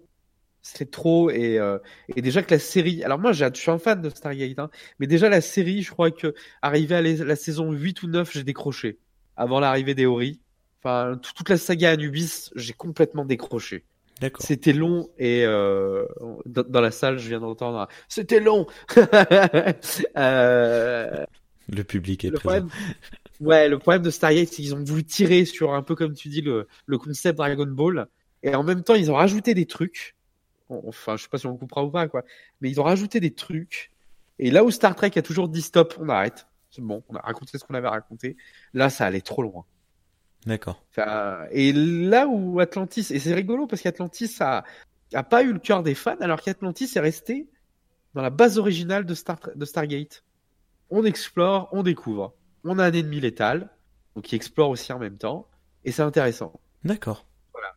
C'était 0.63 0.91
trop 0.91 1.31
et, 1.31 1.59
euh, 1.59 1.79
et 2.15 2.21
déjà 2.21 2.43
que 2.43 2.53
la 2.53 2.61
série. 2.61 3.03
Alors 3.03 3.19
moi, 3.19 3.33
je 3.33 3.47
suis 3.55 3.71
un 3.71 3.79
fan 3.79 4.03
de 4.03 4.11
Stargate, 4.11 4.59
hein, 4.59 4.69
mais 4.99 5.07
déjà 5.07 5.31
la 5.31 5.41
série, 5.41 5.83
je 5.83 5.91
crois 5.91 6.11
que 6.11 6.35
arrivé 6.61 6.97
à 6.97 7.01
la 7.01 7.37
saison 7.37 7.73
8 7.73 8.03
ou 8.03 8.09
9, 8.09 8.31
j'ai 8.31 8.45
décroché. 8.45 8.99
Avant 9.37 9.59
l'arrivée 9.59 9.95
des 9.95 10.05
Ori. 10.05 10.39
Enfin, 10.83 11.19
toute 11.35 11.49
la 11.49 11.57
saga 11.57 11.91
Anubis, 11.91 12.51
j'ai 12.57 12.75
complètement 12.75 13.25
décroché. 13.25 13.85
C'était 14.39 14.73
long 14.73 15.09
et 15.19 15.45
euh, 15.45 16.07
dans, 16.47 16.81
la 16.81 16.91
salle, 16.91 17.19
je 17.19 17.29
viens 17.29 17.41
d'entendre. 17.41 17.89
C'était 18.09 18.41
long. 18.41 18.67
euh, 20.17 21.25
le 21.69 21.85
public 21.85 22.25
est 22.25 22.31
présent. 22.31 22.67
ouais, 23.41 23.69
le 23.69 23.79
problème 23.79 24.03
de 24.03 24.11
Stargate, 24.11 24.49
c'est 24.49 24.57
qu'ils 24.57 24.75
ont 24.75 24.85
voulu 24.85 25.05
tirer 25.05 25.45
sur 25.45 25.75
un 25.75 25.83
peu 25.83 25.95
comme 25.95 26.15
tu 26.15 26.29
dis 26.29 26.43
le, 26.43 26.69
le 26.87 26.99
concept 26.99 27.39
Dragon 27.39 27.67
Ball, 27.67 28.09
et 28.43 28.55
en 28.55 28.63
même 28.63 28.83
temps, 28.83 28.95
ils 28.95 29.11
ont 29.11 29.15
rajouté 29.15 29.55
des 29.55 29.67
trucs. 29.67 30.17
Enfin, 30.69 31.17
je 31.17 31.25
sais 31.25 31.29
pas 31.29 31.39
si 31.39 31.47
on 31.47 31.53
le 31.53 31.59
coupera 31.59 31.85
ou 31.85 31.91
pas, 31.91 32.09
quoi. 32.09 32.25
Mais 32.61 32.71
ils 32.71 32.81
ont 32.81 32.85
rajouté 32.85 33.21
des 33.21 33.33
trucs. 33.33 33.91
Et 34.39 34.51
là 34.51 34.65
où 34.65 34.71
Star 34.71 34.95
Trek 34.95 35.11
a 35.17 35.23
toujours 35.23 35.49
dit 35.49 35.63
stop, 35.63 35.95
on 35.99 36.09
arrête. 36.09 36.47
C'est 36.71 36.83
bon, 36.83 37.03
on 37.09 37.17
a 37.17 37.21
raconté 37.21 37.59
ce 37.59 37.65
qu'on 37.65 37.75
avait 37.75 37.89
raconté. 37.89 38.37
Là, 38.73 38.89
ça 38.89 39.05
allait 39.05 39.21
trop 39.21 39.43
loin. 39.43 39.65
D'accord. 40.47 40.83
et 41.51 41.73
là 41.73 42.27
où 42.27 42.61
Atlantis, 42.61 43.07
et 43.11 43.19
c'est 43.19 43.35
rigolo 43.35 43.67
parce 43.67 43.83
qu'Atlantis 43.83 44.37
a, 44.41 44.65
a 45.13 45.23
pas 45.23 45.43
eu 45.43 45.53
le 45.53 45.59
cœur 45.59 45.83
des 45.83 45.95
fans, 45.95 46.17
alors 46.21 46.41
qu'Atlantis 46.41 46.91
est 46.95 47.01
resté 47.01 47.49
dans 48.15 48.23
la 48.23 48.31
base 48.31 48.59
originale 48.59 49.05
de, 49.05 49.15
Star, 49.15 49.39
de 49.55 49.65
Stargate. 49.65 50.25
On 50.89 51.05
explore, 51.05 51.69
on 51.73 51.83
découvre. 51.83 52.35
On 52.65 52.79
a 52.79 52.85
un 52.87 52.93
ennemi 52.93 53.21
létal, 53.21 53.71
donc 54.15 54.25
qui 54.25 54.35
explore 54.35 54.71
aussi 54.71 54.93
en 54.93 54.99
même 54.99 55.19
temps, 55.19 55.47
et 55.85 55.93
c'est 55.93 56.03
intéressant. 56.03 56.59
D'accord. 56.85 57.27
Voilà. 57.53 57.75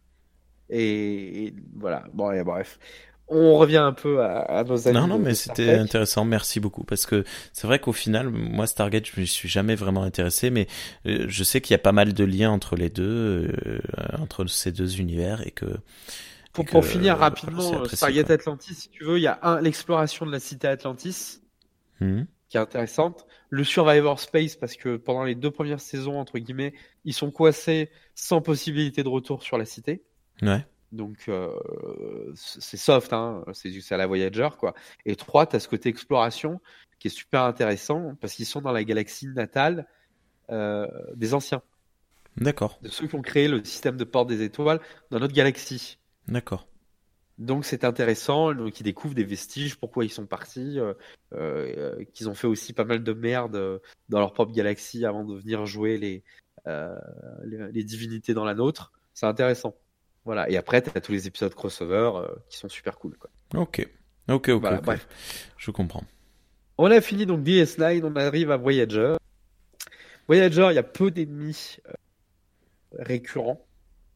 Et, 0.69 1.53
voilà. 1.75 2.05
Bon, 2.13 2.31
et 2.31 2.43
bref 2.43 2.79
on 3.27 3.57
revient 3.57 3.77
un 3.77 3.93
peu 3.93 4.23
à, 4.23 4.63
nos 4.63 4.87
amis. 4.87 4.97
Non, 4.97 5.07
non, 5.07 5.19
mais 5.19 5.33
c'était 5.33 5.75
intéressant. 5.75 6.25
Merci 6.25 6.59
beaucoup 6.59 6.83
parce 6.83 7.05
que 7.05 7.23
c'est 7.53 7.67
vrai 7.67 7.79
qu'au 7.79 7.93
final, 7.93 8.29
moi, 8.29 8.67
Stargate, 8.67 9.05
je 9.07 9.21
me 9.21 9.25
suis 9.25 9.49
jamais 9.49 9.75
vraiment 9.75 10.03
intéressé, 10.03 10.49
mais 10.49 10.67
euh, 11.05 11.25
je 11.27 11.43
sais 11.43 11.61
qu'il 11.61 11.73
y 11.73 11.75
a 11.75 11.79
pas 11.79 11.91
mal 11.91 12.13
de 12.13 12.23
liens 12.23 12.51
entre 12.51 12.75
les 12.75 12.89
deux, 12.89 13.49
euh, 13.65 13.79
entre 14.19 14.45
ces 14.47 14.71
deux 14.71 14.99
univers 14.99 15.45
et 15.45 15.51
que. 15.51 15.65
Pour, 16.51 16.85
finir 16.85 17.17
rapidement, 17.17 17.83
Stargate 17.85 18.29
Atlantis, 18.29 18.75
si 18.75 18.89
tu 18.89 19.05
veux, 19.05 19.17
il 19.17 19.23
y 19.23 19.27
a 19.27 19.39
un 19.41 19.59
l'exploration 19.59 20.27
de 20.27 20.31
la 20.31 20.39
cité 20.39 20.67
Atlantis, 20.67 21.41
mmh. 21.99 22.21
qui 22.47 22.57
est 22.57 22.59
intéressante. 22.59 23.25
Le 23.49 23.63
Survivor 23.63 24.19
Space, 24.19 24.55
parce 24.55 24.75
que 24.75 24.97
pendant 24.97 25.23
les 25.23 25.33
deux 25.33 25.49
premières 25.49 25.79
saisons, 25.79 26.19
entre 26.19 26.37
guillemets, 26.37 26.73
ils 27.05 27.13
sont 27.13 27.31
coincés 27.31 27.89
sans 28.13 28.41
possibilité 28.41 29.01
de 29.01 29.09
retour 29.09 29.41
sur 29.41 29.57
la 29.57 29.65
cité. 29.65 30.03
Ouais. 30.43 30.63
Donc 30.93 31.25
euh, 31.27 31.51
c'est 32.35 32.77
soft, 32.77 33.13
hein, 33.13 33.43
c'est 33.53 33.91
à 33.91 33.97
la 33.97 34.05
Voyager 34.05 34.49
quoi. 34.59 34.75
Et 35.07 35.15
trois, 35.15 35.47
tu 35.47 35.55
as 35.55 35.59
ce 35.59 35.67
côté 35.67 35.89
exploration 35.89 36.61
qui 36.99 37.07
est 37.07 37.11
super 37.11 37.41
intéressant 37.41 38.15
parce 38.21 38.33
qu'ils 38.35 38.45
sont 38.45 38.61
dans 38.61 38.71
la 38.71 38.83
galaxie 38.83 39.27
natale 39.27 39.87
euh, 40.51 40.87
des 41.15 41.33
anciens. 41.33 41.63
D'accord. 42.37 42.77
De 42.83 42.89
ceux 42.89 43.07
qui 43.07 43.15
ont 43.15 43.23
créé 43.23 43.47
le 43.47 43.63
système 43.63 43.97
de 43.97 44.03
porte 44.03 44.29
des 44.29 44.43
étoiles 44.43 44.79
dans 45.09 45.19
notre 45.19 45.33
galaxie. 45.33 45.97
D'accord. 46.27 46.67
Donc 47.39 47.65
c'est 47.65 47.85
intéressant, 47.85 48.53
donc 48.53 48.79
ils 48.79 48.83
découvrent 48.83 49.15
des 49.15 49.23
vestiges, 49.23 49.75
pourquoi 49.77 50.05
ils 50.05 50.11
sont 50.11 50.27
partis, 50.27 50.79
euh, 51.33 52.05
qu'ils 52.13 52.29
ont 52.29 52.35
fait 52.35 52.45
aussi 52.45 52.73
pas 52.73 52.85
mal 52.85 53.03
de 53.03 53.13
merde 53.13 53.81
dans 54.09 54.19
leur 54.19 54.31
propre 54.31 54.53
galaxie 54.53 55.05
avant 55.05 55.23
de 55.23 55.35
venir 55.35 55.65
jouer 55.65 55.97
les, 55.97 56.23
les, 56.67 57.71
les 57.71 57.83
divinités 57.83 58.35
dans 58.35 58.45
la 58.45 58.53
nôtre. 58.53 58.91
C'est 59.15 59.25
intéressant. 59.25 59.75
Voilà. 60.25 60.49
Et 60.49 60.57
après, 60.57 60.81
t'as 60.81 60.99
tous 61.01 61.11
les 61.11 61.27
épisodes 61.27 61.53
crossover 61.53 62.11
euh, 62.15 62.27
qui 62.49 62.57
sont 62.57 62.69
super 62.69 62.97
cool. 62.97 63.17
Quoi. 63.17 63.29
Ok. 63.55 63.87
Ok, 64.29 64.49
ok. 64.49 64.61
Voilà, 64.61 64.77
ok. 64.77 64.83
bref. 64.85 65.07
Je 65.57 65.71
comprends. 65.71 66.03
On 66.77 66.89
a 66.89 67.01
fini 67.01 67.25
donc 67.25 67.41
DS9, 67.41 68.03
on 68.03 68.15
arrive 68.15 68.51
à 68.51 68.57
Voyager. 68.57 69.15
Voyager, 70.27 70.67
il 70.71 70.75
y 70.75 70.79
a 70.79 70.83
peu 70.83 71.11
d'ennemis 71.11 71.77
euh, 71.87 71.91
récurrents, 72.99 73.65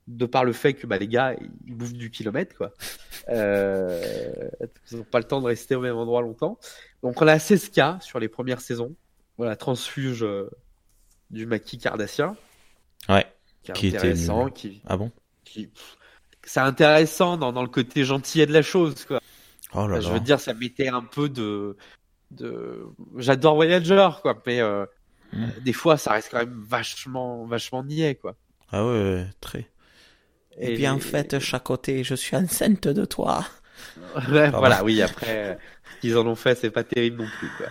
de 0.08 0.26
par 0.26 0.46
le 0.46 0.54
fait 0.54 0.74
que 0.74 0.88
bah, 0.88 0.98
les 0.98 1.08
gars, 1.08 1.36
ils 1.66 1.76
bouffent 1.76 1.94
du 1.94 2.10
kilomètre, 2.12 2.56
quoi. 2.56 2.72
Euh, 3.30 4.50
ils 4.90 4.98
n'ont 5.00 5.04
pas 5.04 5.18
le 5.18 5.26
temps 5.26 5.42
de 5.42 5.48
rester 5.48 5.76
au 5.76 5.82
même 5.82 5.98
endroit 5.98 6.22
longtemps. 6.22 6.58
Donc 7.04 7.22
on 7.22 7.28
a 7.28 7.36
16K 7.36 8.00
sur 8.00 8.20
les 8.20 8.30
premières 8.30 8.62
saisons. 8.62 8.96
Voilà, 9.38 9.58
transfuge 9.58 10.24
euh, 10.24 10.50
du 11.30 11.46
maquis 11.46 11.78
cardassien. 11.78 12.38
Ouais. 13.10 13.26
Qui 13.64 13.72
est 13.72 13.74
Qui 13.74 13.88
était 13.88 14.14
qui, 14.54 14.82
Ah 14.88 14.96
bon? 14.96 15.12
qui- 15.44 15.70
c'est 16.48 16.60
intéressant 16.62 17.38
dans, 17.38 17.52
dans 17.54 17.62
le 17.62 17.68
côté 17.70 18.04
gentillet 18.06 18.46
de 18.48 18.54
la 18.54 18.62
chose, 18.64 19.06
quoi. 19.06 19.20
Oh 19.74 19.88
là 19.88 20.00
Je 20.02 20.08
là. 20.08 20.14
veux 20.16 20.20
dire, 20.20 20.40
ça 20.40 20.54
mettait 20.54 20.88
un 20.88 21.04
peu 21.04 21.30
de. 21.30 21.78
de... 22.32 22.86
J'adore 23.18 23.56
Voyager, 23.56 24.10
quoi, 24.22 24.42
mais 24.46 24.60
euh, 24.62 24.86
Mm. 25.34 25.44
euh, 25.44 25.48
des 25.62 25.74
fois, 25.74 25.98
ça 25.98 26.14
reste 26.14 26.30
quand 26.32 26.38
même 26.40 26.64
vachement, 26.66 27.46
vachement 27.46 27.84
niais, 27.84 28.16
quoi. 28.16 28.36
Ah 28.72 28.86
ouais, 28.88 29.26
très. 29.42 29.70
Et, 30.58 30.74
puis 30.76 30.88
en 30.88 31.00
fait, 31.00 31.38
chaque 31.40 31.64
côté, 31.66 32.06
je 32.06 32.16
suis 32.16 32.36
enceinte 32.38 32.88
de 32.88 33.04
toi. 33.06 33.46
Ouais, 34.32 34.50
voilà, 34.50 34.84
oui, 34.86 35.02
après, 35.04 35.60
ce 35.96 36.02
qu'ils 36.02 36.18
en 36.18 36.26
ont 36.26 36.36
fait, 36.36 36.56
c'est 36.56 36.72
pas 36.72 36.84
terrible 36.86 37.18
non 37.24 37.28
plus, 37.40 37.50
quoi. 37.58 37.68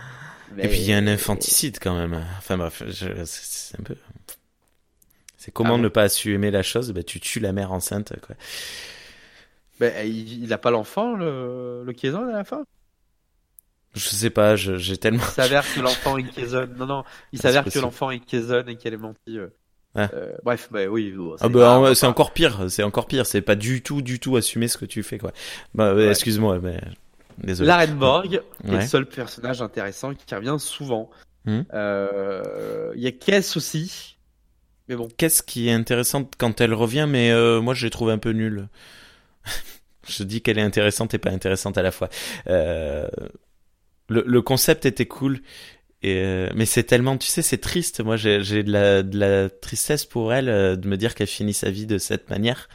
Et 0.63 0.67
puis 0.69 0.77
il 0.79 0.85
y 0.85 0.93
a 0.93 0.97
un 0.97 1.07
infanticide 1.07 1.79
quand 1.81 1.95
même. 1.97 2.23
Enfin 2.37 2.57
bref, 2.57 2.83
je- 2.87 3.23
c'est 3.25 3.77
un 3.79 3.83
peu. 3.83 3.95
C'est 5.47 5.53
comment 5.53 5.75
Ah 5.75 5.77
bon 5.77 5.83
ne 5.83 5.87
pas 5.87 6.03
assumer 6.03 6.51
la 6.51 6.61
chose? 6.61 6.91
Bah, 6.91 7.03
Tu 7.03 7.21
tues 7.21 7.39
la 7.39 7.53
mère 7.53 7.71
enceinte, 7.71 8.13
quoi. 8.19 8.35
Ben, 9.79 10.05
il, 10.05 10.43
il 10.43 10.51
a 10.51 10.57
pas 10.57 10.71
l'enfant, 10.71 11.15
le, 11.15 11.85
le 11.85 12.17
à 12.17 12.31
la 12.33 12.43
fin? 12.43 12.65
Je 13.95 14.09
sais 14.09 14.29
pas, 14.29 14.57
j'ai 14.57 14.97
tellement. 14.97 15.23
Il 15.23 15.31
s'avère 15.31 15.63
que 15.73 15.79
l'enfant 15.79 16.17
est 16.17 16.23
Kazon. 16.29 16.67
Non, 16.75 16.85
non, 16.85 17.03
il 17.31 17.39
Ah, 17.39 17.43
s'avère 17.43 17.63
c'est 17.63 17.71
que 17.71 17.79
l'enfant 17.79 18.11
est 18.11 18.19
Kazon 18.19 18.65
et 18.67 18.75
qu'elle 18.75 18.93
est 18.93 18.97
mentie. 18.97 19.39
euh. 19.39 19.47
Ah. 19.95 20.09
Euh, 20.13 20.33
bref, 20.43 20.67
bah 20.69 20.85
oui. 20.87 21.11
bon, 21.11 21.35
Ah 21.35 21.37
c'est 21.43 21.49
bah 21.49 21.95
c'est 21.95 22.05
encore 22.07 22.33
pire, 22.33 22.65
c'est 22.69 22.83
encore 22.83 23.07
pire, 23.07 23.25
c'est 23.25 23.41
pas 23.41 23.55
du 23.55 23.81
tout, 23.81 24.01
du 24.01 24.19
tout 24.19 24.35
assumer 24.35 24.67
ce 24.67 24.77
que 24.77 24.83
tu 24.85 25.01
fais, 25.01 25.17
quoi. 25.17 25.31
Bah, 25.73 25.93
ouais, 25.95 26.03
Ouais. 26.03 26.09
excuse-moi, 26.09 26.59
mais 26.61 26.81
désolé. 27.37 27.67
L'Arenborg 27.67 28.33
est 28.65 28.69
Ouais. 28.69 28.81
le 28.81 28.85
seul 28.85 29.05
personnage 29.05 29.61
intéressant 29.61 30.13
qui 30.13 30.35
revient 30.35 30.57
souvent. 30.59 31.09
Hmm. 31.45 31.61
Euh, 31.73 32.91
Il 32.95 33.01
y 33.01 33.07
a 33.07 33.11
Kess 33.11 33.55
aussi. 33.55 34.16
Mais 34.87 34.95
bon, 34.95 35.09
Qu'est-ce 35.17 35.43
qui 35.43 35.67
est 35.67 35.73
intéressant 35.73 36.29
quand 36.37 36.61
elle 36.61 36.73
revient, 36.73 37.07
mais 37.09 37.31
euh, 37.31 37.61
moi 37.61 37.73
je 37.73 37.85
l'ai 37.85 37.91
trouvé 37.91 38.13
un 38.13 38.17
peu 38.17 38.31
nulle. 38.31 38.67
je 40.07 40.23
dis 40.23 40.41
qu'elle 40.41 40.57
est 40.57 40.63
intéressante 40.63 41.13
et 41.13 41.17
pas 41.17 41.31
intéressante 41.31 41.77
à 41.77 41.81
la 41.81 41.91
fois. 41.91 42.09
Euh, 42.47 43.07
le, 44.09 44.23
le 44.25 44.41
concept 44.41 44.85
était 44.85 45.05
cool, 45.05 45.41
et, 46.03 46.21
euh, 46.23 46.49
mais 46.55 46.65
c'est 46.65 46.83
tellement, 46.83 47.17
tu 47.17 47.27
sais, 47.27 47.41
c'est 47.41 47.57
triste. 47.57 48.01
Moi 48.01 48.17
j'ai 48.17 48.63
de 48.63 48.71
la, 48.71 49.03
de 49.03 49.17
la 49.17 49.49
tristesse 49.49 50.05
pour 50.05 50.33
elle 50.33 50.49
euh, 50.49 50.75
de 50.75 50.87
me 50.87 50.97
dire 50.97 51.15
qu'elle 51.15 51.27
finit 51.27 51.53
sa 51.53 51.71
vie 51.71 51.85
de 51.85 51.97
cette 51.97 52.29
manière, 52.29 52.69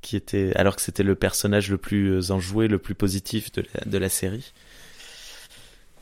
qui 0.00 0.16
était, 0.16 0.52
alors 0.56 0.76
que 0.76 0.82
c'était 0.82 1.02
le 1.02 1.14
personnage 1.14 1.70
le 1.70 1.78
plus 1.78 2.30
enjoué, 2.30 2.68
le 2.68 2.78
plus 2.78 2.94
positif 2.94 3.52
de 3.52 3.62
la, 3.74 3.90
de 3.90 3.98
la 3.98 4.08
série. 4.08 4.52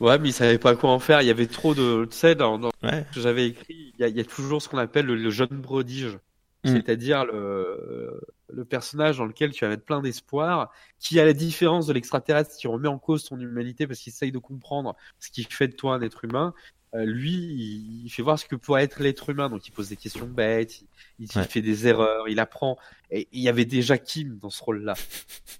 Ouais, 0.01 0.19
mais 0.19 0.31
il 0.31 0.33
savait 0.33 0.59
pas 0.59 0.75
quoi 0.77 0.91
en 0.91 0.99
faire. 0.99 1.23
Il 1.23 1.29
y 1.29 1.31
avait 1.31 1.47
trop 1.47 1.75
de, 1.75 2.07
tu 2.11 2.17
sais, 2.17 2.35
dans, 2.35 2.59
dans 2.59 2.71
Ouais. 2.83 3.05
ce 3.11 3.15
que 3.17 3.21
j'avais 3.21 3.47
écrit, 3.49 3.93
il 3.95 4.01
y, 4.01 4.05
a, 4.05 4.09
il 4.09 4.17
y 4.17 4.21
a 4.21 4.25
toujours 4.25 4.61
ce 4.63 4.69
qu'on 4.69 4.79
appelle 4.79 5.07
le, 5.07 5.15
le 5.17 5.31
jeune 5.31 5.61
prodige. 5.63 6.19
Hmm. 6.65 6.75
C'est-à-dire 6.75 7.25
le, 7.25 8.21
le 8.53 8.65
personnage 8.67 9.17
dans 9.19 9.25
lequel 9.25 9.51
tu 9.53 9.65
vas 9.65 9.71
mettre 9.71 9.85
plein 9.85 10.03
d'espoir, 10.03 10.71
qui, 10.99 11.19
à 11.19 11.25
la 11.25 11.33
différence 11.33 11.87
de 11.87 11.93
l'extraterrestre 11.95 12.55
qui 12.57 12.67
remet 12.69 12.89
en 12.89 12.99
cause 12.99 13.25
ton 13.25 13.39
humanité 13.41 13.87
parce 13.87 14.01
qu'il 14.01 14.13
essaye 14.13 14.33
de 14.33 14.39
comprendre 14.39 14.95
ce 15.21 15.31
qui 15.31 15.45
fait 15.45 15.69
de 15.69 15.73
toi 15.75 15.95
un 15.95 16.03
être 16.03 16.25
humain, 16.25 16.53
euh, 16.95 17.05
lui, 17.05 17.33
il, 17.33 18.05
il 18.05 18.11
fait 18.11 18.21
voir 18.23 18.39
ce 18.39 18.45
que 18.45 18.57
pourrait 18.57 18.83
être 18.83 19.01
l'être 19.01 19.31
humain. 19.31 19.49
Donc, 19.49 19.67
il 19.69 19.71
pose 19.71 19.89
des 19.89 19.97
questions 19.97 20.27
bêtes, 20.27 20.83
il, 20.83 20.87
il 21.21 21.39
Ouais. 21.39 21.45
fait 21.45 21.63
des 21.63 21.87
erreurs, 21.87 22.29
il 22.29 22.41
apprend. 22.41 22.77
Et 23.11 23.29
il 23.33 23.41
y 23.41 23.49
avait 23.49 23.65
déjà 23.65 23.97
Kim 23.97 24.39
dans 24.39 24.51
ce 24.51 24.63
rôle-là. 24.63 24.95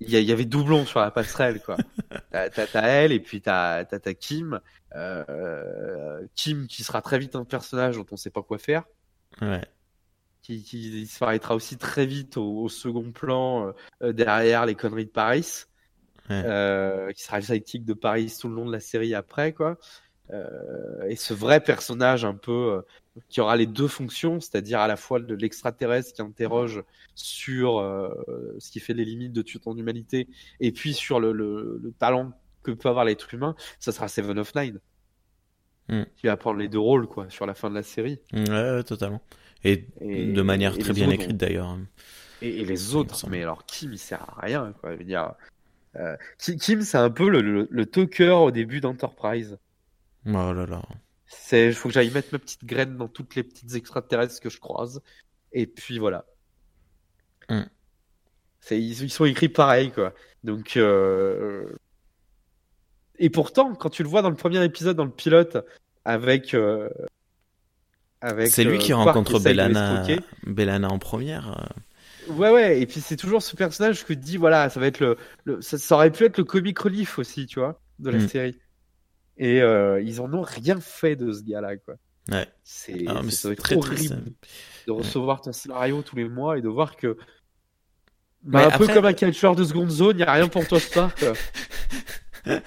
Il 0.00 0.10
y, 0.10 0.32
avait 0.32 0.44
doublon 0.44 0.86
sur 0.86 1.00
la 1.00 1.10
passerelle, 1.10 1.60
quoi. 1.60 1.76
T'as 2.30 2.50
t'as- 2.50 2.66
t'as 2.68 2.82
elle 2.86 3.10
et 3.12 3.18
puis 3.20 3.40
t'as 3.40 3.84
t'as 3.84 3.98
t'as 3.98 4.14
Kim. 4.14 4.60
Euh, 4.94 6.26
Kim 6.34 6.66
qui 6.66 6.84
sera 6.84 7.02
très 7.02 7.18
vite 7.18 7.34
un 7.36 7.44
personnage 7.44 7.96
dont 7.96 8.06
on 8.12 8.16
sait 8.16 8.30
pas 8.30 8.42
quoi 8.42 8.58
faire 8.58 8.84
Ouais. 9.40 9.64
qui, 10.42 10.62
qui 10.62 10.90
disparaîtra 10.90 11.54
aussi 11.54 11.76
très 11.78 12.06
vite 12.06 12.36
au, 12.36 12.62
au 12.62 12.68
second 12.68 13.10
plan 13.12 13.72
euh, 14.02 14.12
derrière 14.12 14.66
les 14.66 14.74
conneries 14.74 15.06
de 15.06 15.10
Paris, 15.10 15.64
Ouais. 16.30 16.42
euh, 16.44 17.10
qui 17.12 17.22
sera 17.22 17.38
le 17.38 17.44
sidekick 17.44 17.84
de 17.84 17.94
Paris 17.94 18.32
tout 18.38 18.48
le 18.48 18.54
long 18.54 18.66
de 18.66 18.72
la 18.72 18.80
série 18.80 19.14
après 19.14 19.52
quoi. 19.52 19.78
Euh, 20.30 21.06
et 21.08 21.16
ce 21.16 21.32
vrai 21.32 21.60
personnage 21.60 22.24
un 22.24 22.34
peu 22.34 22.52
euh, 22.52 22.82
qui 23.28 23.40
aura 23.40 23.56
les 23.56 23.66
deux 23.66 23.88
fonctions, 23.88 24.40
c'est-à-dire 24.40 24.78
à 24.80 24.86
la 24.86 24.96
fois 24.96 25.20
de 25.20 25.34
l'extraterrestre 25.34 26.12
qui 26.12 26.22
interroge 26.22 26.82
sur 27.14 27.78
euh, 27.78 28.10
ce 28.58 28.70
qui 28.70 28.80
fait 28.80 28.92
les 28.94 29.04
limites 29.06 29.32
de 29.32 29.42
ton 29.42 29.76
humanité, 29.76 30.28
et 30.60 30.70
puis 30.72 30.92
sur 30.92 31.18
le, 31.18 31.32
le, 31.32 31.80
le 31.82 31.92
talent 31.92 32.32
que 32.62 32.70
peut 32.70 32.88
avoir 32.90 33.04
l'être 33.06 33.32
humain, 33.32 33.54
ça 33.80 33.92
sera 33.92 34.08
Seven 34.08 34.38
of 34.38 34.54
Nine. 34.54 34.80
Hmm. 35.88 36.02
Qui 36.18 36.26
va 36.26 36.36
prendre 36.36 36.58
les 36.58 36.68
deux 36.68 36.78
rôles 36.78 37.06
quoi 37.06 37.30
sur 37.30 37.46
la 37.46 37.54
fin 37.54 37.70
de 37.70 37.74
la 37.74 37.82
série. 37.82 38.20
Ouais, 38.34 38.82
totalement. 38.84 39.22
Et, 39.64 39.86
Et- 40.02 40.32
de 40.32 40.42
manière 40.42 40.74
et 40.76 40.78
très 40.78 40.92
bien 40.92 41.06
autres 41.06 41.14
écrite 41.14 41.38
d'ailleurs. 41.38 41.78
Et, 42.42 42.60
et 42.60 42.64
les 42.66 42.94
autres, 42.94 43.26
mais 43.30 43.42
alors 43.42 43.64
Kim, 43.64 43.92
il 43.94 43.98
sert 43.98 44.22
à 44.36 44.42
rien, 44.42 44.74
quoi. 44.80 44.92
Je 44.92 44.98
veux 44.98 45.04
dire, 45.04 45.32
euh, 45.96 46.14
Ki- 46.38 46.56
Kim, 46.58 46.82
c'est 46.82 46.98
un 46.98 47.08
peu 47.10 47.30
le, 47.30 47.40
le, 47.40 47.66
le 47.70 47.86
talker 47.86 48.28
au 48.32 48.50
début 48.50 48.80
d'Enterprise. 48.82 49.56
Oh 50.28 50.52
là 50.52 50.66
là. 50.66 50.82
C'est, 51.26 51.66
il 51.68 51.74
faut 51.74 51.88
que 51.88 51.94
j'aille 51.94 52.10
mettre 52.10 52.28
ma 52.32 52.38
petite 52.38 52.64
graine 52.64 52.96
dans 52.96 53.08
toutes 53.08 53.34
les 53.34 53.42
petites 53.42 53.74
extraterrestres 53.74 54.40
que 54.40 54.50
je 54.50 54.60
croise. 54.60 55.02
Et 55.52 55.66
puis 55.66 55.98
voilà. 55.98 56.24
Hmm. 57.48 57.64
C'est, 58.60 58.80
ils, 58.80 59.02
ils 59.02 59.10
sont 59.10 59.24
écrits 59.24 59.48
pareil, 59.48 59.90
quoi. 59.90 60.14
Donc, 60.44 60.76
euh... 60.76 61.72
et 63.18 63.30
pourtant, 63.30 63.74
quand 63.74 63.90
tu 63.90 64.02
le 64.02 64.08
vois 64.08 64.22
dans 64.22 64.30
le 64.30 64.36
premier 64.36 64.62
épisode, 64.64 64.96
dans 64.96 65.04
le 65.04 65.10
pilote, 65.10 65.58
avec, 66.04 66.54
euh, 66.54 66.88
avec. 68.20 68.48
C'est 68.48 68.64
lui 68.64 68.76
euh, 68.76 68.78
qui 68.78 68.88
Quark 68.88 69.06
rencontre 69.06 69.40
Bellana. 69.40 70.06
Bellana 70.46 70.88
en 70.88 70.98
première. 70.98 71.72
Ouais, 72.28 72.50
ouais, 72.50 72.80
et 72.80 72.86
puis 72.86 73.00
c'est 73.00 73.16
toujours 73.16 73.42
ce 73.42 73.56
personnage 73.56 74.04
que 74.04 74.12
tu 74.12 74.18
dis, 74.18 74.36
voilà, 74.36 74.68
ça 74.68 74.80
va 74.80 74.86
être 74.86 75.00
le, 75.00 75.16
le 75.44 75.62
ça, 75.62 75.78
ça 75.78 75.94
aurait 75.94 76.10
pu 76.10 76.24
être 76.24 76.36
le 76.36 76.44
comic 76.44 76.78
relief 76.78 77.18
aussi, 77.18 77.46
tu 77.46 77.58
vois, 77.58 77.80
de 77.98 78.10
la 78.10 78.18
Mm. 78.18 78.28
série. 78.28 78.58
Et 79.38 79.62
euh, 79.62 80.00
ils 80.02 80.20
en 80.20 80.32
ont 80.34 80.42
rien 80.42 80.80
fait 80.80 81.16
de 81.16 81.32
ce 81.32 81.42
gars-là, 81.42 81.76
quoi. 81.76 81.94
Ouais. 82.30 82.46
C'est 82.64 83.04
Ah, 83.06 83.20
très 83.40 83.54
triste. 83.54 84.12
horrible 84.12 84.32
de 84.86 84.92
recevoir 84.92 85.40
ton 85.40 85.52
scénario 85.52 86.02
tous 86.02 86.16
les 86.16 86.28
mois 86.28 86.58
et 86.58 86.60
de 86.60 86.68
voir 86.68 86.96
que. 86.96 87.16
Bah, 88.42 88.68
un 88.72 88.78
peu 88.78 88.86
comme 88.86 89.04
un 89.06 89.12
catcheur 89.12 89.56
de 89.56 89.64
seconde 89.64 89.90
zone, 89.90 90.18
il 90.18 90.22
a 90.22 90.32
rien 90.32 90.48
pour 90.48 90.66
toi 90.66 90.78
quoi. 90.92 91.10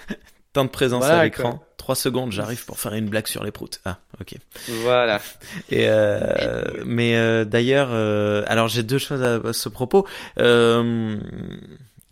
Temps 0.53 0.65
de 0.65 0.69
présence 0.69 1.03
Voilà, 1.03 1.19
à 1.19 1.23
l'écran. 1.23 1.63
Trois 1.77 1.95
secondes, 1.95 2.31
j'arrive 2.31 2.65
pour 2.65 2.77
faire 2.79 2.93
une 2.93 3.09
blague 3.09 3.25
sur 3.27 3.43
les 3.43 3.51
proutes. 3.51 3.79
Ah, 3.85 3.99
ok. 4.19 4.35
Voilà. 4.83 5.19
Et 5.69 5.85
euh, 5.87 6.63
mais 6.85 7.15
euh, 7.15 7.45
d'ailleurs, 7.45 7.89
euh, 7.91 8.43
alors 8.47 8.67
j'ai 8.67 8.83
deux 8.83 8.97
choses 8.97 9.23
à, 9.23 9.35
à 9.35 9.53
ce 9.53 9.69
propos. 9.69 10.05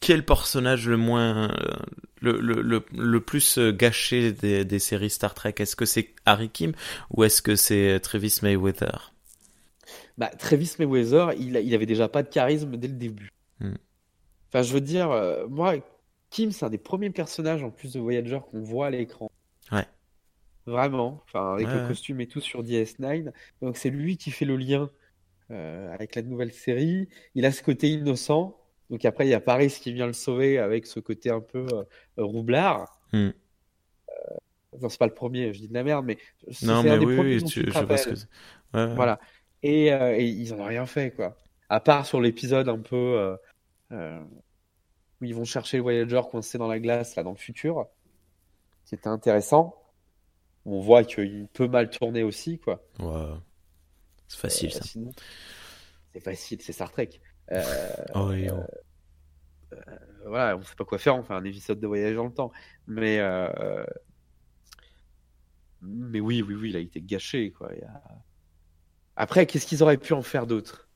Euh, 0.04 0.08
qui 0.08 0.12
est 0.12 0.18
le 0.18 0.24
personnage 0.26 0.88
le 0.88 0.98
moins, 0.98 1.50
euh, 1.52 1.78
le, 2.22 2.40
le, 2.40 2.62
le, 2.62 2.86
le 2.94 3.22
plus 3.22 3.58
euh, 3.58 3.72
gâché 3.72 4.32
des, 4.32 4.66
des 4.66 4.80
séries 4.80 5.10
Star 5.10 5.34
Trek? 5.34 5.56
Est-ce 5.58 5.76
que 5.76 5.86
c'est 5.86 6.16
Harry 6.26 6.50
Kim 6.50 6.74
ou 7.12 7.24
est-ce 7.24 7.42
que 7.42 7.56
c'est 7.56 8.00
Travis 8.02 8.40
Mayweather? 8.42 9.14
Bah, 10.18 10.30
Travis 10.38 10.76
Mayweather, 10.80 11.34
il, 11.40 11.56
il 11.56 11.74
avait 11.74 11.86
déjà 11.86 12.08
pas 12.10 12.24
de 12.24 12.30
charisme 12.30 12.78
dès 12.78 12.88
le 12.88 12.94
début. 12.96 13.30
Hmm. 13.60 13.76
Enfin, 14.50 14.64
je 14.64 14.74
veux 14.74 14.82
dire, 14.82 15.12
euh, 15.12 15.48
moi, 15.48 15.76
Kim, 16.30 16.52
c'est 16.52 16.66
un 16.66 16.70
des 16.70 16.78
premiers 16.78 17.10
personnages 17.12 17.64
en 17.64 17.72
plus 17.72 17.94
de 17.94 18.00
Voyager 18.00 18.40
qu'on 18.52 18.62
voit 18.62 18.88
à 18.88 18.90
l'écran. 18.92 19.30
Ouais. 19.72 19.88
Vraiment. 20.66 21.24
Enfin, 21.26 21.54
avec 21.54 21.68
Ouais, 21.68 21.74
le 21.74 21.80
ouais. 21.80 21.88
costume 21.88 22.22
et 22.22 22.28
tout 22.28 22.42
sur 22.42 22.64
DS9. 22.64 23.32
Donc, 23.62 23.78
c'est 23.78 23.90
lui 23.90 24.18
qui 24.18 24.32
fait 24.32 24.46
le 24.46 24.56
lien 24.58 24.90
euh, 25.52 25.94
avec 25.94 26.16
la 26.16 26.22
nouvelle 26.24 26.54
série. 26.54 27.10
Il 27.36 27.46
a 27.46 27.52
ce 27.52 27.64
côté 27.64 27.90
innocent. 27.92 28.58
Donc, 28.90 29.06
après, 29.06 29.26
il 29.28 29.30
y 29.30 29.34
a 29.36 29.40
Paris 29.40 29.70
qui 29.70 29.94
vient 29.94 30.08
le 30.08 30.14
sauver 30.14 30.58
avec 30.60 30.86
ce 30.88 31.00
côté 31.00 31.30
un 31.30 31.42
peu 31.42 31.66
euh, 31.72 31.84
roublard. 32.18 33.00
Hmm. 33.14 33.30
Euh, 34.10 34.36
non, 34.82 34.90
c'est 34.90 34.98
pas 35.00 35.08
le 35.08 35.14
premier, 35.14 35.54
je 35.54 35.60
dis 35.62 35.68
de 35.68 35.74
la 35.74 35.84
merde, 35.84 36.06
mais 36.06 36.18
Non, 36.64 36.76
un 36.78 36.84
mais 36.84 36.98
des 37.00 37.06
oui, 37.06 37.16
premiers 37.16 37.36
oui, 37.38 37.44
tu- 37.44 37.72
je 37.72 37.80
vois 37.84 37.98
ce 37.98 38.10
que. 38.10 38.16
Ouais. 38.74 38.94
Voilà. 38.96 39.20
Et, 39.64 39.92
euh, 39.94 40.16
et 40.18 40.26
ils 40.26 40.54
en 40.54 40.60
ont 40.60 40.66
rien 40.66 40.86
fait, 40.86 41.12
quoi. 41.12 41.38
À 41.70 41.80
part 41.80 42.06
sur 42.06 42.20
l'épisode 42.22 42.68
un 42.70 42.80
peu 42.80 43.36
où 43.92 45.26
ils 45.26 45.36
vont 45.36 45.44
chercher 45.44 45.78
le 45.78 45.84
Voyager 45.84 46.22
coincé 46.32 46.58
dans 46.58 46.68
la 46.68 46.80
glace, 46.80 47.16
là, 47.16 47.24
dans 47.24 47.32
le 47.32 47.38
futur, 47.38 47.88
qui 48.86 48.96
était 48.96 49.08
intéressant. 49.08 49.76
On 50.66 50.80
voit 50.80 51.04
qu'il 51.04 51.48
peut 51.54 51.68
mal 51.68 51.90
tourner 51.90 52.24
aussi, 52.24 52.60
quoi. 52.60 52.84
C'est 54.28 54.40
facile 54.40 54.70
Euh, 54.70 54.74
ça. 54.78 54.84
sinon, 54.84 55.12
c'est 56.14 56.20
facile, 56.22 56.62
c'est 56.62 56.74
Star 56.74 56.92
Trek. 56.92 57.10
Oh, 58.16 58.32
et 58.32 58.50
oh. 58.52 58.64
voilà, 60.26 60.58
on 60.58 60.62
sait 60.64 60.76
pas 60.76 60.86
quoi 60.86 60.98
faire, 60.98 61.16
on 61.16 61.24
fait 61.24 61.34
un 61.34 61.44
épisode 61.44 61.80
de 61.80 61.88
voyage 61.88 62.16
dans 62.16 62.26
le 62.26 62.34
temps. 62.34 62.52
Mais, 62.88 63.20
mais 65.82 66.20
oui, 66.20 66.42
oui, 66.42 66.56
oui, 66.56 66.70
il 66.70 66.76
a 66.76 66.80
été 66.80 67.02
gâché. 67.02 67.52
Quoi. 67.52 67.70
Il 67.76 67.80
y 67.82 67.86
a- 67.86 68.02
Après, 69.16 69.46
qu'est-ce 69.46 69.66
qu'ils 69.66 69.84
auraient 69.84 69.98
pu 69.98 70.14
en 70.14 70.22
faire 70.22 70.48
d'autre? 70.48 70.88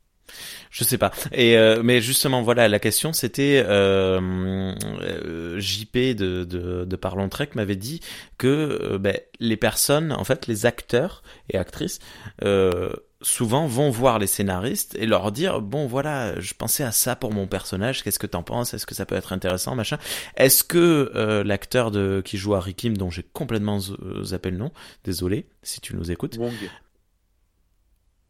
Je 0.72 0.84
sais 0.86 0.98
pas. 0.98 1.12
Et 1.34 1.58
euh, 1.58 1.82
mais 1.84 2.00
justement, 2.02 2.42
voilà, 2.42 2.70
la 2.70 2.80
question 2.80 3.12
c'était 3.12 3.62
euh, 3.66 4.74
euh, 5.02 5.60
JP 5.60 5.98
de, 6.16 6.46
de, 6.46 6.86
de 6.86 6.96
Parlons 6.96 7.28
Trek 7.28 7.50
m'avait 7.56 7.76
dit 7.76 8.00
que 8.38 8.48
euh, 8.48 8.98
ben, 8.98 9.18
les 9.42 9.58
personnes, 9.58 10.14
en 10.14 10.24
fait, 10.24 10.48
les 10.48 10.66
acteurs 10.66 11.24
et 11.50 11.58
actrices, 11.58 12.00
euh, 12.44 12.94
souvent 13.24 13.66
vont 13.68 13.90
voir 13.90 14.20
les 14.20 14.28
scénaristes 14.28 14.95
et 14.95 15.06
leur 15.08 15.32
dire 15.32 15.62
bon 15.62 15.88
voilà, 15.88 16.40
je 16.40 16.54
pensais 16.54 16.84
à 16.84 16.91
ça 16.91 17.16
pour 17.16 17.34
mon 17.34 17.48
personnage. 17.48 18.04
Qu'est-ce 18.04 18.20
que 18.20 18.28
t'en 18.28 18.44
penses 18.44 18.74
Est-ce 18.74 18.86
que 18.86 18.94
ça 18.94 19.06
peut 19.06 19.16
être 19.16 19.34
intéressant, 19.34 19.76
machin 19.76 19.98
Est-ce 20.38 20.64
que 20.64 21.12
euh, 21.16 21.44
l'acteur 21.44 21.90
de 21.90 22.22
qui 22.24 22.38
joue 22.38 22.54
Harry 22.54 22.76
Kim, 22.76 22.95
dont 22.98 23.10
j'ai 23.10 23.24
complètement 23.24 23.80
z- 23.80 23.95
zappé 24.24 24.52
le 24.52 24.58
nom, 24.58 24.72
désolé 25.04 25.48
si 25.64 25.82
tu 25.82 25.95
nous 25.95 26.12
écoutes. 26.12 26.38
Wong. 26.38 26.54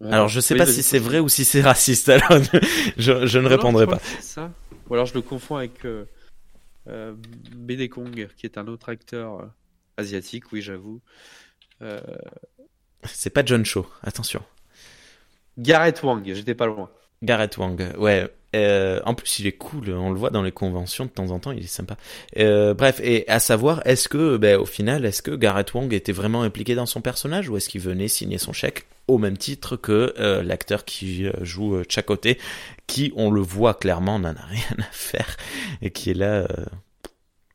Alors 0.01 0.27
je 0.27 0.39
sais 0.41 0.53
Oui, 0.53 0.57
pas 0.59 0.65
si 0.65 0.83
c'est 0.83 0.99
vrai 0.99 1.19
ou 1.19 1.29
si 1.29 1.45
c'est 1.45 1.61
raciste. 1.61 2.09
Alors 2.09 2.41
je, 2.97 3.25
je 3.25 3.39
ne 3.39 3.47
répondrai 3.47 3.85
je 3.85 3.89
pas. 3.91 3.99
ça. 4.19 4.51
Ou 4.89 4.93
alors 4.95 5.05
je 5.05 5.13
le 5.13 5.21
confonds 5.21 5.55
avec 5.55 5.85
euh, 5.85 6.05
euh, 6.87 7.13
BD 7.55 7.87
Kong, 7.89 8.27
qui 8.35 8.45
est 8.45 8.57
un 8.57 8.67
autre 8.67 8.89
acteur 8.89 9.39
euh, 9.39 9.45
asiatique, 9.97 10.51
oui, 10.51 10.61
j'avoue. 10.61 11.01
Euh, 11.81 12.01
C'est 13.05 13.29
pas 13.29 13.45
John 13.45 13.63
Cho, 13.65 13.87
attention. 14.03 14.41
Gareth 15.57 16.01
Wang, 16.03 16.23
j'étais 16.25 16.55
pas 16.55 16.65
loin. 16.65 16.89
Gareth 17.21 17.57
Wang, 17.57 17.81
ouais. 17.97 18.27
Euh, 18.55 18.99
en 19.05 19.15
plus, 19.15 19.39
il 19.39 19.47
est 19.47 19.53
cool. 19.53 19.89
On 19.89 20.11
le 20.11 20.17
voit 20.17 20.29
dans 20.29 20.43
les 20.43 20.51
conventions 20.51 21.05
de 21.05 21.09
temps 21.09 21.31
en 21.31 21.39
temps. 21.39 21.51
Il 21.51 21.63
est 21.63 21.67
sympa. 21.67 21.97
Euh, 22.37 22.73
bref, 22.73 22.99
et 23.01 23.27
à 23.27 23.39
savoir, 23.39 23.81
est-ce 23.85 24.07
que, 24.07 24.37
ben, 24.37 24.59
au 24.59 24.65
final, 24.65 25.05
est-ce 25.05 25.23
que 25.23 25.31
Gareth 25.31 25.73
Wang 25.73 25.91
était 25.91 26.11
vraiment 26.11 26.43
impliqué 26.43 26.75
dans 26.75 26.85
son 26.85 27.01
personnage 27.01 27.49
ou 27.49 27.57
est-ce 27.57 27.69
qu'il 27.69 27.81
venait 27.81 28.07
signer 28.07 28.37
son 28.37 28.53
chèque 28.53 28.85
au 29.07 29.17
même 29.17 29.37
titre 29.37 29.75
que 29.75 30.13
euh, 30.19 30.43
l'acteur 30.43 30.85
qui 30.85 31.25
euh, 31.25 31.33
joue 31.41 31.75
euh, 31.75 31.83
Chakotay, 31.87 32.37
qui, 32.87 33.11
on 33.15 33.31
le 33.31 33.41
voit 33.41 33.73
clairement, 33.73 34.19
n'en 34.19 34.35
a 34.35 34.45
rien 34.45 34.77
à 34.79 34.91
faire 34.91 35.37
et 35.81 35.91
qui 35.91 36.11
est 36.11 36.15
là 36.15 36.47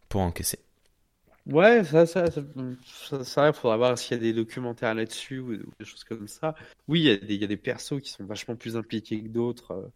pour 0.09 0.21
encaisser. 0.21 0.59
Ouais, 1.49 1.83
ça, 1.83 2.05
ça, 2.05 2.31
ça, 2.31 2.43
ça, 2.85 3.25
ça, 3.25 3.53
faudra 3.55 3.77
voir 3.79 3.99
s'il 3.99 4.17
y 4.17 4.21
a 4.21 4.23
des 4.23 4.35
documentaires 4.35 4.95
là-dessus 4.95 5.39
ou, 5.39 5.53
ou 5.55 5.73
des 5.79 5.85
choses 5.87 6.05
comme 6.05 6.29
ça. 6.29 6.55
Oui, 6.89 7.01
il 7.01 7.05
y 7.07 7.11
a 7.11 7.17
des, 7.17 7.35
il 7.35 7.41
y 7.41 7.45
a 7.45 7.47
des 7.47 7.57
persos 7.57 8.01
qui 8.03 8.11
sont 8.11 8.25
vachement 8.25 8.55
plus 8.55 8.77
impliqués 8.77 9.23
que 9.23 9.29
d'autres. 9.29 9.73
euh, 9.73 9.89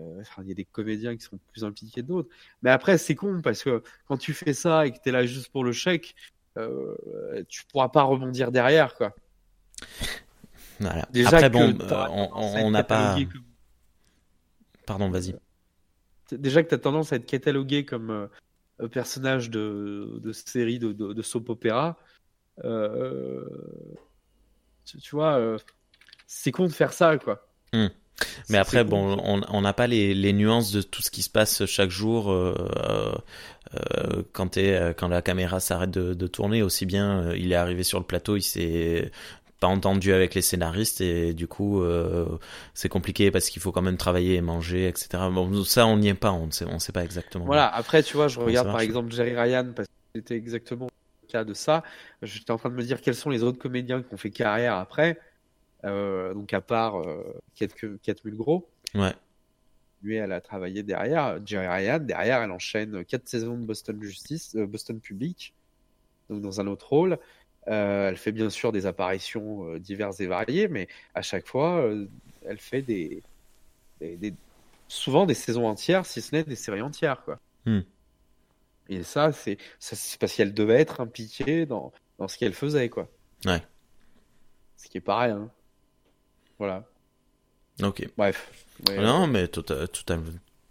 euh, 0.00 0.20
enfin, 0.20 0.42
il 0.42 0.48
y 0.48 0.50
a 0.50 0.54
des 0.54 0.64
comédiens 0.64 1.16
qui 1.16 1.22
sont 1.22 1.38
plus 1.52 1.62
impliqués 1.64 2.00
que 2.02 2.06
d'autres. 2.06 2.28
Mais 2.62 2.70
après, 2.70 2.98
c'est 2.98 3.14
con 3.14 3.40
parce 3.40 3.62
que 3.62 3.84
quand 4.08 4.16
tu 4.16 4.34
fais 4.34 4.52
ça 4.52 4.86
et 4.86 4.90
que 4.92 4.98
t'es 4.98 5.12
là 5.12 5.24
juste 5.24 5.50
pour 5.50 5.62
le 5.62 5.70
chèque, 5.70 6.16
euh, 6.56 6.96
tu 7.48 7.64
pourras 7.66 7.88
pas 7.88 8.02
rebondir 8.02 8.50
derrière, 8.50 8.96
quoi. 8.96 9.14
Voilà. 10.80 11.06
Déjà 11.12 11.28
Après, 11.28 11.48
que 11.48 11.52
bon, 11.52 11.78
euh, 11.80 12.06
on- 12.34 12.70
n'a 12.72 12.82
pas. 12.82 13.14
comme- 13.14 13.44
Pardon, 14.86 15.08
vas-y. 15.08 15.36
Déjà 16.32 16.64
que 16.64 16.68
tu 16.68 16.74
as 16.74 16.78
tendance 16.78 17.12
à 17.12 17.16
être 17.16 17.26
catalogué 17.26 17.84
comme 17.84 18.28
personnage 18.90 19.50
de, 19.50 20.20
de 20.22 20.32
série 20.32 20.78
de, 20.78 20.92
de, 20.92 21.12
de 21.12 21.22
soap 21.22 21.48
opéra, 21.48 21.96
euh, 22.64 23.44
tu, 24.84 24.98
tu 24.98 25.16
vois, 25.16 25.38
euh, 25.38 25.58
c'est 26.26 26.52
con 26.52 26.66
de 26.66 26.72
faire 26.72 26.92
ça, 26.92 27.16
quoi. 27.18 27.46
Hmm. 27.72 27.88
Mais 28.48 28.58
après, 28.58 28.84
bon, 28.84 29.16
on 29.20 29.60
n'a 29.60 29.72
pas 29.72 29.88
les, 29.88 30.14
les 30.14 30.32
nuances 30.32 30.70
de 30.70 30.82
tout 30.82 31.02
ce 31.02 31.10
qui 31.10 31.22
se 31.22 31.30
passe 31.30 31.66
chaque 31.66 31.90
jour 31.90 32.30
euh, 32.30 32.54
euh, 32.76 33.12
euh, 33.74 34.22
quand, 34.32 34.56
euh, 34.56 34.92
quand 34.92 35.08
la 35.08 35.20
caméra 35.20 35.58
s'arrête 35.58 35.90
de, 35.90 36.14
de 36.14 36.26
tourner. 36.28 36.62
Aussi 36.62 36.86
bien, 36.86 37.22
euh, 37.22 37.36
il 37.36 37.50
est 37.50 37.56
arrivé 37.56 37.82
sur 37.82 37.98
le 37.98 38.04
plateau, 38.04 38.36
il 38.36 38.42
s'est 38.42 39.10
pas 39.64 39.70
entendu 39.70 40.12
avec 40.12 40.34
les 40.34 40.42
scénaristes 40.42 41.00
et 41.00 41.32
du 41.32 41.48
coup, 41.48 41.80
euh, 41.80 42.38
c'est 42.74 42.90
compliqué 42.90 43.30
parce 43.30 43.48
qu'il 43.48 43.62
faut 43.62 43.72
quand 43.72 43.80
même 43.80 43.96
travailler 43.96 44.34
et 44.34 44.42
manger, 44.42 44.86
etc. 44.88 45.08
Bon, 45.32 45.64
ça, 45.64 45.86
on 45.86 45.96
n'y 45.96 46.08
est 46.08 46.14
pas, 46.14 46.32
on 46.32 46.48
ne 46.48 46.50
sait, 46.50 46.66
on 46.66 46.78
sait 46.78 46.92
pas 46.92 47.02
exactement. 47.02 47.46
Voilà, 47.46 47.74
après, 47.74 48.02
tu 48.02 48.14
vois, 48.14 48.28
je 48.28 48.38
regarde 48.38 48.70
par 48.70 48.80
exemple 48.80 49.10
Jerry 49.10 49.34
Ryan 49.34 49.72
parce 49.74 49.88
que 49.88 49.94
c'était 50.16 50.36
exactement 50.36 50.88
le 51.22 51.28
cas 51.28 51.44
de 51.44 51.54
ça. 51.54 51.82
J'étais 52.20 52.50
en 52.50 52.58
train 52.58 52.68
de 52.68 52.74
me 52.74 52.82
dire 52.82 53.00
quels 53.00 53.14
sont 53.14 53.30
les 53.30 53.42
autres 53.42 53.58
comédiens 53.58 54.02
qui 54.02 54.12
ont 54.12 54.18
fait 54.18 54.30
carrière 54.30 54.74
après. 54.74 55.18
Euh, 55.86 56.34
donc, 56.34 56.52
à 56.52 56.60
part 56.60 56.96
euh, 57.00 57.24
Kate, 57.54 57.74
Kate 58.02 58.22
Mulgrew, 58.22 58.66
Ouais. 58.94 59.14
lui, 60.02 60.16
elle 60.16 60.32
a 60.32 60.42
travaillé 60.42 60.82
derrière. 60.82 61.38
Jerry 61.46 61.66
Ryan, 61.66 62.00
derrière, 62.00 62.42
elle 62.42 62.50
enchaîne 62.50 63.02
quatre 63.06 63.28
saisons 63.30 63.56
de 63.56 63.64
Boston 63.64 63.98
Justice, 64.02 64.56
euh, 64.56 64.66
Boston 64.66 65.00
Public, 65.00 65.54
donc 66.28 66.42
dans 66.42 66.60
un 66.60 66.66
autre 66.66 66.90
rôle. 66.90 67.18
Euh, 67.68 68.08
elle 68.10 68.16
fait 68.18 68.32
bien 68.32 68.50
sûr 68.50 68.72
des 68.72 68.84
apparitions 68.86 69.66
euh, 69.68 69.78
diverses 69.78 70.20
et 70.20 70.26
variées, 70.26 70.68
mais 70.68 70.86
à 71.14 71.22
chaque 71.22 71.46
fois, 71.46 71.80
euh, 71.80 72.06
elle 72.46 72.58
fait 72.58 72.82
des, 72.82 73.22
des- 74.00 74.16
des- 74.16 74.34
souvent 74.88 75.24
des 75.24 75.34
saisons 75.34 75.66
entières, 75.66 76.04
si 76.04 76.20
ce 76.20 76.34
n'est 76.34 76.44
des 76.44 76.56
séries 76.56 76.82
entières, 76.82 77.22
quoi. 77.24 77.40
Hmm. 77.64 77.80
Et 78.90 79.02
ça, 79.02 79.32
c'est 79.32 79.56
parce 80.20 80.34
qu'elle 80.34 80.52
devait 80.52 80.74
être 80.80 81.00
impliquée 81.00 81.64
dans, 81.64 81.90
dans 82.18 82.28
ce 82.28 82.36
qu'elle 82.36 82.52
faisait, 82.52 82.90
quoi. 82.90 83.08
Ouais. 83.46 83.62
Ce 84.76 84.88
qui 84.88 84.98
est 84.98 85.00
pas 85.00 85.20
rien. 85.20 85.50
Voilà. 86.58 86.84
Ok. 87.82 88.06
Bref. 88.18 88.52
Ouais, 88.88 88.98
Non, 88.98 89.26
mais 89.26 89.48
tout, 89.48 89.62
tout, 89.62 89.74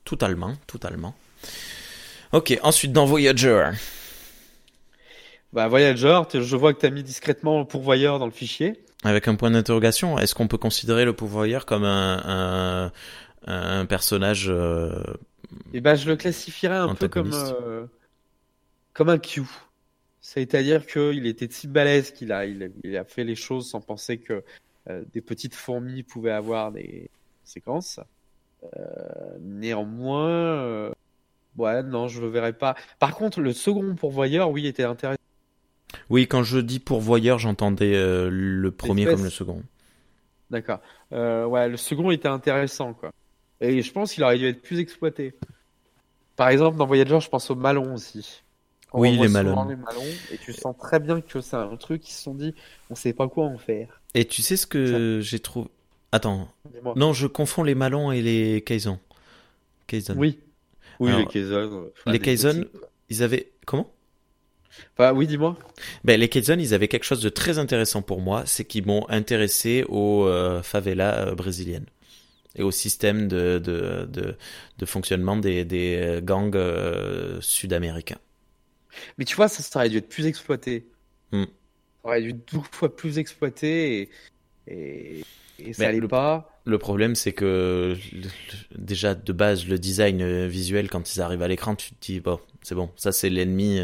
totalement, 0.06 0.54
totalement. 0.68 1.16
Ok. 2.34 2.58
Ensuite, 2.62 2.92
dans 2.94 3.06
Voyager. 3.06 3.72
Bah, 5.54 5.68
Voyager, 5.68 6.22
je 6.34 6.56
vois 6.56 6.74
que 6.74 6.80
tu 6.80 6.86
as 6.88 6.90
mis 6.90 7.04
discrètement 7.04 7.60
le 7.60 7.66
pourvoyeur 7.66 8.18
dans 8.18 8.26
le 8.26 8.32
fichier. 8.32 8.84
Avec 9.04 9.28
un 9.28 9.36
point 9.36 9.52
d'interrogation, 9.52 10.18
est-ce 10.18 10.34
qu'on 10.34 10.48
peut 10.48 10.58
considérer 10.58 11.06
le 11.06 11.14
pourvoyeur 11.14 11.68
comme 11.68 11.84
un, 11.84 12.22
un, 12.26 12.92
un 13.46 13.86
personnage 13.86 14.48
euh, 14.50 15.04
Et 15.74 15.80
ben, 15.80 15.94
je 15.94 16.10
le 16.10 16.16
classifierais 16.16 16.78
un 16.78 16.96
peu 16.96 17.08
comme, 17.08 17.34
euh, 17.34 17.86
comme 18.94 19.10
un 19.10 19.20
Q. 19.20 19.44
C'est-à-dire 20.22 20.88
qu'il 20.88 21.28
était 21.28 21.50
si 21.52 21.68
balèze 21.68 22.12
qu'il 22.12 22.32
a, 22.32 22.46
il 22.46 22.64
a, 22.64 22.68
il 22.84 22.98
a 22.98 23.04
fait 23.04 23.24
les 23.24 23.36
choses 23.36 23.70
sans 23.70 23.82
penser 23.82 24.18
que 24.18 24.44
euh, 24.90 25.04
des 25.14 25.22
petites 25.22 25.54
fourmis 25.54 26.02
pouvaient 26.02 26.32
avoir 26.32 26.72
des 26.72 27.12
séquences. 27.44 28.00
Euh, 28.76 29.38
néanmoins, 29.42 30.30
euh, 30.30 30.92
ouais, 31.58 31.84
non, 31.84 32.08
je 32.08 32.22
le 32.22 32.30
verrais 32.30 32.54
pas. 32.54 32.76
Par 32.98 33.16
contre, 33.16 33.40
le 33.42 33.54
second 33.54 33.94
pourvoyeur, 33.96 34.50
oui, 34.50 34.66
était 34.66 34.84
intéressant. 34.84 35.20
Oui, 36.10 36.28
quand 36.28 36.44
je 36.44 36.60
dis 36.60 36.80
pourvoyeur, 36.80 37.40
j'entendais 37.40 37.96
euh, 37.96 38.30
le 38.32 38.72
premier 38.72 39.06
comme 39.06 39.24
le 39.24 39.30
second. 39.30 39.64
D'accord. 40.50 40.80
Euh, 41.12 41.46
ouais, 41.46 41.68
le 41.70 41.78
second 41.78 42.12
était 42.12 42.28
intéressant, 42.28 42.94
quoi. 42.94 43.12
Et 43.62 43.82
je 43.82 43.92
pense 43.92 44.14
qu'il 44.14 44.24
aurait 44.24 44.38
dû 44.38 44.46
être 44.48 44.62
plus 44.62 44.80
exploité. 44.80 45.34
Par 46.36 46.50
exemple, 46.50 46.78
dans 46.78 46.86
Voyager, 46.86 47.20
je 47.20 47.30
pense 47.30 47.50
aux 47.50 47.56
Malons 47.56 47.94
aussi. 47.94 48.44
On 48.92 49.00
Oui, 49.02 49.12
les 49.12 49.28
souvent 49.28 49.30
Malons. 49.32 49.70
les 49.70 49.76
Malons, 49.76 50.02
et 50.32 50.38
tu 50.38 50.54
sens 50.54 50.76
très 50.78 51.00
bien 51.00 51.22
que 51.22 51.42
c'est 51.42 51.56
un 51.56 51.76
truc 51.78 52.02
qui 52.02 52.14
se 52.14 52.22
sont 52.24 52.36
dit, 52.36 52.54
on 52.90 52.96
sait 52.96 53.14
pas 53.14 53.28
quoi 53.28 53.46
en 53.46 53.58
faire. 53.58 54.02
Et 54.14 54.26
tu 54.26 54.42
sais 54.42 54.58
ce 54.58 54.68
que 54.68 55.20
j'ai 55.22 55.40
trouvé 55.40 55.70
Attends, 56.12 56.48
non, 56.96 57.12
je 57.14 57.26
confonds 57.26 57.64
les 57.64 57.74
Malons 57.74 58.12
et 58.12 58.22
les 58.22 58.62
Kaizen. 58.62 59.00
Kaizen. 59.88 60.16
Oui. 60.18 60.40
Oui, 61.00 61.10
Alors, 61.10 61.22
les 61.22 61.26
Kaizen. 61.28 61.74
enfin, 61.92 62.12
les 62.12 62.20
petits, 62.20 62.66
quoi. 62.72 62.90
Ils 63.10 63.24
avaient 63.24 63.52
comment? 63.66 63.92
Enfin, 64.98 65.14
oui, 65.14 65.28
dis-moi. 65.28 65.58
Ben 66.04 66.20
les 66.20 66.30
Kaizen, 66.30 66.60
ils 66.60 66.74
avaient 66.74 66.88
quelque 66.88 67.04
chose 67.06 67.22
de 67.22 67.30
très 67.30 67.58
intéressant 67.60 68.02
pour 68.02 68.22
moi, 68.22 68.44
c'est 68.46 68.66
qu'ils 68.66 68.86
m'ont 68.86 69.08
intéressé 69.10 69.84
aux 69.90 70.26
euh, 70.28 70.62
favelas 70.62 71.28
euh, 71.30 71.36
brésiliennes 71.36 71.86
et 72.56 72.64
au 72.64 72.72
système 72.72 73.28
de 73.28 73.60
de 73.60 74.08
de, 74.12 74.36
de 74.78 74.86
fonctionnement 74.86 75.38
des 75.38 75.66
des 75.66 75.98
euh, 76.02 76.22
gangs 76.22 76.56
euh, 76.56 77.40
sud-américains. 77.42 78.20
Mais 79.18 79.26
tu 79.26 79.36
vois, 79.36 79.48
ça, 79.48 79.64
ça 79.64 79.80
aurait 79.80 79.90
dû 79.90 79.98
être 79.98 80.10
plus 80.10 80.26
exploité. 80.28 80.86
Hmm. 81.32 81.44
Ça 81.46 82.10
aurait 82.10 82.22
dû 82.22 82.30
être 82.30 82.54
deux 82.54 82.60
fois 82.72 82.96
plus 82.96 83.18
exploité 83.18 84.02
et, 84.02 84.10
et, 84.68 85.24
et 85.60 85.74
ça 85.74 85.84
Mais 85.84 85.90
allait 85.90 86.00
le- 86.00 86.08
pas. 86.08 86.50
Le 86.66 86.78
problème, 86.78 87.16
c'est 87.16 87.34
que 87.34 87.96
le- 88.14 88.30
déjà 88.78 89.16
de 89.16 89.34
base, 89.34 89.68
le 89.68 89.78
design 89.80 90.46
visuel, 90.48 90.90
quand 90.90 91.14
ils 91.16 91.22
arrivent 91.22 91.42
à 91.42 91.48
l'écran, 91.48 91.76
tu 91.76 91.92
te 91.92 92.06
dis 92.06 92.20
bon, 92.20 92.40
c'est 92.62 92.76
bon, 92.76 92.90
ça 92.96 93.12
c'est 93.12 93.30
l'ennemi, 93.30 93.80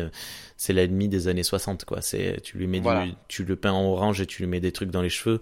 c'est 0.61 0.73
l'ennemi 0.73 1.07
des 1.07 1.29
années 1.29 1.43
60 1.43 1.85
quoi. 1.85 2.01
C'est 2.01 2.41
tu 2.41 2.57
lui 2.57 2.67
mets 2.67 2.81
Voilà. 2.81 3.05
du, 3.05 3.13
tu 3.29 3.45
le 3.45 3.55
peins 3.55 3.71
en 3.71 3.85
orange 3.85 4.19
et 4.19 4.25
tu 4.25 4.41
lui 4.43 4.49
mets 4.49 4.59
des 4.59 4.73
trucs 4.73 4.91
dans 4.91 5.01
les 5.01 5.09
cheveux. 5.09 5.39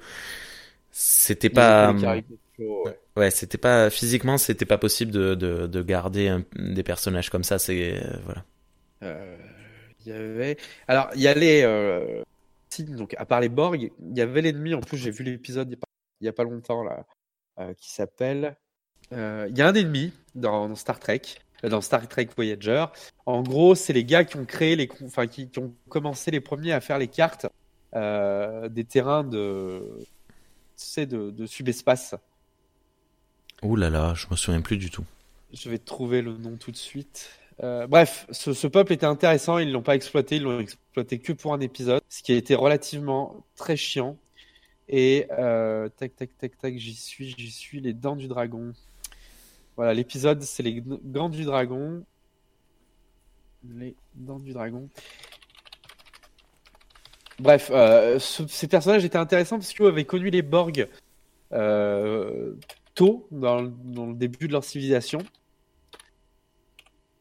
C'était 0.91 1.49
pas, 1.49 1.93
caricatural, 1.99 2.23
ouais. 2.59 2.99
ouais, 3.15 3.31
c'était 3.31 3.57
pas 3.57 3.89
physiquement, 3.89 4.37
c'était 4.37 4.65
pas 4.65 4.77
possible 4.77 5.11
de 5.11 5.33
de, 5.35 5.65
de 5.67 5.81
garder 5.81 6.27
un- 6.27 6.43
des 6.55 6.83
personnages 6.83 7.29
comme 7.29 7.43
ça. 7.43 7.57
C'est 7.59 7.97
euh, 8.03 8.17
voilà. 8.25 8.43
Euh, 9.03 9.37
il 10.05 10.09
y 10.09 10.11
avait. 10.15 10.57
Alors, 10.87 11.09
il 11.15 11.21
y 11.21 11.27
a 11.27 11.33
les. 11.33 11.61
euh, 11.63 12.21
donc, 12.89 13.15
à 13.17 13.25
part 13.25 13.41
les 13.41 13.49
Borg, 13.49 13.89
il 13.99 14.17
y 14.17 14.21
avait 14.21 14.41
l'ennemi. 14.41 14.73
En 14.75 14.81
plus, 14.81 14.97
j'ai 14.97 15.09
vu 15.11 15.23
l'épisode 15.23 15.67
il 16.21 16.25
y 16.25 16.27
a 16.27 16.33
pas- 16.33 16.43
longtemps, 16.43 16.83
là, 16.83 17.05
euh, 17.59 17.73
qui 17.73 17.91
s'appelle. 17.91 18.55
euh, 19.13 19.47
il 19.49 19.57
y 19.57 19.61
a 19.61 19.67
un 19.67 19.73
ennemi 19.73 20.13
dans, 20.35 20.73
Star 20.75 20.99
Trek, 20.99 21.21
euh, 21.21 21.46
dans 21.63 21.81
Star 21.81 22.07
Trek 22.07 22.29
Voyager. 22.35 22.85
En 23.25 23.41
gros, 23.43 23.75
c'est 23.75 23.93
les 23.93 24.03
gars 24.03 24.23
qui 24.23 24.37
ont 24.37 24.45
créé 24.45 24.75
les, 24.75 24.89
enfin 25.03 25.27
qui, 25.27 25.49
ont 25.57 25.73
commencé 25.89 26.31
les 26.31 26.41
premiers 26.41 26.73
à 26.73 26.81
faire 26.81 26.97
les 26.97 27.07
cartes 27.07 27.47
des 27.93 28.83
terrains 28.83 29.23
de, 29.23 29.81
tu 30.77 31.07
de, 31.07 31.31
de 31.31 31.45
subespace. 31.45 32.15
Ouh 33.63 33.75
là 33.75 33.89
là, 33.89 34.13
je 34.15 34.27
me 34.29 34.35
souviens 34.35 34.61
plus 34.61 34.77
du 34.77 34.91
tout. 34.91 35.05
Je 35.53 35.69
vais 35.69 35.79
trouver 35.79 36.21
le 36.21 36.37
nom 36.37 36.57
tout 36.57 36.71
de 36.71 36.77
suite. 36.77 37.29
Euh, 37.63 37.87
bref, 37.87 38.27
ce, 38.29 38.67
peuple 38.67 38.93
était 38.93 39.07
intéressant, 39.07 39.57
ils 39.57 39.71
l'ont 39.71 39.81
pas 39.81 39.95
exploité, 39.95 40.35
ils 40.35 40.43
l'ont 40.43 40.59
exploité 40.59 41.17
que 41.17 41.33
pour 41.33 41.53
un 41.53 41.59
épisode, 41.59 42.01
ce 42.07 42.21
qui 42.21 42.33
a 42.33 42.35
été 42.35 42.53
relativement 42.53 43.43
très 43.55 43.75
chiant. 43.75 44.17
Et 44.89 45.27
euh, 45.31 45.89
tac 45.89 46.15
tac 46.15 46.37
tac 46.37 46.57
tac, 46.59 46.77
j'y 46.77 46.93
suis, 46.93 47.33
j'y 47.37 47.51
suis, 47.51 47.81
les 47.81 47.93
dents 47.93 48.15
du 48.15 48.27
dragon. 48.27 48.73
Voilà, 49.77 49.93
l'épisode 49.93 50.41
c'est 50.41 50.63
les 50.63 50.83
dents 50.85 51.29
du 51.29 51.45
dragon. 51.45 52.03
Les 53.63 53.95
dents 54.15 54.39
du 54.39 54.51
dragon. 54.51 54.89
Bref, 57.39 57.69
euh, 57.71 58.19
ces 58.19 58.67
personnages 58.67 59.05
étaient 59.05 59.17
intéressants 59.17 59.57
parce 59.57 59.71
qu'ils 59.71 59.85
avaient 59.85 60.05
connu 60.05 60.29
les 60.29 60.41
Borg 60.41 60.89
tôt 62.95 63.27
dans, 63.31 63.61
dans 63.61 64.07
le 64.07 64.15
début 64.15 64.47
de 64.47 64.53
leur 64.53 64.63
civilisation. 64.63 65.19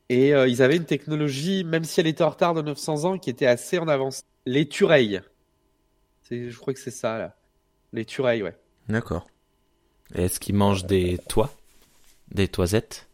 Et 0.09 0.35
euh, 0.35 0.49
ils 0.49 0.62
avaient 0.62 0.77
une 0.77 0.85
technologie, 0.87 1.65
même 1.65 1.85
si 1.85 2.01
elle 2.01 2.07
était 2.07 2.23
en 2.23 2.31
retard 2.31 2.55
de 2.55 2.62
900 2.62 3.05
ans, 3.05 3.19
qui 3.19 3.31
était 3.31 3.47
assez 3.47 3.78
en 3.78 3.89
avance. 3.89 4.24
Les 4.47 4.69
Tureilles. 4.69 5.20
Je 6.31 6.57
crois 6.57 6.73
que 6.73 6.81
c'est 6.81 6.91
ça, 6.91 7.19
là. 7.19 7.37
Les 7.93 8.05
Tureilles, 8.05 8.43
ouais. 8.43 8.57
D'accord. 8.89 9.27
Est-ce 10.15 10.39
qu'ils 10.39 10.55
mangent 10.55 10.87
des 10.87 11.19
toits? 11.28 11.51
Des 12.32 12.48
toisettes 12.48 13.09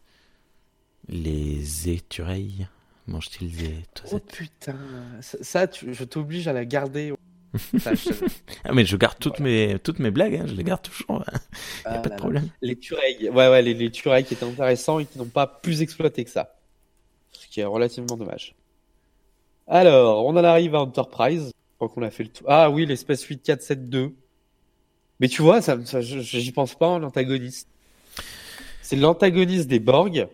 Les 1.07 1.89
étureilles 1.89 2.67
Mangent-ils 3.07 3.55
des 3.55 3.83
toisettes? 3.93 4.13
Oh 4.13 4.19
putain 4.19 4.77
Ça, 5.19 5.67
je 5.71 6.03
t'oblige 6.05 6.47
à 6.47 6.53
la 6.53 6.63
garder. 6.63 7.13
ah 8.63 8.73
mais 8.73 8.85
je 8.85 8.97
garde 8.97 9.19
toutes 9.19 9.39
mes 9.39 9.77
toutes 9.83 9.99
mes 9.99 10.09
blagues, 10.09 10.35
hein, 10.35 10.45
je 10.47 10.53
les 10.53 10.63
garde 10.63 10.81
toujours. 10.81 11.23
Il 11.27 11.35
hein. 11.35 11.39
n'y 11.85 11.95
a 11.95 11.99
ah 11.99 12.01
pas 12.01 12.09
de 12.09 12.15
problème. 12.15 12.49
Les 12.61 12.77
tureilles, 12.77 13.29
ouais 13.29 13.49
ouais, 13.49 13.61
les, 13.61 13.73
les 13.73 13.91
tureilles 13.91 14.23
qui 14.23 14.33
étaient 14.33 14.45
intéressants 14.45 14.99
et 14.99 15.05
qui 15.05 15.19
n'ont 15.19 15.25
pas 15.25 15.45
plus 15.45 15.81
exploité 15.81 16.23
que 16.23 16.31
ça 16.31 16.55
qui 17.53 17.59
est 17.59 17.65
relativement 17.65 18.17
dommage. 18.17 18.55
Alors, 19.67 20.25
on 20.25 20.31
en 20.31 20.43
arrive 20.43 20.73
à 20.73 20.81
Enterprise. 20.81 21.51
Je 21.53 21.75
crois 21.75 21.87
qu'on 21.87 22.01
a 22.01 22.09
fait 22.09 22.23
le 22.23 22.29
tout. 22.29 22.43
Ah 22.47 22.71
oui, 22.71 22.87
l'espèce 22.87 23.23
8472. 23.23 24.11
Mais 25.19 25.27
tu 25.27 25.43
vois, 25.43 25.61
ça, 25.61 25.77
ça 25.85 26.01
j'y 26.01 26.51
pense 26.51 26.73
pas, 26.73 26.97
l'antagoniste. 26.97 27.69
C'est 28.83 28.95
l'antagoniste 28.95 29.67
des 29.67 29.79
Borg, 29.79 30.27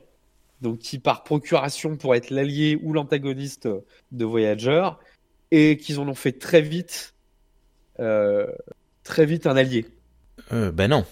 donc 0.62 0.80
qui 0.80 1.00
par 1.00 1.24
procuration 1.24 1.96
pour 1.96 2.16
être 2.16 2.30
l'allié 2.30 2.78
ou 2.82 2.92
l'antagoniste 2.92 3.70
de 4.12 4.26
Voyager, 4.26 4.90
et 5.52 5.78
qu'ils 5.78 6.00
en 6.00 6.08
ont 6.10 6.16
fait 6.16 6.34
très 6.34 6.62
vite, 6.62 7.16
euh, 8.00 8.48
très 9.04 9.26
vite 9.26 9.48
un 9.48 9.56
allié. 9.56 9.86
Euh, 10.52 10.72
ben 10.72 10.90
non. 10.90 11.06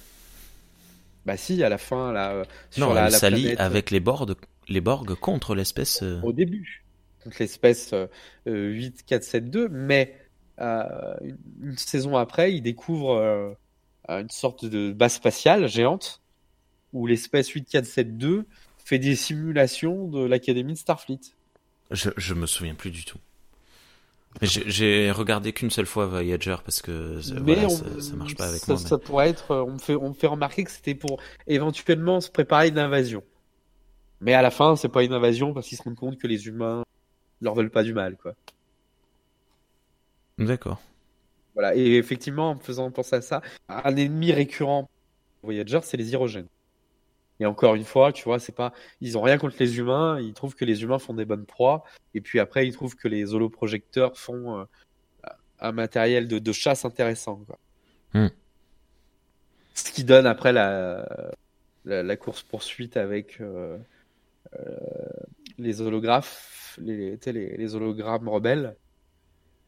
Bah 1.26 1.38
si, 1.38 1.64
à 1.64 1.70
la 1.70 1.78
fin, 1.78 2.12
là. 2.12 2.32
Euh, 2.32 2.44
sur 2.72 2.88
non, 2.88 2.94
la, 2.94 3.08
elle 3.08 3.12
s'allie 3.14 3.56
avec 3.58 3.92
les 3.92 4.00
Borg 4.00 4.36
les 4.70 4.82
Borg 4.82 5.14
contre 5.16 5.56
l'espèce. 5.56 6.02
Euh, 6.04 6.20
Au 6.22 6.34
début, 6.34 6.86
contre 7.24 7.38
l'espèce 7.40 7.94
8472, 8.46 9.64
euh, 9.64 9.68
mais 9.72 10.16
euh, 10.60 10.84
une, 11.62 11.78
saison 11.78 12.18
après, 12.18 12.54
ils 12.54 12.62
découvrent 12.62 13.56
une 14.08 14.30
sorte 14.30 14.66
de 14.66 14.92
base 14.92 15.14
spatiale 15.14 15.68
géante 15.68 16.22
où 16.94 17.08
l'espèce 17.08 17.50
8472 17.50 18.44
fait 18.78 19.00
des 19.00 19.16
simulations 19.16 20.08
de 20.08 20.26
l'académie 20.26 20.74
de 20.74 20.78
Starfleet. 20.78 21.20
Je, 21.92 22.10
je 22.18 22.34
me 22.34 22.46
souviens 22.46 22.76
plus 22.76 22.92
du 22.92 23.06
tout. 23.06 23.20
J'ai 24.42 25.10
regardé 25.12 25.52
qu'une 25.52 25.72
seule 25.72 25.86
fois 25.86 26.06
Voyager 26.06 26.58
parce 26.64 26.82
que 26.82 27.22
ça, 27.22 27.40
marche 27.40 28.36
pas 28.36 28.50
avec 28.50 28.68
moi. 28.68 28.78
Ça 28.78 28.98
pourrait 28.98 29.30
être, 29.30 29.56
on 29.56 29.74
me 29.74 29.80
fait, 29.80 29.96
on 29.96 30.10
me 30.10 30.14
fait 30.14 30.28
remarquer 30.28 30.64
que 30.64 30.72
c'était 30.72 30.96
pour 30.96 31.20
éventuellement 31.48 32.22
se 32.22 32.30
préparer 32.30 32.68
une 32.68 32.78
invasion. 32.78 33.24
Mais 34.22 34.34
à 34.34 34.42
la 34.42 34.52
fin, 34.52 34.76
c'est 34.76 34.90
pas 34.90 35.04
une 35.04 35.14
invasion 35.14 35.54
parce 35.54 35.68
qu'ils 35.68 35.78
se 35.78 35.84
rendent 35.84 35.96
compte 35.96 36.18
que 36.18 36.28
les 36.28 36.48
humains 36.48 36.84
leur 37.42 37.56
veulent 37.56 37.72
pas 37.72 37.84
du 37.84 37.94
mal, 37.94 38.16
quoi. 38.18 38.34
D'accord. 40.38 40.80
Voilà. 41.54 41.76
Et 41.76 41.96
effectivement, 41.96 42.52
en 42.52 42.60
faisant 42.60 42.92
penser 42.92 43.16
à 43.16 43.22
ça, 43.22 43.42
un 43.70 43.96
ennemi 43.96 44.32
récurrent 44.32 44.90
Voyager, 45.42 45.80
c'est 45.84 45.98
les 45.98 46.10
hydrogènes. 46.10 46.48
Et 47.40 47.46
encore 47.46 47.76
une 47.76 47.84
fois, 47.84 48.12
tu 48.12 48.24
vois, 48.24 48.40
c'est 48.40 48.56
pas, 48.56 48.74
ils 49.00 49.18
ont 49.18 49.22
rien 49.22 49.38
contre 49.38 49.58
les 49.60 49.78
humains, 49.78 50.20
ils 50.20 50.34
trouvent 50.34 50.56
que 50.56 50.66
les 50.66 50.82
humains 50.82 51.00
font 51.00 51.14
des 51.14 51.26
bonnes 51.26 51.46
proies, 51.46 51.84
et 52.14 52.22
puis 52.22 52.40
après, 52.40 52.68
ils 52.68 52.74
trouvent 52.74 52.96
que 52.96 53.08
les 53.08 53.34
holoprojecteurs 53.34 54.18
font 54.18 54.60
euh, 54.60 54.64
un 55.60 55.72
matériel 55.72 56.28
de, 56.28 56.52
chasse 56.52 56.86
intéressant, 56.86 57.44
quoi. 57.46 57.60
Hmm. 58.14 58.30
Ce 59.76 59.92
qui 59.92 60.04
donne 60.04 60.26
après 60.26 60.54
la, 60.54 61.08
la, 61.86 62.18
course 62.18 62.42
poursuite 62.42 62.98
avec 62.98 63.40
euh, 63.42 63.78
euh, 64.60 64.76
les 65.60 65.82
holographes, 65.82 66.80
les, 66.82 67.20
les, 67.24 67.58
les, 67.58 67.76
hologrammes 67.76 68.28
rebelles 68.28 68.76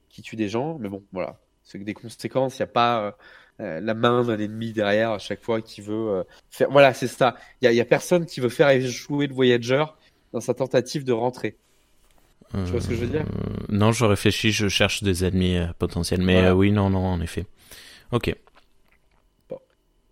qui 0.09 0.23
tuent 0.23 0.35
des 0.35 0.49
gens. 0.49 0.79
Mais 0.79 0.89
bon, 0.89 1.03
voilà. 1.11 1.37
C'est 1.63 1.77
que 1.77 1.83
des 1.83 1.93
conséquences, 1.93 2.57
il 2.57 2.63
n'y 2.63 2.69
a 2.69 2.73
pas 2.73 3.15
euh, 3.59 3.79
la 3.79 3.93
main 3.93 4.23
d'un 4.23 4.39
ennemi 4.39 4.71
derrière 4.73 5.11
à 5.11 5.19
chaque 5.19 5.41
fois 5.41 5.61
qui 5.61 5.81
veut 5.81 6.09
euh, 6.09 6.23
faire. 6.49 6.69
Voilà, 6.71 6.93
c'est 6.93 7.07
ça. 7.07 7.35
Il 7.61 7.69
n'y 7.69 7.79
a, 7.79 7.81
a, 7.81 7.85
personne 7.85 8.25
qui 8.25 8.39
veut 8.39 8.49
faire 8.49 8.69
échouer 8.69 9.27
le 9.27 9.33
Voyager 9.33 9.83
dans 10.33 10.39
sa 10.39 10.53
tentative 10.53 11.03
de 11.03 11.13
rentrer. 11.13 11.57
tu 12.51 12.59
vois 12.71 12.81
ce 12.81 12.87
que 12.87 12.95
je 12.95 13.01
veux 13.01 13.07
dire? 13.07 13.25
Non, 13.69 13.91
je 13.91 14.05
réfléchis, 14.05 14.51
je 14.51 14.67
cherche 14.67 15.03
des 15.03 15.25
ennemis 15.25 15.59
potentiels. 15.77 16.21
Mais 16.21 16.49
oui, 16.51 16.71
non, 16.71 16.89
non, 16.89 17.05
en 17.05 17.21
effet. 17.21 17.45
Ok. 18.11 18.35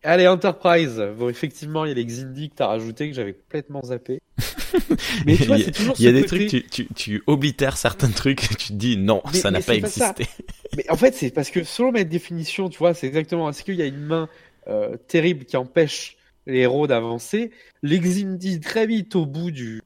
Allez, 0.03 0.27
Enterprise. 0.27 1.01
Bon, 1.17 1.29
effectivement, 1.29 1.85
il 1.85 1.89
y 1.89 1.91
a 1.91 1.95
les 1.95 2.05
Xindi 2.05 2.49
que 2.49 2.55
t'as 2.55 2.67
rajouté 2.67 3.09
que 3.09 3.15
j'avais 3.15 3.33
complètement 3.33 3.81
zappé. 3.83 4.21
Mais 5.25 5.35
tu 5.35 5.45
vois, 5.45 5.57
c'est 5.57 5.71
toujours 5.71 5.95
Il 5.97 6.05
y 6.05 6.07
a 6.07 6.11
des 6.11 6.25
trucs, 6.25 6.47
tu, 6.47 6.63
tu, 6.65 6.87
tu 6.93 7.23
oblitères 7.27 7.77
certains 7.77 8.09
trucs 8.09 8.51
et 8.51 8.55
tu 8.55 8.67
te 8.69 8.73
dis 8.73 8.97
non, 8.97 9.21
ça 9.33 9.51
n'a 9.51 9.61
pas 9.61 9.75
existé. 9.75 10.27
mais 10.75 10.89
en 10.89 10.95
fait, 10.95 11.15
c'est 11.15 11.31
parce 11.31 11.49
que 11.49 11.63
selon 11.63 11.91
ma 11.91 12.03
définition, 12.03 12.69
tu 12.69 12.77
vois, 12.77 12.93
c'est 12.93 13.07
exactement, 13.07 13.49
est-ce 13.49 13.63
qu'il 13.63 13.75
y 13.75 13.81
a 13.81 13.85
une 13.85 13.99
main 13.99 14.29
euh, 14.67 14.97
terrible 15.07 15.45
qui 15.45 15.57
empêche 15.57 16.17
les 16.45 16.59
héros 16.59 16.85
d'avancer? 16.85 17.51
Les 17.81 17.99
Xindi, 17.99 18.59
très 18.59 18.85
vite 18.85 19.15
au 19.15 19.25
bout 19.25 19.49
du, 19.49 19.81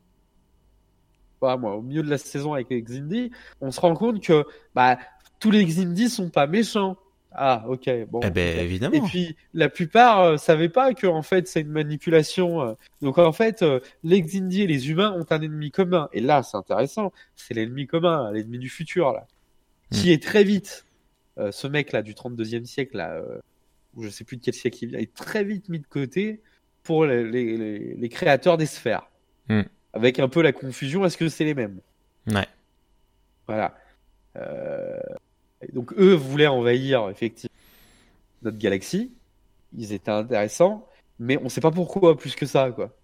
pas 1.42 1.58
moi, 1.58 1.76
au 1.76 1.82
milieu 1.82 2.04
de 2.04 2.10
la 2.10 2.18
saison 2.18 2.54
avec 2.54 2.70
les 2.70 2.82
Xindi, 2.82 3.32
on 3.60 3.72
se 3.72 3.80
rend 3.82 3.96
compte 3.96 4.24
que 4.24 4.46
bah 4.76 4.98
tous 5.40 5.52
les 5.52 5.66
Xindi 5.66 6.10
sont 6.10 6.30
pas 6.30 6.48
méchants. 6.48 6.98
Ah, 7.34 7.64
ok, 7.68 7.90
bon. 8.10 8.20
Eh 8.24 8.30
ben, 8.30 8.60
évidemment. 8.60 8.96
Et 8.96 9.02
puis, 9.02 9.36
la 9.54 9.70
plupart 9.70 10.22
euh, 10.22 10.38
savaient 10.38 10.70
pas 10.70 10.94
que, 10.94 11.08
en 11.08 11.22
fait, 11.22 11.48
c'est 11.48 11.62
une 11.62 11.72
manipulation. 11.72 12.62
Euh. 12.62 12.74
Donc, 13.02 13.18
en 13.18 13.32
fait, 13.32 13.62
euh, 13.62 13.80
les 14.04 14.22
Xindi 14.22 14.64
et 14.64 14.68
les 14.68 14.90
humains 14.90 15.14
ont 15.14 15.26
un 15.30 15.42
ennemi 15.42 15.72
commun. 15.72 16.10
Et 16.12 16.20
là, 16.20 16.44
c'est 16.44 16.58
intéressant. 16.58 17.14
C'est 17.36 17.54
l'ennemi 17.54 17.88
commun, 17.88 18.32
l'ennemi 18.32 18.60
du 18.60 18.70
futur, 18.70 19.14
là. 19.14 19.28
Qui 19.92 20.10
hmm. 20.10 20.14
est 20.14 20.24
très 20.24 20.44
vite, 20.44 20.86
ce 21.38 21.68
mec-là, 21.68 22.02
du 22.02 22.14
32e 22.14 22.66
siècle, 22.66 22.98
là, 22.98 23.22
ou 23.96 24.04
je 24.04 24.10
sais 24.10 24.24
plus 24.24 24.38
de 24.38 24.42
quel 24.42 24.54
siècle 24.54 24.78
il 24.84 24.90
vient, 24.90 25.00
est 25.00 25.14
très 25.14 25.44
vite 25.44 25.68
mis 25.68 25.80
de 25.80 25.88
côté 25.88 26.42
pour 26.84 27.06
les, 27.06 27.30
les, 27.30 27.96
les 27.96 28.10
créateurs 28.10 28.58
des 28.58 28.66
sphères. 28.66 29.10
Hmm. 29.50 29.64
Avec 29.94 30.20
un 30.20 30.30
peu 30.30 30.42
la 30.42 30.54
confusion, 30.54 31.06
est-ce 31.06 31.18
que 31.18 31.28
c'est 31.28 31.44
les 31.44 31.54
mêmes? 31.54 31.80
Ouais. 32.28 32.48
Voilà. 33.48 33.76
Euh, 34.38 35.00
donc 35.74 35.94
eux 35.98 36.14
voulaient 36.14 36.48
envahir 36.48 37.10
effectivement 37.10 37.56
notre 38.44 38.58
galaxie. 38.58 39.12
Ils 39.78 39.94
étaient 39.94 40.12
intéressants, 40.12 40.88
mais 41.20 41.38
on 41.42 41.50
sait 41.50 41.62
pas 41.62 41.72
pourquoi 41.72 42.18
plus 42.18 42.36
que 42.36 42.46
ça, 42.46 42.72
quoi. 42.72 42.96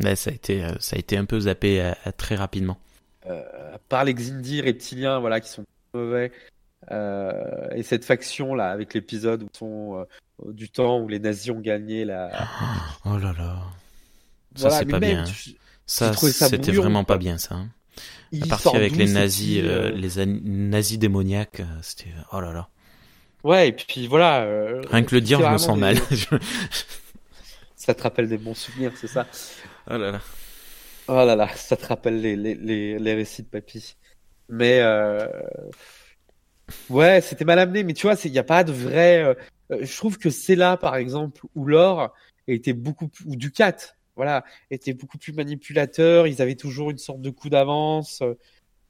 ça 0.00 0.30
a 0.30 0.32
été, 0.32 0.64
euh, 0.64 0.72
ça 0.78 0.96
a 0.96 0.98
été 0.98 1.16
un 1.16 1.24
peu 1.24 1.40
zappé 1.40 1.80
euh, 1.80 1.92
très 2.16 2.36
rapidement. 2.36 2.78
Euh, 3.26 3.42
par 3.88 4.04
les 4.04 4.14
Xindi 4.14 4.60
reptiliens, 4.60 5.18
voilà, 5.20 5.40
qui 5.40 5.48
sont 5.48 5.64
mauvais, 5.94 6.32
et 6.90 7.82
cette 7.82 8.04
faction 8.04 8.54
là, 8.54 8.70
avec 8.70 8.92
l'épisode 8.94 9.44
où 9.44 9.48
sont 9.52 10.04
du 10.46 10.68
temps 10.68 11.00
où 11.00 11.08
les 11.08 11.20
nazis 11.20 11.50
ont 11.50 11.60
gagné 11.60 12.04
la. 12.04 12.30
Oh 13.04 13.18
là 13.18 13.32
là. 13.38 13.58
Ça 14.54 14.70
c'est 14.70 14.86
pas 14.86 15.00
bien. 15.00 15.24
Ça, 15.86 16.12
c'était 16.14 16.72
vraiment 16.72 17.04
pas 17.04 17.18
bien 17.18 17.38
ça. 17.38 17.54
Hein. 17.54 17.68
La 18.32 18.46
partie 18.46 18.74
avec 18.74 18.96
les 18.96 19.12
nazis, 19.12 19.60
euh, 19.62 19.90
euh, 19.90 19.90
les 19.90 20.26
nazis 20.26 20.98
démoniaques, 20.98 21.60
euh, 21.60 21.78
c'était 21.82 22.10
oh 22.32 22.40
là 22.40 22.52
là. 22.52 22.68
Ouais, 23.44 23.68
et 23.68 23.72
puis 23.72 24.06
voilà. 24.06 24.46
Rien 24.90 25.02
que 25.02 25.14
le 25.14 25.20
dire, 25.20 25.40
je 25.40 25.52
me 25.52 25.58
sens 25.58 25.76
mal. 25.76 25.96
ça 27.76 27.92
te 27.92 28.02
rappelle 28.02 28.28
des 28.28 28.38
bons 28.38 28.54
souvenirs, 28.54 28.92
c'est 28.96 29.08
ça? 29.08 29.26
Oh 29.90 29.98
là 29.98 30.12
là. 30.12 30.20
Oh 31.08 31.24
là 31.26 31.36
là, 31.36 31.48
ça 31.56 31.76
te 31.76 31.84
rappelle 31.86 32.20
les, 32.20 32.36
les, 32.36 32.54
les, 32.54 32.98
les 32.98 33.14
récits 33.14 33.42
de 33.42 33.48
papy. 33.48 33.96
Mais 34.48 34.80
ouais, 36.88 37.20
c'était 37.20 37.44
mal 37.44 37.58
amené, 37.58 37.82
mais 37.82 37.92
tu 37.92 38.06
vois, 38.06 38.16
il 38.24 38.32
n'y 38.32 38.38
a 38.38 38.44
pas 38.44 38.64
de 38.64 38.72
vrai. 38.72 39.36
je 39.70 39.96
trouve 39.96 40.18
que 40.18 40.30
c'est 40.30 40.56
là, 40.56 40.76
par 40.76 40.96
exemple, 40.96 41.40
où 41.54 41.66
l'or 41.66 42.14
était 42.46 42.72
beaucoup 42.72 43.10
ou 43.26 43.36
Ducat 43.36 43.76
voilà, 44.16 44.44
étaient 44.70 44.94
beaucoup 44.94 45.18
plus 45.18 45.32
manipulateurs. 45.32 46.26
Ils 46.26 46.42
avaient 46.42 46.56
toujours 46.56 46.90
une 46.90 46.98
sorte 46.98 47.20
de 47.20 47.30
coup 47.30 47.48
d'avance. 47.48 48.22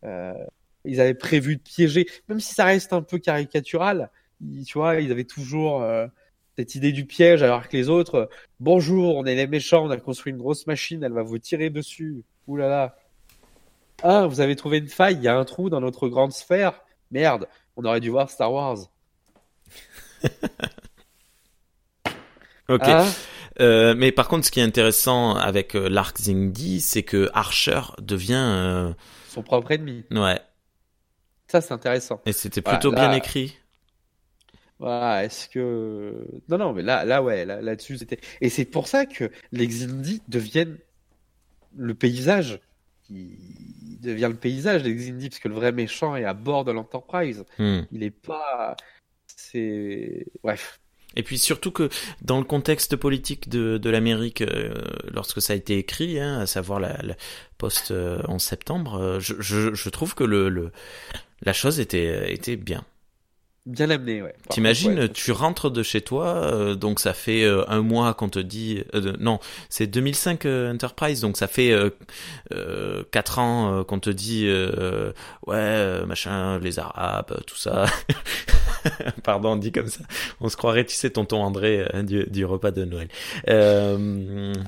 Euh, 0.05 0.35
ils 0.85 1.01
avaient 1.01 1.15
prévu 1.15 1.57
de 1.57 1.63
piéger, 1.63 2.07
même 2.29 2.41
si 2.41 2.55
ça 2.55 2.65
reste 2.65 2.93
un 2.93 3.03
peu 3.03 3.19
caricatural. 3.19 4.11
tu 4.67 4.79
vois, 4.79 5.01
ils 5.01 5.13
avaient 5.13 5.25
toujours 5.25 5.83
euh, 5.83 6.07
cette 6.57 6.75
idée 6.75 6.93
du 6.93 7.07
piège, 7.07 7.43
alors 7.43 7.69
que 7.69 7.77
les 7.77 7.89
autres, 7.89 8.29
bonjour, 8.61 9.17
on 9.17 9.25
est 9.25 9.35
les 9.35 9.47
méchants, 9.47 9.85
on 9.85 9.91
a 9.91 9.97
construit 9.97 10.33
une 10.33 10.39
grosse 10.39 10.67
machine, 10.67 11.03
elle 11.05 11.13
va 11.13 11.23
vous 11.23 11.39
tirer 11.39 11.71
dessus. 11.71 12.25
Ouh 12.49 12.57
là 12.57 12.69
là. 12.69 12.97
Ah, 14.03 14.27
vous 14.27 14.41
avez 14.41 14.57
trouvé 14.57 14.79
une 14.79 14.89
faille, 14.89 15.15
il 15.15 15.23
y 15.23 15.29
a 15.29 15.37
un 15.37 15.45
trou 15.45 15.71
dans 15.71 15.81
notre 15.81 16.09
grande 16.09 16.33
sphère. 16.33 16.83
Merde, 17.13 17.47
on 17.77 17.85
aurait 17.85 18.01
dû 18.01 18.11
voir 18.11 18.29
Star 18.31 18.53
Wars. 18.53 18.79
ok. 22.69 22.81
Ah. 22.83 23.07
Euh, 23.61 23.95
mais 23.97 24.13
par 24.13 24.29
contre, 24.29 24.47
ce 24.47 24.51
qui 24.51 24.61
est 24.61 24.65
intéressant 24.65 25.35
avec 25.35 25.75
euh, 25.75 25.89
l'arc 25.89 26.19
Zingdi, 26.19 26.81
c'est 26.81 27.03
que 27.03 27.31
Archer 27.35 27.81
devient 28.01 28.35
euh, 28.35 28.93
son 29.29 29.43
propre 29.43 29.73
ennemi. 29.73 30.05
Ouais. 30.11 30.41
Ça, 31.49 31.61
c'est 31.61 31.73
intéressant. 31.73 32.21
Et 32.27 32.33
c'était 32.33 32.63
plutôt 32.63 32.93
bien 32.93 33.13
écrit. 33.13 33.59
Voilà, 34.79 35.25
est-ce 35.25 35.49
que 35.49 36.27
non 36.49 36.59
non 36.59 36.73
mais 36.73 36.83
là 36.83 37.05
là 37.05 37.23
ouais 37.23 37.45
là 37.45 37.63
là-dessus 37.63 37.99
c'était 37.99 38.19
et 38.41 38.49
c'est 38.49 38.65
pour 38.65 38.89
ça 38.89 39.07
que 39.07 39.31
les 39.53 39.69
Xindi 39.69 40.23
deviennent 40.27 40.77
le 41.77 41.95
paysage 41.95 42.59
qui 43.05 43.39
devient 44.01 44.27
le 44.29 44.35
paysage 44.35 44.83
des 44.83 44.93
Xindi 44.93 45.29
parce 45.29 45.39
que 45.39 45.47
le 45.47 45.55
vrai 45.55 45.71
méchant 45.71 46.17
est 46.17 46.25
à 46.25 46.35
bord 46.35 46.65
de 46.65 46.73
l'Enterprise. 46.73 47.45
Hmm. 47.61 47.83
Il 47.93 48.03
est 48.03 48.11
pas 48.11 48.75
c'est 49.37 50.27
bref 50.43 50.81
et 51.17 51.23
puis 51.23 51.39
surtout 51.39 51.71
que 51.71 51.89
dans 52.23 52.39
le 52.39 52.45
contexte 52.45 52.97
politique 52.97 53.49
de, 53.49 53.91
l'Amérique, 53.91 54.43
euh, 54.43 54.75
lorsque 55.13 55.43
ça 55.43 55.53
a 55.53 55.57
été 55.57 55.79
écrit, 55.79 56.19
hein, 56.19 56.41
à 56.41 56.47
savoir 56.47 56.81
la, 56.81 56.97
la 57.03 57.15
post 57.59 57.91
euh, 57.91 58.23
en 58.29 58.39
septembre, 58.39 58.95
euh, 58.95 59.21
je, 59.21 59.89
trouve 59.89 60.15
que 60.15 60.25
le, 60.25 60.49
le, 60.49 60.73
la 61.43 61.53
chose 61.53 61.81
était 61.81 62.57
bien. 62.57 62.85
Bien 63.65 63.91
amené, 63.91 64.23
ouais. 64.23 64.35
T'imagines, 64.51 65.09
tu 65.09 65.31
rentres 65.31 65.71
de 65.71 65.85
chez 65.85 66.01
toi, 66.01 66.35
euh, 66.35 66.75
donc 66.75 66.99
ça 66.99 67.13
fait 67.13 67.45
euh, 67.45 67.63
un 67.69 67.81
mois 67.81 68.13
qu'on 68.13 68.29
te 68.29 68.41
dit, 68.41 68.83
euh, 68.93 69.13
non, 69.21 69.39
c'est 69.69 69.87
2005 69.87 70.47
Enterprise, 70.47 71.21
donc 71.21 71.37
ça 71.37 71.47
fait 71.47 71.73
quatre 73.13 73.39
ans 73.39 73.85
qu'on 73.85 74.01
te 74.01 74.11
dit, 74.11 74.53
ouais, 75.47 76.05
machin, 76.07 76.59
les 76.59 76.81
Arabes, 76.81 77.41
tout 77.47 77.57
ça. 77.57 77.87
Pardon, 79.23 79.51
on 79.51 79.57
dit 79.57 79.71
comme 79.71 79.87
ça. 79.87 80.01
On 80.41 80.49
se 80.49 80.57
croirait, 80.57 80.85
tu 80.85 80.97
sais, 80.97 81.11
tonton 81.11 81.41
André 81.41 81.87
du, 82.03 82.25
du, 82.25 82.45
repas 82.45 82.73
de 82.73 82.85
Noël. 82.85 83.09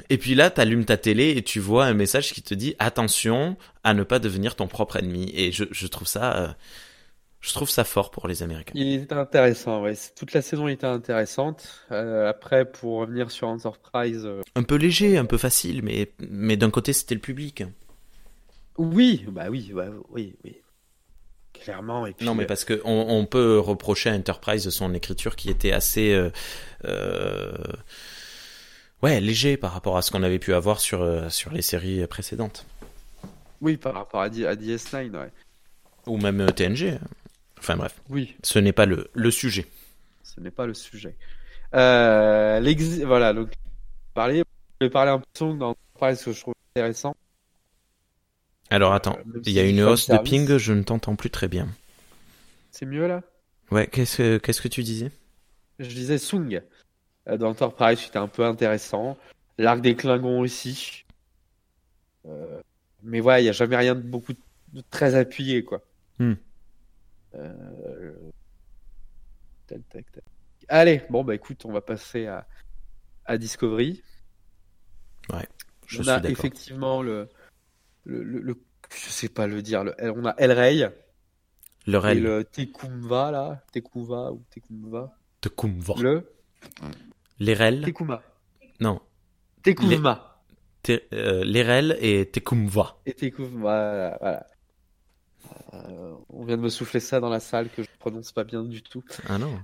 et 0.09 0.19
puis 0.19 0.37
là, 0.37 0.51
t'allumes 0.51 0.85
ta 0.85 0.99
télé 0.99 1.35
et 1.37 1.43
tu 1.43 1.59
vois 1.59 1.87
un 1.87 1.95
message 1.95 2.33
qui 2.33 2.43
te 2.43 2.55
dit 2.55 2.77
attention 2.79 3.57
à 3.83 3.93
ne 3.93 4.05
pas 4.05 4.21
devenir 4.21 4.55
ton 4.55 4.69
propre 4.69 4.99
ennemi. 4.99 5.33
Et 5.35 5.51
je, 5.51 5.65
je 5.73 5.87
trouve 5.89 6.07
ça 6.07 6.55
je 7.45 7.53
trouve 7.53 7.69
ça 7.69 7.85
fort 7.85 8.11
pour 8.11 8.27
les 8.27 8.43
Américains. 8.43 8.73
Il 8.75 9.03
était 9.03 9.15
intéressant, 9.15 9.83
ouais. 9.83 9.93
Toute 10.17 10.33
la 10.33 10.41
saison 10.41 10.67
était 10.67 10.87
intéressante. 10.87 11.85
Euh, 11.93 12.27
après, 12.29 12.65
pour 12.65 13.01
revenir 13.01 13.31
sur 13.31 13.49
Enterprise. 13.49 14.25
Euh, 14.25 14.41
un 14.55 14.63
peu 14.63 14.77
léger, 14.77 15.19
un 15.19 15.27
peu 15.27 15.37
facile, 15.37 15.83
mais, 15.83 16.11
mais 16.21 16.57
d'un 16.57 16.71
côté, 16.71 16.95
c'était 16.95 17.15
le 17.15 17.21
public. 17.21 17.65
Oui, 18.79 19.27
bah 19.29 19.49
oui, 19.51 19.73
bah, 19.75 19.89
oui, 20.11 20.35
oui. 20.43 20.57
Clairement. 21.53 22.07
Et 22.07 22.15
puis, 22.15 22.25
non, 22.25 22.35
mais 22.35 22.47
parce 22.47 22.65
que 22.65 22.81
on, 22.85 23.07
on, 23.11 23.27
peut 23.27 23.59
reprocher 23.59 24.09
à 24.09 24.15
Enterprise 24.15 24.69
son 24.71 24.95
écriture 24.95 25.37
qui 25.37 25.51
était 25.51 25.73
assez. 25.73 26.13
Euh, 26.13 26.31
euh, 26.87 27.53
ouais, 29.03 29.21
léger 29.21 29.59
par 29.59 29.73
rapport 29.73 29.99
à 29.99 30.03
ce 30.03 30.11
qu'on 30.11 30.23
avait 30.23 30.39
pu 30.39 30.55
avoir 30.55 30.81
sur, 30.81 31.03
euh, 31.03 31.29
sur 31.29 31.53
les 31.53 31.63
séries 31.63 32.07
précédentes. 32.07 32.65
Oui, 33.61 33.77
par 33.77 33.93
rapport 33.93 34.23
à, 34.23 34.31
D 34.31 34.47
à 34.47 34.57
DS9, 34.57 35.11
ouais. 35.11 35.31
Ou 36.07 36.17
même 36.17 36.47
TNG. 36.53 36.99
Enfin 37.65 37.79
bref. 37.79 37.99
Oui. 38.11 38.37
Ce 38.43 38.59
n'est 38.59 38.75
pas 38.75 38.85
le, 38.85 39.09
le 39.15 39.31
sujet. 39.31 39.67
Ce 40.23 40.39
n'est 40.39 40.51
pas 40.51 40.67
le 40.67 40.75
sujet. 40.75 41.17
Euh, 41.75 42.61
voilà, 43.07 43.33
donc 43.33 43.53
parler, 44.13 44.45
je 44.81 44.87
vais 44.87 44.91
parler 44.91 45.13
un 45.13 45.19
peu 45.19 45.55
dans 45.55 45.75
ce 45.99 46.25
que 46.27 46.33
je 46.33 46.41
trouve 46.41 46.55
intéressant. 46.77 47.17
Alors 48.69 48.93
attends, 48.93 49.17
euh, 49.35 49.41
il 49.47 49.53
y 49.53 49.61
a 49.61 49.65
une 49.65 49.81
hausse 49.81 50.11
de 50.11 50.19
ping, 50.19 50.59
je 50.59 50.75
ne 50.75 50.83
t'entends 50.83 51.17
plus 51.17 51.31
très 51.31 51.49
bien. 51.49 51.67
C'est 52.71 52.85
mieux 52.85 53.07
là? 53.07 53.23
Ouais, 53.71 53.87
qu'est-ce 53.87 54.19
que, 54.19 54.37
qu'est-ce 54.37 54.61
que 54.61 54.69
tu 54.69 54.83
disais? 54.83 55.11
Je 55.79 55.89
disais 55.89 56.19
Sung. 56.19 56.61
Euh, 57.29 57.39
dans 57.39 57.49
Enterprise, 57.49 57.99
c'était 57.99 58.19
un 58.19 58.29
peu 58.29 58.45
intéressant. 58.45 59.17
L'arc 59.57 59.81
des 59.81 59.97
Klingons 59.97 60.41
aussi. 60.41 61.07
Euh, 62.27 62.61
mais 63.03 63.21
voilà, 63.21 63.41
il 63.41 63.45
n'y 63.45 63.49
a 63.49 63.53
jamais 63.53 63.77
rien 63.77 63.95
de 63.95 64.03
beaucoup 64.03 64.35
de 64.35 64.83
très 64.91 65.15
appuyé, 65.15 65.65
quoi. 65.65 65.81
Hmm. 66.19 66.35
Euh, 67.35 68.13
Allez, 70.69 71.03
bon 71.11 71.25
bah 71.25 71.35
écoute, 71.35 71.65
on 71.65 71.73
va 71.73 71.81
passer 71.81 72.27
à, 72.27 72.47
à 73.25 73.39
Discovery. 73.39 74.03
Ouais, 75.33 75.49
je 75.87 76.01
on 76.01 76.03
suis 76.03 76.11
a 76.11 76.25
effectivement 76.29 77.03
le, 77.03 77.29
le, 78.05 78.23
le, 78.23 78.55
je 78.95 79.09
sais 79.11 79.29
pas 79.29 79.47
le 79.47 79.63
dire, 79.63 79.85
le, 79.85 79.95
on 80.01 80.25
a 80.27 80.35
El 80.39 80.53
Rey. 80.53 80.93
Le 81.87 81.99
Rey. 81.99 82.15
le 82.15 82.45
Tekumva 82.45 83.31
là, 83.31 83.65
Tekumva 83.73 84.33
ou 84.33 84.43
Tekumva. 84.51 85.17
Tekumva. 85.41 85.95
Le. 86.01 86.33
L'Erel. 87.39 87.83
Tekuma. 87.85 88.23
Non. 88.81 89.01
Tekuma. 89.63 90.41
Euh, 90.89 91.45
L'Erel 91.45 91.97
et 92.01 92.31
Tekumva. 92.31 92.99
Et 93.07 93.15
Tekumva, 93.15 94.17
voilà. 94.21 94.47
Euh, 95.75 96.17
on 96.24 96.24
vient 96.55 96.61
de 96.61 96.63
me 96.63 96.69
souffler 96.69 97.01
ça 97.01 97.21
dans 97.21 97.29
la 97.29 97.41
salle 97.41 97.69
que 97.69 97.83
je 97.83 97.89
prononce 97.99 98.33
pas 98.33 98.45
bien 98.45 98.63
du 98.63 98.83
tout. 98.83 99.03
Ah 99.29 99.39
non. 99.39 99.59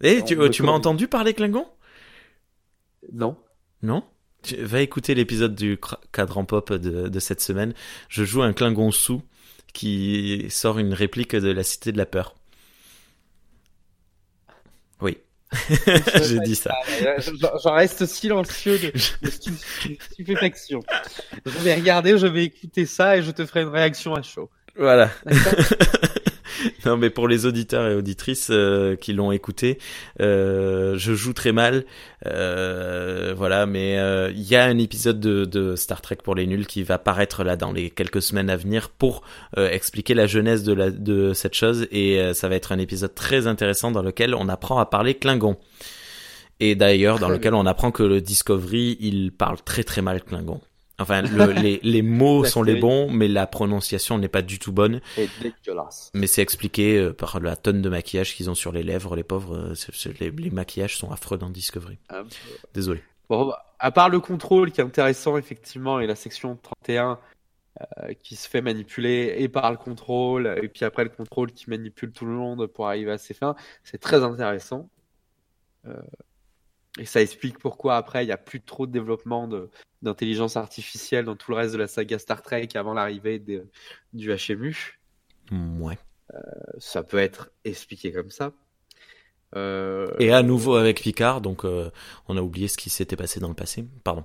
Eh, 0.00 0.24
tu, 0.24 0.38
tu 0.50 0.62
m'as 0.62 0.72
entendu 0.72 1.08
parler 1.08 1.34
Klingon? 1.34 1.66
Non. 3.12 3.36
Non? 3.82 4.04
Tu, 4.42 4.56
Va 4.56 4.80
écouter 4.80 5.14
l'épisode 5.14 5.54
du 5.54 5.78
cadran 6.12 6.44
pop 6.44 6.72
de, 6.72 7.08
de, 7.08 7.20
cette 7.20 7.40
semaine. 7.40 7.74
Je 8.08 8.24
joue 8.24 8.42
un 8.42 8.52
Klingon 8.52 8.90
sous 8.90 9.22
qui 9.74 10.46
sort 10.48 10.78
une 10.78 10.94
réplique 10.94 11.36
de 11.36 11.50
la 11.50 11.62
Cité 11.62 11.92
de 11.92 11.98
la 11.98 12.06
Peur. 12.06 12.34
Oui. 15.00 15.18
J'ai 16.22 16.40
dit 16.40 16.56
ça. 16.56 16.74
J'en 17.62 17.74
reste 17.74 18.06
silencieux 18.06 18.78
de, 18.78 18.92
de 19.22 19.30
stupéfaction. 20.00 20.80
Je 21.44 21.58
vais 21.58 21.74
regarder, 21.74 22.16
je 22.18 22.26
vais 22.26 22.44
écouter 22.44 22.86
ça 22.86 23.18
et 23.18 23.22
je 23.22 23.30
te 23.30 23.44
ferai 23.44 23.62
une 23.62 23.68
réaction 23.68 24.14
à 24.14 24.22
chaud. 24.22 24.50
Voilà. 24.78 25.10
non, 26.86 26.96
mais 26.96 27.10
pour 27.10 27.28
les 27.28 27.46
auditeurs 27.46 27.88
et 27.88 27.94
auditrices 27.94 28.48
euh, 28.50 28.96
qui 28.96 29.12
l'ont 29.12 29.32
écouté, 29.32 29.78
euh, 30.20 30.96
je 30.96 31.14
joue 31.14 31.32
très 31.32 31.52
mal, 31.52 31.84
euh, 32.26 33.34
voilà. 33.36 33.66
Mais 33.66 33.98
euh, 33.98 34.30
il 34.30 34.42
y 34.42 34.56
a 34.56 34.64
un 34.64 34.78
épisode 34.78 35.20
de, 35.20 35.44
de, 35.44 35.76
Star 35.76 36.00
Trek 36.00 36.18
pour 36.22 36.34
les 36.34 36.46
nuls 36.46 36.66
qui 36.66 36.82
va 36.82 36.98
paraître 36.98 37.44
là 37.44 37.56
dans 37.56 37.72
les 37.72 37.90
quelques 37.90 38.22
semaines 38.22 38.50
à 38.50 38.56
venir 38.56 38.88
pour 38.88 39.22
euh, 39.56 39.68
expliquer 39.70 40.14
la 40.14 40.26
jeunesse 40.26 40.62
de, 40.62 40.72
la, 40.72 40.90
de 40.90 41.32
cette 41.32 41.54
chose 41.54 41.86
et 41.90 42.32
ça 42.34 42.48
va 42.48 42.54
être 42.54 42.72
un 42.72 42.78
épisode 42.78 43.14
très 43.14 43.46
intéressant 43.46 43.90
dans 43.90 44.02
lequel 44.02 44.34
on 44.34 44.48
apprend 44.48 44.78
à 44.78 44.86
parler 44.86 45.14
Klingon. 45.14 45.56
Et 46.60 46.74
d'ailleurs, 46.74 47.20
dans 47.20 47.28
lequel 47.28 47.54
on 47.54 47.66
apprend 47.66 47.92
que 47.92 48.02
le 48.02 48.20
Discovery, 48.20 48.96
il 49.00 49.30
parle 49.32 49.58
très 49.62 49.84
très 49.84 50.02
mal 50.02 50.22
Klingon. 50.22 50.60
Enfin, 50.98 51.22
le, 51.22 51.52
les, 51.62 51.80
les 51.82 52.02
mots 52.02 52.44
sont 52.44 52.62
les 52.62 52.76
bons, 52.76 53.10
mais 53.10 53.28
la 53.28 53.46
prononciation 53.46 54.18
n'est 54.18 54.28
pas 54.28 54.42
du 54.42 54.58
tout 54.58 54.72
bonne. 54.72 55.00
Et 55.16 55.28
dégueulasse. 55.40 56.10
Mais 56.14 56.26
c'est 56.26 56.42
expliqué 56.42 56.98
euh, 56.98 57.12
par 57.12 57.40
la 57.40 57.56
tonne 57.56 57.82
de 57.82 57.88
maquillage 57.88 58.34
qu'ils 58.34 58.50
ont 58.50 58.54
sur 58.54 58.72
les 58.72 58.82
lèvres, 58.82 59.16
les 59.16 59.22
pauvres. 59.22 59.56
Euh, 59.56 60.12
les, 60.20 60.30
les, 60.30 60.50
maquillages 60.50 60.96
sont 60.96 61.10
affreux 61.10 61.38
dans 61.38 61.50
Discovery. 61.50 61.98
Désolé. 62.74 63.02
Bon, 63.28 63.46
bah, 63.46 63.74
à 63.78 63.90
part 63.90 64.08
le 64.08 64.20
contrôle 64.20 64.72
qui 64.72 64.80
est 64.80 64.84
intéressant 64.84 65.36
effectivement 65.36 66.00
et 66.00 66.06
la 66.06 66.16
section 66.16 66.56
31 66.56 67.18
euh, 67.80 68.12
qui 68.22 68.34
se 68.34 68.48
fait 68.48 68.62
manipuler 68.62 69.36
et 69.38 69.48
par 69.48 69.70
le 69.70 69.76
contrôle 69.76 70.58
et 70.60 70.68
puis 70.68 70.84
après 70.84 71.04
le 71.04 71.10
contrôle 71.10 71.52
qui 71.52 71.70
manipule 71.70 72.10
tout 72.10 72.24
le 72.24 72.32
monde 72.32 72.66
pour 72.66 72.88
arriver 72.88 73.12
à 73.12 73.18
ses 73.18 73.34
fins, 73.34 73.54
c'est 73.84 73.98
très 73.98 74.24
intéressant. 74.24 74.88
Euh, 75.86 75.94
et 76.98 77.04
ça 77.04 77.20
explique 77.20 77.58
pourquoi 77.58 77.96
après 77.96 78.24
il 78.24 78.26
n'y 78.26 78.32
a 78.32 78.38
plus 78.38 78.60
trop 78.60 78.86
de 78.86 78.92
développement 78.92 79.48
d'intelligence 80.02 80.56
artificielle 80.56 81.24
dans 81.24 81.36
tout 81.36 81.50
le 81.50 81.56
reste 81.56 81.72
de 81.72 81.78
la 81.78 81.86
saga 81.88 82.18
Star 82.18 82.42
Trek 82.42 82.68
avant 82.74 82.94
l'arrivée 82.94 83.38
du 83.38 84.32
HMU. 84.34 84.98
Ouais. 85.50 85.98
Euh, 86.34 86.38
ça 86.78 87.02
peut 87.02 87.18
être 87.18 87.50
expliqué 87.64 88.12
comme 88.12 88.30
ça. 88.30 88.52
Euh... 89.56 90.08
Et 90.18 90.32
à 90.32 90.42
nouveau 90.42 90.74
avec 90.74 91.00
Picard, 91.00 91.40
donc 91.40 91.64
euh, 91.64 91.90
on 92.28 92.36
a 92.36 92.42
oublié 92.42 92.68
ce 92.68 92.76
qui 92.76 92.90
s'était 92.90 93.16
passé 93.16 93.40
dans 93.40 93.48
le 93.48 93.54
passé. 93.54 93.86
Pardon. 94.04 94.24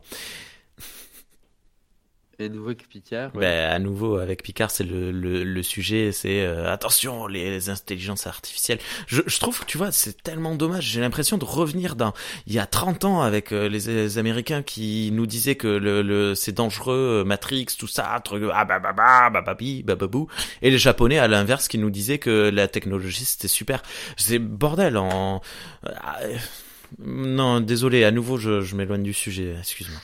À 2.45 2.49
nouveau 2.49 2.67
avec 2.69 2.87
Picard. 2.87 3.35
ouais. 3.35 3.41
Ben, 3.41 3.71
à 3.71 3.79
nouveau, 3.79 4.17
avec 4.17 4.43
Picard, 4.43 4.71
c'est 4.71 4.83
le, 4.83 5.11
le, 5.11 5.43
le 5.43 5.63
sujet, 5.63 6.11
c'est 6.11 6.41
euh, 6.45 6.71
attention, 6.71 7.27
les 7.27 7.69
intelligences 7.69 8.27
artificielles. 8.27 8.79
Je, 9.07 9.21
je 9.25 9.39
trouve, 9.39 9.63
tu 9.65 9.77
vois, 9.77 9.91
c'est 9.91 10.21
tellement 10.23 10.55
dommage. 10.55 10.85
J'ai 10.85 11.01
l'impression 11.01 11.37
de 11.37 11.45
revenir 11.45 11.95
dans 11.95 12.13
il 12.47 12.53
y 12.53 12.59
a 12.59 12.65
30 12.65 13.05
ans 13.05 13.21
avec 13.21 13.51
euh, 13.51 13.67
les, 13.69 13.79
les 13.87 14.17
Américains 14.17 14.63
qui 14.63 15.11
nous 15.11 15.25
disaient 15.27 15.55
que 15.55 15.67
le, 15.67 16.01
le 16.01 16.35
c'est 16.35 16.51
dangereux, 16.53 17.21
euh, 17.21 17.23
Matrix, 17.23 17.67
tout 17.77 17.87
ça, 17.87 18.19
truc, 18.23 18.43
ah 18.53 18.65
bah 18.65 18.79
bah 18.79 18.93
bah 18.93 19.29
bah 19.31 19.41
babi, 19.41 19.83
bah 19.83 19.95
babou. 19.95 20.27
Et 20.61 20.69
les 20.71 20.77
Japonais, 20.77 21.19
à 21.19 21.27
l'inverse, 21.27 21.67
qui 21.67 21.77
nous 21.77 21.89
disaient 21.89 22.19
que 22.19 22.49
la 22.53 22.67
technologie 22.67 23.25
c'était 23.25 23.47
super. 23.47 23.81
C'est 24.17 24.39
bordel 24.39 24.97
en. 24.97 25.41
Euh, 25.85 25.91
Non, 26.99 27.59
désolé, 27.59 28.03
à 28.03 28.11
nouveau, 28.11 28.37
je, 28.37 28.61
je 28.61 28.75
m'éloigne 28.75 29.03
du 29.03 29.13
sujet. 29.13 29.55
Excuse-moi. 29.59 29.99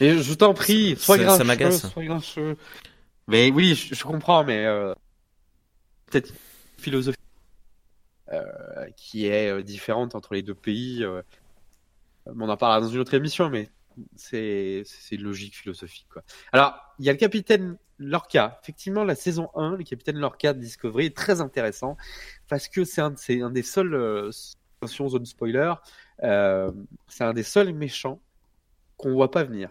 Et 0.00 0.18
je 0.18 0.34
t'en 0.34 0.54
prie, 0.54 0.96
sois 0.96 1.16
Ça- 1.16 1.22
ça 1.22 1.28
grincheux, 1.28 1.44
m'agace. 1.44 1.90
sois 1.92 2.04
grincheux. 2.04 2.56
Mais 3.28 3.50
oui, 3.50 3.74
je, 3.74 3.94
je 3.94 4.04
comprends, 4.04 4.44
mais 4.44 4.64
euh, 4.66 4.94
peut-être 6.06 6.32
philosophie 6.78 7.16
euh, 8.32 8.42
qui 8.96 9.26
est 9.26 9.50
euh, 9.50 9.62
différente 9.62 10.14
entre 10.14 10.34
les 10.34 10.42
deux 10.42 10.54
pays. 10.54 11.02
euh, 11.04 11.22
on 12.26 12.48
en 12.48 12.56
parlera 12.56 12.80
dans 12.80 12.88
une 12.92 12.98
autre 13.00 13.14
émission, 13.14 13.48
mais 13.50 13.70
c'est 14.16 14.82
c'est 14.84 15.14
une 15.16 15.22
logique 15.22 15.56
philosophique. 15.56 16.06
Quoi. 16.12 16.22
Alors, 16.52 16.74
il 16.98 17.04
y 17.06 17.08
a 17.08 17.12
le 17.12 17.18
capitaine 17.18 17.78
Lorca. 17.98 18.58
Effectivement, 18.62 19.04
la 19.04 19.14
saison 19.14 19.48
1, 19.54 19.76
le 19.76 19.84
capitaine 19.84 20.18
Lorca 20.18 20.52
de 20.52 20.58
Discovery 20.60 21.06
est 21.06 21.16
très 21.16 21.40
intéressant 21.40 21.96
parce 22.48 22.68
que 22.68 22.84
c'est 22.84 23.00
un, 23.00 23.14
c'est 23.16 23.40
un 23.40 23.50
des 23.50 23.62
seuls, 23.62 23.94
euh, 23.94 24.30
attention 24.82 25.08
zone 25.08 25.24
spoiler, 25.24 25.72
euh, 26.24 26.70
c'est 27.08 27.24
un 27.24 27.32
des 27.32 27.42
seuls 27.44 27.72
méchants 27.72 28.20
qu'on 28.98 29.12
voit 29.12 29.30
pas 29.30 29.44
venir. 29.44 29.70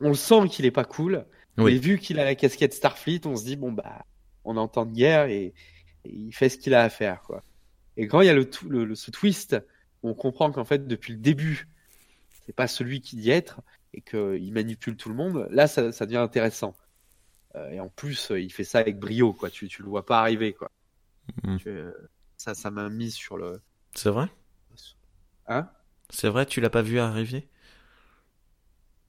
On 0.00 0.08
le 0.10 0.14
sent 0.14 0.48
qu'il 0.50 0.64
est 0.64 0.70
pas 0.70 0.84
cool, 0.84 1.26
Oui. 1.56 1.74
mais 1.74 1.78
vu 1.78 1.98
qu'il 1.98 2.18
a 2.20 2.24
la 2.24 2.34
casquette 2.34 2.74
Starfleet, 2.74 3.26
on 3.26 3.36
se 3.36 3.44
dit 3.44 3.56
bon 3.56 3.72
bah 3.72 4.04
on 4.44 4.56
est 4.56 4.60
en 4.60 4.68
temps 4.68 4.86
de 4.86 4.92
guerre 4.92 5.26
et, 5.26 5.46
et 6.04 6.10
il 6.10 6.32
fait 6.32 6.48
ce 6.48 6.58
qu'il 6.58 6.74
a 6.74 6.82
à 6.82 6.88
faire 6.88 7.22
quoi. 7.22 7.42
Et 7.96 8.06
quand 8.06 8.20
il 8.20 8.26
y 8.26 8.30
a 8.30 8.34
le, 8.34 8.48
tout- 8.48 8.68
le, 8.68 8.84
le- 8.84 8.94
ce 8.94 9.10
twist, 9.10 9.56
on 10.02 10.14
comprend 10.14 10.52
qu'en 10.52 10.64
fait 10.64 10.86
depuis 10.86 11.12
le 11.12 11.18
début, 11.18 11.66
c'est 12.46 12.54
pas 12.54 12.68
celui 12.68 13.00
qui 13.00 13.16
dit 13.16 13.30
être 13.30 13.60
et 13.94 14.00
qu'il 14.02 14.52
manipule 14.52 14.96
tout 14.96 15.08
le 15.08 15.14
monde. 15.16 15.48
Là, 15.50 15.66
ça, 15.66 15.92
ça 15.92 16.06
devient 16.06 16.18
intéressant. 16.18 16.76
Euh, 17.56 17.70
et 17.70 17.80
en 17.80 17.88
plus, 17.88 18.30
euh, 18.30 18.40
il 18.40 18.52
fait 18.52 18.64
ça 18.64 18.78
avec 18.78 18.98
brio 18.98 19.32
quoi. 19.32 19.50
Tu 19.50 19.68
tu 19.68 19.82
le 19.82 19.88
vois 19.88 20.06
pas 20.06 20.20
arriver 20.20 20.52
quoi. 20.54 20.70
Mm. 21.44 21.56
Tu- 21.58 21.68
euh, 21.68 21.92
ça 22.36 22.54
ça 22.54 22.70
m'a 22.70 22.88
mis 22.88 23.10
sur 23.10 23.36
le 23.36 23.60
C'est 23.94 24.10
vrai? 24.10 24.28
Hein? 25.46 25.68
C'est 26.10 26.28
vrai, 26.28 26.46
tu 26.46 26.60
l'as 26.60 26.70
pas 26.70 26.82
vu 26.82 26.98
arriver? 26.98 27.48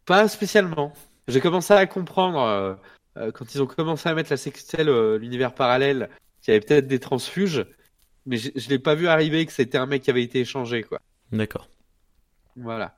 Pas 0.09 0.27
spécialement. 0.27 0.91
J'ai 1.27 1.39
commencé 1.39 1.71
à 1.71 1.85
comprendre 1.85 2.41
euh, 2.41 2.73
euh, 3.17 3.31
quand 3.31 3.53
ils 3.53 3.61
ont 3.61 3.67
commencé 3.67 4.09
à 4.09 4.15
mettre 4.15 4.31
la 4.31 4.37
sextelle, 4.37 4.89
euh, 4.89 5.19
l'univers 5.19 5.53
parallèle, 5.53 6.09
qu'il 6.41 6.51
y 6.51 6.57
avait 6.57 6.65
peut-être 6.65 6.87
des 6.87 6.97
transfuges, 6.97 7.63
mais 8.25 8.37
je 8.37 8.49
je 8.55 8.69
l'ai 8.69 8.79
pas 8.79 8.95
vu 8.95 9.07
arriver 9.07 9.45
que 9.45 9.51
c'était 9.51 9.77
un 9.77 9.85
mec 9.85 10.01
qui 10.01 10.09
avait 10.09 10.23
été 10.23 10.39
échangé, 10.39 10.81
quoi. 10.81 10.99
D'accord. 11.31 11.69
Voilà. 12.55 12.95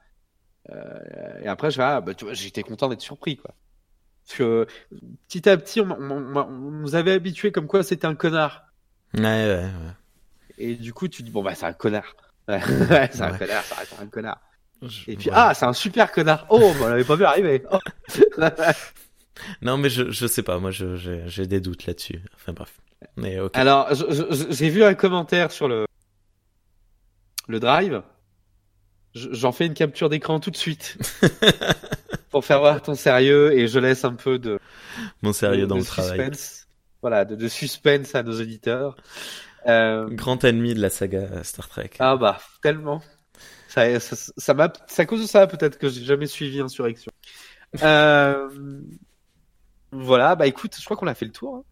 Euh, 0.69 1.41
et 1.43 1.47
après, 1.49 1.69
je 1.69 1.79
vais, 1.79 1.83
ah, 1.83 1.99
bah, 1.99 2.13
tu 2.13 2.23
vois, 2.23 2.33
j'étais 2.33 2.63
content 2.63 2.87
d'être 2.87 3.01
surpris, 3.01 3.35
quoi. 3.35 3.53
Parce 4.25 4.37
que 4.37 4.65
petit 5.27 5.49
à 5.49 5.57
petit, 5.57 5.81
on, 5.81 5.91
on- 5.91 6.11
on- 6.11 6.37
on 6.37 6.71
nous 6.71 6.95
avait 6.95 7.11
habitués 7.11 7.51
comme 7.51 7.67
quoi 7.67 7.83
c'était 7.83 8.07
un 8.07 8.15
connard. 8.15 8.63
Ouais, 9.15 9.21
ouais, 9.23 9.65
ouais. 9.65 9.93
Et 10.57 10.75
du 10.75 10.93
coup, 10.93 11.09
tu 11.09 11.23
dis, 11.23 11.31
bon, 11.31 11.43
bah, 11.43 11.55
c'est 11.55 11.65
un 11.65 11.73
connard. 11.73 12.15
Ouais, 12.47 13.09
c'est 13.11 13.21
un 13.21 13.33
Ouais. 13.33 13.37
connard, 13.37 13.63
ça 13.65 13.75
reste 13.75 13.95
un 14.01 14.07
connard. 14.07 14.39
Je- 14.81 15.11
Et 15.11 15.15
puis, 15.15 15.29
voilà. 15.29 15.49
ah, 15.49 15.53
c'est 15.53 15.65
un 15.65 15.73
super 15.73 16.11
connard. 16.11 16.45
Oh, 16.49 16.73
on 16.81 16.87
l'avait 16.87 17.03
pas 17.03 17.15
vu 17.15 17.23
arriver. 17.25 17.63
Oh. 17.71 17.79
Non, 19.61 19.77
mais 19.77 19.89
je, 19.89 20.11
je 20.11 20.27
sais 20.27 20.43
pas, 20.43 20.59
moi 20.59 20.69
je- 20.71 20.95
j'ai 21.25 21.47
des 21.47 21.59
doutes 21.61 21.85
là-dessus. 21.87 22.21
Enfin 22.35 22.53
bref. 22.53 22.73
Mais 23.15 23.39
ok. 23.39 23.51
Alors, 23.57 23.89
j'ai 24.49 24.69
vu 24.69 24.83
un 24.83 24.93
commentaire 24.93 25.51
sur 25.51 25.67
le 25.67 25.85
le 27.47 27.59
drive. 27.59 28.03
Je- 29.15 29.29
J'en 29.33 29.51
fais 29.51 29.65
une 29.65 29.73
capture 29.73 30.09
d'écran 30.09 30.39
tout 30.39 30.51
de 30.51 30.57
suite 30.57 30.97
pour 32.29 32.45
faire 32.45 32.59
voir 32.59 32.81
ton 32.81 32.93
sérieux 32.95 33.53
et 33.57 33.67
je 33.67 33.79
laisse 33.79 34.05
un 34.05 34.13
peu 34.13 34.37
de, 34.39 34.59
Mon 35.21 35.33
sérieux 35.33 35.61
de- 35.61 35.65
dans 35.65 35.75
de 35.75 35.79
le 35.81 35.85
travail. 35.85 36.17
suspense. 36.19 36.67
Voilà, 37.01 37.25
de, 37.25 37.35
de 37.35 37.47
suspense 37.47 38.13
à 38.13 38.21
nos 38.23 38.39
auditeurs. 38.39 38.95
Euh, 39.67 40.07
Grand 40.11 40.43
ennemi 40.43 40.73
de 40.75 40.81
la 40.81 40.89
saga 40.91 41.43
Star 41.43 41.67
Trek. 41.67 41.91
ah 41.99 42.15
bah 42.15 42.39
tellement. 42.61 43.01
Ça, 43.71 44.01
ça, 44.01 44.17
ça 44.35 44.53
m'a, 44.53 44.71
c'est 44.87 45.03
à 45.03 45.05
cause 45.05 45.21
de 45.21 45.27
ça 45.27 45.47
peut-être 45.47 45.77
que 45.77 45.87
j'ai 45.87 46.03
jamais 46.03 46.27
suivi 46.27 46.59
Insurrection. 46.59 47.11
Euh, 47.83 48.49
voilà, 49.93 50.35
bah 50.35 50.45
écoute, 50.45 50.75
je 50.77 50.83
crois 50.83 50.97
qu'on 50.97 51.07
a 51.07 51.13
fait 51.13 51.23
le 51.23 51.31
tour. 51.31 51.63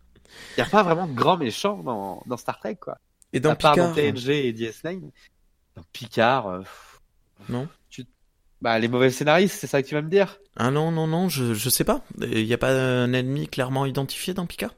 Il 0.55 0.61
n'y 0.61 0.65
a 0.65 0.69
pas 0.69 0.81
vraiment 0.81 1.07
de 1.07 1.13
grand 1.13 1.35
méchant 1.35 1.83
dans, 1.83 2.23
dans 2.25 2.37
Star 2.37 2.57
Trek 2.57 2.77
quoi. 2.77 2.99
Et 3.33 3.41
dans 3.41 3.49
à 3.49 3.55
part 3.55 3.73
Picard, 3.73 3.89
dans 3.89 3.95
TNG 3.95 4.29
et 4.29 4.53
DS9, 4.53 5.01
dans 5.75 5.83
Picard, 5.91 6.47
euh, 6.47 6.61
non 7.49 7.67
bah 8.61 8.77
les 8.77 8.87
mauvais 8.87 9.09
scénaristes, 9.09 9.57
c'est 9.59 9.67
ça 9.67 9.81
que 9.81 9.87
tu 9.87 9.95
vas 9.95 10.01
me 10.01 10.09
dire 10.09 10.39
Ah 10.57 10.71
non, 10.71 10.91
non, 10.91 11.07
non, 11.07 11.29
je, 11.29 11.53
je 11.53 11.69
sais 11.69 11.83
pas. 11.83 12.01
Il 12.21 12.45
y 12.45 12.53
a 12.53 12.57
pas 12.57 12.71
un 12.71 13.13
ennemi 13.13 13.47
clairement 13.47 13.85
identifié 13.85 14.33
dans 14.33 14.45
Picard? 14.45 14.75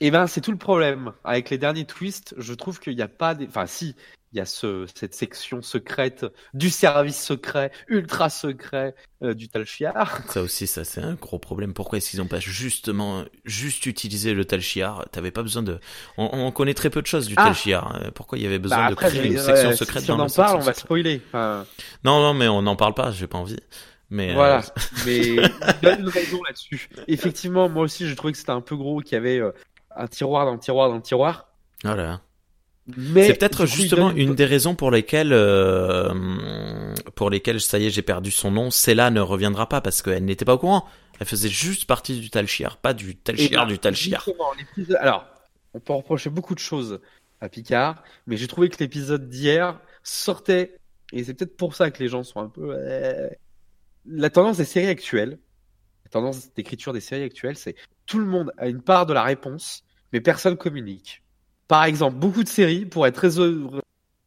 Eh 0.00 0.10
ben, 0.10 0.26
c'est 0.26 0.40
tout 0.40 0.52
le 0.52 0.58
problème. 0.58 1.12
Avec 1.24 1.50
les 1.50 1.58
derniers 1.58 1.86
twists, 1.86 2.34
je 2.36 2.54
trouve 2.54 2.78
qu'il 2.78 2.94
n'y 2.94 3.02
a 3.02 3.08
pas 3.08 3.34
des... 3.34 3.46
Enfin, 3.46 3.66
si, 3.66 3.96
il 4.32 4.38
y 4.38 4.40
a 4.40 4.44
ce, 4.44 4.86
cette 4.94 5.14
section 5.14 5.62
secrète 5.62 6.26
du 6.54 6.68
service 6.70 7.18
secret, 7.22 7.70
ultra 7.88 8.28
secret 8.28 8.94
euh, 9.22 9.32
du 9.34 9.48
Tal 9.48 9.64
Shiar. 9.64 10.20
Ça 10.28 10.42
aussi, 10.42 10.66
ça 10.66 10.84
c'est 10.84 11.00
un 11.00 11.14
gros 11.14 11.38
problème. 11.38 11.72
Pourquoi 11.72 11.98
est-ce 11.98 12.10
qu'ils 12.10 12.20
ont 12.20 12.26
pas 12.26 12.40
justement 12.40 13.24
juste 13.44 13.86
utilisé 13.86 14.34
le 14.34 14.44
Tal 14.44 14.60
Shiar 14.60 15.06
T'avais 15.10 15.30
pas 15.30 15.42
besoin 15.42 15.62
de. 15.62 15.78
On, 16.18 16.28
on 16.32 16.50
connaît 16.52 16.74
très 16.74 16.90
peu 16.90 17.00
de 17.02 17.06
choses 17.06 17.26
du 17.26 17.34
Ah. 17.36 17.44
Tal 17.46 17.54
Shiar. 17.54 17.96
Euh, 18.02 18.10
Pourquoi 18.14 18.38
il 18.38 18.44
y 18.44 18.46
avait 18.46 18.58
besoin 18.58 18.84
Bah, 18.84 18.90
de 18.90 18.94
créer 18.96 19.22
je- 19.22 19.26
une 19.28 19.38
section 19.38 19.72
secrète 19.72 20.02
si, 20.02 20.08
dans 20.08 20.18
on 20.18 20.26
en 20.26 20.28
parle, 20.28 20.56
on 20.58 20.60
va 20.64 20.74
spoiler. 20.74 21.22
Enfin, 21.28 21.64
Non, 22.04 22.20
non, 22.20 22.34
mais 22.34 22.48
on 22.48 22.62
n'en 22.62 22.76
parle 22.76 22.94
pas. 22.94 23.10
J'ai 23.10 23.26
pas 23.26 23.38
envie. 23.38 23.56
Mais 24.10 24.30
euh, 24.30 24.34
voilà. 24.34 24.62
Mais 25.06 25.18
il 25.18 25.34
y 25.82 25.86
a 25.86 25.98
une 25.98 26.08
raison 26.08 26.40
là-dessus. 26.46 26.88
Effectivement, 27.08 27.68
moi 27.68 27.84
aussi, 27.84 28.06
j'ai 28.08 28.14
trouvé 28.16 28.32
que 28.32 28.38
c'était 28.38 28.52
un 28.52 28.60
peu 28.60 28.76
gros, 28.76 29.00
qu'il 29.00 29.12
y 29.14 29.16
avait 29.16 29.38
euh, 29.38 29.52
un 29.96 30.06
tiroir 30.06 30.44
dans 30.46 30.52
le 30.54 30.58
tiroir 30.60 30.88
dans 30.88 30.96
le 30.96 31.02
tiroir. 31.02 31.48
voilà. 31.84 32.20
Mais 32.96 33.26
C'est 33.26 33.34
peut-être 33.34 33.66
justement 33.66 34.08
donne 34.08 34.18
une 34.18 34.34
des 34.34 34.46
raisons 34.46 34.74
pour 34.74 34.90
lesquelles, 34.90 35.32
euh, 35.32 36.12
pour 37.14 37.28
lesquelles, 37.30 37.60
ça 37.60 37.78
y 37.78 37.86
est, 37.86 37.90
j'ai 37.90 38.02
perdu 38.02 38.30
son 38.30 38.50
nom. 38.50 38.70
Cella 38.70 39.10
ne 39.10 39.20
reviendra 39.20 39.68
pas 39.68 39.80
parce 39.80 40.00
qu'elle 40.02 40.24
n'était 40.24 40.44
pas 40.44 40.54
au 40.54 40.58
courant. 40.58 40.86
Elle 41.20 41.26
faisait 41.26 41.48
juste 41.48 41.84
partie 41.84 42.18
du 42.18 42.30
Tal 42.30 42.46
Shiar, 42.46 42.76
pas 42.78 42.94
du 42.94 43.16
Tal 43.16 43.34
Eh 43.38 43.48
Shiar 43.48 43.66
ben, 43.66 43.72
du 43.72 43.78
Tal 43.78 43.94
Shiar. 43.94 44.22
justement, 44.24 44.52
l'épisode- 44.56 44.96
Alors, 45.00 45.26
on 45.74 45.80
peut 45.80 45.92
reprocher 45.92 46.30
beaucoup 46.30 46.54
de 46.54 46.60
choses 46.60 47.00
à 47.40 47.48
Picard, 47.48 48.02
mais 48.26 48.36
j'ai 48.36 48.46
trouvé 48.46 48.68
que 48.68 48.76
l'épisode 48.80 49.28
d'hier 49.28 49.78
sortait, 50.02 50.76
et 51.12 51.24
c'est 51.24 51.34
peut-être 51.34 51.56
pour 51.56 51.74
ça 51.74 51.90
que 51.90 52.02
les 52.02 52.08
gens 52.08 52.22
sont 52.22 52.40
un 52.40 52.48
peu... 52.48 52.72
euh, 52.74 53.28
La 54.06 54.30
tendance 54.30 54.56
des 54.56 54.64
séries 54.64 54.86
actuelles, 54.88 55.38
la 56.04 56.10
tendance 56.10 56.54
d'écriture 56.54 56.92
des 56.94 57.00
séries 57.00 57.24
actuelles, 57.24 57.56
c'est 57.56 57.74
tout 58.06 58.18
le 58.18 58.24
monde 58.24 58.50
a 58.56 58.68
une 58.68 58.80
part 58.80 59.04
de 59.04 59.12
la 59.12 59.22
réponse, 59.24 59.82
mais 60.12 60.20
personne 60.20 60.56
communique. 60.56 61.22
Par 61.68 61.84
exemple, 61.84 62.16
beaucoup 62.16 62.42
de 62.42 62.48
séries 62.48 62.86
pourraient 62.86 63.10
être 63.10 63.24
résol- 63.24 63.80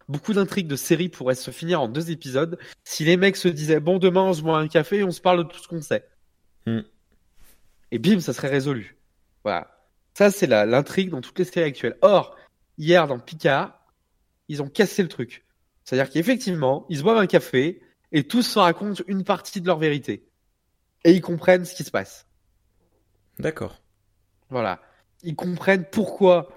Beaucoup 0.08 0.34
d'intrigues 0.34 0.68
de 0.68 0.76
séries 0.76 1.10
pourraient 1.10 1.36
se 1.36 1.52
finir 1.52 1.82
en 1.82 1.88
deux 1.88 2.12
épisodes 2.12 2.60
si 2.84 3.06
les 3.06 3.16
mecs 3.16 3.38
se 3.38 3.48
disaient 3.48 3.80
bon 3.80 3.98
demain 3.98 4.24
on 4.24 4.34
se 4.34 4.42
boit 4.42 4.60
un 4.60 4.68
café 4.68 4.98
et 4.98 5.04
on 5.06 5.12
se 5.12 5.22
parle 5.22 5.46
de 5.46 5.50
tout 5.50 5.58
ce 5.58 5.70
qu'on 5.70 5.82
sait. 5.82 6.06
Hmm. 6.66 6.82
Et 7.92 8.00
bim, 8.00 8.20
ça 8.20 8.34
serait 8.34 8.50
résolu. 8.50 8.98
Voilà. 9.44 9.72
Ça, 10.14 10.30
c'est 10.30 10.48
l'intrigue 10.48 11.10
dans 11.10 11.22
toutes 11.22 11.40
les 11.40 11.46
séries 11.46 11.70
actuelles. 11.70 11.98
Or, 12.02 12.36
hier, 12.78 13.08
dans 13.08 13.20
Picard, 13.20 13.80
ils 14.50 14.62
ont 14.62 14.68
cassé 14.68 15.02
le 15.02 15.08
truc. 15.08 15.46
C'est-à-dire 15.86 16.12
qu'effectivement, 16.12 16.86
ils 16.90 16.98
se 16.98 17.04
boivent 17.04 17.18
un 17.18 17.28
café 17.28 17.82
et 18.12 18.28
tous 18.28 18.44
se 18.44 18.60
racontent 18.60 19.04
une 19.08 19.24
partie 19.24 19.62
de 19.62 19.68
leur 19.68 19.80
vérité. 19.80 20.28
Et 21.06 21.14
ils 21.14 21.22
comprennent 21.22 21.66
ce 21.66 21.74
qui 21.74 21.84
se 21.84 21.92
passe. 21.92 22.28
D'accord. 23.40 23.82
Voilà. 24.50 24.82
Ils 25.24 25.36
comprennent 25.36 25.86
pourquoi 25.90 26.50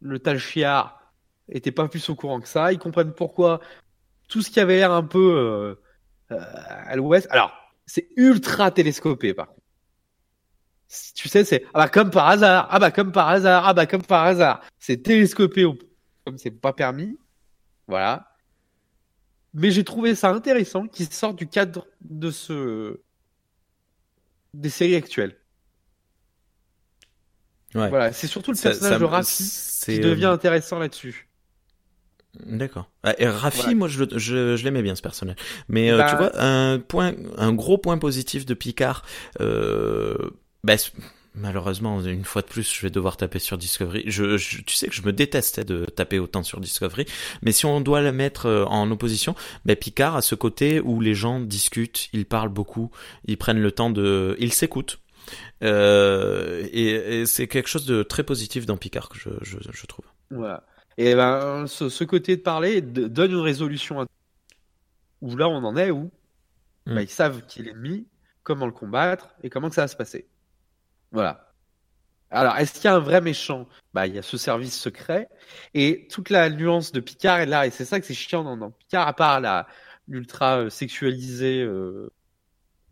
le 0.00 0.18
Tal 0.18 0.38
Shiar 0.38 1.12
était 1.48 1.72
pas 1.72 1.88
plus 1.88 2.08
au 2.10 2.14
courant 2.14 2.40
que 2.40 2.48
ça. 2.48 2.72
Ils 2.72 2.78
comprennent 2.78 3.12
pourquoi 3.12 3.60
tout 4.28 4.42
ce 4.42 4.50
qui 4.50 4.60
avait 4.60 4.76
l'air 4.76 4.92
un 4.92 5.02
peu 5.02 5.76
euh, 6.30 6.34
euh, 6.34 6.44
à 6.86 6.96
l'ouest. 6.96 7.26
Alors, 7.30 7.52
c'est 7.86 8.08
ultra 8.16 8.70
télescopé, 8.70 9.34
par 9.34 9.48
contre. 9.48 9.62
Tu 11.14 11.28
sais, 11.28 11.44
c'est 11.44 11.64
ah 11.74 11.80
bah 11.80 11.88
comme 11.88 12.10
par 12.10 12.28
hasard, 12.28 12.66
ah 12.70 12.78
bah 12.78 12.90
comme 12.90 13.12
par 13.12 13.28
hasard, 13.28 13.66
ah 13.66 13.74
bah 13.74 13.86
comme 13.86 14.02
par 14.02 14.24
hasard. 14.24 14.62
C'est 14.78 15.02
télescopé 15.02 15.66
comme 16.24 16.38
c'est 16.38 16.50
pas 16.50 16.72
permis. 16.72 17.18
Voilà. 17.86 18.34
Mais 19.52 19.70
j'ai 19.70 19.84
trouvé 19.84 20.14
ça 20.14 20.30
intéressant 20.30 20.86
qu'il 20.86 21.12
sorte 21.12 21.36
du 21.36 21.46
cadre 21.46 21.86
de 22.00 22.30
ce 22.30 23.00
des 24.54 24.70
séries 24.70 24.94
actuelles. 24.96 25.38
Ouais. 27.74 27.88
Voilà, 27.90 28.12
c'est 28.12 28.26
surtout 28.26 28.50
le 28.50 28.56
Ça- 28.56 28.70
personnage 28.70 28.98
ça 29.00 29.18
de 29.20 29.24
c'est, 29.24 29.94
qui 29.94 30.00
euh, 30.00 30.10
devient 30.10 30.24
intéressant 30.26 30.78
là-dessus. 30.78 31.28
D'accord. 32.46 32.88
Ah, 33.02 33.14
et 33.18 33.26
Rafi, 33.26 33.58
Voilà. 33.62 33.74
moi, 33.74 33.88
je, 33.88 34.04
le- 34.04 34.18
je, 34.18 34.56
je 34.56 34.64
l'aimais 34.64 34.82
bien 34.82 34.94
ce 34.94 35.02
personnage. 35.02 35.36
Mais 35.68 35.90
euh, 35.90 35.98
Bah, 35.98 36.06
tu 36.10 36.16
vois, 36.16 36.40
un 36.40 36.78
point, 36.78 37.14
un 37.36 37.52
gros 37.52 37.78
point 37.78 37.98
positif 37.98 38.46
de 38.46 38.54
Picard. 38.54 39.02
Euh, 39.40 40.16
bah, 40.62 40.74
malheureusement, 41.34 42.00
une 42.00 42.24
fois 42.24 42.42
de 42.42 42.46
plus, 42.46 42.72
je 42.72 42.80
vais 42.82 42.90
devoir 42.90 43.16
taper 43.16 43.38
sur 43.38 43.58
Discovery. 43.58 44.04
Je, 44.06 44.36
je- 44.36 44.62
tu 44.62 44.74
sais 44.76 44.86
que 44.88 44.94
je 44.94 45.02
me 45.02 45.12
détestais 45.12 45.64
de 45.64 45.84
taper 45.86 46.18
autant 46.18 46.42
sur 46.42 46.60
Discovery. 46.60 47.06
Mais 47.42 47.50
si 47.52 47.66
on 47.66 47.80
doit 47.80 48.02
la 48.02 48.12
mettre 48.12 48.46
euh, 48.46 48.64
en 48.66 48.88
opposition, 48.90 49.34
bah, 49.64 49.74
Picard 49.74 50.14
a 50.16 50.22
ce 50.22 50.34
côté 50.34 50.80
où 50.80 51.00
les 51.00 51.14
gens 51.14 51.40
discutent, 51.40 52.08
ils 52.12 52.26
parlent 52.26 52.50
beaucoup, 52.50 52.90
ils 53.26 53.36
prennent 53.38 53.60
le 53.60 53.72
temps 53.72 53.90
de, 53.90 54.36
ils 54.38 54.52
s'écoutent. 54.52 55.00
Euh, 55.62 56.66
et, 56.72 57.20
et 57.20 57.26
c'est 57.26 57.48
quelque 57.48 57.68
chose 57.68 57.86
de 57.86 58.02
très 58.02 58.22
positif 58.22 58.66
dans 58.66 58.76
Picard 58.76 59.08
que 59.08 59.18
je, 59.18 59.30
je, 59.42 59.58
je 59.70 59.86
trouve. 59.86 60.04
Voilà. 60.30 60.64
Et 60.96 61.14
ben, 61.14 61.66
ce, 61.66 61.88
ce 61.88 62.04
côté 62.04 62.36
de 62.36 62.42
parler 62.42 62.80
de- 62.80 63.06
donne 63.08 63.32
une 63.32 63.38
résolution. 63.40 64.06
Où 65.20 65.36
là, 65.36 65.48
on 65.48 65.64
en 65.64 65.76
est 65.76 65.90
où? 65.90 66.10
Mm. 66.86 66.98
ils 67.00 67.08
savent 67.10 67.44
qui 67.46 67.60
est 67.60 67.64
l'ennemi, 67.64 68.06
comment 68.44 68.64
le 68.66 68.72
combattre 68.72 69.28
et 69.42 69.50
comment 69.50 69.68
que 69.68 69.74
ça 69.74 69.82
va 69.82 69.88
se 69.88 69.96
passer. 69.96 70.26
Voilà. 71.12 71.52
Alors, 72.30 72.56
est-ce 72.56 72.74
qu'il 72.74 72.84
y 72.84 72.88
a 72.88 72.94
un 72.94 72.98
vrai 73.00 73.20
méchant? 73.20 73.68
Bah, 73.94 74.06
il 74.06 74.14
y 74.14 74.18
a 74.18 74.22
ce 74.22 74.36
service 74.36 74.78
secret 74.78 75.28
et 75.74 76.06
toute 76.10 76.30
la 76.30 76.48
nuance 76.50 76.92
de 76.92 77.00
Picard 77.00 77.40
est 77.40 77.46
là 77.46 77.66
et 77.66 77.70
c'est 77.70 77.84
ça 77.84 78.00
que 78.00 78.06
c'est 78.06 78.14
chiant 78.14 78.44
dans, 78.44 78.56
dans 78.56 78.70
Picard, 78.70 79.06
à 79.08 79.12
part 79.14 79.40
la 79.40 79.66
l'ultra 80.08 80.58
euh, 80.60 80.70
sexualisée 80.70 81.62
euh, 81.62 82.10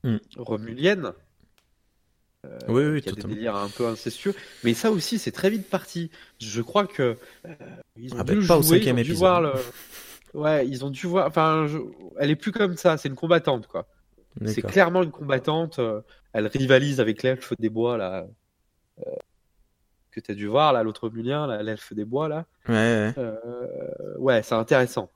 Mm. 0.05 0.19
romulienne. 0.37 1.13
Oui, 2.69 2.85
oui, 2.85 3.03
qui 3.03 3.09
a 3.09 3.13
des 3.13 3.23
délires 3.23 3.57
un 3.57 3.69
peu 3.69 3.87
incestueux. 3.87 4.35
Mais 4.65 4.75
ça 4.75 4.91
aussi, 4.91 5.19
c'est 5.19 5.33
très 5.33 5.51
vite 5.51 5.69
parti. 5.69 6.11
Je 6.41 6.63
crois 6.63 6.87
que 6.87 7.17
euh, 7.47 7.55
ils 7.97 8.15
ont 8.15 8.19
Ah 8.21 8.25
dû 8.25 8.33
ben, 8.35 8.41
le 8.41 8.47
pas 8.47 8.57
au 8.59 8.63
jouer, 8.63 8.79
cinquième 8.79 8.99
ils 8.99 9.01
ont 9.01 9.05
dû 9.05 9.13
voir 9.15 9.41
le. 9.41 9.53
Ouais, 10.35 10.67
ils 10.69 10.85
ont 10.85 10.91
dû 10.91 11.07
voir. 11.07 11.27
Enfin, 11.27 11.67
je- 11.69 11.79
elle 12.19 12.31
est 12.31 12.37
plus 12.37 12.53
comme 12.53 12.77
ça. 12.77 12.97
C'est 12.99 13.09
une 13.09 13.15
combattante, 13.15 13.67
quoi. 13.67 13.87
C'est 14.47 14.63
clairement 14.63 15.03
une 15.03 15.11
combattante. 15.13 15.79
euh, 15.79 16.01
Elle 16.33 16.47
rivalise 16.47 17.01
avec 17.01 17.23
l'elfe 17.23 17.55
des 17.59 17.71
bois 17.71 17.97
là. 17.97 18.27
euh, 19.07 19.15
que 20.11 20.21
t'as 20.21 20.35
dû 20.35 20.47
voir 20.47 20.73
là, 20.73 20.83
l'autre 20.83 21.11
mulien, 21.11 21.63
l'elfe 21.63 21.93
des 21.93 22.05
bois 22.05 22.29
là. 22.29 22.47
Ouais, 22.69 22.75
ouais. 22.75 23.15
Euh, 23.19 23.37
ouais, 24.19 24.43
c'est 24.43 24.55
intéressant. 24.55 25.11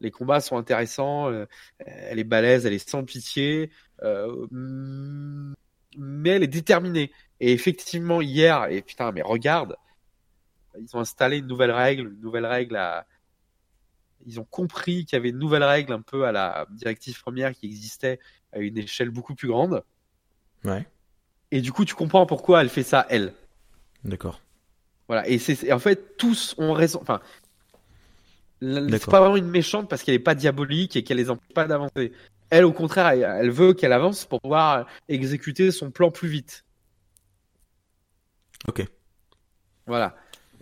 Les 0.00 0.10
combats 0.10 0.40
sont 0.40 0.56
intéressants. 0.56 1.30
euh, 1.30 1.46
elle 1.78 2.18
est 2.18 2.24
balèze, 2.24 2.66
elle 2.66 2.72
est 2.74 2.88
sans 2.88 3.04
pitié. 3.04 3.70
euh, 4.02 4.46
mm, 4.50 5.54
mais 5.96 6.30
elle 6.30 6.42
est 6.42 6.48
déterminée. 6.48 7.12
Et 7.40 7.52
effectivement, 7.52 8.20
hier, 8.20 8.66
et 8.70 8.82
putain, 8.82 9.12
mais 9.12 9.22
regarde, 9.22 9.76
ils 10.78 10.96
ont 10.96 11.00
installé 11.00 11.38
une 11.38 11.46
nouvelle 11.46 11.70
règle, 11.70 12.12
une 12.12 12.20
nouvelle 12.20 12.46
règle 12.46 12.76
à. 12.76 13.06
Ils 14.24 14.38
ont 14.38 14.44
compris 14.44 15.04
qu'il 15.04 15.16
y 15.16 15.20
avait 15.20 15.30
une 15.30 15.38
nouvelle 15.38 15.64
règle 15.64 15.92
un 15.92 16.00
peu 16.00 16.24
à 16.24 16.32
la 16.32 16.66
directive 16.70 17.20
première 17.20 17.52
qui 17.52 17.66
existait 17.66 18.20
à 18.52 18.60
une 18.60 18.78
échelle 18.78 19.10
beaucoup 19.10 19.34
plus 19.34 19.48
grande. 19.48 19.82
Ouais. 20.64 20.86
Et 21.50 21.60
du 21.60 21.72
coup, 21.72 21.84
tu 21.84 21.94
comprends 21.94 22.24
pourquoi 22.24 22.62
elle 22.62 22.68
fait 22.68 22.84
ça, 22.84 23.04
elle. 23.10 23.34
D'accord. 24.04 24.40
Voilà. 25.08 25.28
Et 25.28 25.38
c'est 25.38 25.72
en 25.72 25.80
fait 25.80 26.16
tous 26.16 26.54
ont 26.58 26.72
raison. 26.72 27.00
Enfin, 27.02 27.20
c'est 28.60 29.06
pas 29.06 29.20
vraiment 29.20 29.36
une 29.36 29.50
méchante 29.50 29.90
parce 29.90 30.04
qu'elle 30.04 30.14
est 30.14 30.20
pas 30.20 30.36
diabolique 30.36 30.94
et 30.94 31.02
qu'elle 31.02 31.16
les 31.16 31.30
empêche 31.30 31.52
pas 31.52 31.66
d'avancer. 31.66 32.12
Elle, 32.52 32.66
au 32.66 32.72
contraire, 32.72 33.06
elle, 33.08 33.22
elle 33.22 33.50
veut 33.50 33.72
qu'elle 33.72 33.94
avance 33.94 34.26
pour 34.26 34.42
pouvoir 34.42 34.86
exécuter 35.08 35.70
son 35.70 35.90
plan 35.90 36.10
plus 36.10 36.28
vite. 36.28 36.66
Ok. 38.68 38.86
Voilà. 39.86 40.14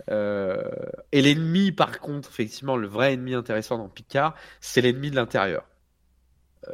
Euh, 0.09 0.63
Et 1.11 1.21
l'ennemi, 1.21 1.73
par 1.73 1.99
contre, 1.99 2.29
effectivement, 2.29 2.77
le 2.77 2.87
vrai 2.87 3.11
ennemi 3.11 3.33
intéressant 3.33 3.77
dans 3.77 3.89
Picard, 3.89 4.35
c'est 4.61 4.79
l'ennemi 4.79 5.11
de 5.11 5.17
l'intérieur. 5.17 5.67
Euh, 6.69 6.73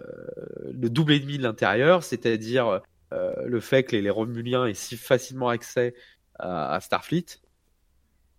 le 0.72 0.88
double 0.88 1.14
ennemi 1.14 1.40
de 1.40 1.44
l'intérieur, 1.44 2.04
c'est-à-dire 2.04 2.82
euh, 3.12 3.34
le 3.44 3.60
fait 3.60 3.86
que 3.86 3.96
les, 3.96 4.04
les 4.04 4.12
Romuliens 4.12 4.68
aient 4.68 4.76
si 4.76 4.98
facilement 4.98 5.50
accès 5.50 5.96
à, 6.38 6.76
à 6.76 6.80
Starfleet, 6.80 7.26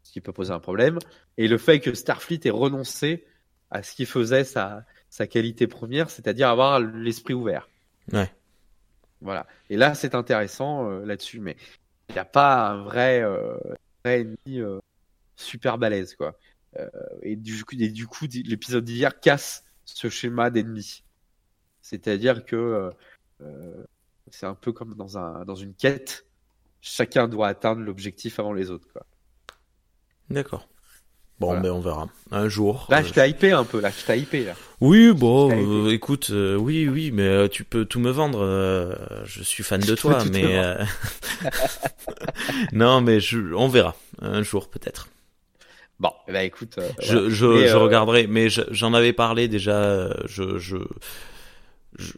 ce 0.05 0.13
qui 0.13 0.21
peut 0.21 0.33
poser 0.33 0.53
un 0.53 0.61
problème, 0.61 1.01
et 1.39 1.49
le 1.49 1.59
fait 1.59 1.81
que 1.81 1.93
Starfleet 1.93 2.43
ait 2.45 2.51
renoncé 2.51 3.27
à 3.73 3.83
ce 3.83 3.97
qui 3.97 4.07
faisait 4.07 4.45
sa, 4.45 4.85
sa 5.11 5.27
qualité 5.27 5.67
première, 5.67 6.11
c'est-à-dire 6.11 6.49
avoir 6.49 6.81
l'esprit 6.81 7.35
ouvert. 7.35 7.69
Ouais. 8.13 8.31
Voilà. 9.21 9.47
Et 9.71 9.77
là, 9.77 9.95
c'est 9.95 10.15
intéressant 10.15 10.91
euh, 10.91 11.05
là-dessus, 11.05 11.41
mais 11.41 11.57
il 12.09 12.13
n'y 12.13 12.19
a 12.19 12.25
pas 12.25 12.71
un 12.71 12.83
vrai, 12.83 13.23
euh, 13.23 13.57
vrai 14.05 14.21
ennemi 14.21 14.61
euh, 14.61 14.79
super 15.37 15.79
balèze, 15.79 16.15
quoi. 16.15 16.39
Euh, 16.79 16.89
et 17.23 17.37
du 17.37 17.65
coup, 17.65 17.75
et 17.79 17.89
du 17.89 18.07
coup, 18.07 18.27
l'épisode 18.45 18.85
d'hier 18.85 19.19
casse 19.21 19.65
ce 19.85 20.09
schéma 20.09 20.51
d'ennemi. 20.51 21.03
C'est-à-dire 21.81 22.45
que 22.45 22.57
euh, 22.57 22.91
euh, 23.41 23.85
c'est 24.31 24.47
un 24.47 24.55
peu 24.55 24.73
comme 24.73 24.95
dans 24.95 25.17
un 25.17 25.45
dans 25.45 25.55
une 25.55 25.75
quête. 25.75 26.27
Chacun 26.81 27.27
doit 27.27 27.49
atteindre 27.49 27.81
l'objectif 27.81 28.39
avant 28.39 28.53
les 28.53 28.71
autres, 28.71 28.87
quoi. 28.93 29.07
D'accord. 30.31 30.69
Bon, 31.41 31.47
Voilà. 31.49 31.61
ben 31.63 31.71
on 31.71 31.81
verra. 31.81 32.09
Un 32.33 32.49
jour. 32.49 32.87
Là, 32.91 32.99
euh, 32.99 33.05
je 33.05 33.13
t'ai 33.13 33.29
hypé 33.31 33.53
un 33.53 33.63
peu. 33.65 33.81
Là, 33.81 33.91
je 33.97 34.05
t'ai 34.05 34.19
hypé 34.19 34.45
là. 34.45 34.55
Oui, 34.81 35.13
bon, 35.13 35.51
euh, 35.87 35.91
écoute, 35.93 36.31
euh, 36.31 36.57
oui, 36.57 36.89
oui, 36.89 37.11
mais 37.13 37.23
euh, 37.23 37.49
tu 37.49 37.63
peux 37.65 37.85
tout 37.85 38.01
me 38.01 38.11
vendre. 38.11 38.41
euh, 38.43 38.93
je 39.25 39.43
suis 39.45 39.63
fan 39.63 39.81
de 39.81 39.95
toi, 39.95 40.19
mais 40.33 40.43
euh, 40.59 40.85
non, 42.73 43.01
mais 43.01 43.21
je, 43.21 43.39
on 43.55 43.69
verra 43.69 43.95
un 44.21 44.43
jour 44.43 44.69
peut-être. 44.69 45.09
Bon, 46.01 46.13
ben 46.29 46.41
écoute. 46.43 46.79
Je, 47.01 47.29
je, 47.29 47.67
je 47.67 47.77
regarderai, 47.77 48.27
mais 48.29 48.51
je- 48.51 48.63
j'en 48.71 48.95
avais 48.95 49.13
parlé 49.13 49.49
déjà. 49.49 50.11
Je, 50.27 50.59
je, 50.59 50.77
je, 51.99 52.13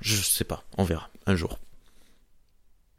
je 0.00 0.14
sais 0.22 0.44
pas. 0.44 0.62
On 0.78 0.84
verra 0.84 1.08
un 1.26 1.36
jour. 1.36 1.58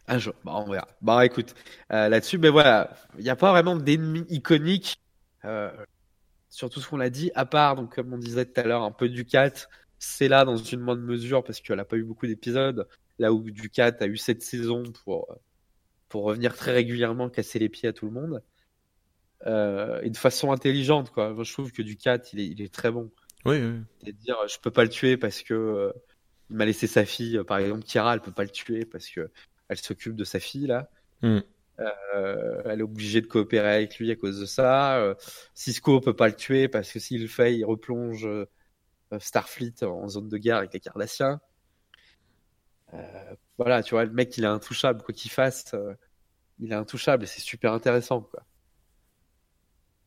Un 0.07 0.19
jour, 0.19 0.34
bah, 0.45 0.53
on 0.55 0.71
verra. 0.71 0.88
Bon, 1.01 1.19
écoute, 1.19 1.53
euh, 1.91 2.07
là-dessus, 2.07 2.38
mais 2.38 2.49
voilà, 2.49 2.95
il 3.17 3.23
n'y 3.23 3.29
a 3.29 3.35
pas 3.35 3.51
vraiment 3.51 3.75
d'ennemis 3.75 4.25
iconiques 4.29 4.95
euh, 5.43 5.71
sur 6.49 6.69
tout 6.69 6.79
ce 6.79 6.88
qu'on 6.88 7.01
a 7.01 7.09
dit, 7.09 7.29
à 7.35 7.45
part, 7.45 7.75
donc, 7.75 7.95
comme 7.95 8.13
on 8.13 8.17
disait 8.17 8.45
tout 8.45 8.59
à 8.59 8.63
l'heure, 8.63 8.84
un 8.84 8.91
peu 8.91 9.09
Ducat. 9.09 9.51
C'est 9.99 10.27
là 10.27 10.45
dans 10.45 10.57
une 10.57 10.79
moindre 10.79 11.01
mesure 11.01 11.43
parce 11.43 11.59
qu'elle 11.59 11.77
n'a 11.77 11.85
pas 11.85 11.97
eu 11.97 12.03
beaucoup 12.03 12.27
d'épisodes. 12.27 12.88
Là 13.19 13.34
où 13.34 13.49
Ducat 13.49 13.95
a 13.99 14.05
eu 14.05 14.17
cette 14.17 14.43
saison 14.43 14.84
pour, 15.03 15.35
pour 16.07 16.23
revenir 16.23 16.55
très 16.55 16.71
régulièrement 16.71 17.29
casser 17.29 17.59
les 17.59 17.67
pieds 17.67 17.89
à 17.89 17.93
tout 17.93 18.05
le 18.05 18.11
monde. 18.11 18.43
Euh, 19.45 19.99
et 20.01 20.09
de 20.09 20.17
façon 20.17 20.51
intelligente, 20.51 21.11
quoi. 21.11 21.34
Moi, 21.34 21.43
je 21.43 21.51
trouve 21.51 21.71
que 21.71 21.81
Ducat, 21.81 22.19
il 22.34 22.39
est, 22.39 22.47
il 22.47 22.61
est 22.61 22.73
très 22.73 22.91
bon. 22.91 23.11
Oui, 23.45 23.57
oui. 23.61 23.81
C'est-à-dire, 24.03 24.38
je 24.47 24.59
peux 24.59 24.71
pas 24.71 24.84
le 24.84 24.89
tuer 24.89 25.17
parce 25.17 25.41
que 25.41 25.53
euh, 25.53 25.91
il 26.49 26.55
m'a 26.55 26.65
laissé 26.65 26.88
sa 26.88 27.05
fille. 27.05 27.41
Par 27.47 27.57
exemple, 27.57 27.84
Kira, 27.84 28.13
elle 28.13 28.21
peut 28.21 28.31
pas 28.31 28.43
le 28.43 28.49
tuer 28.49 28.85
parce 28.85 29.09
que 29.09 29.29
elle 29.69 29.77
s'occupe 29.77 30.15
de 30.15 30.23
sa 30.23 30.39
fille 30.39 30.68
là. 30.68 30.89
Hmm. 31.22 31.39
Euh, 31.80 32.61
elle 32.65 32.80
est 32.80 32.84
obligée 32.84 33.22
de 33.22 33.27
coopérer 33.27 33.76
avec 33.76 33.98
lui 33.99 34.11
à 34.11 34.15
cause 34.15 34.39
de 34.39 34.45
ça. 34.45 34.98
Euh, 34.98 35.14
Cisco 35.53 35.99
peut 36.02 36.15
pas 36.15 36.27
le 36.27 36.35
tuer 36.35 36.68
parce 36.68 36.91
que 36.91 36.99
s'il 36.99 37.22
le 37.22 37.27
fait, 37.27 37.56
il 37.56 37.65
replonge 37.65 38.26
euh, 38.26 38.48
Starfleet 39.19 39.84
en 39.84 40.07
zone 40.07 40.30
de 40.30 40.38
guerre 40.38 40.57
avec 40.57 40.73
les 40.73 40.80
Cardassiens. 40.80 41.39
Voilà, 43.57 43.84
tu 43.84 43.95
vois, 43.95 44.06
le 44.06 44.11
mec, 44.11 44.38
il 44.38 44.44
est 44.44 44.48
intouchable, 44.48 45.02
quoi 45.03 45.14
qu'il 45.14 45.30
fasse, 45.30 45.76
il 46.60 46.72
est 46.72 46.76
intouchable 46.76 47.26
et 47.26 47.27
c'est 47.27 47.41
super 47.41 47.73
intéressant, 47.73 48.22
quoi. 48.22 48.44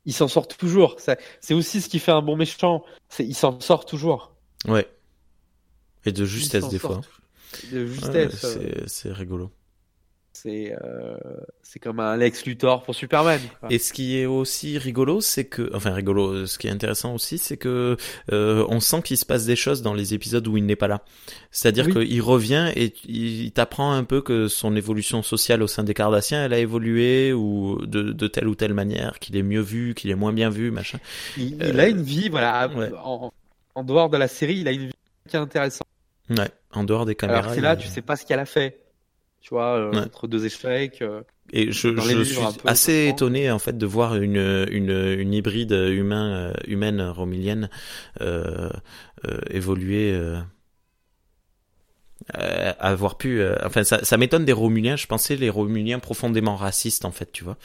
Il 0.07 0.15
s'en 0.15 0.29
sort 0.29 0.49
toujours. 0.49 0.97
C'est 1.41 1.55
aussi 1.55 1.83
ce 1.83 1.89
qui 1.91 1.99
fait 1.99 2.11
un 2.11 2.23
bon 2.23 2.35
méchant. 2.37 2.83
Il 3.19 3.35
s'en 3.35 3.61
sort 3.61 3.85
toujours. 3.85 4.35
Ouais. 4.67 4.91
Et 6.07 6.13
de 6.13 6.25
justesse 6.25 6.69
des 6.69 6.79
fois. 6.79 7.03
De 7.73 7.87
justesse. 7.87 8.45
euh, 8.45 8.85
c'est, 8.87 9.13
rigolo. 9.13 9.51
c'est 10.33 10.77
euh, 10.85 11.17
c'est 11.63 11.79
comme 11.81 12.01
un 12.01 12.17
Lex 12.17 12.47
Luthor 12.47 12.83
pour 12.83 12.95
Superman. 12.95 13.41
quoi. 13.61 13.69
Et 13.73 13.79
ce 13.79 13.93
qui 13.93 14.17
est 14.19 14.27
aussi 14.27 14.79
rigolo, 14.79 15.21
c'est 15.21 15.45
que, 15.45 15.71
enfin 15.75 15.93
rigolo, 15.93 16.47
ce 16.47 16.59
qui 16.59 16.67
est 16.69 16.71
intéressant 16.71 17.15
aussi, 17.15 17.39
c'est 17.39 17.57
que 17.57 17.97
euh, 18.33 18.65
on 18.69 18.81
sent 18.81 19.03
qu'il 19.03 19.17
se 19.19 19.27
passe 19.27 19.45
des 19.47 19.57
choses 19.57 19.83
dans 19.83 19.93
les 19.95 20.15
épisodes 20.15 20.47
où 20.49 20.57
il 20.57 20.65
n'est 20.67 20.77
pas 20.77 20.89
là. 20.89 21.03
C'est-à-dire 21.51 21.87
Oui. 21.89 22.07
qu'il 22.09 22.23
revient 22.23 22.73
et 22.77 22.95
il 23.07 23.53
t'apprend 23.53 23.93
un 23.93 24.05
peu 24.05 24.23
que 24.23 24.49
son 24.49 24.75
évolution 24.77 25.23
sociale 25.23 25.63
au 25.63 25.67
sein 25.67 25.85
des 25.85 25.95
Cardassiens, 25.95 26.45
elle 26.45 26.53
a 26.55 26.59
évolué 26.59 27.33
ou 27.33 27.85
de, 27.85 28.13
de 28.13 28.27
telle 28.29 28.49
ou 28.49 28.55
telle 28.55 28.75
manière, 28.75 29.19
qu'il 29.19 29.37
est 29.37 29.43
mieux 29.43 29.61
vu, 29.63 29.95
qu'il 29.95 30.11
est 30.11 30.15
moins 30.17 30.33
bien 30.33 30.51
vu, 30.51 30.71
machin. 30.71 30.99
Il, 31.37 31.55
il 31.57 31.63
euh, 31.63 31.83
a 31.83 31.89
une 31.89 32.03
vie, 32.03 32.29
voilà, 32.31 32.69
ouais. 32.69 32.91
en, 33.05 33.33
en 33.75 33.85
dehors 33.85 34.09
de 34.11 34.17
la 34.17 34.29
série, 34.29 34.59
il 34.61 34.69
a 34.69 34.73
une 34.73 34.87
vie 34.87 34.93
qui 35.29 35.37
est 35.37 35.39
intéressante. 35.41 35.87
Ouais. 36.31 36.49
En 36.73 36.85
dehors 36.85 37.05
des 37.07 37.15
caméras. 37.15 37.41
Alors 37.41 37.55
c'est 37.55 37.61
là, 37.61 37.77
tu 37.77 37.89
sais 37.89 38.03
pas 38.03 38.17
ce 38.17 38.25
qu'elle 38.25 38.39
a 38.39 38.47
fait. 38.47 38.81
Tu 39.41 39.51
vois, 39.51 39.77
euh, 39.79 39.91
Ouais. 39.93 39.99
entre 39.99 40.29
deux 40.29 40.45
échecs. 40.47 41.03
euh, 41.03 41.23
Et 41.53 41.73
je, 41.73 41.97
je 41.97 42.23
suis 42.23 42.37
assez 42.67 43.09
étonné 43.09 43.51
en 43.51 43.59
fait 43.59 43.77
de 43.77 43.87
voir 43.87 44.17
une 44.17 44.67
une 44.71 44.91
une 45.19 45.35
hybride 45.35 45.73
humain 45.73 46.33
euh, 46.33 46.53
humaine 46.67 47.01
romilienne 47.03 47.71
euh, 48.21 48.71
euh, 49.27 49.39
évoluer 49.51 50.13
euh, 50.13 50.41
euh, 52.39 52.73
avoir 52.79 53.17
pu. 53.17 53.41
euh, 53.41 53.57
enfin, 53.65 53.83
ça, 53.85 54.05
ça 54.05 54.17
m'étonne 54.17 54.45
des 54.45 54.53
Romuliens. 54.53 54.97
Je 54.97 55.07
pensais 55.07 55.37
les 55.37 55.51
Romuliens 55.51 55.99
profondément 55.99 56.55
racistes, 56.57 57.05
en 57.05 57.11
fait, 57.13 57.33
tu 57.33 57.45
vois. 57.45 57.57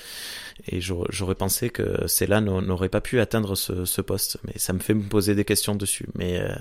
Et 0.68 0.82
j'aurais 0.82 1.36
pensé 1.36 1.70
que 1.70 2.08
Céla 2.08 2.42
n'a- 2.42 2.62
n'aurait 2.62 2.90
pas 2.90 3.02
pu 3.02 3.20
atteindre 3.20 3.56
ce, 3.56 3.86
ce 3.86 4.02
poste. 4.02 4.40
Mais 4.46 4.54
ça 4.58 4.74
me 4.74 4.80
fait 4.80 4.94
me 4.94 5.04
poser 5.04 5.36
des 5.36 5.46
questions 5.46 5.76
dessus. 5.76 6.08
Mais 6.16 6.40
euh, 6.40 6.56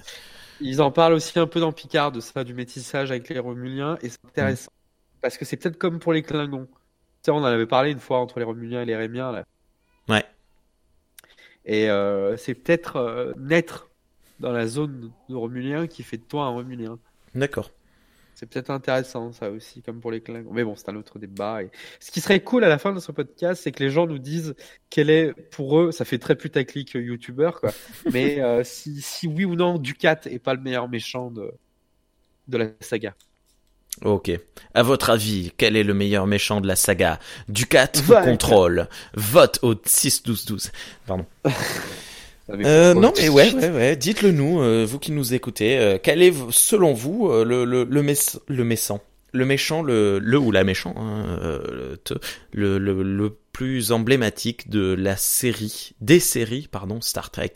Ils 0.60 0.82
en 0.82 0.90
parlent 0.90 1.14
aussi 1.14 1.39
un 1.39 1.47
peu 1.47 1.60
dans 1.60 1.72
Picard 1.72 2.12
de 2.12 2.20
ça, 2.20 2.44
du 2.44 2.55
métissage 2.55 3.10
avec 3.10 3.28
les 3.28 3.39
Romuliens, 3.39 3.98
et 4.02 4.09
c'est 4.09 4.24
intéressant. 4.24 4.70
Parce 5.20 5.39
que 5.39 5.44
c'est 5.44 5.56
peut-être 5.56 5.78
comme 5.78 5.98
pour 5.98 6.12
les 6.12 6.22
Klingons. 6.22 6.66
Tu 6.66 6.72
sais, 7.22 7.31
on 7.31 7.36
en 7.39 7.44
avait 7.44 7.66
parlé 7.66 7.90
une 7.90 8.01
fois 8.01 8.18
entre 8.18 8.39
les 8.39 8.44
Romuliens 8.44 8.82
et 8.82 8.85
les 8.85 8.97
Rémiens, 8.97 9.32
là. 9.32 9.44
ouais, 10.09 10.24
Et 11.64 11.90
euh, 11.90 12.36
c'est 12.36 12.55
peut-être 12.55 12.97
euh, 12.97 13.32
naître 13.36 13.90
dans 14.40 14.52
la 14.52 14.66
zone 14.66 15.12
de 15.28 15.35
Romulien 15.35 15.86
qui 15.86 16.02
fait 16.02 16.18
de 16.18 16.24
toi 16.24 16.44
un 16.44 16.51
Romulien. 16.51 16.98
d'accord. 17.35 17.70
C'est 18.44 18.50
peut-être 18.50 18.70
intéressant, 18.70 19.32
ça 19.32 19.48
aussi, 19.48 19.80
comme 19.80 20.00
pour 20.00 20.10
les 20.10 20.20
Klingons. 20.20 20.52
Mais 20.52 20.64
bon, 20.64 20.76
c'est 20.76 20.90
un 20.90 20.96
autre 20.96 21.18
débat. 21.18 21.62
Et... 21.62 21.70
Ce 21.98 22.10
qui 22.10 22.20
serait 22.20 22.40
cool 22.40 22.62
à 22.62 22.68
la 22.68 22.76
fin 22.76 22.92
de 22.92 23.00
ce 23.00 23.10
podcast, 23.10 23.62
c'est 23.64 23.72
que 23.72 23.82
les 23.82 23.88
gens 23.88 24.06
nous 24.06 24.18
disent 24.18 24.54
quel 24.90 25.08
est, 25.08 25.32
pour 25.50 25.80
eux, 25.80 25.92
ça 25.92 26.04
fait 26.04 26.18
très 26.18 26.36
putaclic 26.36 26.94
euh, 26.94 27.00
youtubeur, 27.00 27.58
quoi. 27.58 27.72
Mais 28.12 28.42
euh, 28.42 28.62
si, 28.62 29.00
si 29.00 29.26
oui 29.26 29.46
ou 29.46 29.54
non, 29.54 29.78
Ducat 29.78 30.20
est 30.26 30.38
pas 30.38 30.52
le 30.52 30.60
meilleur 30.60 30.90
méchant 30.90 31.30
de, 31.30 31.52
de 32.48 32.58
la 32.58 32.66
saga. 32.80 33.14
Ok. 34.02 34.30
À 34.74 34.82
votre 34.82 35.08
avis, 35.08 35.50
quel 35.56 35.74
est 35.74 35.84
le 35.84 35.94
meilleur 35.94 36.26
méchant 36.26 36.60
de 36.60 36.66
la 36.66 36.76
saga? 36.76 37.18
Ducat 37.48 37.92
ou. 38.10 38.12
Contrôle 38.12 38.90
Vote 39.14 39.58
au 39.62 39.72
6-12-12. 39.72 40.70
Pardon. 41.06 41.24
Mais 42.48 42.66
Euh, 42.66 42.94
non, 42.94 43.12
mais 43.16 43.28
ouais, 43.28 43.52
ouais, 43.54 43.70
ouais. 43.70 43.96
Dites-le 43.96 44.30
nous, 44.32 44.60
euh, 44.60 44.84
vous 44.86 44.98
qui 44.98 45.12
nous 45.12 45.32
écoutez. 45.34 45.78
euh, 45.78 45.98
quel 46.02 46.22
est, 46.22 46.32
selon 46.50 46.92
vous, 46.92 47.28
euh, 47.30 47.44
le, 47.44 47.64
le, 47.64 47.84
le, 47.84 48.02
le 48.48 48.64
méchant 48.64 49.00
Le 49.32 49.44
méchant, 49.46 49.82
le, 49.82 50.18
le 50.18 50.38
ou 50.38 50.50
la 50.52 50.62
méchant, 50.64 50.94
hein, 50.98 51.38
euh, 51.42 51.90
le, 51.90 51.96
te- 51.96 52.14
le, 52.52 52.78
le, 52.78 53.02
le 53.02 53.30
plus 53.52 53.92
emblématique 53.92 54.68
de 54.68 54.94
la 54.94 55.16
série, 55.16 55.92
des 56.00 56.20
séries, 56.20 56.68
pardon, 56.70 57.00
Star 57.00 57.30
Trek. 57.30 57.52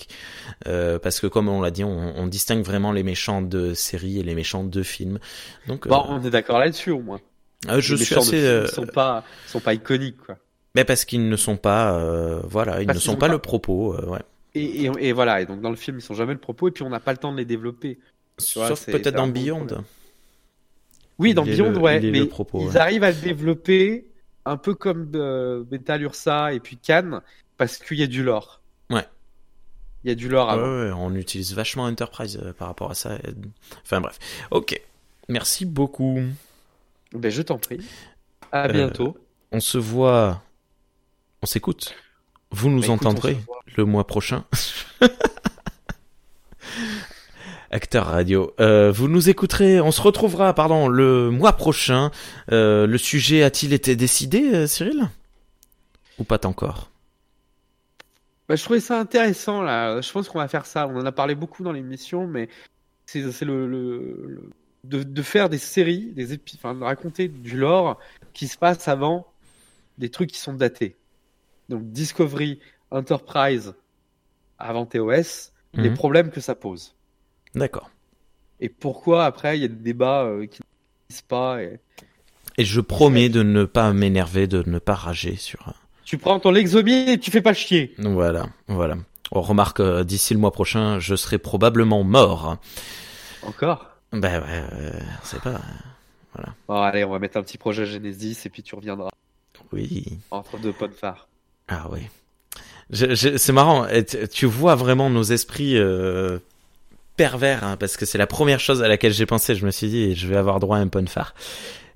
Euh, 0.66 0.98
parce 0.98 1.20
que 1.20 1.26
comme 1.26 1.48
on 1.48 1.60
l'a 1.60 1.70
dit, 1.70 1.84
on, 1.84 2.14
on 2.16 2.26
distingue 2.26 2.62
vraiment 2.64 2.92
les 2.92 3.02
méchants 3.02 3.42
de 3.42 3.74
séries 3.74 4.18
et 4.20 4.22
les 4.22 4.34
méchants 4.34 4.64
de 4.64 4.82
films. 4.82 5.18
Donc, 5.66 5.86
euh, 5.86 5.90
Bon, 5.90 6.04
on 6.08 6.22
est 6.24 6.30
d'accord 6.30 6.60
là-dessus, 6.60 6.92
au 6.92 7.00
moins. 7.00 7.20
euh, 7.68 7.80
je 7.80 7.94
les 7.94 8.04
suis 8.04 8.14
méchants 8.14 8.30
de 8.30 8.36
assez... 8.36 8.40
films 8.40 8.66
sont 8.86 8.86
pas, 8.92 9.24
sont 9.46 9.60
pas 9.60 9.74
iconiques, 9.74 10.18
quoi. 10.24 10.38
Mais 10.74 10.84
parce 10.84 11.04
qu'ils 11.04 11.28
ne 11.28 11.36
sont 11.36 11.56
pas, 11.56 11.98
euh, 11.98 12.40
voilà, 12.44 12.80
ils 12.80 12.86
Parce 12.86 12.98
ne 12.98 13.02
sont 13.02 13.12
ont 13.12 13.16
pas, 13.16 13.26
pas- 13.26 13.32
le 13.32 13.38
propos, 13.38 13.94
euh, 13.94 14.06
ouais. 14.06 14.20
Et, 14.58 14.84
et, 14.84 14.90
et 15.08 15.12
voilà. 15.12 15.40
Et 15.40 15.46
donc, 15.46 15.60
dans 15.60 15.70
le 15.70 15.76
film, 15.76 15.98
ils 15.98 16.02
sont 16.02 16.14
jamais 16.14 16.32
le 16.34 16.40
propos, 16.40 16.68
et 16.68 16.70
puis 16.70 16.82
on 16.82 16.88
n'a 16.90 17.00
pas 17.00 17.12
le 17.12 17.18
temps 17.18 17.32
de 17.32 17.38
les 17.38 17.44
développer. 17.44 17.98
vois, 18.54 18.68
Sauf 18.68 18.86
peut-être 18.86 19.14
dans 19.16 19.26
Beyond. 19.26 19.58
problème. 19.66 19.84
Oui, 21.18 21.34
dans 21.34 21.44
Il 21.44 21.52
Beyond, 21.56 21.70
le- 21.72 21.78
ouais, 21.78 22.00
il 22.02 22.12
mais 22.12 22.24
propos, 22.26 22.60
ils 22.62 22.68
ouais. 22.68 22.76
arrivent 22.76 23.02
à 23.04 23.10
le 23.10 23.20
développer 23.20 24.06
un 24.44 24.56
peu 24.56 24.74
comme 24.74 25.10
euh, 25.14 25.64
Metal 25.70 26.00
Ursa 26.02 26.52
et 26.52 26.60
puis 26.60 26.76
Khan, 26.78 27.20
parce 27.56 27.78
qu'il 27.78 27.98
y 27.98 28.02
a 28.02 28.06
du 28.06 28.22
lore. 28.22 28.60
Ouais. 28.90 29.04
Il 30.04 30.08
y 30.08 30.12
a 30.12 30.14
du 30.14 30.28
lore 30.28 30.48
avant. 30.48 30.62
ouais, 30.62 30.92
on 30.92 31.14
utilise 31.16 31.54
vachement 31.54 31.84
Enterprise 31.84 32.38
euh, 32.42 32.52
par 32.52 32.68
rapport 32.68 32.90
à 32.90 32.94
ça. 32.94 33.18
Enfin 33.82 34.00
bref. 34.00 34.18
Ok. 34.52 34.80
Merci 35.28 35.66
beaucoup. 35.66 36.20
Ben, 37.12 37.30
je 37.30 37.42
t'en 37.42 37.58
prie. 37.58 37.80
À 38.52 38.68
Euh, 38.68 38.72
bientôt. 38.72 39.16
On 39.50 39.60
se 39.60 39.76
voit. 39.76 40.40
On 41.42 41.46
s'écoute. 41.46 41.94
Vous 42.50 42.70
nous 42.70 42.82
Bah, 42.82 42.90
entendrez 42.90 43.36
le 43.76 43.84
mois 43.84 44.06
prochain. 44.06 44.44
Acteur 47.70 48.06
radio. 48.06 48.54
Euh, 48.60 48.90
vous 48.90 49.08
nous 49.08 49.28
écouterez. 49.28 49.80
On 49.80 49.90
se 49.90 50.00
retrouvera, 50.00 50.54
pardon, 50.54 50.88
le 50.88 51.30
mois 51.30 51.52
prochain. 51.52 52.10
Euh, 52.50 52.86
le 52.86 52.96
sujet 52.98 53.42
a-t-il 53.42 53.74
été 53.74 53.94
décidé, 53.94 54.54
euh, 54.54 54.66
Cyril? 54.66 55.08
Ou 56.18 56.24
pas 56.24 56.46
encore? 56.46 56.90
Bah, 58.48 58.56
je 58.56 58.64
trouvais 58.64 58.80
ça 58.80 58.98
intéressant 58.98 59.60
là. 59.60 60.00
Je 60.00 60.10
pense 60.10 60.28
qu'on 60.30 60.38
va 60.38 60.48
faire 60.48 60.64
ça. 60.64 60.88
On 60.88 60.96
en 60.98 61.04
a 61.04 61.12
parlé 61.12 61.34
beaucoup 61.34 61.62
dans 61.62 61.72
l'émission, 61.72 62.26
mais 62.26 62.48
c'est 63.04 63.20
le, 63.42 63.66
le- 63.66 64.24
le- 64.26 64.50
de, 64.84 65.02
de 65.02 65.22
faire 65.22 65.48
des 65.50 65.58
séries, 65.58 66.12
des 66.14 66.32
épi... 66.32 66.56
enfin 66.56 66.74
de 66.74 66.82
raconter 66.84 67.28
du 67.28 67.58
lore 67.58 67.98
qui 68.32 68.46
se 68.48 68.56
passe 68.56 68.88
avant 68.88 69.26
des 69.98 70.08
trucs 70.08 70.30
qui 70.30 70.38
sont 70.38 70.54
datés. 70.54 70.96
Donc 71.68 71.90
Discovery, 71.90 72.60
Enterprise, 72.90 73.74
avant 74.58 74.86
TOS, 74.86 75.52
les 75.74 75.90
Mhm. 75.90 75.94
problèmes 75.96 76.30
que 76.30 76.40
ça 76.40 76.54
pose. 76.54 76.94
D'accord. 77.54 77.90
Et 78.60 78.68
pourquoi 78.68 79.24
après 79.26 79.58
il 79.58 79.62
y 79.62 79.64
a 79.64 79.68
des 79.68 79.74
débats 79.74 80.24
euh, 80.24 80.46
qui 80.46 80.60
ne 81.10 81.14
se 81.14 81.22
pas. 81.22 81.62
Et... 81.62 81.78
Et 82.56 82.64
je 82.64 82.80
promets 82.80 83.28
de 83.28 83.42
ne 83.42 83.64
pas 83.64 83.92
m'énerver, 83.92 84.46
de 84.46 84.62
ne 84.68 84.78
pas 84.78 84.94
rager 84.94 85.36
sur. 85.36 85.74
Tu 86.04 86.18
prends 86.18 86.40
ton 86.40 86.50
Lexomie 86.50 87.10
et 87.10 87.18
tu 87.18 87.30
fais 87.30 87.42
pas 87.42 87.52
chier. 87.54 87.94
Voilà, 87.98 88.46
voilà. 88.66 88.96
On 89.30 89.42
remarque 89.42 89.80
euh, 89.80 90.04
d'ici 90.04 90.32
le 90.34 90.40
mois 90.40 90.52
prochain, 90.52 90.98
je 90.98 91.14
serai 91.14 91.38
probablement 91.38 92.02
mort. 92.02 92.56
Encore? 93.42 93.86
Ben 94.12 94.40
ouais, 94.42 94.62
euh, 94.72 94.90
on 95.22 95.24
sait 95.26 95.38
pas. 95.40 95.60
Bon 96.66 96.80
allez, 96.80 97.04
on 97.04 97.10
va 97.10 97.18
mettre 97.18 97.36
un 97.36 97.42
petit 97.42 97.58
projet 97.58 97.84
Genesis 97.84 98.38
et 98.46 98.48
puis 98.48 98.62
tu 98.62 98.74
reviendras 98.74 99.10
Oui. 99.72 100.18
entre 100.30 100.56
deux 100.58 100.72
potes 100.72 100.94
phares. 100.94 101.28
Ah 101.68 101.86
oui. 101.90 102.00
C'est 102.92 103.52
marrant. 103.52 103.86
tu- 104.30 104.46
vois 104.46 104.74
vraiment 104.74 105.10
nos 105.10 105.22
esprits 105.22 105.76
euh, 105.76 106.38
pervers, 107.16 107.62
hein, 107.64 107.76
parce 107.76 107.96
que 107.96 108.06
c'est 108.06 108.16
la 108.18 108.26
première 108.26 108.60
chose 108.60 108.82
à 108.82 108.88
laquelle 108.88 109.12
j'ai 109.12 109.26
pensé. 109.26 109.54
Je 109.54 109.66
me 109.66 109.70
suis 109.70 109.88
dit, 109.88 110.14
je 110.14 110.26
vais 110.26 110.36
avoir 110.36 110.58
droit 110.60 110.78
à 110.78 110.80
un 110.80 110.88
phare. 111.06 111.34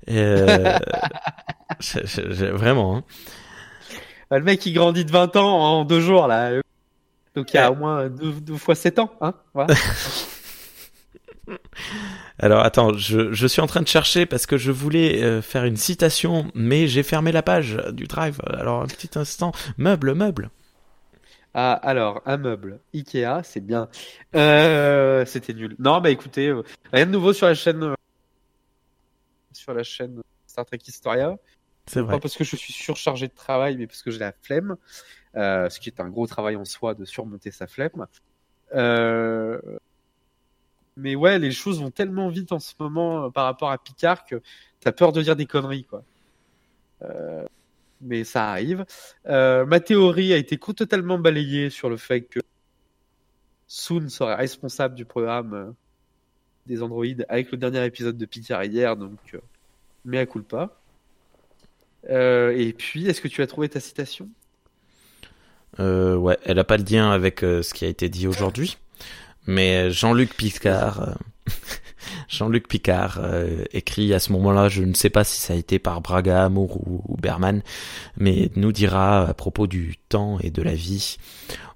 Euh, 0.09 0.77
je- 1.79 1.99
je- 2.05 2.31
je- 2.33 2.45
vraiment. 2.45 2.97
hein. 2.97 3.03
Ah, 4.29 4.37
Le 4.39 4.43
mec 4.45 4.65
il 4.65 4.73
grandit 4.73 5.05
de 5.05 5.11
20 5.11 5.35
ans 5.35 5.59
en 5.79 5.85
deux 5.85 5.99
jours 6.01 6.27
là. 6.27 6.51
Donc 7.35 7.51
il 7.53 7.57
y 7.57 7.59
a 7.59 7.69
Ouais. 7.71 7.75
au 7.75 7.79
moins 7.79 8.09
deux, 8.09 8.31
deux 8.33 8.57
fois 8.57 8.75
7 8.75 8.99
ans, 8.99 9.11
hein 9.21 9.33
voilà. 9.53 9.73
Alors 12.39 12.61
attends, 12.61 12.93
je, 12.93 13.31
je 13.31 13.47
suis 13.47 13.61
en 13.61 13.67
train 13.67 13.81
de 13.81 13.87
chercher 13.87 14.25
parce 14.25 14.45
que 14.45 14.57
je 14.57 14.71
voulais 14.71 15.23
euh, 15.23 15.41
faire 15.41 15.65
une 15.65 15.77
citation, 15.77 16.51
mais 16.55 16.87
j'ai 16.87 17.03
fermé 17.03 17.31
la 17.31 17.43
page 17.43 17.77
du 17.91 18.05
drive. 18.05 18.39
Alors 18.47 18.81
un 18.81 18.87
petit 18.87 19.17
instant. 19.17 19.51
Meuble, 19.77 20.13
meuble. 20.13 20.49
Ah, 21.53 21.73
alors, 21.73 22.23
un 22.25 22.37
meuble 22.37 22.79
Ikea, 22.95 23.43
c'est 23.43 23.59
bien. 23.59 23.87
Euh, 24.35 25.23
c'était 25.25 25.53
nul. 25.53 25.75
Non, 25.77 26.01
bah 26.01 26.09
écoutez, 26.09 26.47
euh, 26.47 26.63
rien 26.91 27.05
de 27.05 27.11
nouveau 27.11 27.31
sur 27.31 27.45
la 27.45 27.53
chaîne, 27.53 27.83
euh, 27.83 27.95
sur 29.51 29.73
la 29.73 29.83
chaîne 29.83 30.21
Star 30.47 30.65
Trek 30.65 30.79
Historia. 30.87 31.37
C'est 31.85 32.01
vrai. 32.01 32.15
Pas 32.15 32.19
parce 32.19 32.35
que 32.35 32.43
je 32.43 32.55
suis 32.55 32.73
surchargé 32.73 33.27
de 33.27 33.33
travail, 33.33 33.77
mais 33.77 33.85
parce 33.85 34.01
que 34.01 34.09
j'ai 34.09 34.19
la 34.19 34.33
flemme. 34.41 34.77
Ce 35.35 35.79
qui 35.79 35.89
est 35.89 35.99
un 35.99 36.09
gros 36.09 36.25
travail 36.25 36.55
en 36.55 36.65
soi 36.65 36.95
de 36.95 37.05
surmonter 37.05 37.51
sa 37.51 37.67
flemme. 37.67 38.07
Mais 40.95 41.15
ouais, 41.15 41.39
les 41.39 41.51
choses 41.51 41.81
vont 41.81 41.91
tellement 41.91 42.29
vite 42.29 42.51
en 42.51 42.59
ce 42.59 42.73
moment 42.79 43.25
euh, 43.25 43.29
par 43.29 43.45
rapport 43.45 43.71
à 43.71 43.77
Picard 43.77 44.25
que 44.25 44.41
t'as 44.79 44.91
peur 44.91 45.11
de 45.11 45.21
dire 45.21 45.35
des 45.35 45.45
conneries, 45.45 45.85
quoi. 45.85 46.03
Euh, 47.03 47.45
mais 48.03 48.23
ça 48.23 48.51
arrive. 48.51 48.85
Euh, 49.27 49.65
ma 49.65 49.79
théorie 49.79 50.33
a 50.33 50.37
été 50.37 50.57
totalement 50.57 51.17
balayée 51.17 51.69
sur 51.69 51.89
le 51.89 51.97
fait 51.97 52.21
que 52.21 52.39
Soon 53.67 54.09
serait 54.09 54.35
responsable 54.35 54.95
du 54.95 55.05
programme 55.05 55.73
des 56.67 56.83
androïdes 56.83 57.25
avec 57.29 57.51
le 57.51 57.57
dernier 57.57 57.83
épisode 57.85 58.17
de 58.17 58.25
Picard 58.25 58.63
hier, 58.63 58.95
donc 58.95 59.17
euh, 59.33 59.39
mea 60.05 60.25
culpa. 60.25 60.77
Euh, 62.09 62.55
et 62.55 62.73
puis, 62.73 63.07
est-ce 63.07 63.21
que 63.21 63.27
tu 63.27 63.41
as 63.41 63.47
trouvé 63.47 63.69
ta 63.69 63.79
citation? 63.79 64.29
Ouais, 65.79 66.37
elle 66.43 66.59
a 66.59 66.63
pas 66.63 66.77
de 66.77 66.89
lien 66.89 67.09
avec 67.09 67.39
ce 67.39 67.73
qui 67.73 67.83
a 67.83 67.87
été 67.87 68.07
dit 68.07 68.27
aujourd'hui, 68.27 68.77
mais 69.45 69.91
Jean-Luc 69.91 70.35
Picard, 70.35 71.01
euh, 71.01 71.13
Jean-Luc 72.29 72.67
Picard 72.67 73.19
euh, 73.21 73.63
écrit 73.71 74.13
à 74.13 74.19
ce 74.19 74.31
moment-là, 74.33 74.69
je 74.69 74.83
ne 74.83 74.93
sais 74.93 75.09
pas 75.09 75.23
si 75.23 75.39
ça 75.39 75.53
a 75.53 75.57
été 75.57 75.79
par 75.79 76.01
Braga, 76.01 76.45
Amour 76.45 76.77
ou, 76.87 77.01
ou 77.07 77.17
Berman, 77.17 77.61
mais 78.17 78.49
nous 78.55 78.71
dira 78.71 79.27
à 79.27 79.33
propos 79.33 79.67
du 79.67 79.97
temps 80.09 80.39
et 80.39 80.51
de 80.51 80.61
la 80.61 80.75
vie. 80.75 81.17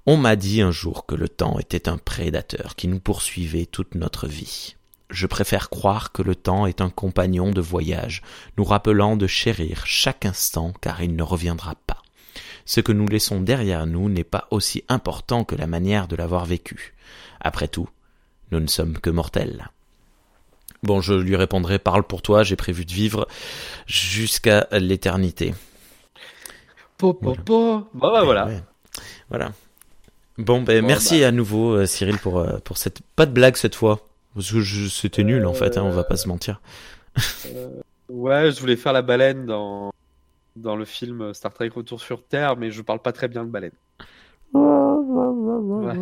On 0.06 0.18
m'a 0.18 0.35
dit 0.35 0.61
un 0.61 0.72
jour 0.72 1.06
que 1.06 1.15
le 1.15 1.27
temps 1.27 1.60
était 1.60 1.89
un 1.89 1.98
prédateur 1.98 2.76
qui 2.76 2.88
nous 2.88 2.99
poursuivait 2.99 3.65
toute 3.65 3.95
notre 3.95 4.27
vie. 4.27 4.76
Je 5.10 5.27
préfère 5.27 5.69
croire 5.69 6.11
que 6.11 6.22
le 6.22 6.35
temps 6.35 6.65
est 6.65 6.81
un 6.81 6.89
compagnon 6.89 7.52
de 7.52 7.61
voyage, 7.61 8.22
nous 8.57 8.65
rappelant 8.65 9.15
de 9.15 9.27
chérir 9.27 9.85
chaque 9.85 10.26
instant 10.26 10.73
car 10.81 11.02
il 11.02 11.15
ne 11.15 11.23
reviendra 11.23 11.76
pas. 11.88 12.02
Ce 12.68 12.81
que 12.81 12.91
nous 12.91 13.07
laissons 13.07 13.39
derrière 13.41 13.88
nous 13.88 14.10
n'est 14.10 14.23
pas 14.26 14.48
aussi 14.52 14.84
important 14.89 15.44
que 15.45 15.56
la 15.56 15.65
manière 15.68 16.07
de 16.07 16.15
l'avoir 16.18 16.45
vécu. 16.45 16.94
Après 17.39 17.68
tout, 17.69 17.88
nous 18.52 18.60
ne 18.60 18.68
sommes 18.68 18.99
que 18.99 19.10
mortels. 19.10 19.69
Bon, 20.84 20.99
je 21.02 21.14
lui 21.14 21.35
répondrai, 21.35 21.80
parle 21.80 22.03
pour 22.03 22.22
toi, 22.22 22.44
j'ai 22.44 22.56
prévu 22.57 22.84
de 22.85 22.91
vivre 22.91 23.26
jusqu'à 23.88 24.68
l'éternité. 24.73 25.56
Po, 26.98 27.14
po, 27.14 27.35
po. 27.45 27.88
Bon, 27.94 28.11
bah 28.11 28.23
voilà. 28.23 28.45
Ouais. 28.48 28.61
Voilà. 29.30 29.52
Bon, 30.38 30.61
ben, 30.61 30.81
Bon, 30.81 30.88
merci 30.88 31.23
à 31.23 31.31
nouveau, 31.31 31.72
euh, 31.73 31.85
Cyril, 31.85 32.18
pour, 32.18 32.38
euh, 32.39 32.57
pour 32.64 32.77
cette, 32.77 33.02
pas 33.15 33.26
de 33.26 33.31
blague 33.31 33.56
cette 33.56 33.76
fois. 33.76 34.07
Parce 34.35 34.52
que 34.52 34.60
je- 34.61 34.88
c'était 34.88 35.23
nul 35.23 35.45
en 35.48 35.53
fait, 35.53 35.77
hein, 35.77 35.84
on 35.84 35.89
va 35.89 36.03
pas 36.03 36.18
se 36.18 36.27
mentir. 36.27 36.61
Euh, 37.48 37.69
ouais, 38.10 38.52
je 38.52 38.60
voulais 38.60 38.76
faire 38.76 38.94
la 38.94 39.02
baleine 39.02 39.45
dans, 39.48 39.91
dans 40.58 40.76
le 40.76 40.86
film 40.86 41.34
Star 41.34 41.54
Trek 41.54 41.70
Retour 41.76 42.02
sur 42.02 42.24
Terre, 42.24 42.56
mais 42.58 42.72
je 42.72 42.82
parle 42.82 43.00
pas 43.00 43.12
très 43.12 43.28
bien 43.28 43.44
de 43.44 43.50
baleine. 43.50 43.72
Ouais. 44.54 45.94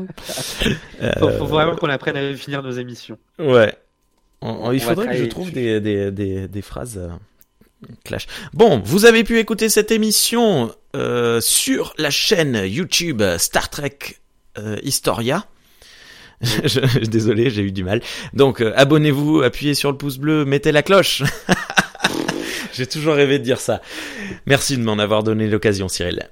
Faut, 1.19 1.29
faut 1.29 1.45
vraiment 1.45 1.75
qu'on 1.75 1.89
apprenne 1.89 2.17
à 2.17 2.33
finir 2.35 2.63
nos 2.63 2.71
émissions. 2.71 3.17
Ouais. 3.39 3.73
On- 4.41 4.67
on- 4.67 4.71
il 4.71 4.81
On 4.81 4.85
faudrait 4.89 5.07
que 5.07 5.15
je 5.17 5.25
trouve 5.25 5.51
des, 5.51 5.79
des, 5.79 6.11
des, 6.11 6.47
des 6.47 6.61
phrases 6.61 6.97
euh, 6.97 7.09
clash. 8.03 8.27
Bon, 8.53 8.79
vous 8.83 9.05
avez 9.05 9.23
pu 9.23 9.39
écouter 9.39 9.69
cette 9.69 9.91
émission 9.91 10.73
euh, 10.95 11.41
sur 11.41 11.93
la 11.97 12.09
chaîne 12.09 12.61
YouTube 12.65 13.21
Star 13.37 13.69
Trek 13.69 13.97
euh, 14.57 14.77
Historia. 14.83 15.45
Je- 16.41 17.05
désolé, 17.05 17.49
j'ai 17.49 17.61
eu 17.63 17.71
du 17.71 17.83
mal. 17.83 18.01
Donc, 18.33 18.61
euh, 18.61 18.73
abonnez-vous, 18.75 19.41
appuyez 19.41 19.73
sur 19.73 19.91
le 19.91 19.97
pouce 19.97 20.17
bleu, 20.17 20.43
mettez 20.45 20.71
la 20.71 20.83
cloche. 20.83 21.23
j'ai 22.75 22.87
toujours 22.87 23.15
rêvé 23.15 23.39
de 23.39 23.43
dire 23.43 23.59
ça. 23.59 23.81
Merci 24.45 24.77
de 24.77 24.83
m'en 24.83 24.99
avoir 24.99 25.23
donné 25.23 25.47
l'occasion, 25.47 25.87
Cyril. 25.87 26.27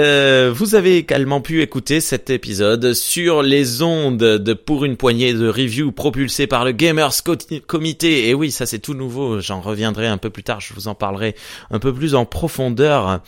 Euh, 0.00 0.50
vous 0.54 0.74
avez 0.76 0.96
également 0.96 1.42
pu 1.42 1.60
écouter 1.60 2.00
cet 2.00 2.30
épisode 2.30 2.94
sur 2.94 3.42
les 3.42 3.82
ondes 3.82 4.16
de 4.16 4.54
Pour 4.54 4.86
une 4.86 4.96
poignée 4.96 5.34
de 5.34 5.46
reviews 5.46 5.92
propulsées 5.92 6.46
par 6.46 6.64
le 6.64 6.72
Gamers 6.72 7.22
Co- 7.22 7.36
Comité. 7.66 8.28
Et 8.28 8.34
oui, 8.34 8.50
ça 8.50 8.64
c'est 8.64 8.78
tout 8.78 8.94
nouveau, 8.94 9.40
j'en 9.40 9.60
reviendrai 9.60 10.06
un 10.06 10.16
peu 10.16 10.30
plus 10.30 10.42
tard, 10.42 10.58
je 10.60 10.72
vous 10.72 10.88
en 10.88 10.94
parlerai 10.94 11.34
un 11.70 11.78
peu 11.78 11.92
plus 11.92 12.14
en 12.14 12.24
profondeur. 12.24 13.20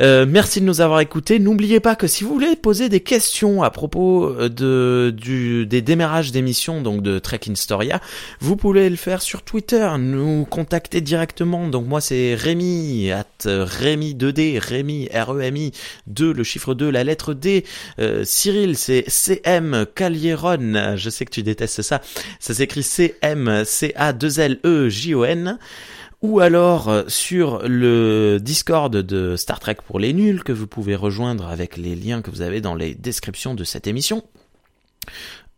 Euh, 0.00 0.24
merci 0.28 0.60
de 0.60 0.66
nous 0.66 0.80
avoir 0.80 1.00
écoutés. 1.00 1.40
N'oubliez 1.40 1.80
pas 1.80 1.96
que 1.96 2.06
si 2.06 2.22
vous 2.22 2.32
voulez 2.32 2.54
poser 2.54 2.88
des 2.88 3.00
questions 3.00 3.64
à 3.64 3.70
propos 3.70 4.28
euh, 4.38 5.10
des 5.10 5.82
démarrages 5.82 6.30
d'émissions, 6.30 6.80
donc 6.80 7.02
de 7.02 7.18
Trek 7.18 7.40
Storia, 7.54 8.00
vous 8.38 8.54
pouvez 8.54 8.88
le 8.88 8.96
faire 8.96 9.20
sur 9.20 9.42
Twitter, 9.42 9.90
nous 9.98 10.44
contacter 10.44 11.00
directement. 11.00 11.66
Donc 11.66 11.88
moi 11.88 12.00
c'est 12.00 12.36
Rémi, 12.36 13.10
at 13.10 13.24
Rémi 13.46 14.14
2D, 14.14 14.60
Rémi, 14.60 15.08
R-E-M-I, 15.12 15.72
2, 16.06 16.32
le 16.32 16.44
chiffre 16.44 16.74
2, 16.74 16.90
la 16.90 17.04
lettre 17.04 17.34
D. 17.34 17.64
Euh, 17.98 18.24
Cyril, 18.24 18.76
c'est 18.76 19.04
CM 19.08 19.86
Calieron, 19.94 20.96
je 20.96 21.10
sais 21.10 21.24
que 21.24 21.30
tu 21.30 21.42
détestes 21.42 21.82
ça. 21.82 22.00
Ça 22.40 22.54
s'écrit 22.54 22.82
C-M-C-A-2-L-E-J-O-N. 22.82 25.58
Ou 26.22 26.40
alors 26.40 26.88
euh, 26.88 27.02
sur 27.06 27.68
le 27.68 28.38
Discord 28.40 28.96
de 28.96 29.36
Star 29.36 29.60
Trek 29.60 29.76
pour 29.86 29.98
les 29.98 30.14
nuls 30.14 30.42
que 30.42 30.52
vous 30.52 30.66
pouvez 30.66 30.96
rejoindre 30.96 31.48
avec 31.48 31.76
les 31.76 31.94
liens 31.94 32.22
que 32.22 32.30
vous 32.30 32.40
avez 32.40 32.62
dans 32.62 32.74
les 32.74 32.94
descriptions 32.94 33.54
de 33.54 33.62
cette 33.62 33.86
émission. 33.86 34.22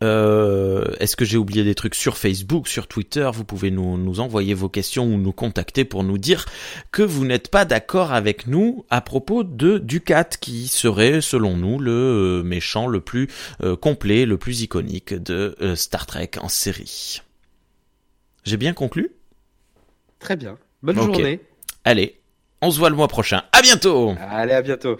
Euh, 0.03 0.85
Est-ce 0.99 1.15
que 1.15 1.25
j'ai 1.25 1.37
oublié 1.37 1.63
des 1.63 1.75
trucs 1.75 1.95
sur 1.95 2.17
Facebook, 2.17 2.67
sur 2.67 2.87
Twitter? 2.87 3.29
Vous 3.33 3.43
pouvez 3.43 3.71
nous, 3.71 3.97
nous 3.97 4.19
envoyer 4.19 4.53
vos 4.53 4.69
questions 4.69 5.05
ou 5.05 5.17
nous 5.17 5.31
contacter 5.31 5.85
pour 5.85 6.03
nous 6.03 6.17
dire 6.17 6.45
que 6.91 7.01
vous 7.01 7.25
n'êtes 7.25 7.49
pas 7.49 7.65
d'accord 7.65 8.13
avec 8.13 8.47
nous 8.47 8.85
à 8.89 9.01
propos 9.01 9.43
de 9.43 9.79
Ducat, 9.79 10.25
qui 10.25 10.67
serait, 10.67 11.21
selon 11.21 11.57
nous, 11.57 11.79
le 11.79 11.91
euh, 11.91 12.43
méchant 12.43 12.87
le 12.87 13.01
plus 13.01 13.27
euh, 13.63 13.75
complet, 13.75 14.25
le 14.25 14.37
plus 14.37 14.61
iconique 14.61 15.13
de 15.13 15.55
euh, 15.61 15.75
Star 15.75 16.05
Trek 16.05 16.31
en 16.39 16.49
série. 16.49 17.21
J'ai 18.43 18.57
bien 18.57 18.73
conclu? 18.73 19.11
Très 20.19 20.35
bien. 20.35 20.57
Bonne 20.83 20.95
journée. 20.95 21.41
Allez, 21.83 22.19
on 22.61 22.71
se 22.71 22.77
voit 22.77 22.89
le 22.89 22.95
mois 22.95 23.07
prochain. 23.07 23.43
À 23.51 23.61
bientôt 23.61 24.13
Allez, 24.29 24.53
à 24.53 24.61
bientôt. 24.61 24.99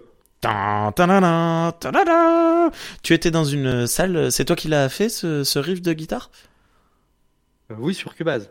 Tu 3.04 3.14
étais 3.14 3.32
dans 3.32 3.44
une 3.44 3.88
salle, 3.88 4.32
c'est 4.32 4.46
toi 4.46 4.56
qui 4.56 4.68
l'as 4.68 4.90
fait 4.90 5.10
ce, 5.10 5.44
ce 5.44 5.60
riff 5.60 5.82
de 5.82 5.94
guitare? 5.94 6.30
Euh, 7.72 7.76
oui, 7.80 7.94
sur 7.94 8.16
Cubase. 8.16 8.50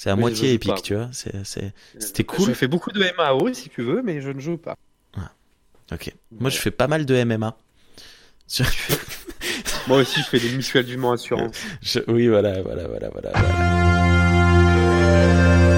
C'est 0.00 0.10
à 0.10 0.14
moitié 0.14 0.52
épique, 0.52 0.74
pas. 0.76 0.80
tu 0.80 0.94
vois. 0.94 1.08
C'est... 1.12 1.34
C'était 1.98 2.22
cool. 2.22 2.46
Je 2.46 2.52
fais 2.52 2.68
beaucoup 2.68 2.92
de 2.92 3.04
MAO 3.16 3.52
si 3.52 3.68
tu 3.68 3.82
veux, 3.82 4.00
mais 4.00 4.20
je 4.20 4.30
ne 4.30 4.38
joue 4.38 4.56
pas. 4.56 4.76
Ok. 5.90 6.14
Moi, 6.30 6.50
je 6.50 6.58
fais 6.58 6.70
pas 6.70 6.86
mal 6.86 7.04
de 7.04 7.24
MMA. 7.24 7.56
Je- 8.48 8.62
Moi 9.88 9.98
aussi, 9.98 10.20
je 10.20 10.26
fais 10.26 10.38
des 10.38 10.50
mutuelles 10.50 10.86
du 10.86 10.96
Mans 10.98 11.10
Assurance. 11.12 11.50
je- 11.82 11.98
Oui, 12.06 12.28
voilà, 12.28 12.62
voilà, 12.62 12.86
voilà, 12.86 13.08
voilà. 13.08 13.30
voilà. 13.32 15.77